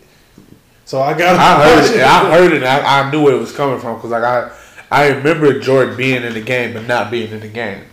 So 0.86 1.02
I 1.02 1.14
got. 1.18 1.36
I 1.36 1.64
heard 1.70 1.96
it. 1.96 2.02
I 2.02 2.32
heard 2.32 2.52
it. 2.54 2.58
And 2.58 2.66
I, 2.66 3.02
I 3.08 3.12
knew 3.12 3.24
where 3.24 3.36
it 3.36 3.40
was 3.40 3.52
coming 3.52 3.80
from 3.80 3.96
because 3.96 4.12
like 4.12 4.24
I, 4.24 4.52
I 4.92 5.08
remember 5.10 5.60
Jordan 5.60 5.96
being 5.96 6.24
in 6.24 6.34
the 6.34 6.42
game 6.42 6.74
but 6.74 6.88
not 6.88 7.12
being 7.12 7.32
in 7.32 7.40
the 7.42 7.48
game, 7.48 7.84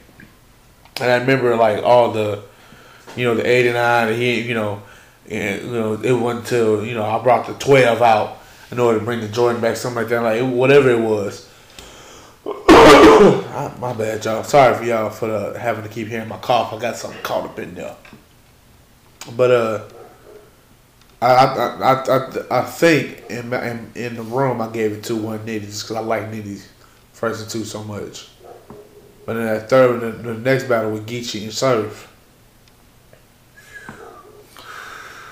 and 1.00 1.10
I 1.10 1.16
remember 1.18 1.56
like 1.56 1.82
all 1.84 2.10
the, 2.12 2.42
you 3.16 3.24
know, 3.24 3.34
the 3.34 3.46
eighty 3.46 3.72
nine. 3.72 4.14
He, 4.14 4.40
you 4.40 4.54
know, 4.54 4.82
and 5.30 5.62
you 5.62 5.72
know 5.72 5.92
it 6.02 6.12
wasn't 6.12 6.44
until 6.44 6.84
you 6.86 6.94
know 6.94 7.04
I 7.04 7.22
brought 7.22 7.46
the 7.46 7.52
twelve 7.54 8.00
out 8.00 8.38
in 8.70 8.78
order 8.78 8.98
to 8.98 9.04
bring 9.04 9.20
the 9.20 9.28
Jordan 9.28 9.60
back, 9.60 9.76
something 9.76 10.02
like 10.02 10.08
that, 10.08 10.22
like 10.22 10.42
whatever 10.54 10.90
it 10.90 11.00
was. 11.00 11.45
I- 13.18 13.74
my 13.80 13.92
bad, 13.92 14.24
y'all. 14.24 14.42
Sorry 14.44 14.74
for 14.76 14.84
y'all 14.84 15.10
for 15.10 15.28
the, 15.28 15.58
having 15.58 15.82
to 15.84 15.88
keep 15.90 16.08
hearing 16.08 16.28
my 16.28 16.38
cough. 16.38 16.72
I 16.72 16.78
got 16.78 16.96
something 16.96 17.22
caught 17.22 17.44
up 17.44 17.58
in 17.58 17.74
there. 17.74 17.96
But 19.36 19.50
uh. 19.50 19.84
I 21.22 21.26
I, 21.26 21.66
I, 21.80 21.92
I, 22.04 22.60
I 22.60 22.62
think 22.64 23.24
in, 23.30 23.48
my, 23.48 23.70
in 23.70 23.90
in 23.94 24.16
the 24.16 24.22
room 24.22 24.60
I 24.60 24.68
gave 24.68 24.92
it 24.92 25.04
to 25.04 25.16
one 25.16 25.38
Nitty 25.40 25.62
just 25.62 25.84
because 25.84 25.96
I 25.96 26.00
like 26.00 26.24
Nitty's 26.30 26.68
first 27.14 27.40
and 27.40 27.50
two 27.50 27.64
so 27.64 27.82
much. 27.82 28.28
But 29.24 29.34
then 29.34 29.46
that 29.46 29.70
third, 29.70 30.00
the, 30.02 30.10
the 30.10 30.34
next 30.34 30.64
battle 30.64 30.92
with 30.92 31.06
Geechee 31.08 31.42
and 31.42 31.52
Surf, 31.52 32.14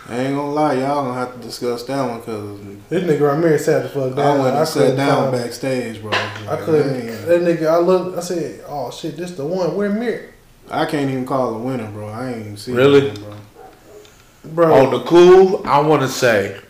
I 0.07 0.17
ain't 0.19 0.37
gonna 0.37 0.53
lie, 0.53 0.75
y'all 0.75 1.03
gonna 1.05 1.15
have 1.15 1.33
to 1.35 1.39
discuss 1.41 1.83
that 1.85 2.07
one 2.09 2.21
because 2.21 2.61
This 2.91 3.03
nigga 3.05 3.21
Ramirez 3.23 3.65
sat 3.65 3.83
the 3.85 3.89
fuck 3.89 4.15
down. 4.15 4.39
I 4.39 4.43
went 4.43 4.57
and 4.57 4.69
sat 4.69 4.97
down 4.97 5.31
find- 5.31 5.43
backstage, 5.43 6.03
bro. 6.03 6.11
I 6.13 6.57
couldn't. 6.57 7.07
man, 7.07 7.27
That 7.27 7.41
nigga, 7.41 7.67
I 7.69 7.79
looked. 7.79 8.19
I 8.19 8.21
said, 8.21 8.65
"Oh 8.69 8.91
shit, 8.91 9.17
this 9.17 9.31
the 9.33 9.47
one." 9.47 9.75
Where 9.75 9.89
Mir, 9.89 10.35
I 10.71 10.85
can't 10.85 11.11
even 11.11 11.25
call 11.25 11.55
a 11.55 11.59
winner, 11.59 11.91
bro. 11.91 12.09
I 12.09 12.29
ain't 12.33 12.41
even 12.41 12.57
see 12.59 12.73
Really? 12.73 13.09
that 13.11 13.19
one, 13.19 13.39
bro? 14.45 14.75
on 14.75 14.91
the 14.91 15.01
cool, 15.05 15.63
I 15.67 15.81
want 15.81 16.03
to 16.03 16.09
say 16.09 16.61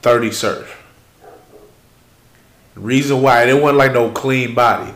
thirty 0.00 0.30
Surf. 0.30 0.80
Reason 2.76 3.20
why 3.22 3.44
it 3.44 3.60
wasn't 3.60 3.78
like 3.78 3.92
no 3.92 4.10
clean 4.10 4.54
body. 4.54 4.92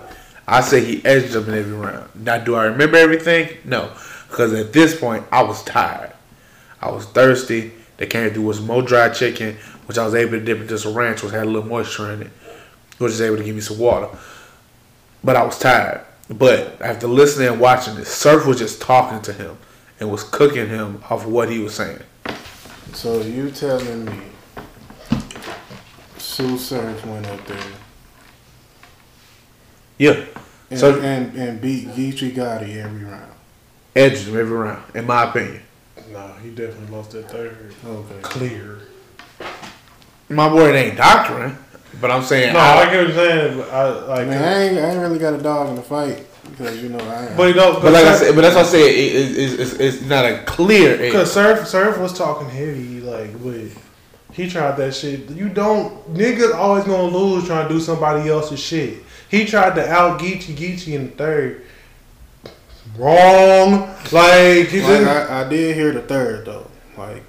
I 0.46 0.62
say 0.62 0.82
he 0.82 1.04
edged 1.04 1.34
him 1.34 1.48
in 1.50 1.54
every 1.58 1.72
round. 1.76 2.08
Now, 2.14 2.38
do 2.38 2.54
I 2.54 2.64
remember 2.64 2.96
everything? 2.96 3.50
No, 3.64 3.92
because 4.30 4.54
at 4.54 4.72
this 4.72 4.98
point 4.98 5.24
I 5.30 5.42
was 5.42 5.62
tired. 5.64 6.12
I 6.80 6.90
was 6.90 7.06
thirsty. 7.06 7.72
They 7.96 8.06
came 8.06 8.30
through 8.30 8.44
with 8.46 8.56
some 8.56 8.66
more 8.66 8.82
dry 8.82 9.08
chicken, 9.08 9.56
which 9.86 9.98
I 9.98 10.04
was 10.04 10.14
able 10.14 10.32
to 10.32 10.40
dip 10.44 10.60
into 10.60 10.78
some 10.78 10.94
ranch, 10.94 11.22
which 11.22 11.32
had 11.32 11.42
a 11.44 11.50
little 11.50 11.68
moisture 11.68 12.12
in 12.12 12.22
it, 12.22 12.30
which 12.98 13.10
was 13.10 13.20
able 13.20 13.36
to 13.38 13.44
give 13.44 13.54
me 13.54 13.60
some 13.60 13.78
water. 13.78 14.08
But 15.24 15.36
I 15.36 15.42
was 15.44 15.58
tired. 15.58 16.02
But 16.30 16.80
after 16.80 17.06
listening 17.08 17.48
and 17.48 17.60
watching 17.60 17.96
this, 17.96 18.08
Surf 18.08 18.46
was 18.46 18.58
just 18.58 18.80
talking 18.80 19.20
to 19.22 19.32
him 19.32 19.56
and 19.98 20.10
was 20.10 20.22
cooking 20.22 20.68
him 20.68 21.02
off 21.10 21.24
of 21.24 21.32
what 21.32 21.50
he 21.50 21.58
was 21.58 21.74
saying. 21.74 22.02
So 22.92 23.20
you 23.22 23.50
telling 23.50 24.04
me 24.04 24.20
Sue 26.18 26.56
Surf 26.56 27.04
went 27.06 27.26
up 27.26 27.44
there 27.46 27.58
Yeah, 29.98 30.24
and, 30.70 30.78
So- 30.78 31.00
and, 31.00 31.34
and 31.36 31.60
beat 31.60 31.88
Geechee 31.88 32.34
Gotti 32.34 32.76
every 32.76 33.04
round? 33.04 33.32
edged 33.96 34.28
him 34.28 34.38
every 34.38 34.56
round, 34.56 34.82
in 34.94 35.06
my 35.06 35.24
opinion. 35.28 35.62
Nah, 36.12 36.34
he 36.38 36.50
definitely 36.50 36.94
lost 36.94 37.12
that 37.12 37.30
third. 37.30 37.74
Okay. 37.84 38.20
Clear. 38.22 38.80
My 40.28 40.48
boy, 40.48 40.70
it 40.70 40.74
ain't 40.74 40.96
doctrine, 40.96 41.56
but 42.00 42.10
I'm 42.10 42.22
saying 42.22 42.52
No, 42.52 42.58
I, 42.58 42.82
I 42.82 42.84
get 42.90 42.98
what 42.98 43.14
you're 43.14 43.16
saying. 43.16 43.58
But 43.58 43.70
I 43.70 43.80
I 43.80 43.88
like. 44.06 44.28
Man, 44.28 44.44
I 44.44 44.62
ain't, 44.62 44.78
I 44.78 44.90
ain't 44.90 45.00
really 45.00 45.18
got 45.18 45.34
a 45.34 45.42
dog 45.42 45.70
in 45.70 45.76
the 45.76 45.82
fight 45.82 46.26
because 46.50 46.82
you 46.82 46.90
know 46.90 46.98
I. 46.98 47.34
but 47.36 47.48
you 47.48 47.54
know, 47.54 47.80
But 47.80 47.92
like 47.92 48.04
I 48.04 48.16
said, 48.16 48.34
but 48.34 48.42
that's 48.42 48.54
what 48.54 48.66
I 48.66 48.68
said. 48.68 48.80
It, 48.80 48.96
it, 48.96 49.38
it's, 49.38 49.72
it's, 49.72 49.80
it's 49.80 50.02
not 50.02 50.24
a 50.24 50.42
clear. 50.44 51.10
Cause 51.12 51.32
Surf 51.32 51.66
Surf 51.66 51.98
was 51.98 52.16
talking 52.16 52.48
heavy, 52.48 53.00
like, 53.00 53.42
but 53.42 53.60
he 54.32 54.48
tried 54.48 54.76
that 54.76 54.94
shit. 54.94 55.30
You 55.30 55.48
don't 55.48 56.14
niggas 56.14 56.54
always 56.54 56.84
gonna 56.84 57.04
lose 57.04 57.46
trying 57.46 57.68
to 57.68 57.74
do 57.74 57.80
somebody 57.80 58.28
else's 58.28 58.60
shit. 58.60 59.02
He 59.30 59.44
tried 59.44 59.74
to 59.76 59.90
out 59.90 60.20
Geechee 60.20 60.54
Geechee 60.54 60.94
in 60.94 61.06
the 61.06 61.12
third. 61.12 61.64
Wrong. 62.98 63.88
Like 64.12 64.68
he 64.68 64.80
Like, 64.80 64.88
didn't. 64.90 65.08
I, 65.08 65.44
I 65.44 65.48
did 65.48 65.74
hear 65.76 65.92
the 65.92 66.02
third 66.02 66.44
though. 66.46 66.66
Like 66.96 67.22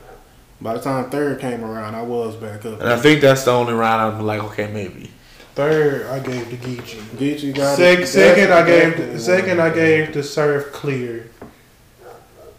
by 0.62 0.74
the 0.74 0.82
time 0.82 1.10
third 1.10 1.40
came 1.40 1.64
around, 1.64 1.96
I 1.96 2.02
was 2.02 2.36
back 2.36 2.66
up. 2.66 2.80
and 2.82 2.90
I 2.90 2.98
think 2.98 3.22
that's 3.22 3.44
the 3.46 3.52
only 3.52 3.74
round 3.74 4.16
I'm 4.16 4.26
like, 4.26 4.44
okay, 4.44 4.72
maybe. 4.72 5.12
Third, 5.56 6.06
I 6.08 6.20
gave 6.20 6.50
to 6.50 6.58
Geechee. 6.58 7.00
Geechee 7.18 7.54
got 7.56 7.76
Sec- 7.78 8.00
it. 8.00 8.08
second, 8.08 8.52
I 8.54 8.66
gave 8.66 8.90
Definitely 8.92 9.14
the 9.16 9.20
second, 9.20 9.62
I 9.62 9.70
gave 9.74 10.14
to 10.14 10.24
Surf 10.24 10.72
clear, 10.72 11.30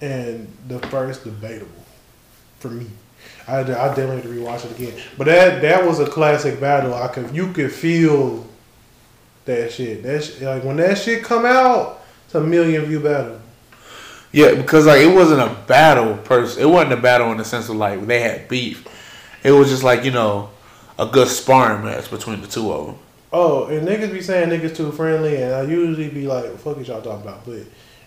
and 0.00 0.46
the 0.68 0.78
first 0.88 1.24
debatable 1.24 1.70
for 2.58 2.68
me. 2.68 2.86
I, 3.48 3.60
I 3.60 3.62
definitely 3.64 4.16
have 4.16 4.22
to 4.24 4.28
rewatch 4.28 4.64
it 4.66 4.78
again. 4.78 5.02
But 5.18 5.26
that 5.26 5.62
that 5.62 5.84
was 5.86 5.98
a 5.98 6.06
classic 6.06 6.60
battle. 6.60 6.94
I 6.94 7.08
could 7.08 7.34
you 7.34 7.52
could 7.52 7.72
feel 7.72 8.46
that 9.46 9.72
shit. 9.72 10.02
That 10.02 10.22
sh- 10.22 10.40
like 10.42 10.62
when 10.62 10.76
that 10.76 10.98
shit 10.98 11.24
come 11.24 11.44
out, 11.46 11.99
it's 12.30 12.34
a 12.36 12.40
million 12.40 12.84
view 12.84 13.00
battle. 13.00 13.40
Yeah, 14.30 14.54
because 14.54 14.86
like 14.86 15.00
it 15.00 15.12
wasn't 15.12 15.40
a 15.40 15.52
battle 15.66 16.16
person. 16.18 16.62
It 16.62 16.66
wasn't 16.66 16.92
a 16.92 16.96
battle 16.96 17.32
in 17.32 17.38
the 17.38 17.44
sense 17.44 17.68
of 17.68 17.74
like 17.74 18.06
they 18.06 18.20
had 18.20 18.48
beef. 18.48 18.86
It 19.42 19.50
was 19.50 19.68
just 19.68 19.82
like 19.82 20.04
you 20.04 20.12
know 20.12 20.50
a 20.98 21.06
good 21.06 21.26
sparring 21.26 21.84
match 21.84 22.08
between 22.10 22.40
the 22.40 22.46
two 22.46 22.70
of 22.72 22.86
them. 22.86 22.96
Oh, 23.32 23.66
and 23.66 23.86
niggas 23.86 24.12
be 24.12 24.20
saying 24.20 24.48
niggas 24.50 24.76
too 24.76 24.92
friendly, 24.92 25.42
and 25.42 25.52
I 25.52 25.62
usually 25.62 26.08
be 26.08 26.28
like, 26.28 26.56
"Fuck 26.58 26.78
is 26.78 26.86
y'all 26.86 27.02
talking 27.02 27.22
about?" 27.22 27.44
But 27.44 27.62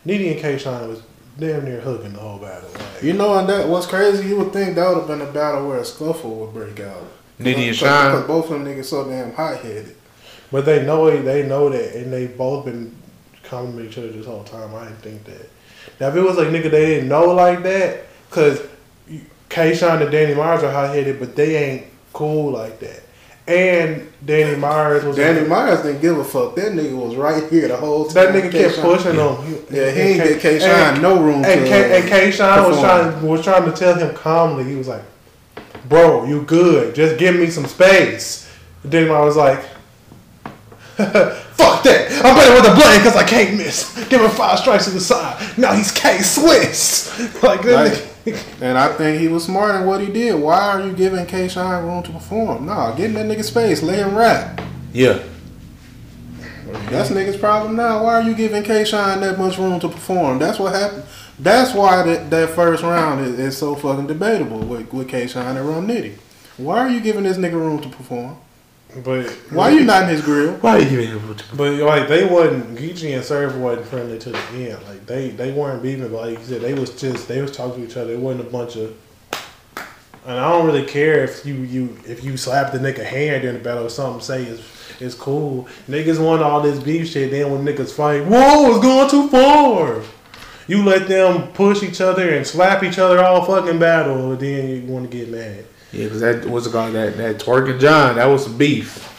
Nitty 0.08 0.32
and 0.32 0.40
K 0.40 0.58
Shine 0.58 0.88
was 0.88 1.02
damn 1.38 1.66
near 1.66 1.82
hooking 1.82 2.14
the 2.14 2.20
whole 2.20 2.40
battle. 2.40 2.70
Like, 2.74 3.04
You 3.04 3.12
know, 3.14 3.38
and 3.38 3.50
that 3.50 3.68
what's 3.68 3.86
crazy? 3.88 4.26
You 4.30 4.38
would 4.38 4.54
think 4.54 4.76
that 4.76 4.88
would 4.88 5.00
have 5.00 5.08
been 5.08 5.22
a 5.22 5.32
battle 5.32 5.68
where 5.68 5.80
a 5.80 5.86
scuffle 5.86 6.36
would 6.36 6.54
break 6.54 6.80
out. 6.80 7.04
Nitty 7.42 7.48
and 7.56 7.56
Because- 7.58 7.78
Shine. 7.78 8.28
both 8.28 8.46
of 8.46 8.52
them 8.52 8.66
niggas 8.66 8.86
so 8.86 9.04
damn 9.10 9.34
hot 9.34 9.58
headed. 9.58 9.96
But 10.54 10.66
they 10.66 10.86
know 10.86 11.08
it. 11.08 11.24
They 11.24 11.44
know 11.44 11.68
that, 11.70 11.96
and 11.96 12.14
they 12.14 12.28
both 12.28 12.64
been 12.66 12.96
complimenting 13.44 13.92
each 13.92 13.98
other 13.98 14.12
this 14.12 14.26
whole 14.26 14.44
time. 14.44 14.74
I 14.76 14.86
didn't 14.86 15.00
think 15.00 15.24
that. 15.26 15.50
Now, 16.00 16.10
if 16.10 16.16
it 16.16 16.22
was 16.22 16.38
like 16.38 16.48
nigga, 16.48 16.72
they 16.72 16.86
didn't 16.86 17.10
know 17.10 17.26
like 17.26 17.64
that, 17.64 18.06
cause 18.30 18.62
K. 19.50 19.76
Shine 19.76 20.02
and 20.02 20.12
Danny 20.12 20.34
Myers 20.34 20.64
are 20.64 20.72
hot 20.72 20.96
headed, 20.96 21.20
but 21.20 21.36
they 21.36 21.56
ain't 21.56 21.86
cool 22.12 22.52
like 22.52 22.80
that. 22.80 23.04
And 23.46 24.10
Danny 24.26 24.58
Myers 24.58 25.04
was 25.04 25.18
Danny 25.18 25.46
Myers 25.46 25.82
didn't 25.82 26.02
give 26.02 26.18
a 26.18 26.24
fuck. 26.24 26.56
That 26.56 26.72
nigga 26.72 26.96
was 26.98 27.16
right 27.18 27.50
here 27.52 27.68
the 27.68 27.76
whole 27.76 28.06
time. 28.06 28.32
That 28.32 28.34
nigga 28.34 28.52
kept 28.52 28.80
pushing 28.80 29.20
on. 29.20 29.46
He, 29.46 29.54
Yeah, 29.70 29.92
he 29.92 30.00
ain't 30.00 30.24
get 30.24 30.40
K 30.40 30.60
Shine 30.60 31.02
no 31.02 31.22
room 31.22 31.44
And. 31.44 31.68
K, 31.68 31.98
and 31.98 32.06
uh, 32.06 32.10
K. 32.10 32.32
Shine 32.32 32.64
was 32.64 32.80
trying 32.80 33.28
was 33.28 33.44
trying 33.44 33.66
to 33.70 33.76
tell 33.76 33.96
him 33.96 34.16
calmly. 34.16 34.64
He 34.64 34.76
was 34.76 34.88
like, 34.88 35.04
"Bro, 35.90 36.26
you 36.26 36.44
good? 36.44 36.96
Just 36.96 37.20
give 37.20 37.36
me 37.36 37.48
some 37.50 37.66
space." 37.66 38.50
Danny 38.88 39.10
Myers 39.10 39.36
was 39.36 39.38
like. 39.38 39.66
Fuck 41.56 41.84
that! 41.84 42.12
I'm 42.26 42.36
better 42.36 42.54
with 42.56 42.72
a 42.72 42.76
blade 42.76 43.00
because 43.00 43.16
I 43.16 43.24
can't 43.24 43.58
miss. 43.58 43.94
Give 44.10 44.22
him 44.22 44.30
five 44.32 44.60
strikes 44.60 44.86
to 44.86 44.92
the 44.92 45.00
side. 45.00 45.58
Now 45.58 45.74
he's 45.74 45.92
K 45.92 46.20
Swiss. 46.22 47.10
like 47.44 47.62
that. 47.64 47.92
Like- 48.26 48.38
And 48.62 48.78
I 48.78 48.94
think 48.94 49.20
he 49.20 49.28
was 49.28 49.44
smart 49.46 49.76
in 49.76 49.86
what 49.86 50.00
he 50.00 50.08
did. 50.08 50.36
Why 50.42 50.60
are 50.72 50.82
you 50.88 50.94
giving 50.94 51.26
K 51.26 51.48
Shine 51.50 51.84
room 51.84 52.02
to 52.04 52.12
perform? 52.12 52.66
Nah, 52.66 52.96
get 52.96 53.08
in 53.08 53.14
that 53.16 53.26
nigga 53.26 53.44
space. 53.44 53.84
Let 53.84 54.00
him 54.00 54.16
rap. 54.16 54.62
Yeah, 54.94 55.22
That's 56.90 57.10
nigga's 57.10 57.36
problem 57.38 57.76
now. 57.76 58.04
Why 58.04 58.16
are 58.16 58.24
you 58.24 58.34
giving 58.34 58.64
K 58.64 58.86
Shine 58.86 59.20
that 59.22 59.38
much 59.38 59.58
room 59.58 59.80
to 59.82 59.90
perform? 59.90 60.40
That's 60.40 60.58
what 60.60 60.74
happened. 60.74 61.04
That's 61.40 61.74
why 61.74 62.04
that, 62.04 62.30
that 62.30 62.50
first 62.52 62.84
round 62.84 63.26
is, 63.26 63.38
is 63.40 63.58
so 63.58 63.76
fucking 63.76 64.08
debatable 64.08 64.60
with, 64.60 64.94
with 64.94 65.10
K 65.10 65.28
Shine 65.28 65.58
and 65.58 65.68
Rum 65.68 65.88
Nitty. 65.88 66.14
Why 66.58 66.80
are 66.80 66.90
you 66.90 67.02
giving 67.02 67.24
this 67.24 67.38
nigga 67.38 67.54
room 67.54 67.82
to 67.82 67.90
perform? 67.90 68.38
But 69.04 69.28
Why 69.50 69.70
you 69.72 69.84
not 69.86 70.04
in 70.04 70.10
his 70.10 70.22
grill? 70.22 70.54
why 70.58 70.78
are 70.78 70.80
you 70.80 70.90
giving 70.90 71.08
him? 71.08 71.36
But 71.56 71.74
like 71.74 72.08
they 72.08 72.26
wasn't 72.26 72.78
Geechee 72.78 73.16
and 73.16 73.24
Surf 73.24 73.56
wasn't 73.56 73.88
friendly 73.88 74.20
to 74.20 74.30
the 74.30 74.40
end. 74.54 74.84
Like 74.88 75.06
they 75.06 75.30
they 75.30 75.52
weren't 75.52 75.82
beefing, 75.82 76.10
but 76.10 76.28
like 76.28 76.40
you 76.40 76.46
said, 76.46 76.62
they 76.62 76.74
was 76.74 76.90
just 77.00 77.28
they 77.28 77.42
was 77.42 77.52
talking 77.52 77.84
to 77.84 77.90
each 77.90 77.98
other. 77.98 78.14
It 78.14 78.20
wasn't 78.20 78.48
a 78.48 78.52
bunch 78.52 78.76
of. 78.76 78.96
And 80.26 80.40
I 80.40 80.50
don't 80.52 80.66
really 80.66 80.86
care 80.86 81.24
if 81.24 81.46
you 81.46 81.56
you 81.56 81.98
if 82.06 82.24
you 82.24 82.38
slap 82.38 82.72
the 82.72 82.78
nigga 82.80 83.04
hand 83.04 83.42
during 83.42 83.58
the 83.58 83.64
battle 83.64 83.86
or 83.86 83.90
something. 83.90 84.22
Say 84.22 84.44
is 84.46 84.62
it's 85.00 85.16
cool. 85.16 85.68
Niggas 85.88 86.24
want 86.24 86.44
all 86.44 86.62
this 86.62 86.82
beef 86.82 87.10
shit. 87.10 87.32
Then 87.32 87.52
when 87.52 87.66
niggas 87.66 87.94
fight, 87.94 88.26
whoa, 88.26 88.70
it's 88.70 88.80
going 88.80 89.10
too 89.10 89.28
far. 89.30 90.02
You 90.68 90.84
let 90.84 91.08
them 91.08 91.50
push 91.50 91.84
each 91.84 92.00
other 92.00 92.34
and 92.34 92.48
slap 92.48 92.84
each 92.84 92.98
other 92.98 93.22
all 93.22 93.44
fucking 93.44 93.80
battle, 93.80 94.32
and 94.32 94.40
then 94.40 94.70
you 94.70 94.82
want 94.84 95.12
to 95.12 95.18
get 95.18 95.30
mad. 95.30 95.66
Yeah, 95.94 96.06
because 96.06 96.22
that 96.22 96.46
what's 96.48 96.66
it 96.66 96.72
called? 96.72 96.94
That 96.94 97.18
that 97.18 97.38
twerking 97.38 97.80
John. 97.80 98.16
That 98.16 98.26
was 98.26 98.46
some 98.46 98.58
beef. 98.58 99.10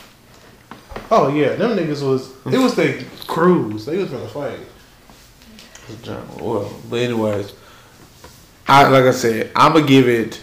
Oh 1.10 1.28
yeah, 1.28 1.54
them 1.54 1.76
niggas 1.76 2.02
was 2.02 2.30
it 2.52 2.58
was 2.58 2.74
the 2.74 3.04
crews. 3.28 3.86
They 3.86 3.96
was 3.96 4.10
gonna 4.10 4.28
fight. 4.28 4.58
Well, 6.40 6.72
but 6.90 6.96
anyways, 6.96 7.52
I 8.66 8.88
like 8.88 9.04
I 9.04 9.12
said, 9.12 9.52
I'm 9.54 9.74
gonna 9.74 9.86
give 9.86 10.08
it. 10.08 10.40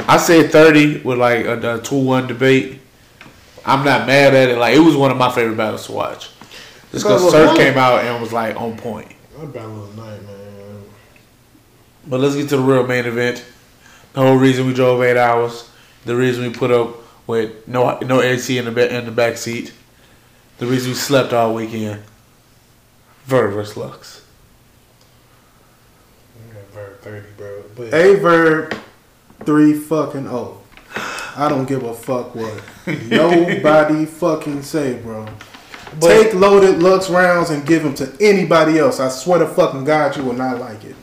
I 0.00 0.18
said 0.18 0.50
30 0.50 1.00
with 1.02 1.18
like 1.18 1.46
a, 1.46 1.76
a 1.76 1.80
two 1.80 1.98
one 1.98 2.26
debate. 2.26 2.80
I'm 3.64 3.84
not 3.84 4.06
mad 4.06 4.34
at 4.34 4.50
it. 4.50 4.58
Like 4.58 4.74
it 4.74 4.80
was 4.80 4.96
one 4.96 5.10
of 5.10 5.16
my 5.16 5.32
favorite 5.32 5.56
battles 5.56 5.86
to 5.86 5.92
watch. 5.92 6.30
Just 6.92 7.04
because 7.04 7.30
Sir 7.30 7.54
came 7.56 7.78
out 7.78 8.04
and 8.04 8.20
was 8.20 8.32
like 8.32 8.56
on 8.56 8.76
point. 8.76 9.08
That 9.38 9.52
battle 9.52 9.84
of 9.84 9.96
the 9.96 10.02
night, 10.02 10.22
man. 10.24 10.82
But 12.06 12.20
let's 12.20 12.34
get 12.34 12.48
to 12.50 12.56
the 12.56 12.62
real 12.62 12.86
main 12.86 13.06
event. 13.06 13.44
The 14.12 14.20
whole 14.20 14.36
reason 14.36 14.66
we 14.66 14.74
drove 14.74 15.02
eight 15.02 15.16
hours. 15.16 15.68
The 16.04 16.16
reason 16.16 16.44
we 16.44 16.50
put 16.50 16.70
up 16.70 16.96
with 17.26 17.66
no 17.68 17.98
no 18.00 18.20
AC 18.20 18.58
in 18.58 18.64
the 18.64 18.70
ba- 18.72 18.94
in 18.96 19.04
the 19.04 19.10
back 19.12 19.36
seat. 19.36 19.72
The 20.58 20.66
reason 20.66 20.90
we 20.90 20.94
slept 20.96 21.32
all 21.32 21.54
weekend. 21.54 22.02
Verb 23.26 23.52
versus 23.54 23.76
Lux. 23.76 24.22
Verb 26.72 27.00
thirty, 27.00 27.28
bro. 27.36 27.62
But 27.76 27.94
A 27.94 28.14
verb 28.16 28.74
three 29.44 29.74
fucking 29.74 30.28
O. 30.28 30.58
I 31.36 31.48
don't 31.48 31.66
give 31.66 31.82
a 31.84 31.94
fuck 31.94 32.34
what 32.34 32.60
nobody 32.86 34.04
fucking 34.04 34.62
say, 34.62 34.94
bro. 34.98 35.26
But- 35.98 36.08
Take 36.22 36.34
loaded 36.34 36.82
Lux 36.82 37.08
rounds 37.10 37.50
and 37.50 37.66
give 37.66 37.82
them 37.82 37.94
to 37.94 38.12
anybody 38.20 38.78
else. 38.78 39.00
I 39.00 39.08
swear 39.08 39.38
to 39.40 39.46
fucking 39.46 39.84
God, 39.84 40.16
you 40.16 40.24
will 40.24 40.32
not 40.34 40.58
like 40.58 40.84
it. 40.84 40.94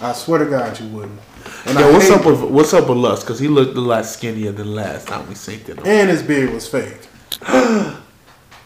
I 0.00 0.12
swear 0.12 0.38
to 0.40 0.46
God, 0.50 0.78
you 0.78 0.86
wouldn't. 0.88 1.20
And, 1.68 1.78
Yo, 1.78 1.88
I 1.88 1.92
what's 1.92 2.08
hate- 2.08 2.18
up 2.18 2.24
with 2.26 2.40
what's 2.42 2.72
up 2.74 2.88
with 2.88 2.98
Lux? 2.98 3.22
Cause 3.24 3.38
he 3.38 3.48
looked 3.48 3.76
a 3.76 3.80
lot 3.80 4.06
skinnier 4.06 4.52
than 4.52 4.74
last 4.74 5.06
time 5.08 5.28
we 5.28 5.34
synced 5.34 5.68
it. 5.68 5.78
And 5.86 6.08
his 6.08 6.22
beard 6.22 6.52
was 6.52 6.66
fake. 6.68 6.96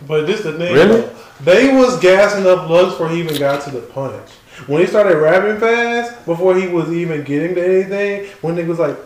But 0.06 0.26
this 0.26 0.42
the 0.42 0.52
thing. 0.58 0.74
Really? 0.74 1.08
They 1.44 1.72
was 1.76 1.98
gassing 2.00 2.44
up 2.46 2.68
Lux 2.68 2.90
before 2.92 3.08
he 3.08 3.20
even 3.20 3.36
got 3.38 3.62
to 3.64 3.70
the 3.70 3.80
punch. 3.80 4.30
When 4.66 4.80
he 4.80 4.86
started 4.88 5.16
rapping 5.16 5.60
fast, 5.60 6.24
before 6.26 6.56
he 6.56 6.66
was 6.66 6.90
even 6.92 7.22
getting 7.22 7.54
to 7.54 7.64
anything, 7.64 8.26
when 8.40 8.54
they 8.56 8.64
was 8.64 8.78
like, 8.80 8.96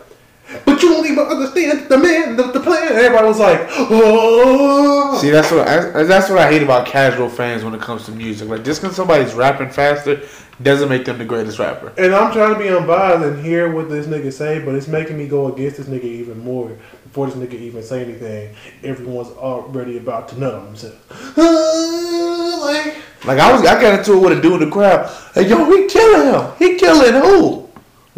"But 0.65 0.81
you 0.81 0.89
don't 0.89 1.05
even 1.05 1.25
understand 1.25 1.89
the 1.89 1.97
man, 1.97 2.35
the, 2.35 2.51
the 2.51 2.59
plan," 2.59 2.91
everybody 2.93 3.27
was 3.27 3.39
like, 3.39 3.67
"Oh." 3.69 5.17
See, 5.21 5.29
that's 5.29 5.51
what 5.51 5.67
I, 5.67 6.03
that's 6.03 6.29
what 6.29 6.39
I 6.39 6.49
hate 6.51 6.63
about 6.63 6.85
casual 6.87 7.29
fans 7.29 7.63
when 7.63 7.73
it 7.73 7.81
comes 7.81 8.05
to 8.05 8.11
music. 8.11 8.47
Like 8.49 8.63
just 8.63 8.81
because 8.81 8.95
somebody's 8.95 9.33
rapping 9.33 9.69
faster 9.69 10.21
doesn't 10.61 10.89
make 10.89 11.05
them 11.05 11.17
the 11.19 11.25
greatest 11.25 11.59
rapper. 11.59 11.93
And 11.97 12.13
I'm 12.15 12.31
trying 12.33 12.53
to 12.53 12.59
be 12.59 12.69
unbiased 12.69 13.23
and 13.23 13.45
hear 13.45 13.71
what 13.71 13.89
this 13.89 14.07
nigga 14.07 14.33
say, 14.33 14.59
but 14.63 14.73
it's 14.75 14.87
making 14.87 15.17
me 15.17 15.27
go 15.27 15.53
against 15.53 15.77
this 15.77 15.87
nigga 15.87 16.03
even 16.05 16.39
more. 16.39 16.71
Before 17.03 17.27
this 17.27 17.35
nigga 17.35 17.53
even 17.53 17.83
say 17.83 18.03
anything, 18.03 18.55
everyone's 18.83 19.29
already 19.29 19.97
about 19.97 20.29
to 20.29 20.39
nut 20.39 20.53
on 20.55 20.65
themselves. 20.65 20.97
like, 21.37 22.95
Like 23.25 23.39
I 23.39 23.51
was, 23.51 23.61
I 23.61 23.79
got 23.79 23.99
into 23.99 24.13
it 24.13 24.19
with 24.19 24.37
a 24.37 24.41
dude 24.41 24.61
in 24.61 24.69
the 24.69 24.73
crowd. 24.73 25.09
Hey, 25.33 25.47
yo, 25.47 25.65
he 25.65 25.87
killing 25.87 26.33
him. 26.33 26.51
He 26.57 26.75
killing 26.77 27.13
who? 27.13 27.66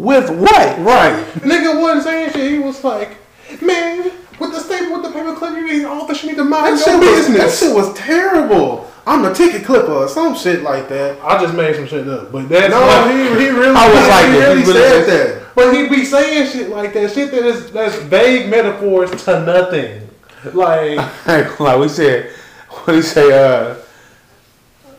With 0.00 0.30
what? 0.30 0.78
Right. 0.78 1.12
nigga 1.40 1.78
wasn't 1.78 2.04
saying 2.04 2.32
shit. 2.32 2.52
He 2.52 2.58
was 2.58 2.82
like, 2.82 3.10
man, 3.60 4.04
with 4.38 4.50
the 4.52 4.60
staple, 4.60 4.94
with 4.94 5.02
the 5.02 5.10
paper 5.12 5.34
clip, 5.36 5.54
you 5.54 5.66
need 5.66 5.84
all 5.84 6.06
this. 6.06 6.22
You 6.22 6.30
need 6.30 6.36
to 6.38 6.44
mind 6.44 6.78
That 6.78 6.86
your 6.86 7.02
shit, 7.02 7.10
was, 7.18 7.26
that 7.26 7.32
business. 7.34 7.60
shit 7.60 7.74
was 7.76 7.92
terrible. 7.92 8.90
I'm 9.06 9.22
the 9.22 9.34
ticket 9.34 9.62
clipper 9.62 9.92
or 9.92 10.08
some 10.08 10.34
shit 10.34 10.62
like 10.62 10.88
that. 10.88 11.20
I 11.22 11.38
just 11.42 11.52
made 11.54 11.76
some 11.76 11.86
shit 11.86 12.08
up, 12.08 12.32
but 12.32 12.48
that's 12.48 12.70
No, 12.70 12.80
what- 12.80 13.10
he, 13.10 13.18
he 13.44 13.50
really, 13.50 13.74
I 13.76 13.88
was 13.92 14.08
like 14.08 14.26
he 14.26 14.38
really 14.38 14.60
He 14.60 14.64
said 14.64 14.98
was- 14.98 15.06
that. 15.06 15.54
But 15.54 15.74
he 15.74 15.88
be 15.90 16.04
saying 16.06 16.50
shit 16.50 16.70
like 16.70 16.94
that, 16.94 17.12
shit 17.12 17.30
that 17.32 17.44
is 17.44 17.70
that's 17.70 17.96
vague 17.96 18.48
metaphors 18.48 19.10
to 19.24 19.44
nothing. 19.44 20.08
Like 20.54 20.96
like 21.60 21.78
we 21.78 21.88
said, 21.90 22.30
what 22.70 22.96
he 22.96 23.02
say? 23.02 23.30
Uh, 23.32 23.74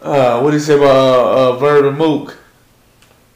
uh, 0.04 0.42
what 0.42 0.54
he 0.54 0.60
say 0.60 0.76
about 0.76 0.88
uh, 0.90 1.54
uh, 1.56 1.58
Verb 1.58 1.86
and 1.86 1.98
Mook? 1.98 2.38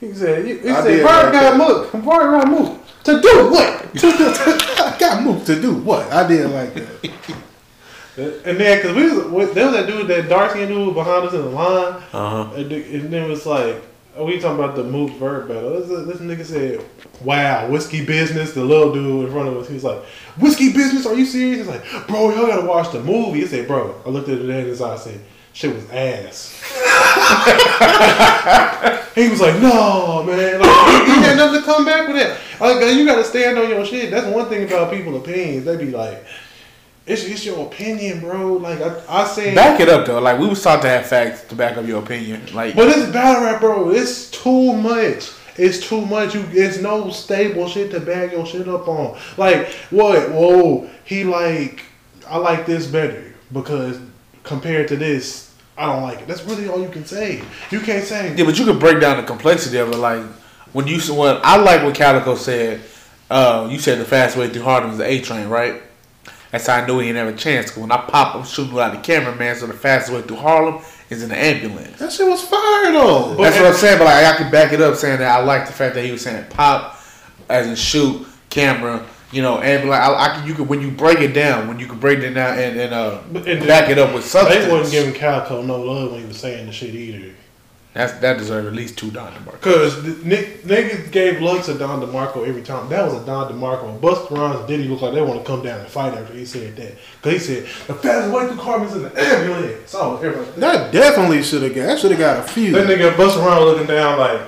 He 0.07 0.13
said, 0.13 0.45
he, 0.45 0.57
he 0.59 0.69
I 0.69 0.81
said, 0.81 0.87
did 0.87 1.03
Bird 1.05 1.23
like 1.25 1.33
got 1.33 1.41
that. 1.51 1.57
mook, 1.57 1.91
got 2.05 2.47
mook 2.47 2.79
to 3.05 3.21
do 3.21 3.49
what? 3.51 3.81
To 3.95 4.01
do- 4.11 4.33
I 4.83 4.95
got 4.99 5.23
moved 5.23 5.45
to 5.47 5.61
do 5.61 5.73
what? 5.75 6.11
I 6.11 6.27
didn't 6.27 6.51
like 6.53 6.73
that. 6.73 7.37
And 8.45 8.57
then, 8.59 8.81
cause 8.81 8.95
we 8.95 9.03
was, 9.11 9.25
we- 9.27 9.53
there 9.53 9.65
was 9.67 9.75
that 9.75 9.87
dude, 9.87 10.07
that 10.07 10.27
dark 10.29 10.51
skinned 10.51 10.67
dude 10.69 10.93
behind 10.93 11.25
us 11.27 11.33
in 11.33 11.41
the 11.41 11.49
line, 11.49 11.93
Uh 12.13 12.45
huh. 12.45 12.53
and, 12.55 12.71
and 12.71 13.09
then 13.13 13.23
it 13.23 13.29
was 13.29 13.45
like, 13.45 13.81
we 14.19 14.39
talking 14.39 14.63
about 14.63 14.75
the 14.77 14.83
mook 14.83 15.11
verb 15.11 15.49
battle. 15.49 15.71
This, 15.81 15.87
this 16.07 16.17
nigga 16.17 16.45
said, 16.45 16.85
"Wow, 17.21 17.67
whiskey 17.69 18.05
business." 18.05 18.53
The 18.53 18.63
little 18.63 18.93
dude 18.93 19.25
in 19.27 19.31
front 19.33 19.49
of 19.49 19.57
us, 19.57 19.67
he 19.67 19.73
was 19.73 19.83
like, 19.83 20.01
"Whiskey 20.39 20.71
business? 20.71 21.05
Are 21.05 21.13
you 21.15 21.25
serious?" 21.25 21.57
He's 21.59 21.67
like, 21.67 21.83
"Bro, 22.07 22.29
y'all 22.33 22.47
gotta 22.47 22.65
watch 22.65 22.93
the 22.93 23.03
movie." 23.03 23.41
He 23.41 23.45
said, 23.47 23.67
"Bro," 23.67 23.93
I 24.05 24.09
looked 24.09 24.29
at 24.29 24.37
it 24.39 24.49
in 24.49 24.65
his 24.67 24.79
eye, 24.81 24.93
I 24.93 24.97
said, 24.97 25.19
"Shit 25.55 25.73
was 25.73 25.89
ass." 25.89 26.51
he 29.15 29.29
was 29.29 29.39
like, 29.39 29.61
"No, 29.61 30.21
man, 30.23 30.59
like, 30.59 31.07
he, 31.07 31.13
had 31.23 31.37
nothing 31.37 31.61
to 31.61 31.65
come 31.65 31.85
back 31.85 32.07
with 32.07 32.17
that. 32.17 32.37
Like, 32.59 32.81
you 32.93 33.05
gotta 33.05 33.23
stand 33.23 33.57
on 33.57 33.69
your 33.69 33.85
shit." 33.85 34.11
That's 34.11 34.27
one 34.27 34.49
thing 34.49 34.67
about 34.67 34.91
people's 34.91 35.21
opinions. 35.21 35.65
They 35.65 35.77
be 35.77 35.91
like. 35.91 36.25
It's, 37.07 37.23
it's 37.23 37.45
your 37.45 37.67
opinion, 37.67 38.21
bro. 38.21 38.53
Like 38.53 38.81
I, 38.81 38.99
I 39.07 39.27
said, 39.27 39.53
Back 39.53 39.79
it 39.79 39.89
up 39.89 40.07
though. 40.07 40.19
Like 40.19 40.39
we 40.39 40.47
was 40.47 40.63
taught 40.63 40.81
to 40.81 40.89
have 40.89 41.05
facts 41.05 41.43
to 41.49 41.55
back 41.55 41.77
up 41.77 41.85
your 41.85 42.01
opinion. 42.01 42.41
Like 42.51 42.75
but 42.75 42.89
it's 42.89 43.11
battle 43.11 43.43
rap, 43.43 43.61
bro. 43.61 43.91
It's 43.91 44.31
too 44.31 44.73
much. 44.73 45.29
It's 45.55 45.87
too 45.87 46.03
much. 46.03 46.33
You, 46.33 46.43
it's 46.51 46.79
no 46.79 47.11
stable 47.11 47.67
shit 47.67 47.91
to 47.91 47.99
bag 47.99 48.31
your 48.31 48.43
shit 48.43 48.67
up 48.67 48.87
on. 48.87 49.19
Like 49.37 49.67
what? 49.91 50.31
Whoa, 50.31 50.89
he 51.03 51.23
like. 51.23 51.83
I 52.27 52.37
like 52.37 52.65
this 52.65 52.87
better 52.87 53.35
because 53.53 53.99
compared 54.43 54.87
to 54.87 54.95
this, 54.95 55.44
I 55.77 55.85
don't 55.87 56.03
like 56.03 56.19
it. 56.21 56.27
That's 56.27 56.43
really 56.43 56.67
all 56.69 56.81
you 56.81 56.89
can 56.89 57.05
say. 57.05 57.41
You 57.71 57.79
can't 57.81 58.03
say. 58.05 58.33
Yeah, 58.35 58.45
but 58.45 58.57
you 58.57 58.65
can 58.65 58.79
break 58.79 59.01
down 59.01 59.17
the 59.17 59.23
complexity 59.23 59.77
of 59.77 59.89
it. 59.91 59.97
Like 59.97 60.23
when 60.73 60.87
you 60.87 60.99
when 61.13 61.39
I 61.43 61.57
like 61.57 61.83
what 61.83 61.95
Calico 61.95 62.35
said. 62.35 62.81
Uh, 63.27 63.67
you 63.71 63.79
said 63.79 63.97
the 63.99 64.05
fast 64.05 64.37
way 64.37 64.47
through 64.47 64.61
Harlem 64.61 64.91
is 64.91 64.99
the 64.99 65.03
A 65.03 65.19
train, 65.19 65.47
right? 65.49 65.81
That's 66.51 66.67
how 66.67 66.75
I 66.75 66.85
knew 66.85 66.99
he 66.99 67.07
didn't 67.07 67.25
have 67.25 67.33
a 67.33 67.37
chance. 67.37 67.71
'cause 67.71 67.79
when 67.79 67.91
I 67.91 67.97
pop 67.97 68.35
up 68.35 68.45
shooting 68.45 68.71
without 68.71 68.91
the 68.93 68.99
camera, 68.99 69.35
man. 69.35 69.55
so 69.55 69.65
the 69.65 69.73
fastest 69.73 70.13
way 70.15 70.21
through 70.21 70.37
Harlem 70.37 70.77
is 71.09 71.23
in 71.23 71.29
the 71.29 71.35
ambulance. 71.37 71.97
That 71.97 72.11
shit 72.11 72.27
was 72.27 72.43
fire 72.43 72.91
though. 72.91 73.33
That's 73.33 73.57
what 73.57 73.65
I'm 73.65 73.73
saying. 73.73 73.97
But 73.97 74.05
like 74.05 74.25
I 74.25 74.37
could 74.37 74.51
back 74.51 74.73
it 74.73 74.79
up 74.81 74.95
saying 74.95 75.17
that 75.19 75.39
I 75.39 75.43
like 75.43 75.65
the 75.65 75.73
fact 75.73 75.95
that 75.95 76.05
he 76.05 76.11
was 76.11 76.21
saying 76.21 76.45
pop, 76.51 77.01
as 77.49 77.65
in 77.65 77.75
shoot, 77.75 78.27
camera, 78.51 79.03
you 79.35 79.41
know, 79.41 79.59
ambulance. 79.59 80.01
I, 80.01 80.13
I 80.13 80.35
can 80.35 80.47
you 80.47 80.53
could 80.53 80.69
when 80.69 80.81
you 80.81 80.91
break 80.91 81.19
it 81.19 81.33
down, 81.33 81.67
when 81.67 81.77
you 81.77 81.87
can 81.87 81.99
break 81.99 82.19
it 82.19 82.31
down 82.33 82.57
and, 82.57 82.79
and 82.79 82.93
uh 82.93 83.19
and 83.45 83.67
back 83.67 83.89
it 83.89 83.99
up 83.99 84.13
with 84.13 84.25
substance. 84.25 84.65
They 84.65 84.71
wasn't 84.71 84.91
giving 84.91 85.13
Calico 85.13 85.61
no 85.61 85.81
love 85.81 86.11
when 86.11 86.21
he 86.21 86.25
was 86.25 86.39
saying 86.39 86.67
the 86.67 86.71
shit 86.71 86.95
either. 86.95 87.33
That's 87.95 88.11
that 88.19 88.37
deserves 88.37 88.67
at 88.67 88.73
least 88.73 88.97
two 88.97 89.09
Don 89.09 89.31
DeMarco. 89.31 89.61
Cause 89.61 90.03
Nick, 90.25 90.63
niggas 90.63 91.11
gave 91.11 91.41
Lux 91.41 91.69
a 91.69 91.77
Don 91.77 92.01
DeMarco 92.01 92.45
every 92.45 92.61
time. 92.61 92.89
That 92.89 93.05
was 93.05 93.21
a 93.21 93.25
Don 93.25 93.51
DeMarco. 93.51 93.99
Busta 94.01 94.31
Rhymes 94.31 94.59
and 94.59 94.67
Diddy 94.67 94.89
look 94.89 95.01
like 95.01 95.13
they 95.13 95.21
want 95.21 95.39
to 95.39 95.45
come 95.45 95.63
down 95.63 95.79
and 95.79 95.87
fight 95.87 96.13
after 96.13 96.33
he 96.33 96.45
said 96.45 96.75
that. 96.75 96.93
Cause 97.21 97.31
he 97.31 97.39
said 97.39 97.63
the 97.87 97.93
fastest 97.93 98.33
way 98.33 98.47
through 98.47 98.57
Harlem's 98.57 98.95
in 98.95 99.03
the 99.03 99.17
ambulance. 99.17 99.91
So 99.91 100.17
everybody. 100.17 100.59
That 100.59 100.91
definitely 100.91 101.41
should 101.41 101.61
have 101.63 101.73
got. 101.73 101.85
That 101.85 101.99
should 101.99 102.11
have 102.11 102.19
got 102.19 102.39
a 102.39 102.43
few. 102.43 102.73
That 102.73 102.87
nigga 102.87 103.13
Busta 103.15 103.45
Rhymes 103.45 103.63
looking 103.63 103.87
down 103.87 104.19
like, 104.19 104.41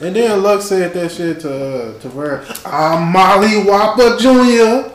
And 0.00 0.14
then 0.14 0.42
Lux 0.42 0.66
said 0.66 0.92
that 0.94 1.10
shit 1.10 1.40
to 1.40 1.50
uh, 1.96 1.98
to 2.00 2.08
Ver. 2.08 2.46
I'm 2.64 3.10
Molly 3.12 3.64
Whopper 3.64 4.16
Jr. 4.16 4.94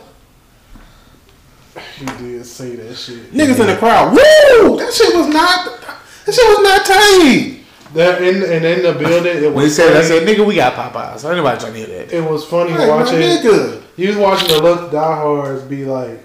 he 1.99 2.05
did 2.05 2.45
say 2.45 2.75
that 2.77 2.95
shit. 2.95 3.31
Niggas 3.33 3.59
in 3.59 3.67
the 3.67 3.75
crowd. 3.77 4.11
Woo! 4.13 4.77
That 4.77 4.93
shit 4.93 5.13
was 5.15 5.27
not. 5.27 5.81
That 6.25 6.33
shit 6.33 6.45
was 6.45 6.63
not 6.63 6.85
tight. 6.85 7.59
That 7.93 8.21
in 8.23 8.37
and 8.43 8.65
in 8.65 8.81
the 8.83 8.93
building, 8.97 9.37
it 9.43 9.47
was 9.47 9.53
When 9.55 9.65
he 9.65 9.69
said, 9.69 9.93
that, 9.93 10.03
I 10.05 10.07
said, 10.07 10.27
nigga, 10.27 10.45
we 10.47 10.55
got 10.55 10.73
Popeyes. 10.73 11.19
So 11.19 11.29
anybody 11.29 11.59
trying 11.59 11.73
to 11.73 11.79
hear 11.79 11.87
that? 12.05 12.13
it 12.15 12.21
was 12.23 12.43
funny 12.45 12.71
Like, 12.71 12.79
my 12.79 12.87
watching. 12.87 13.19
nigga. 13.19 13.83
He 13.97 14.07
was 14.07 14.15
watching 14.15 14.47
the 14.47 14.61
Lux 14.63 14.91
diehards 14.91 15.61
be 15.63 15.85
like, 15.85 16.19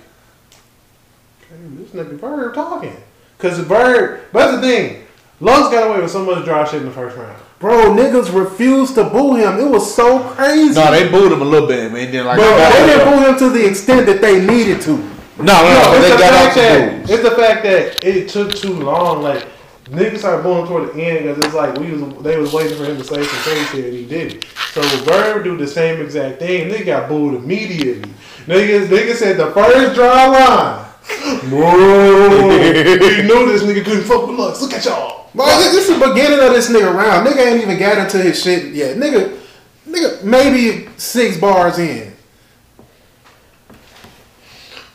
"Damn, 1.51 1.77
this 1.77 1.91
nigga 1.91 2.19
Bird 2.19 2.55
talking. 2.55 2.97
Cause 3.39 3.59
the 3.59 3.65
Bird, 3.65 4.23
but 4.33 4.39
that's 4.53 4.63
the 4.63 4.63
thing. 4.63 5.05
Lux 5.41 5.69
got 5.75 5.89
away 5.91 6.01
with 6.01 6.11
so 6.11 6.25
much 6.25 6.45
dry 6.45 6.65
shit 6.65 6.81
in 6.81 6.87
the 6.87 6.93
first 6.93 7.17
round. 7.17 7.37
Bro, 7.61 7.97
niggas 7.97 8.33
refused 8.33 8.95
to 8.95 9.05
boo 9.05 9.35
him. 9.35 9.59
It 9.59 9.69
was 9.69 9.93
so 9.95 10.21
crazy. 10.21 10.75
No, 10.75 10.91
they 10.93 11.11
booed 11.11 11.33
him 11.33 11.43
a 11.43 11.45
little 11.45 11.67
bit, 11.67 11.91
man. 11.93 12.13
Then 12.13 12.25
like, 12.27 12.39
Bro, 12.39 12.57
they 12.57 12.87
didn't 12.87 13.13
boo 13.13 13.27
him 13.27 13.39
to 13.39 13.51
the 13.51 13.69
extent 13.69 14.07
that 14.07 14.21
they 14.21 14.45
needed 14.47 14.81
to. 14.83 14.93
no, 14.93 14.99
no, 14.99 15.43
but 15.43 15.97
it's, 15.97 16.03
they 16.03 16.11
the 16.11 16.19
got 16.19 16.31
fact 16.31 16.49
off 16.51 16.55
that, 16.55 16.91
the 16.93 16.99
booze. 17.01 17.11
it's 17.11 17.23
the 17.29 17.31
fact 17.37 17.63
that 17.65 18.05
it 18.05 18.29
took 18.29 18.55
too 18.55 18.75
long. 18.75 19.23
Like 19.23 19.45
niggas 19.87 20.19
started 20.19 20.43
booing 20.45 20.67
toward 20.69 20.95
the 20.95 21.03
end 21.03 21.25
because 21.27 21.39
it's 21.45 21.55
like 21.55 21.77
we 21.79 21.91
was 21.93 22.23
they 22.23 22.37
was 22.39 22.53
waiting 22.53 22.77
for 22.79 22.85
him 22.85 22.97
to 22.97 23.05
say 23.05 23.23
some 23.25 23.43
crazy 23.43 23.65
shit 23.65 23.85
and 23.87 23.95
he 23.95 24.07
didn't. 24.07 24.45
So 24.73 24.83
Bird 25.05 25.43
do 25.43 25.57
the 25.57 25.67
same 25.67 26.01
exact 26.01 26.39
thing. 26.39 26.63
and 26.63 26.71
they 26.71 26.85
got 26.85 27.09
booed 27.09 27.35
immediately. 27.43 28.09
Niggas, 28.47 28.87
nigga 28.87 29.15
said 29.15 29.37
the 29.37 29.51
first 29.51 29.95
dry 29.97 30.27
line. 30.27 30.88
Bro, 31.49 31.73
you 33.11 33.23
know 33.23 33.47
this 33.47 33.63
nigga 33.63 33.85
couldn't 33.85 34.05
fuck 34.05 34.27
with 34.27 34.39
Lux. 34.39 34.61
Look 34.61 34.75
at 34.75 34.85
y'all. 34.85 35.31
Bro, 35.35 35.47
this 35.47 35.73
this 35.73 35.89
is 35.89 35.99
the 35.99 36.09
beginning 36.09 36.39
of 36.41 36.53
this 36.53 36.71
nigga 36.71 36.95
round. 36.95 37.27
Nigga 37.27 37.47
ain't 37.47 37.63
even 37.63 37.79
got 37.79 37.99
into 37.99 38.19
his 38.19 38.43
shit 38.43 38.75
yet. 38.75 38.97
Nigga, 38.97 39.39
nigga, 39.89 40.23
maybe 40.23 40.89
six 40.97 41.39
bars 41.39 41.79
in. 41.79 42.15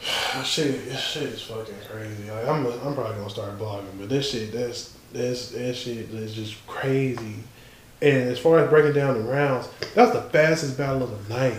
Shit, 0.43 0.85
this 0.85 0.99
shit 0.99 1.23
is 1.23 1.41
fucking 1.41 1.75
crazy. 1.89 2.29
Like, 2.29 2.47
I'm, 2.47 2.65
I'm 2.65 2.93
probably 2.93 3.15
gonna 3.15 3.29
start 3.29 3.57
blogging, 3.57 3.97
but 3.97 4.09
this 4.09 4.31
shit, 4.31 4.51
that's, 4.51 4.97
that's, 5.13 5.49
that 5.49 5.73
shit 5.75 6.09
is 6.09 6.33
just 6.33 6.65
crazy. 6.67 7.35
And 8.01 8.29
as 8.29 8.37
far 8.39 8.59
as 8.59 8.69
breaking 8.69 8.93
down 8.93 9.13
the 9.13 9.21
rounds, 9.21 9.69
that's 9.95 10.11
the 10.11 10.21
fastest 10.21 10.77
battle 10.77 11.03
of 11.03 11.27
the 11.27 11.33
night. 11.33 11.57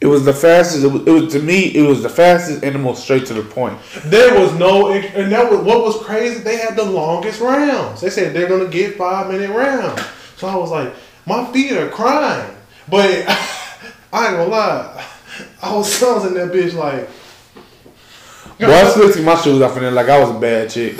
It 0.00 0.06
was 0.06 0.24
the 0.24 0.34
fastest. 0.34 0.84
It 0.84 0.88
was, 0.88 1.06
it 1.06 1.10
was 1.10 1.32
to 1.32 1.40
me. 1.40 1.74
It 1.74 1.82
was 1.82 2.02
the 2.02 2.08
fastest 2.08 2.62
and 2.62 2.74
the 2.74 2.78
most 2.78 3.02
straight 3.02 3.26
to 3.26 3.34
the 3.34 3.42
point. 3.42 3.78
There 4.04 4.38
was 4.38 4.52
no, 4.58 4.92
and 4.92 5.32
that 5.32 5.50
was 5.50 5.60
what 5.60 5.82
was 5.82 6.02
crazy. 6.02 6.40
They 6.40 6.58
had 6.58 6.76
the 6.76 6.84
longest 6.84 7.40
rounds. 7.40 8.02
They 8.02 8.10
said 8.10 8.34
they're 8.34 8.48
gonna 8.48 8.68
get 8.68 8.96
five 8.96 9.30
minute 9.30 9.50
rounds. 9.50 10.02
So 10.36 10.48
I 10.48 10.56
was 10.56 10.70
like, 10.70 10.92
my 11.24 11.50
feet 11.50 11.72
are 11.72 11.88
crying. 11.88 12.54
But 12.88 13.24
I 14.12 14.28
ain't 14.28 14.36
gonna 14.36 14.46
lie, 14.46 15.04
I 15.62 15.74
was, 15.74 16.02
I 16.02 16.12
was 16.14 16.26
in 16.26 16.34
that 16.34 16.52
bitch 16.52 16.74
like. 16.74 17.08
Boy, 18.58 18.72
I 18.72 18.88
still 18.90 19.12
took 19.12 19.24
my 19.24 19.34
shoes 19.36 19.60
off 19.60 19.76
in 19.76 19.82
there 19.82 19.92
like 19.92 20.08
I 20.08 20.18
was 20.18 20.30
a 20.30 20.38
bad 20.38 20.70
chick. 20.70 20.96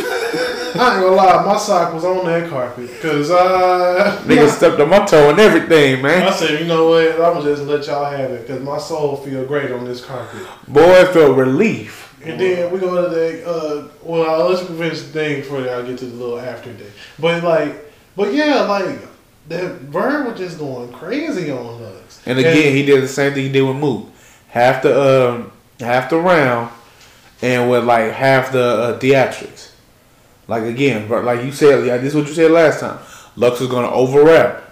I 0.78 0.94
ain't 0.94 1.02
gonna 1.02 1.16
lie, 1.16 1.44
my 1.44 1.56
sock 1.56 1.92
was 1.94 2.04
on 2.04 2.24
that 2.26 2.48
carpet 2.50 2.88
because 2.88 3.30
uh, 3.30 4.22
Nigga 4.24 4.48
stepped 4.48 4.80
on 4.80 4.88
my 4.90 5.04
toe 5.04 5.30
and 5.30 5.38
everything, 5.38 6.02
man. 6.02 6.22
I 6.22 6.30
said, 6.30 6.60
you 6.60 6.66
know 6.66 6.88
what? 6.88 7.12
I'm 7.12 7.34
gonna 7.34 7.44
just 7.44 7.62
let 7.62 7.86
y'all 7.86 8.04
have 8.10 8.30
it 8.30 8.46
because 8.46 8.62
my 8.62 8.78
soul 8.78 9.16
feel 9.16 9.44
great 9.44 9.70
on 9.72 9.84
this 9.84 10.04
carpet. 10.04 10.42
Boy, 10.68 10.80
it 11.00 11.12
felt 11.12 11.36
relief. 11.36 12.02
And 12.24 12.40
then 12.40 12.72
we 12.72 12.80
go 12.80 13.08
to 13.08 13.14
the 13.14 13.48
uh, 13.48 13.88
well, 14.02 14.48
let's 14.48 14.66
finish 14.66 15.02
the 15.02 15.08
thing 15.08 15.40
before 15.42 15.60
I 15.60 15.82
get 15.82 15.98
to 15.98 16.06
the 16.06 16.16
little 16.16 16.40
after 16.40 16.72
day. 16.72 16.90
But 17.18 17.44
like, 17.44 17.92
but 18.16 18.34
yeah, 18.34 18.62
like 18.62 18.98
that 19.48 19.80
Vern 19.82 20.26
was 20.26 20.38
just 20.38 20.58
going 20.58 20.92
crazy 20.92 21.50
on 21.50 21.82
us. 21.82 22.22
And 22.26 22.38
again, 22.38 22.74
he 22.74 22.84
did 22.84 23.02
the 23.02 23.08
same 23.08 23.34
thing 23.34 23.44
he 23.44 23.52
did 23.52 23.62
with 23.62 23.76
Mook. 23.76 24.08
Half 24.48 24.82
the 24.82 25.30
um, 25.30 25.52
half 25.78 26.10
the 26.10 26.16
round, 26.16 26.70
and 27.42 27.70
with 27.70 27.84
like 27.84 28.12
half 28.12 28.50
the 28.52 28.64
uh, 28.64 28.98
theatrics. 28.98 29.70
Like 30.48 30.62
again, 30.64 31.08
but 31.08 31.24
like 31.24 31.44
you 31.44 31.52
said, 31.52 31.84
yeah, 31.86 31.96
this 31.96 32.08
is 32.08 32.14
what 32.14 32.28
you 32.28 32.34
said 32.34 32.50
last 32.50 32.80
time. 32.80 32.98
Lux 33.36 33.60
is 33.60 33.68
gonna 33.68 33.88
overwrap. 33.88 34.62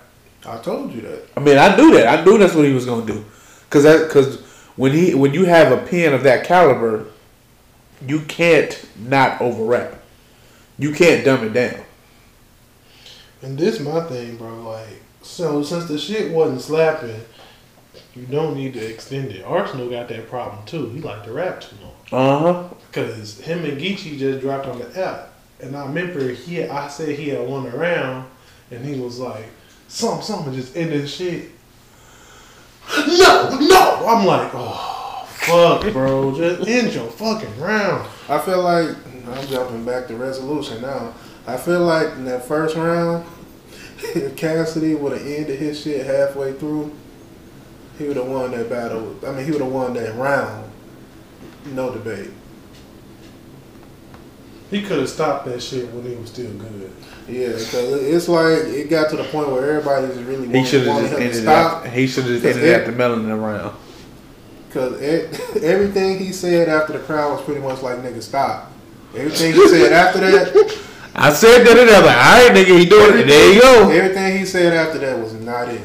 I 0.46 0.58
told 0.58 0.92
you 0.92 1.00
that. 1.02 1.28
I 1.36 1.40
mean, 1.40 1.58
I 1.58 1.74
knew 1.76 1.94
that. 1.94 2.18
I 2.18 2.24
knew 2.24 2.38
that's 2.38 2.54
what 2.54 2.64
he 2.64 2.72
was 2.72 2.86
gonna 2.86 3.06
do. 3.06 3.24
Cause 3.70 3.82
that, 3.82 4.10
cause 4.10 4.40
when 4.76 4.92
he, 4.92 5.14
when 5.14 5.34
you 5.34 5.46
have 5.46 5.72
a 5.72 5.84
pen 5.84 6.12
of 6.12 6.22
that 6.22 6.44
caliber, 6.44 7.06
you 8.06 8.20
can't 8.20 8.86
not 8.96 9.38
overwrap. 9.40 9.94
You 10.78 10.92
can't 10.92 11.24
dumb 11.24 11.44
it 11.44 11.52
down. 11.52 11.84
And 13.42 13.58
this 13.58 13.80
my 13.80 14.00
thing, 14.02 14.36
bro. 14.36 14.62
Like, 14.62 15.02
so 15.22 15.62
since 15.62 15.86
the 15.86 15.98
shit 15.98 16.32
wasn't 16.32 16.60
slapping, 16.60 17.20
you 18.14 18.26
don't 18.26 18.56
need 18.56 18.74
to 18.74 18.84
extend 18.84 19.32
it. 19.32 19.44
Arsenal 19.44 19.88
got 19.88 20.08
that 20.08 20.28
problem 20.28 20.64
too. 20.66 20.88
He 20.90 21.00
like 21.00 21.24
to 21.24 21.32
rap 21.32 21.60
too 21.60 21.76
long. 21.82 21.94
Uh 22.12 22.38
huh. 22.38 22.74
Cause 22.92 23.40
him 23.40 23.64
and 23.64 23.80
Geechee 23.80 24.18
just 24.18 24.40
dropped 24.40 24.66
on 24.66 24.78
the 24.78 25.04
app, 25.04 25.32
and 25.64 25.76
I 25.76 25.86
remember 25.86 26.28
he, 26.28 26.64
I 26.64 26.88
said 26.88 27.18
he 27.18 27.30
had 27.30 27.48
one 27.48 27.66
around, 27.66 28.28
and 28.70 28.84
he 28.84 29.00
was 29.00 29.18
like, 29.18 29.46
"Some, 29.88 30.22
something 30.22 30.54
just 30.54 30.76
ended 30.76 31.02
the 31.02 31.08
shit." 31.08 31.50
No, 32.96 33.58
no. 33.60 34.06
I'm 34.06 34.26
like, 34.26 34.50
oh 34.54 35.26
fuck, 35.26 35.92
bro. 35.92 36.36
Just 36.36 36.68
end 36.68 36.92
your 36.92 37.08
fucking 37.10 37.58
round. 37.58 38.08
I 38.28 38.38
feel 38.38 38.62
like 38.62 38.94
I'm 39.26 39.46
jumping 39.48 39.84
back 39.84 40.06
to 40.08 40.16
resolution 40.16 40.82
now. 40.82 41.14
I 41.46 41.56
feel 41.56 41.80
like 41.80 42.08
in 42.12 42.24
that 42.26 42.44
first 42.44 42.76
round, 42.76 43.24
Cassidy 44.36 44.94
would 44.94 45.12
have 45.12 45.26
ended 45.26 45.58
his 45.58 45.80
shit 45.80 46.06
halfway 46.06 46.52
through, 46.52 46.94
he 47.98 48.06
would 48.06 48.16
have 48.16 48.26
won 48.26 48.50
that 48.52 48.68
battle. 48.68 49.16
I 49.26 49.32
mean, 49.32 49.44
he 49.44 49.52
would 49.52 49.60
have 49.60 49.72
won 49.72 49.94
that 49.94 50.14
round. 50.16 50.70
No 51.66 51.92
debate. 51.92 52.30
He 54.70 54.82
could 54.82 54.98
have 54.98 55.08
stopped 55.08 55.44
that 55.46 55.62
shit 55.62 55.90
when 55.92 56.04
he 56.04 56.16
was 56.16 56.30
still 56.30 56.50
good. 56.52 56.90
Yeah, 57.28 57.48
because 57.48 58.02
it's 58.02 58.28
like 58.28 58.58
it 58.64 58.90
got 58.90 59.10
to 59.10 59.16
the 59.16 59.24
point 59.24 59.50
where 59.50 59.78
everybody's 59.78 60.16
really 60.24 60.48
He 60.48 60.64
should 60.64 60.86
have 60.86 61.00
just 61.00 61.12
him 61.14 61.22
ended 61.22 61.42
stop. 61.42 61.86
He 61.86 62.06
should 62.06 62.24
have 62.24 62.32
just 62.32 62.42
Because 62.42 62.56
ended 62.56 62.70
it- 62.72 62.80
at 62.80 62.86
the 62.86 62.92
melon 62.92 63.40
round. 63.40 63.76
Because 64.68 65.00
everything 65.62 66.18
he 66.18 66.32
said 66.32 66.68
after 66.68 66.94
the 66.94 66.98
crowd 66.98 67.36
was 67.36 67.42
pretty 67.44 67.60
much 67.60 67.80
like, 67.82 67.98
nigga, 67.98 68.20
stop. 68.20 68.72
Everything 69.14 69.52
he 69.52 69.68
said 69.68 69.92
after 69.92 70.18
that, 70.20 70.78
I 71.14 71.32
said 71.32 71.64
that 71.64 71.78
and 71.78 71.88
I 71.88 72.00
was 72.00 72.06
like, 72.06 72.16
all 72.16 72.48
right, 72.48 72.50
nigga, 72.52 72.78
he 72.80 72.84
doing 72.86 73.20
it. 73.20 73.26
There 73.28 73.54
you 73.54 73.60
go. 73.60 73.88
everything 73.90 74.38
he 74.38 74.44
said 74.44 74.72
after 74.74 74.98
that 74.98 75.16
was 75.18 75.32
not 75.34 75.68
it. 75.68 75.80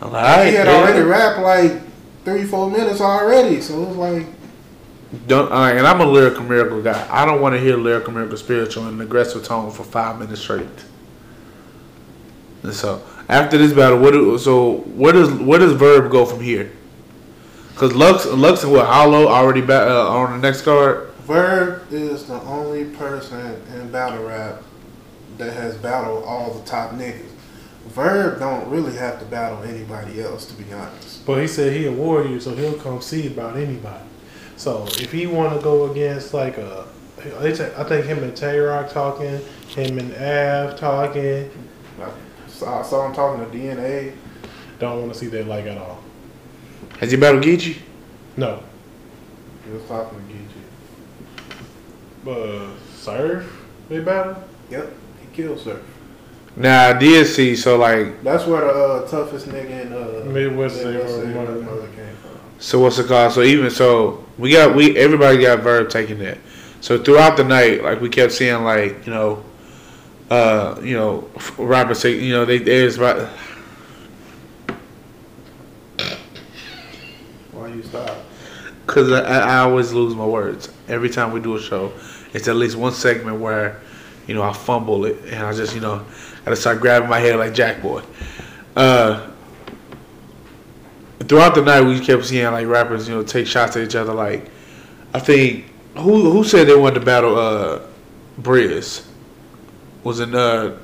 I'm 0.00 0.12
like, 0.12 0.24
all 0.24 0.36
right, 0.38 0.48
he 0.48 0.54
had 0.54 0.66
yeah. 0.66 0.76
already 0.76 1.02
rapped 1.02 1.40
like 1.40 1.82
three, 2.24 2.44
four 2.44 2.70
minutes 2.70 3.00
already. 3.02 3.60
So 3.60 3.82
it 3.82 3.88
was 3.88 3.96
like, 3.96 4.26
Don't, 5.26 5.52
all 5.52 5.60
right, 5.60 5.76
and 5.76 5.86
I'm 5.86 6.00
a 6.00 6.06
lyrical 6.06 6.42
miracle 6.42 6.82
guy. 6.82 7.06
I 7.10 7.24
don't 7.24 7.40
want 7.40 7.54
to 7.54 7.60
hear 7.60 7.76
lyrical 7.76 8.12
miracle 8.12 8.36
spiritual 8.36 8.88
in 8.88 8.94
an 8.94 9.00
aggressive 9.00 9.44
tone 9.44 9.70
for 9.70 9.84
five 9.84 10.18
minutes 10.18 10.40
straight. 10.40 10.66
And 12.62 12.74
so 12.74 13.02
after 13.28 13.56
this 13.56 13.72
battle, 13.72 13.98
what 13.98 14.12
do, 14.12 14.36
so 14.38 14.78
where 14.78 15.12
does 15.12 15.32
where 15.32 15.60
does 15.60 15.72
Verb 15.72 16.10
go 16.10 16.26
from 16.26 16.40
here? 16.40 16.72
Because 17.72 17.94
Lux 17.94 18.26
Lux 18.26 18.64
and 18.64 18.72
what 18.72 18.86
Hollow 18.86 19.28
already 19.28 19.60
ba- 19.60 19.88
uh, 19.88 20.08
on 20.08 20.32
the 20.32 20.38
next 20.38 20.62
card. 20.62 21.10
Verb 21.20 21.92
is 21.92 22.24
the 22.26 22.40
only 22.42 22.86
person 22.96 23.62
in 23.74 23.90
battle 23.92 24.24
rap 24.24 24.62
that 25.38 25.52
has 25.52 25.76
battled 25.76 26.24
all 26.24 26.54
the 26.54 26.64
top 26.64 26.92
niggas. 26.92 27.30
Verb 27.88 28.40
don't 28.40 28.68
really 28.68 28.96
have 28.96 29.20
to 29.20 29.24
battle 29.26 29.62
anybody 29.62 30.20
else, 30.20 30.46
to 30.46 30.54
be 30.54 30.72
honest. 30.72 31.24
But 31.24 31.40
he 31.40 31.46
said 31.46 31.72
he 31.72 31.86
a 31.86 31.92
warrior, 31.92 32.40
so 32.40 32.54
he'll 32.54 32.78
come 32.78 33.00
see 33.00 33.26
about 33.28 33.56
anybody. 33.56 34.04
So 34.56 34.84
if 34.86 35.12
he 35.12 35.26
want 35.26 35.54
to 35.56 35.62
go 35.62 35.90
against 35.90 36.32
like 36.34 36.56
a, 36.58 36.86
they 37.40 37.54
say- 37.54 37.72
I 37.76 37.84
think 37.84 38.06
him 38.06 38.22
and 38.22 38.36
Tay 38.36 38.58
Roc 38.58 38.90
talking, 38.90 39.38
him 39.68 39.98
and 39.98 40.12
Av 40.14 40.78
talking. 40.78 41.50
Like, 41.98 42.12
so 42.48 42.66
I 42.66 42.82
saw 42.82 43.06
him 43.06 43.14
talking 43.14 43.44
to 43.44 43.56
DNA. 43.56 44.14
Don't 44.78 45.00
want 45.00 45.12
to 45.12 45.18
see 45.18 45.26
that 45.28 45.46
like 45.46 45.66
at 45.66 45.78
all. 45.78 45.98
Has 46.98 47.10
he 47.10 47.16
battled 47.16 47.44
Geechee? 47.44 47.78
No, 48.36 48.62
He 49.64 49.70
was 49.72 49.82
talking 49.84 50.18
to 50.18 50.24
Geechee. 50.24 51.56
but 52.24 52.76
Surf 52.94 53.62
they 53.88 54.00
battle. 54.00 54.42
Yep, 54.70 54.92
he 55.20 55.36
killed 55.36 55.58
Surf. 55.60 55.80
Nah, 56.56 56.88
I 56.88 56.92
did 56.98 57.26
see. 57.26 57.54
So 57.56 57.76
like, 57.78 58.22
That's 58.22 58.46
where 58.46 58.62
the 58.62 58.70
uh, 58.72 59.08
toughest 59.08 59.46
nigga 59.48 59.86
in 59.86 59.92
uh, 59.92 60.24
Midwest 60.30 60.76
Midwest 60.82 60.82
Saber 60.82 61.08
Saber 61.08 61.26
Mother. 61.28 61.60
Mother 61.62 61.88
came 61.88 62.16
from. 62.16 62.40
so 62.58 62.80
what's 62.80 62.98
it 62.98 63.06
called? 63.06 63.32
So 63.32 63.42
even 63.42 63.70
so, 63.70 64.24
we 64.38 64.52
got 64.52 64.74
we 64.74 64.96
everybody 64.96 65.38
got 65.38 65.60
Verb 65.60 65.88
taking 65.88 66.18
that. 66.18 66.38
So 66.80 67.02
throughout 67.02 67.36
the 67.36 67.44
night, 67.44 67.82
like 67.82 68.00
we 68.00 68.08
kept 68.08 68.32
seeing, 68.32 68.62
like 68.64 69.06
you 69.06 69.12
know, 69.12 69.44
uh, 70.30 70.78
you 70.82 70.94
know, 70.94 71.28
rappers 71.58 72.00
say, 72.00 72.18
you 72.18 72.32
know, 72.32 72.44
they 72.44 72.58
there's 72.58 72.96
about 72.96 73.28
Why 77.52 77.68
you 77.68 77.82
stop? 77.82 78.16
Cause 78.86 79.10
I, 79.10 79.40
I 79.40 79.58
always 79.58 79.92
lose 79.92 80.14
my 80.14 80.26
words 80.26 80.70
every 80.88 81.10
time 81.10 81.32
we 81.32 81.40
do 81.40 81.56
a 81.56 81.60
show. 81.60 81.92
It's 82.32 82.48
at 82.48 82.56
least 82.56 82.76
one 82.76 82.92
segment 82.92 83.40
where, 83.40 83.80
you 84.26 84.34
know, 84.34 84.42
I 84.42 84.52
fumble 84.52 85.06
it 85.06 85.16
and 85.26 85.44
I 85.44 85.52
just, 85.52 85.74
you 85.74 85.80
know, 85.80 86.04
gotta 86.44 86.56
start 86.56 86.80
grabbing 86.80 87.08
my 87.08 87.18
head 87.18 87.36
like 87.36 87.54
Jack 87.54 87.82
Boy. 87.82 88.02
Uh, 88.76 89.30
throughout 91.28 91.54
the 91.54 91.62
night, 91.62 91.82
we 91.82 92.00
kept 92.00 92.24
seeing 92.24 92.50
like 92.50 92.66
rappers, 92.66 93.08
you 93.08 93.14
know, 93.14 93.22
take 93.22 93.46
shots 93.46 93.76
at 93.76 93.82
each 93.82 93.94
other. 93.94 94.12
Like, 94.12 94.50
I 95.14 95.20
think 95.20 95.66
who 95.96 96.30
who 96.30 96.44
said 96.44 96.66
they 96.66 96.76
wanted 96.76 97.00
to 97.00 97.06
battle 97.06 97.38
uh, 97.38 97.80
Brizz? 98.40 99.06
Was 100.04 100.20
it 100.20 100.34
uh? 100.34 100.76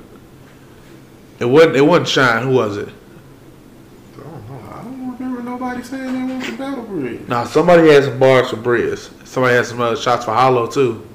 It 1.39 1.45
wasn't. 1.45 1.75
It 1.75 1.81
wasn't 1.81 2.07
Shine. 2.07 2.43
Who 2.43 2.51
was 2.51 2.77
it? 2.77 2.89
I 2.89 4.21
don't 4.21 4.49
know. 4.49 4.69
I 4.69 4.83
don't 4.83 5.11
remember 5.13 5.43
nobody 5.43 5.83
saying 5.83 6.13
they 6.13 6.33
want 6.33 6.45
to 6.45 6.57
battle 6.57 6.83
bridge. 6.83 7.27
Nah, 7.27 7.43
somebody 7.45 7.89
had 7.89 8.03
some 8.03 8.19
bars 8.19 8.49
for 8.49 8.57
Brizz. 8.57 9.27
Somebody 9.27 9.55
had 9.55 9.65
some 9.65 9.81
uh, 9.81 9.95
shots 9.95 10.25
for 10.25 10.33
Hollow 10.33 10.67
too. 10.67 11.05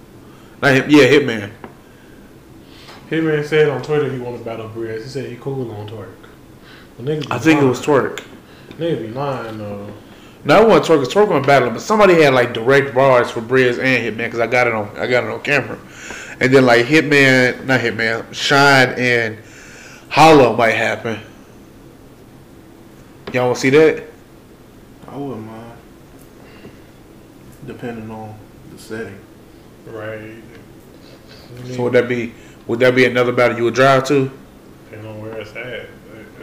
Not 0.61 0.75
him, 0.75 0.91
yeah, 0.91 1.05
Hitman. 1.05 1.53
Hitman 3.11 3.45
said 3.45 3.69
on 3.69 3.83
Twitter 3.83 4.13
he 4.13 4.19
want 4.19 4.39
to 4.39 4.45
battle 4.45 4.69
Brizz. 4.69 5.03
He 5.03 5.09
said 5.09 5.31
he 5.31 5.37
cool 5.37 5.71
on 5.73 5.89
Twork. 5.89 6.09
But 6.97 7.07
niggas 7.07 7.23
be 7.23 7.33
I 7.33 7.39
think 7.39 7.63
it 7.63 7.67
was 7.67 7.81
Twork. 7.81 8.23
Niggas 8.79 9.01
be 9.01 9.09
lying 9.09 9.59
though. 9.59 9.87
No, 10.45 10.63
it 10.63 10.69
wasn't 10.69 10.87
Twork. 10.87 11.05
'cause 11.05 11.13
Twork 11.13 11.31
on 11.31 11.43
battle, 11.43 11.71
but 11.71 11.81
somebody 11.81 12.23
had 12.23 12.33
like 12.33 12.53
direct 12.55 12.95
bars 12.95 13.31
for 13.31 13.41
Brizz 13.41 13.79
and 13.83 14.05
Hitman 14.17 14.27
because 14.27 14.41
I 14.41 14.47
got 14.47 14.67
it 14.67 14.73
on. 14.73 14.91
I 14.97 15.07
got 15.07 15.25
it 15.25 15.31
on 15.31 15.41
camera. 15.41 15.79
And 16.41 16.55
then 16.55 16.65
like 16.65 16.87
Hitman, 16.87 17.65
not 17.67 17.81
Hitman, 17.81 18.33
Shine 18.33 18.91
and 18.91 19.39
Hollow 20.09 20.55
might 20.57 20.75
happen. 20.75 21.19
Y'all 23.33 23.47
want 23.47 23.57
to 23.57 23.61
see 23.61 23.71
that? 23.71 24.05
I 25.11 25.17
wouldn't 25.17 25.45
mind. 25.47 25.73
Depending 27.67 28.11
on 28.11 28.35
the 28.73 28.79
setting. 28.81 29.19
Right. 29.87 30.43
So 31.75 31.83
would 31.85 31.93
that 31.95 32.09
be 32.09 32.33
would 32.67 32.79
that 32.81 32.95
be 32.95 33.05
another 33.07 33.33
battle 33.33 33.57
you 33.57 33.65
would 33.65 33.75
drive 33.75 34.05
to? 34.05 34.31
Depending 34.85 35.11
on 35.11 35.21
where 35.21 35.33
it's 35.41 35.55
at. 35.57 35.89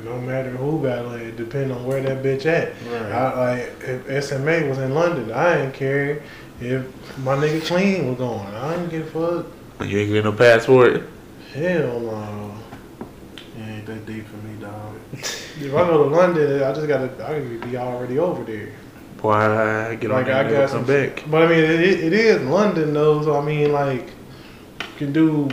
It 0.06 0.10
don't 0.10 0.28
matter 0.28 0.52
who 0.52 0.84
battle 0.84 1.14
it, 1.14 1.36
depend 1.36 1.72
on 1.72 1.84
where 1.84 2.00
that 2.00 2.22
bitch 2.22 2.46
at. 2.46 2.74
Right. 2.92 3.12
I, 3.12 3.56
like 3.56 3.74
if 3.82 4.24
SMA 4.24 4.68
was 4.70 4.78
in 4.78 4.94
London, 4.94 5.32
I 5.32 5.64
ain't 5.64 5.74
care 5.74 6.22
if 6.62 7.18
my 7.18 7.36
nigga 7.36 7.66
clean 7.66 8.10
was 8.10 8.18
going. 8.20 8.46
I 8.54 8.76
didn't 8.76 8.90
give 8.90 9.16
a 9.16 9.42
fuck. 9.42 9.88
You 9.90 9.98
ain't 9.98 10.10
getting 10.10 10.26
no 10.26 10.34
passport. 10.34 11.10
Hell 11.56 12.00
no. 12.02 12.56
It 13.58 13.62
ain't 13.62 13.86
that 13.88 14.06
deep 14.06 14.28
for 14.28 14.38
me, 14.46 14.62
dog. 14.62 14.96
If 15.14 15.74
I 15.74 15.88
go 15.88 16.08
to 16.08 16.16
London, 16.16 16.62
I 16.62 16.72
just 16.72 16.88
gotta 16.88 17.28
I 17.28 17.40
could 17.40 17.62
be 17.62 17.76
already 17.76 18.20
over 18.20 18.44
there. 18.44 18.74
Boy, 19.18 19.32
I 19.32 19.96
get 19.96 20.12
on 20.12 20.18
Like 20.18 20.28
there 20.28 20.36
I 20.36 20.40
and 20.42 20.50
got 20.50 20.54
never 20.54 20.68
some 20.68 20.86
come 20.86 20.88
back. 20.88 21.24
But 21.32 21.42
I 21.42 21.48
mean, 21.48 21.64
it, 21.64 21.82
it 21.82 22.14
is 22.14 22.44
London 22.44 22.94
though, 22.94 23.24
so 23.24 23.40
I 23.40 23.44
mean, 23.44 23.72
like 23.72 24.10
you 24.80 24.98
can 24.98 25.14
do 25.14 25.50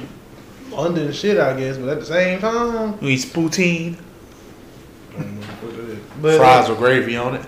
London 0.71 1.11
shit, 1.11 1.39
I 1.39 1.59
guess. 1.59 1.79
But 1.79 1.89
at 1.89 2.01
the 2.01 2.05
same 2.05 2.39
time, 2.39 2.99
You 3.01 3.09
eat 3.09 3.21
but 6.23 6.39
fries 6.39 6.69
uh, 6.69 6.73
with 6.73 6.79
gravy 6.79 7.17
on 7.17 7.35
it, 7.35 7.45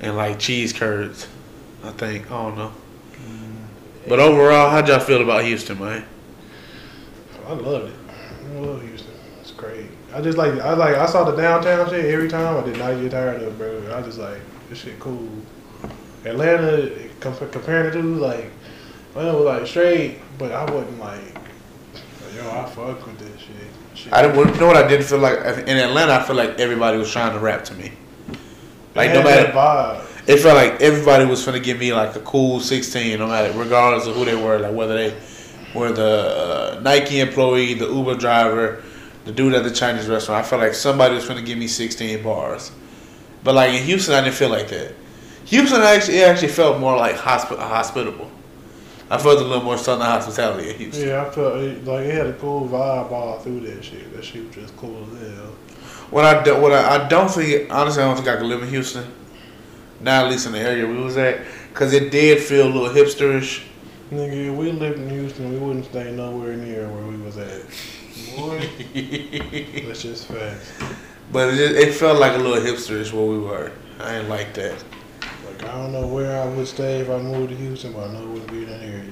and 0.00 0.16
like 0.16 0.38
cheese 0.38 0.72
curds. 0.72 1.26
I 1.82 1.90
think 1.90 2.30
I 2.30 2.42
don't 2.42 2.56
know. 2.56 2.72
Mm. 3.14 3.56
But 4.08 4.20
overall, 4.20 4.70
how'd 4.70 4.86
y'all 4.88 5.00
feel 5.00 5.22
about 5.22 5.44
Houston, 5.44 5.78
man? 5.78 6.04
I 7.46 7.52
loved 7.52 7.90
it. 7.90 7.96
I 8.44 8.58
love 8.58 8.82
Houston. 8.82 9.14
It's 9.40 9.50
great. 9.50 9.86
I 10.12 10.20
just 10.20 10.38
like 10.38 10.52
I 10.60 10.74
like 10.74 10.94
I 10.94 11.06
saw 11.06 11.24
the 11.24 11.36
downtown 11.36 11.88
shit 11.88 12.04
every 12.04 12.28
time. 12.28 12.62
I 12.62 12.64
did 12.64 12.78
not 12.78 13.00
get 13.00 13.10
tired 13.10 13.42
of 13.42 13.48
it, 13.48 13.58
bro. 13.58 13.96
I 13.96 14.02
just 14.02 14.18
like 14.18 14.40
this 14.68 14.78
shit 14.78 15.00
cool. 15.00 15.28
Atlanta 16.24 16.90
com- 17.20 17.50
comparing 17.50 17.92
to 17.92 18.02
like 18.02 18.50
Atlanta 19.10 19.36
was 19.36 19.44
like 19.44 19.66
straight, 19.66 20.20
but 20.38 20.52
I 20.52 20.70
wasn't 20.70 20.98
like 21.00 21.34
yo, 22.34 22.50
I 22.50 22.64
fuck 22.66 23.06
with 23.06 23.18
this 23.18 23.40
shit. 23.40 23.73
I 24.12 24.22
didn't, 24.22 24.36
you 24.54 24.60
know 24.60 24.66
what 24.66 24.76
I 24.76 24.86
didn't 24.86 25.06
feel 25.06 25.18
like 25.18 25.38
in 25.38 25.76
Atlanta. 25.78 26.14
I 26.14 26.22
feel 26.22 26.36
like 26.36 26.58
everybody 26.60 26.98
was 26.98 27.10
trying 27.10 27.32
to 27.32 27.38
rap 27.38 27.64
to 27.66 27.74
me. 27.74 27.92
Like 28.94 29.12
no 29.12 29.22
matter, 29.22 29.52
it 30.26 30.38
felt 30.40 30.56
like 30.56 30.80
everybody 30.80 31.24
was 31.26 31.44
gonna 31.44 31.60
give 31.60 31.78
me 31.78 31.92
like 31.92 32.14
a 32.16 32.20
cool 32.20 32.60
sixteen, 32.60 33.18
no 33.18 33.28
matter 33.28 33.56
regardless 33.58 34.06
of 34.06 34.16
who 34.16 34.24
they 34.24 34.34
were, 34.36 34.58
like 34.58 34.74
whether 34.74 34.94
they 34.94 35.16
were 35.74 35.92
the 35.92 36.76
uh, 36.76 36.80
Nike 36.82 37.20
employee, 37.20 37.74
the 37.74 37.86
Uber 37.88 38.14
driver, 38.16 38.82
the 39.24 39.32
dude 39.32 39.54
at 39.54 39.64
the 39.64 39.70
Chinese 39.70 40.08
restaurant. 40.08 40.44
I 40.44 40.48
felt 40.48 40.62
like 40.62 40.74
somebody 40.74 41.14
was 41.14 41.26
gonna 41.26 41.42
give 41.42 41.58
me 41.58 41.66
sixteen 41.68 42.22
bars. 42.22 42.72
But 43.42 43.54
like 43.54 43.72
in 43.74 43.82
Houston, 43.84 44.14
I 44.14 44.20
didn't 44.22 44.34
feel 44.36 44.50
like 44.50 44.68
that. 44.68 44.94
Houston 45.46 45.80
actually 45.82 46.18
it 46.18 46.28
actually 46.28 46.48
felt 46.48 46.78
more 46.78 46.96
like 46.96 47.16
hospi- 47.16 47.58
hospitable. 47.58 48.30
I 49.14 49.18
felt 49.18 49.38
a 49.38 49.44
little 49.44 49.62
more 49.62 49.78
southern 49.78 50.06
hospitality 50.06 50.70
in 50.70 50.76
Houston. 50.76 51.06
Yeah, 51.06 51.24
I 51.24 51.30
felt 51.30 51.54
like 51.54 52.04
it 52.04 52.14
had 52.14 52.26
a 52.26 52.32
cool 52.32 52.68
vibe 52.68 53.12
all 53.12 53.38
through 53.38 53.60
that 53.60 53.84
shit. 53.84 54.12
That 54.12 54.24
shit 54.24 54.44
was 54.44 54.56
just 54.56 54.76
cool 54.76 55.06
as 55.12 55.36
hell. 55.36 55.52
What 56.10 56.24
I 56.24 56.42
do, 56.42 56.60
what 56.60 56.72
I, 56.72 56.96
I 56.96 57.08
don't 57.08 57.30
think 57.30 57.72
honestly 57.72 58.02
I 58.02 58.06
don't 58.06 58.16
think 58.16 58.26
I 58.26 58.36
could 58.36 58.46
live 58.46 58.64
in 58.64 58.68
Houston. 58.70 59.06
Not 60.00 60.24
at 60.24 60.32
least 60.32 60.46
in 60.46 60.52
the 60.52 60.58
area 60.58 60.84
we 60.84 60.96
was 60.96 61.16
at, 61.16 61.42
cause 61.74 61.92
it 61.92 62.10
did 62.10 62.42
feel 62.42 62.66
a 62.66 62.72
little 62.72 62.88
hipsterish. 62.88 63.62
Nigga, 64.10 64.50
if 64.50 64.56
we 64.56 64.72
lived 64.72 64.98
in 64.98 65.08
Houston, 65.08 65.52
we 65.52 65.58
wouldn't 65.58 65.84
stay 65.84 66.10
nowhere 66.10 66.56
near 66.56 66.88
where 66.88 67.06
we 67.06 67.16
was 67.16 67.38
at. 67.38 67.62
Boy, 68.36 68.68
that's 69.86 70.02
just 70.02 70.26
facts. 70.26 70.72
But 71.30 71.54
it, 71.54 71.56
just, 71.56 71.74
it 71.76 71.94
felt 71.94 72.18
like 72.18 72.32
a 72.32 72.42
little 72.42 72.62
hipsterish 72.64 73.12
where 73.12 73.26
we 73.26 73.38
were. 73.38 73.70
I 74.00 74.16
ain't 74.16 74.28
like 74.28 74.54
that. 74.54 74.82
I 75.68 75.78
don't 75.78 75.92
know 75.92 76.06
where 76.06 76.40
I 76.40 76.46
would 76.46 76.66
stay 76.66 77.00
if 77.00 77.10
I 77.10 77.18
moved 77.18 77.50
to 77.50 77.56
Houston, 77.56 77.92
but 77.92 78.08
I 78.08 78.12
know 78.12 78.22
it 78.22 78.28
wouldn't 78.28 78.50
be 78.50 78.64
in 78.64 78.70
that 78.70 78.82
area. 78.82 79.10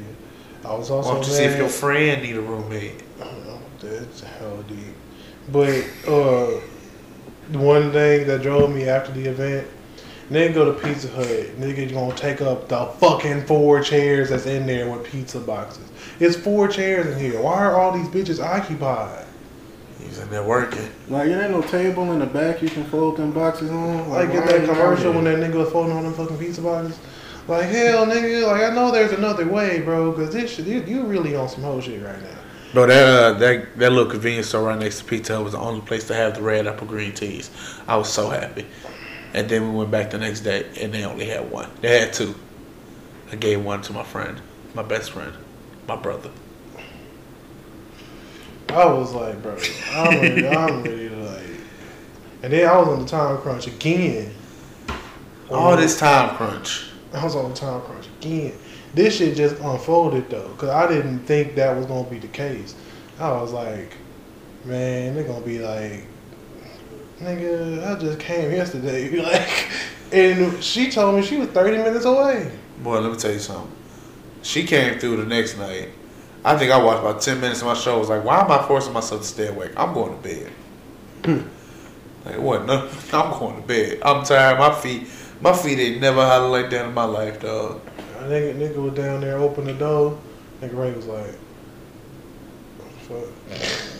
I 0.65 0.75
was 0.75 0.91
also 0.91 1.09
Why 1.09 1.15
don't 1.17 1.27
you 1.27 1.33
see 1.33 1.45
if 1.45 1.57
your 1.57 1.69
friend 1.69 2.23
need 2.23 2.37
a 2.37 2.41
roommate? 2.41 3.03
I 3.21 3.25
don't 3.25 3.47
know, 3.47 3.61
that's 3.81 4.21
hell 4.21 4.63
deep. 4.63 4.95
But 5.51 5.85
uh, 6.07 6.61
the 7.51 7.59
one 7.59 7.93
thing 7.93 8.27
that 8.29 8.43
drove 8.43 8.73
me 8.73 8.89
after 8.89 9.11
the 9.13 9.27
event, 9.27 9.67
nigga 10.31 10.55
go 10.55 10.73
to 10.73 10.81
Pizza 10.81 11.09
Hut, 11.09 11.27
nigga 11.59 11.93
gonna 11.93 12.15
take 12.15 12.41
up 12.41 12.69
the 12.69 12.87
fucking 13.01 13.47
four 13.47 13.83
chairs 13.83 14.31
that's 14.31 14.47
in 14.47 14.67
there 14.67 14.89
with 14.89 15.05
pizza 15.05 15.41
boxes. 15.41 15.89
It's 16.21 16.37
four 16.37 16.69
chairs 16.69 17.07
in 17.07 17.19
here. 17.19 17.43
Why 17.43 17.59
are 17.65 17.77
all 17.77 17.93
these 17.93 18.09
bitches 18.09 18.43
occupied? 18.43 19.27
He's 20.05 20.19
in 20.19 20.31
there 20.31 20.43
working. 20.43 20.89
Like, 21.09 21.29
there 21.29 21.43
ain't 21.43 21.51
no 21.51 21.63
table 21.63 22.13
in 22.13 22.19
the 22.19 22.27
back 22.27 22.63
you 22.63 22.69
can 22.69 22.85
fold 22.85 23.17
them 23.17 23.33
boxes 23.33 23.71
on. 23.71 24.09
Like 24.09 24.29
why 24.29 24.35
get 24.35 24.47
that 24.49 24.69
commercial 24.69 25.13
when 25.13 25.25
that 25.25 25.39
nigga 25.39 25.55
was 25.55 25.71
folding 25.71 25.97
on 25.97 26.05
them 26.05 26.15
fucking 26.15 26.39
pizza 26.39 26.61
boxes. 26.61 26.99
Like 27.49 27.67
hell, 27.67 28.07
nigga. 28.07 28.47
Like 28.47 28.63
I 28.63 28.75
know 28.75 28.91
there's 28.91 29.13
another 29.13 29.47
way, 29.47 29.81
bro. 29.81 30.13
Cause 30.13 30.33
this 30.33 30.55
shit, 30.55 30.67
you, 30.67 30.83
you 30.83 31.05
really 31.05 31.35
on 31.35 31.49
some 31.49 31.63
whole 31.63 31.81
shit 31.81 32.03
right 32.03 32.21
now. 32.23 32.39
Bro, 32.73 32.87
that 32.87 33.07
uh, 33.07 33.39
that 33.39 33.77
that 33.79 33.93
little 33.93 34.11
convenience 34.11 34.49
store 34.49 34.65
right 34.65 34.79
next 34.79 35.01
to 35.01 35.05
Pizza 35.05 35.35
Hut 35.35 35.45
was 35.45 35.53
the 35.53 35.59
only 35.59 35.83
place 35.83 36.07
to 36.07 36.15
have 36.15 36.35
the 36.35 36.43
red 36.43 36.67
apple 36.67 36.87
green 36.87 37.13
teas. 37.13 37.51
I 37.87 37.97
was 37.97 38.11
so 38.11 38.31
happy. 38.31 38.67
And 39.35 39.49
then 39.49 39.71
we 39.71 39.79
went 39.79 39.91
back 39.91 40.11
the 40.11 40.19
next 40.19 40.41
day, 40.41 40.69
and 40.81 40.93
they 40.93 41.05
only 41.05 41.27
had 41.27 41.51
one. 41.51 41.71
They 41.81 42.01
had 42.01 42.13
two. 42.13 42.35
I 43.31 43.37
gave 43.37 43.65
one 43.65 43.81
to 43.83 43.93
my 43.93 44.05
friend, 44.05 44.41
my 44.75 44.83
best 44.83 45.11
friend, 45.11 45.35
my 45.89 45.97
brother. 45.97 46.31
I 48.73 48.87
was 48.87 49.13
like, 49.13 49.43
bro, 49.43 49.57
I'm 49.93 50.21
ready, 50.21 50.49
I'm 50.49 50.83
ready 50.83 51.09
to 51.11 51.17
like. 51.17 51.45
And 52.43 52.53
then 52.53 52.67
I 52.67 52.79
was 52.79 52.89
on 52.89 53.01
the 53.01 53.07
time 53.07 53.37
crunch 53.39 53.67
again. 53.67 54.33
All 55.51 55.77
this 55.77 55.99
time 55.99 56.35
crunch. 56.37 56.89
I 57.13 57.23
was 57.23 57.37
on 57.37 57.51
the 57.51 57.57
time 57.57 57.83
crunch 57.83 58.07
again. 58.19 58.55
This 58.95 59.17
shit 59.17 59.37
just 59.37 59.57
unfolded 59.57 60.31
though, 60.31 60.49
cause 60.57 60.71
I 60.71 60.89
didn't 60.89 61.21
think 61.21 61.55
that 61.57 61.77
was 61.77 61.85
gonna 61.85 62.09
be 62.09 62.19
the 62.19 62.29
case. 62.29 62.75
I 63.19 63.31
was 63.33 63.53
like, 63.53 63.95
man, 64.65 65.15
they're 65.15 65.25
gonna 65.25 65.45
be 65.45 65.59
like, 65.59 66.07
nigga, 67.21 67.87
I 67.87 68.01
just 68.01 68.19
came 68.21 68.53
yesterday, 68.53 69.11
like, 69.23 69.69
and 70.13 70.63
she 70.65 70.91
told 70.91 71.17
me 71.17 71.23
she 71.23 71.37
was 71.37 71.49
thirty 71.49 71.77
minutes 71.77 72.07
away. 72.07 72.51
Boy, 72.83 73.01
let 73.01 73.13
me 73.13 73.19
tell 73.19 73.33
you 73.33 73.39
something. 73.39 73.71
She 74.41 74.65
came 74.65 74.99
through 74.99 75.19
the 75.19 75.27
next 75.27 75.59
night. 75.59 75.91
I 76.45 76.57
think 76.57 76.73
I 76.73 76.83
watched 76.83 77.01
about 77.01 77.21
ten 77.21 77.41
minutes 77.41 77.61
of 77.61 77.69
my 77.69 77.75
show. 77.75 77.95
I 77.95 77.99
was 77.99 78.09
like, 78.09 78.25
why 78.25 78.41
am 78.41 78.51
I 78.51 78.67
forcing 78.67 78.93
myself 78.93 79.21
to 79.23 79.27
stay 79.27 79.49
awake? 79.49 79.73
I'm 79.77 79.95
going 79.95 80.17
to 80.17 80.23
bed. 80.23 80.53
Hmm. 81.25 81.49
like 82.25 82.39
what? 82.39 82.67
No, 82.67 82.89
I'm 83.13 83.39
going 83.39 83.63
to 83.63 83.67
bed. 83.67 84.01
I'm 84.05 84.25
tired. 84.25 84.59
My 84.59 84.75
feet, 84.75 85.07
my 85.41 85.53
feet 85.53 85.79
ain't 85.79 86.01
never 86.01 86.25
hollered 86.25 86.63
like 86.63 86.71
that 86.71 86.87
in 86.87 86.95
my 86.95 87.05
life, 87.05 87.41
dog. 87.41 87.81
A 88.19 88.23
nigga, 88.25 88.55
nigga 88.55 88.77
was 88.77 88.95
down 88.95 89.21
there, 89.21 89.39
opened 89.39 89.69
the 89.69 89.75
door. 89.75 90.19
Nigga 90.61 90.77
Ray 90.79 90.93
was 90.93 91.07
like, 91.07 91.35
fuck. 93.03 93.93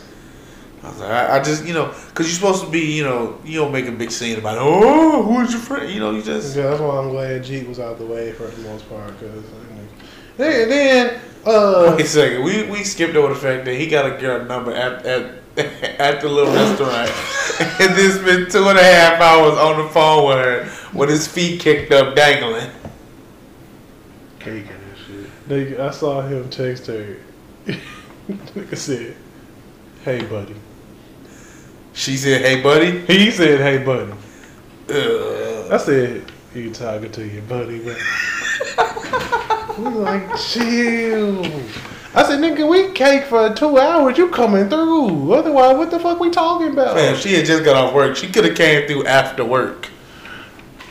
I 0.83 0.89
was 0.89 0.99
like, 0.99 1.09
I, 1.09 1.37
I 1.37 1.43
just, 1.43 1.65
you 1.65 1.73
know, 1.73 1.93
because 2.09 2.27
you're 2.27 2.35
supposed 2.35 2.65
to 2.65 2.69
be, 2.69 2.93
you 2.93 3.03
know, 3.03 3.39
you 3.45 3.59
don't 3.59 3.71
make 3.71 3.87
a 3.87 3.91
big 3.91 4.11
scene 4.11 4.37
about, 4.37 4.57
oh, 4.59 5.23
who's 5.23 5.51
your 5.51 5.61
friend? 5.61 5.89
You 5.89 6.01
know, 6.01 6.11
you 6.11 6.21
just. 6.21 6.57
Yeah, 6.57 6.63
that's 6.63 6.81
why 6.81 6.97
I'm 6.97 7.09
glad 7.09 7.43
Jeep 7.43 7.67
was 7.69 7.79
out 7.79 7.97
the 7.97 8.05
way 8.05 8.33
for 8.33 8.47
the 8.47 8.61
most 8.63 8.89
part. 8.89 9.17
Cause 9.19 9.43
then, 10.37 10.69
then 10.69 11.21
uh, 11.45 11.93
Wait 11.95 12.05
a 12.05 12.07
second. 12.07 12.43
We 12.43 12.63
we 12.69 12.83
skipped 12.83 13.15
over 13.15 13.33
the 13.33 13.39
fact 13.39 13.65
that 13.65 13.75
he 13.75 13.87
got 13.87 14.05
a 14.05 14.17
girl 14.17 14.45
number 14.45 14.71
at 14.73 15.05
at 15.05 15.35
at 15.99 16.21
the 16.21 16.29
little 16.29 16.53
restaurant, 16.53 17.11
and 17.81 17.95
this 17.95 18.17
been 18.19 18.49
two 18.49 18.67
and 18.67 18.79
a 18.79 18.83
half 18.83 19.21
hours 19.21 19.57
on 19.57 19.83
the 19.83 19.89
phone 19.91 20.27
with 20.27 20.37
her 20.37 20.97
with 20.97 21.09
his 21.09 21.27
feet 21.27 21.59
kicked 21.59 21.91
up, 21.91 22.15
dangling. 22.15 22.69
Cake 24.39 24.65
and 24.69 24.97
shit. 25.05 25.47
nigga, 25.49 25.79
I 25.79 25.91
saw 25.91 26.21
him 26.21 26.49
text 26.49 26.87
her. 26.87 27.17
nigga 28.27 28.77
said, 28.77 29.15
"Hey, 30.03 30.23
buddy." 30.25 30.55
She 31.93 32.15
said, 32.15 32.41
"Hey, 32.41 32.61
buddy." 32.61 33.01
He 33.01 33.31
said, 33.31 33.59
"Hey, 33.59 33.83
buddy." 33.83 34.13
Ugh. 34.89 35.71
I 35.71 35.77
said, 35.77 36.31
"You 36.55 36.71
talking 36.71 37.11
to 37.11 37.27
your 37.27 37.43
buddy, 37.43 37.79
man?" 37.79 39.49
We 39.77 39.85
like, 39.85 40.37
chill. 40.37 41.45
I 42.15 42.23
said, 42.23 42.39
"Nigga, 42.39 42.69
we 42.69 42.91
cake 42.91 43.25
for 43.25 43.53
two 43.53 43.79
hours. 43.79 44.17
You 44.17 44.29
coming 44.29 44.69
through? 44.69 45.33
Otherwise, 45.33 45.77
what 45.77 45.89
the 45.89 45.99
fuck 45.99 46.19
we 46.19 46.29
talking 46.29 46.73
about?" 46.73 46.95
Man, 46.95 47.15
she 47.15 47.33
had 47.33 47.45
just 47.45 47.63
got 47.63 47.75
off 47.75 47.93
work. 47.93 48.15
She 48.15 48.27
could 48.29 48.45
have 48.45 48.55
came 48.55 48.87
through 48.87 49.05
after 49.05 49.43
work. 49.43 49.89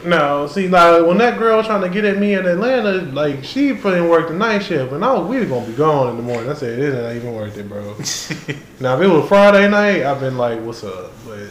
No, 0.04 0.48
see, 0.48 0.66
like 0.66 1.06
when 1.06 1.18
that 1.18 1.38
girl 1.38 1.62
trying 1.62 1.82
to 1.82 1.88
get 1.88 2.04
at 2.04 2.18
me 2.18 2.34
in 2.34 2.44
Atlanta, 2.44 3.02
like 3.12 3.44
she 3.44 3.72
put 3.72 3.94
in 3.94 4.08
work 4.08 4.28
the 4.28 4.34
night 4.34 4.64
shift, 4.64 4.92
and 4.92 5.04
I 5.04 5.12
was 5.12 5.28
we 5.28 5.38
was 5.38 5.48
gonna 5.48 5.66
be 5.66 5.74
gone 5.74 6.10
in 6.10 6.16
the 6.16 6.22
morning. 6.22 6.50
I 6.50 6.54
said 6.54 6.76
it 6.78 6.92
ain't 6.92 7.16
even 7.16 7.34
worth 7.34 7.56
it, 7.56 7.68
bro. 7.68 7.82
now 8.80 8.96
if 8.96 9.02
it 9.02 9.06
was 9.06 9.28
Friday 9.28 9.68
night, 9.68 10.02
I've 10.02 10.18
been 10.18 10.36
like, 10.36 10.60
"What's 10.60 10.82
up?" 10.82 11.12
But 11.24 11.48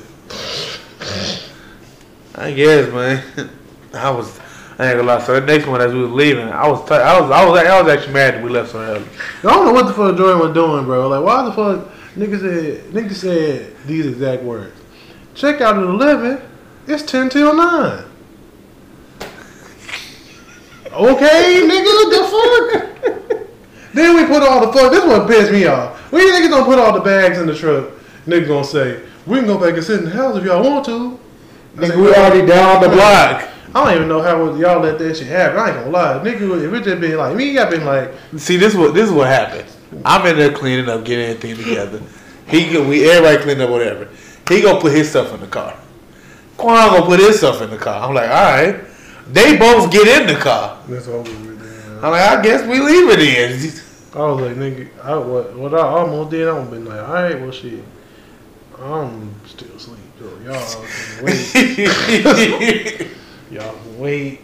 I 2.35 2.51
guess, 2.51 2.91
man. 2.91 3.49
I 3.93 4.09
was. 4.09 4.37
I 4.81 4.85
ain't 4.85 4.95
gonna 4.97 5.07
lie. 5.07 5.21
So 5.21 5.39
the 5.39 5.45
next 5.45 5.67
one, 5.67 5.79
as 5.79 5.93
we 5.93 5.99
was 5.99 6.09
leaving, 6.09 6.49
I 6.49 6.67
was. 6.67 6.83
T- 6.89 6.95
I 6.95 7.19
was. 7.21 7.29
I 7.29 7.45
was. 7.45 7.59
I 7.59 7.81
was 7.83 7.93
actually 7.93 8.13
mad 8.13 8.33
that 8.33 8.43
we 8.43 8.49
left 8.49 8.71
so 8.71 8.79
early. 8.79 9.05
I 9.43 9.43
don't 9.43 9.65
know 9.65 9.73
what 9.73 9.85
the 9.85 9.93
fuck 9.93 10.17
Jordan 10.17 10.39
was 10.39 10.55
doing, 10.55 10.85
bro. 10.85 11.07
Like, 11.07 11.23
why 11.23 11.43
the 11.43 11.51
fuck 11.51 11.87
nigga 12.15 12.39
said 12.39 12.85
nigga 12.91 13.13
said 13.13 13.77
these 13.85 14.07
exact 14.07 14.41
words? 14.41 14.75
Check 15.35 15.61
out 15.61 15.77
at 15.77 15.83
eleven. 15.83 16.41
It's 16.87 17.03
ten 17.03 17.29
till 17.29 17.55
nine. 17.55 18.05
Okay, 20.87 21.61
nigga, 21.61 22.09
the 22.09 22.23
fuck? 22.31 23.47
then 23.93 24.15
we 24.15 24.25
put 24.25 24.41
all 24.41 24.65
the 24.65 24.73
fuck. 24.73 24.91
This 24.91 25.05
one 25.05 25.27
pissed 25.27 25.51
me 25.51 25.67
off. 25.67 26.11
We 26.11 26.21
niggas 26.21 26.49
gonna 26.49 26.65
put 26.65 26.79
all 26.79 26.91
the 26.91 27.01
bags 27.01 27.37
in 27.37 27.45
the 27.45 27.55
truck, 27.55 27.91
niggas 28.25 28.47
gonna 28.47 28.63
say, 28.63 29.03
we 29.27 29.37
can 29.37 29.45
go 29.45 29.59
back 29.59 29.75
and 29.75 29.83
sit 29.83 29.99
in 29.99 30.05
the 30.05 30.11
house 30.11 30.35
if 30.37 30.43
y'all 30.43 30.63
want 30.63 30.85
to. 30.87 31.19
I 31.77 31.81
Nigga, 31.81 31.97
we 31.97 32.07
already 32.15 32.47
down 32.47 32.81
the 32.81 32.89
block. 32.89 33.47
I 33.73 33.85
don't 33.85 33.95
even 33.95 34.09
know 34.09 34.21
how 34.21 34.53
y'all 34.55 34.81
let 34.81 34.99
that 34.99 35.17
shit 35.17 35.27
happen. 35.27 35.57
I 35.57 35.67
ain't 35.69 35.77
gonna 35.77 35.89
lie. 35.91 36.19
Nigga, 36.23 36.65
if 36.65 36.73
it 36.73 36.83
just 36.83 36.99
been 36.99 37.17
like 37.17 37.35
me, 37.35 37.57
I 37.57 37.69
been 37.69 37.85
like, 37.85 38.11
See, 38.37 38.57
this 38.57 38.75
what 38.75 38.93
this 38.93 39.07
is 39.07 39.13
what 39.13 39.27
happened. 39.27 39.65
I'm 40.03 40.25
in 40.27 40.37
there 40.37 40.51
cleaning 40.51 40.89
up, 40.89 41.05
getting 41.05 41.25
everything 41.25 41.55
together. 41.63 42.01
He 42.47 42.71
go- 42.71 42.87
we 42.87 43.09
everybody 43.09 43.41
clean 43.43 43.61
up 43.61 43.69
whatever. 43.69 44.09
He 44.49 44.61
gonna 44.61 44.81
put 44.81 44.91
his 44.91 45.09
stuff 45.09 45.33
in 45.33 45.39
the 45.39 45.47
car. 45.47 45.77
Quan 46.57 46.89
gonna 46.89 47.05
put 47.05 47.19
his 47.19 47.37
stuff 47.37 47.61
in 47.61 47.69
the 47.69 47.77
car. 47.77 48.07
I'm 48.07 48.13
like, 48.13 48.29
all 48.29 48.51
right. 48.51 48.75
They 49.31 49.57
both 49.57 49.89
get 49.91 50.21
in 50.21 50.27
the 50.27 50.39
car. 50.39 50.77
that's 50.89 51.07
over 51.07 51.29
with. 51.29 51.61
Man. 51.61 51.95
I'm 52.03 52.11
like, 52.11 52.21
I 52.21 52.41
guess 52.41 52.67
we 52.67 52.79
leave 52.81 53.09
it 53.09 53.19
in. 53.19 53.71
I 54.13 54.25
was 54.25 54.41
like, 54.41 54.57
nigga, 54.57 54.89
I, 55.01 55.15
what, 55.15 55.55
what 55.55 55.73
I 55.73 55.79
almost 55.79 56.31
did, 56.31 56.45
I 56.49 56.59
would 56.59 56.69
been 56.69 56.83
like, 56.83 56.99
all 56.99 57.13
right, 57.13 57.39
well, 57.39 57.51
shit. 57.51 57.81
I'm 58.77 59.33
still 59.45 59.73
asleep. 59.77 59.99
So 60.19 60.25
y'all 60.43 60.85
can 60.85 61.23
wait. 61.23 63.07
y'all 63.51 63.75
wait. 63.97 64.41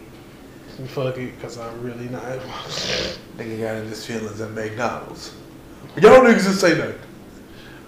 Fuck 0.88 1.18
it, 1.18 1.34
because 1.34 1.58
I'm 1.58 1.82
really 1.82 2.08
not. 2.08 2.22
Nigga 2.22 3.60
got 3.60 3.76
in 3.76 3.88
his 3.88 4.06
feelings 4.06 4.40
at 4.40 4.52
McDonald's. 4.52 5.34
Y'all 5.96 6.20
niggas 6.20 6.44
just 6.44 6.60
say 6.60 6.78
nothing. 6.78 7.00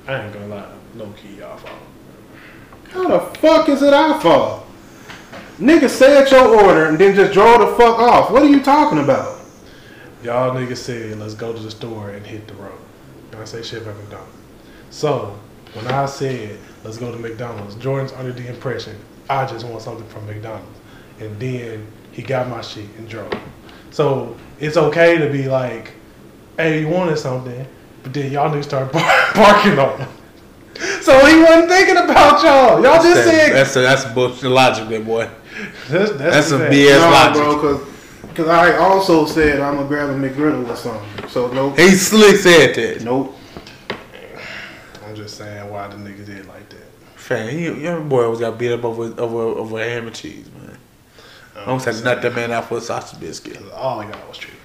I 0.08 0.24
ain't 0.24 0.32
gonna 0.32 0.48
lie. 0.48 0.72
Low 0.96 1.12
key, 1.12 1.36
y'all 1.36 1.56
fault. 1.56 1.78
How 2.88 3.06
the 3.06 3.20
fuck 3.38 3.68
is 3.68 3.82
it 3.82 3.94
our 3.94 4.20
fault? 4.20 4.66
Nigga 5.60 5.88
said 5.88 6.28
your 6.32 6.64
order 6.64 6.86
and 6.86 6.98
then 6.98 7.14
just 7.14 7.32
draw 7.32 7.58
the 7.58 7.76
fuck 7.76 7.98
off. 8.00 8.30
What 8.32 8.42
are 8.42 8.48
you 8.48 8.60
talking 8.60 8.98
about? 8.98 9.40
Y'all 10.24 10.52
niggas 10.52 10.78
said, 10.78 11.18
let's 11.18 11.34
go 11.34 11.52
to 11.52 11.58
the 11.58 11.70
store 11.70 12.10
and 12.10 12.26
hit 12.26 12.48
the 12.48 12.54
road. 12.54 12.80
And 13.30 13.40
I 13.40 13.44
say 13.44 13.62
shit 13.62 13.86
at 13.86 13.96
McDonald's. 13.96 14.32
So, 14.90 15.38
when 15.74 15.86
I 15.86 16.06
said, 16.06 16.58
let's 16.82 16.98
go 16.98 17.12
to 17.12 17.18
McDonald's, 17.18 17.76
Jordan's 17.76 18.12
under 18.12 18.32
the 18.32 18.48
impression, 18.48 18.96
I 19.28 19.46
just 19.46 19.64
want 19.64 19.82
something 19.82 20.08
from 20.08 20.26
McDonald's. 20.26 20.79
And 21.20 21.38
then 21.38 21.86
he 22.12 22.22
got 22.22 22.48
my 22.48 22.60
shit 22.62 22.86
and 22.98 23.08
drove. 23.08 23.32
So, 23.90 24.36
it's 24.58 24.76
okay 24.76 25.18
to 25.18 25.30
be 25.30 25.48
like, 25.48 25.92
hey, 26.56 26.80
you 26.80 26.88
wanted 26.88 27.16
something, 27.18 27.66
but 28.02 28.12
then 28.14 28.30
y'all 28.32 28.50
niggas 28.54 28.64
start 28.64 28.92
bar- 28.92 29.32
barking 29.34 29.78
on 29.78 29.98
him. 29.98 30.08
So 31.02 31.26
he 31.26 31.40
wasn't 31.42 31.68
thinking 31.68 31.96
about 31.98 32.42
y'all. 32.42 32.82
Y'all 32.82 33.02
just 33.02 33.24
said 33.24 33.52
that's 33.52 33.76
a, 33.76 33.80
that's 33.80 34.04
bullshit 34.14 34.50
logic, 34.50 34.88
there, 34.88 35.00
boy. 35.00 35.28
that's, 35.88 36.12
That's 36.12 36.46
some 36.46 36.60
that. 36.60 36.72
BS 36.72 37.00
no, 37.00 37.10
logic. 37.10 37.34
bro, 37.34 37.54
because 37.56 37.88
because 38.28 38.48
I 38.48 38.76
also 38.78 39.26
said 39.26 39.60
I'm 39.60 39.76
gonna 39.76 39.88
grab 39.88 40.08
a 40.08 40.14
McGriddle 40.14 40.66
or 40.68 40.76
something. 40.76 41.28
So 41.28 41.50
nope, 41.52 41.76
He 41.78 41.90
slick 41.90 42.36
said 42.36 42.74
that. 42.76 43.02
nope. 43.04 43.36
I'm 45.06 45.14
just 45.14 45.36
saying 45.36 45.70
why 45.70 45.88
the 45.88 45.96
niggas 45.96 46.26
did 46.26 46.46
like 46.46 46.68
that. 46.70 46.86
Fam, 47.16 47.48
he, 47.50 47.82
your 47.82 48.00
boy 48.00 48.24
always 48.24 48.40
got 48.40 48.58
beat 48.58 48.72
up 48.72 48.84
over 48.84 49.04
over 49.20 49.38
over 49.58 49.78
ham 49.78 50.06
and 50.06 50.14
cheese, 50.16 50.48
man. 50.52 50.59
I 51.60 51.64
almost 51.66 51.84
had 51.84 51.94
to 51.96 52.04
nut 52.04 52.22
that 52.22 52.34
man 52.34 52.52
out 52.52 52.68
for 52.68 52.78
a 52.78 52.80
sausage 52.80 53.20
biscuit. 53.20 53.60
All 53.72 54.00
I 54.00 54.10
got 54.10 54.26
was 54.28 54.38
tripping. 54.38 54.60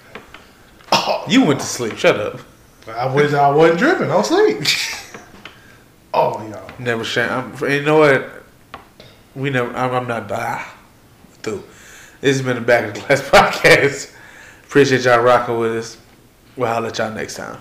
You 1.28 1.44
went 1.44 1.60
to 1.60 1.66
sleep. 1.66 1.98
Shut 1.98 2.20
up. 2.20 2.40
I 2.88 3.06
was 3.14 3.34
I 3.34 3.50
wasn't 3.50 3.80
tripping. 3.80 4.10
I 4.10 4.16
was 4.16 4.32
asleep. 4.32 5.22
oh 6.14 6.48
y'all. 6.48 6.72
Never 6.80 7.04
shame. 7.04 7.30
I'm, 7.30 7.72
you 7.72 7.82
know 7.82 8.00
what? 8.00 8.44
We 9.36 9.50
never. 9.50 9.76
I'm, 9.76 9.94
I'm 9.94 10.08
not. 10.08 10.32
Ah, 10.32 10.76
through. 11.44 11.64
This 12.22 12.38
has 12.38 12.46
been 12.46 12.56
the 12.56 12.62
Back 12.62 12.86
of 12.86 12.94
the 12.94 13.02
Class 13.02 13.22
podcast. 13.30 14.16
Appreciate 14.64 15.02
y'all 15.02 15.20
rocking 15.20 15.58
with 15.60 15.74
us. 15.74 15.98
We'll 16.56 16.70
holler 16.70 16.88
at 16.88 16.98
y'all 16.98 17.12
next 17.12 17.36
time. 17.36 17.60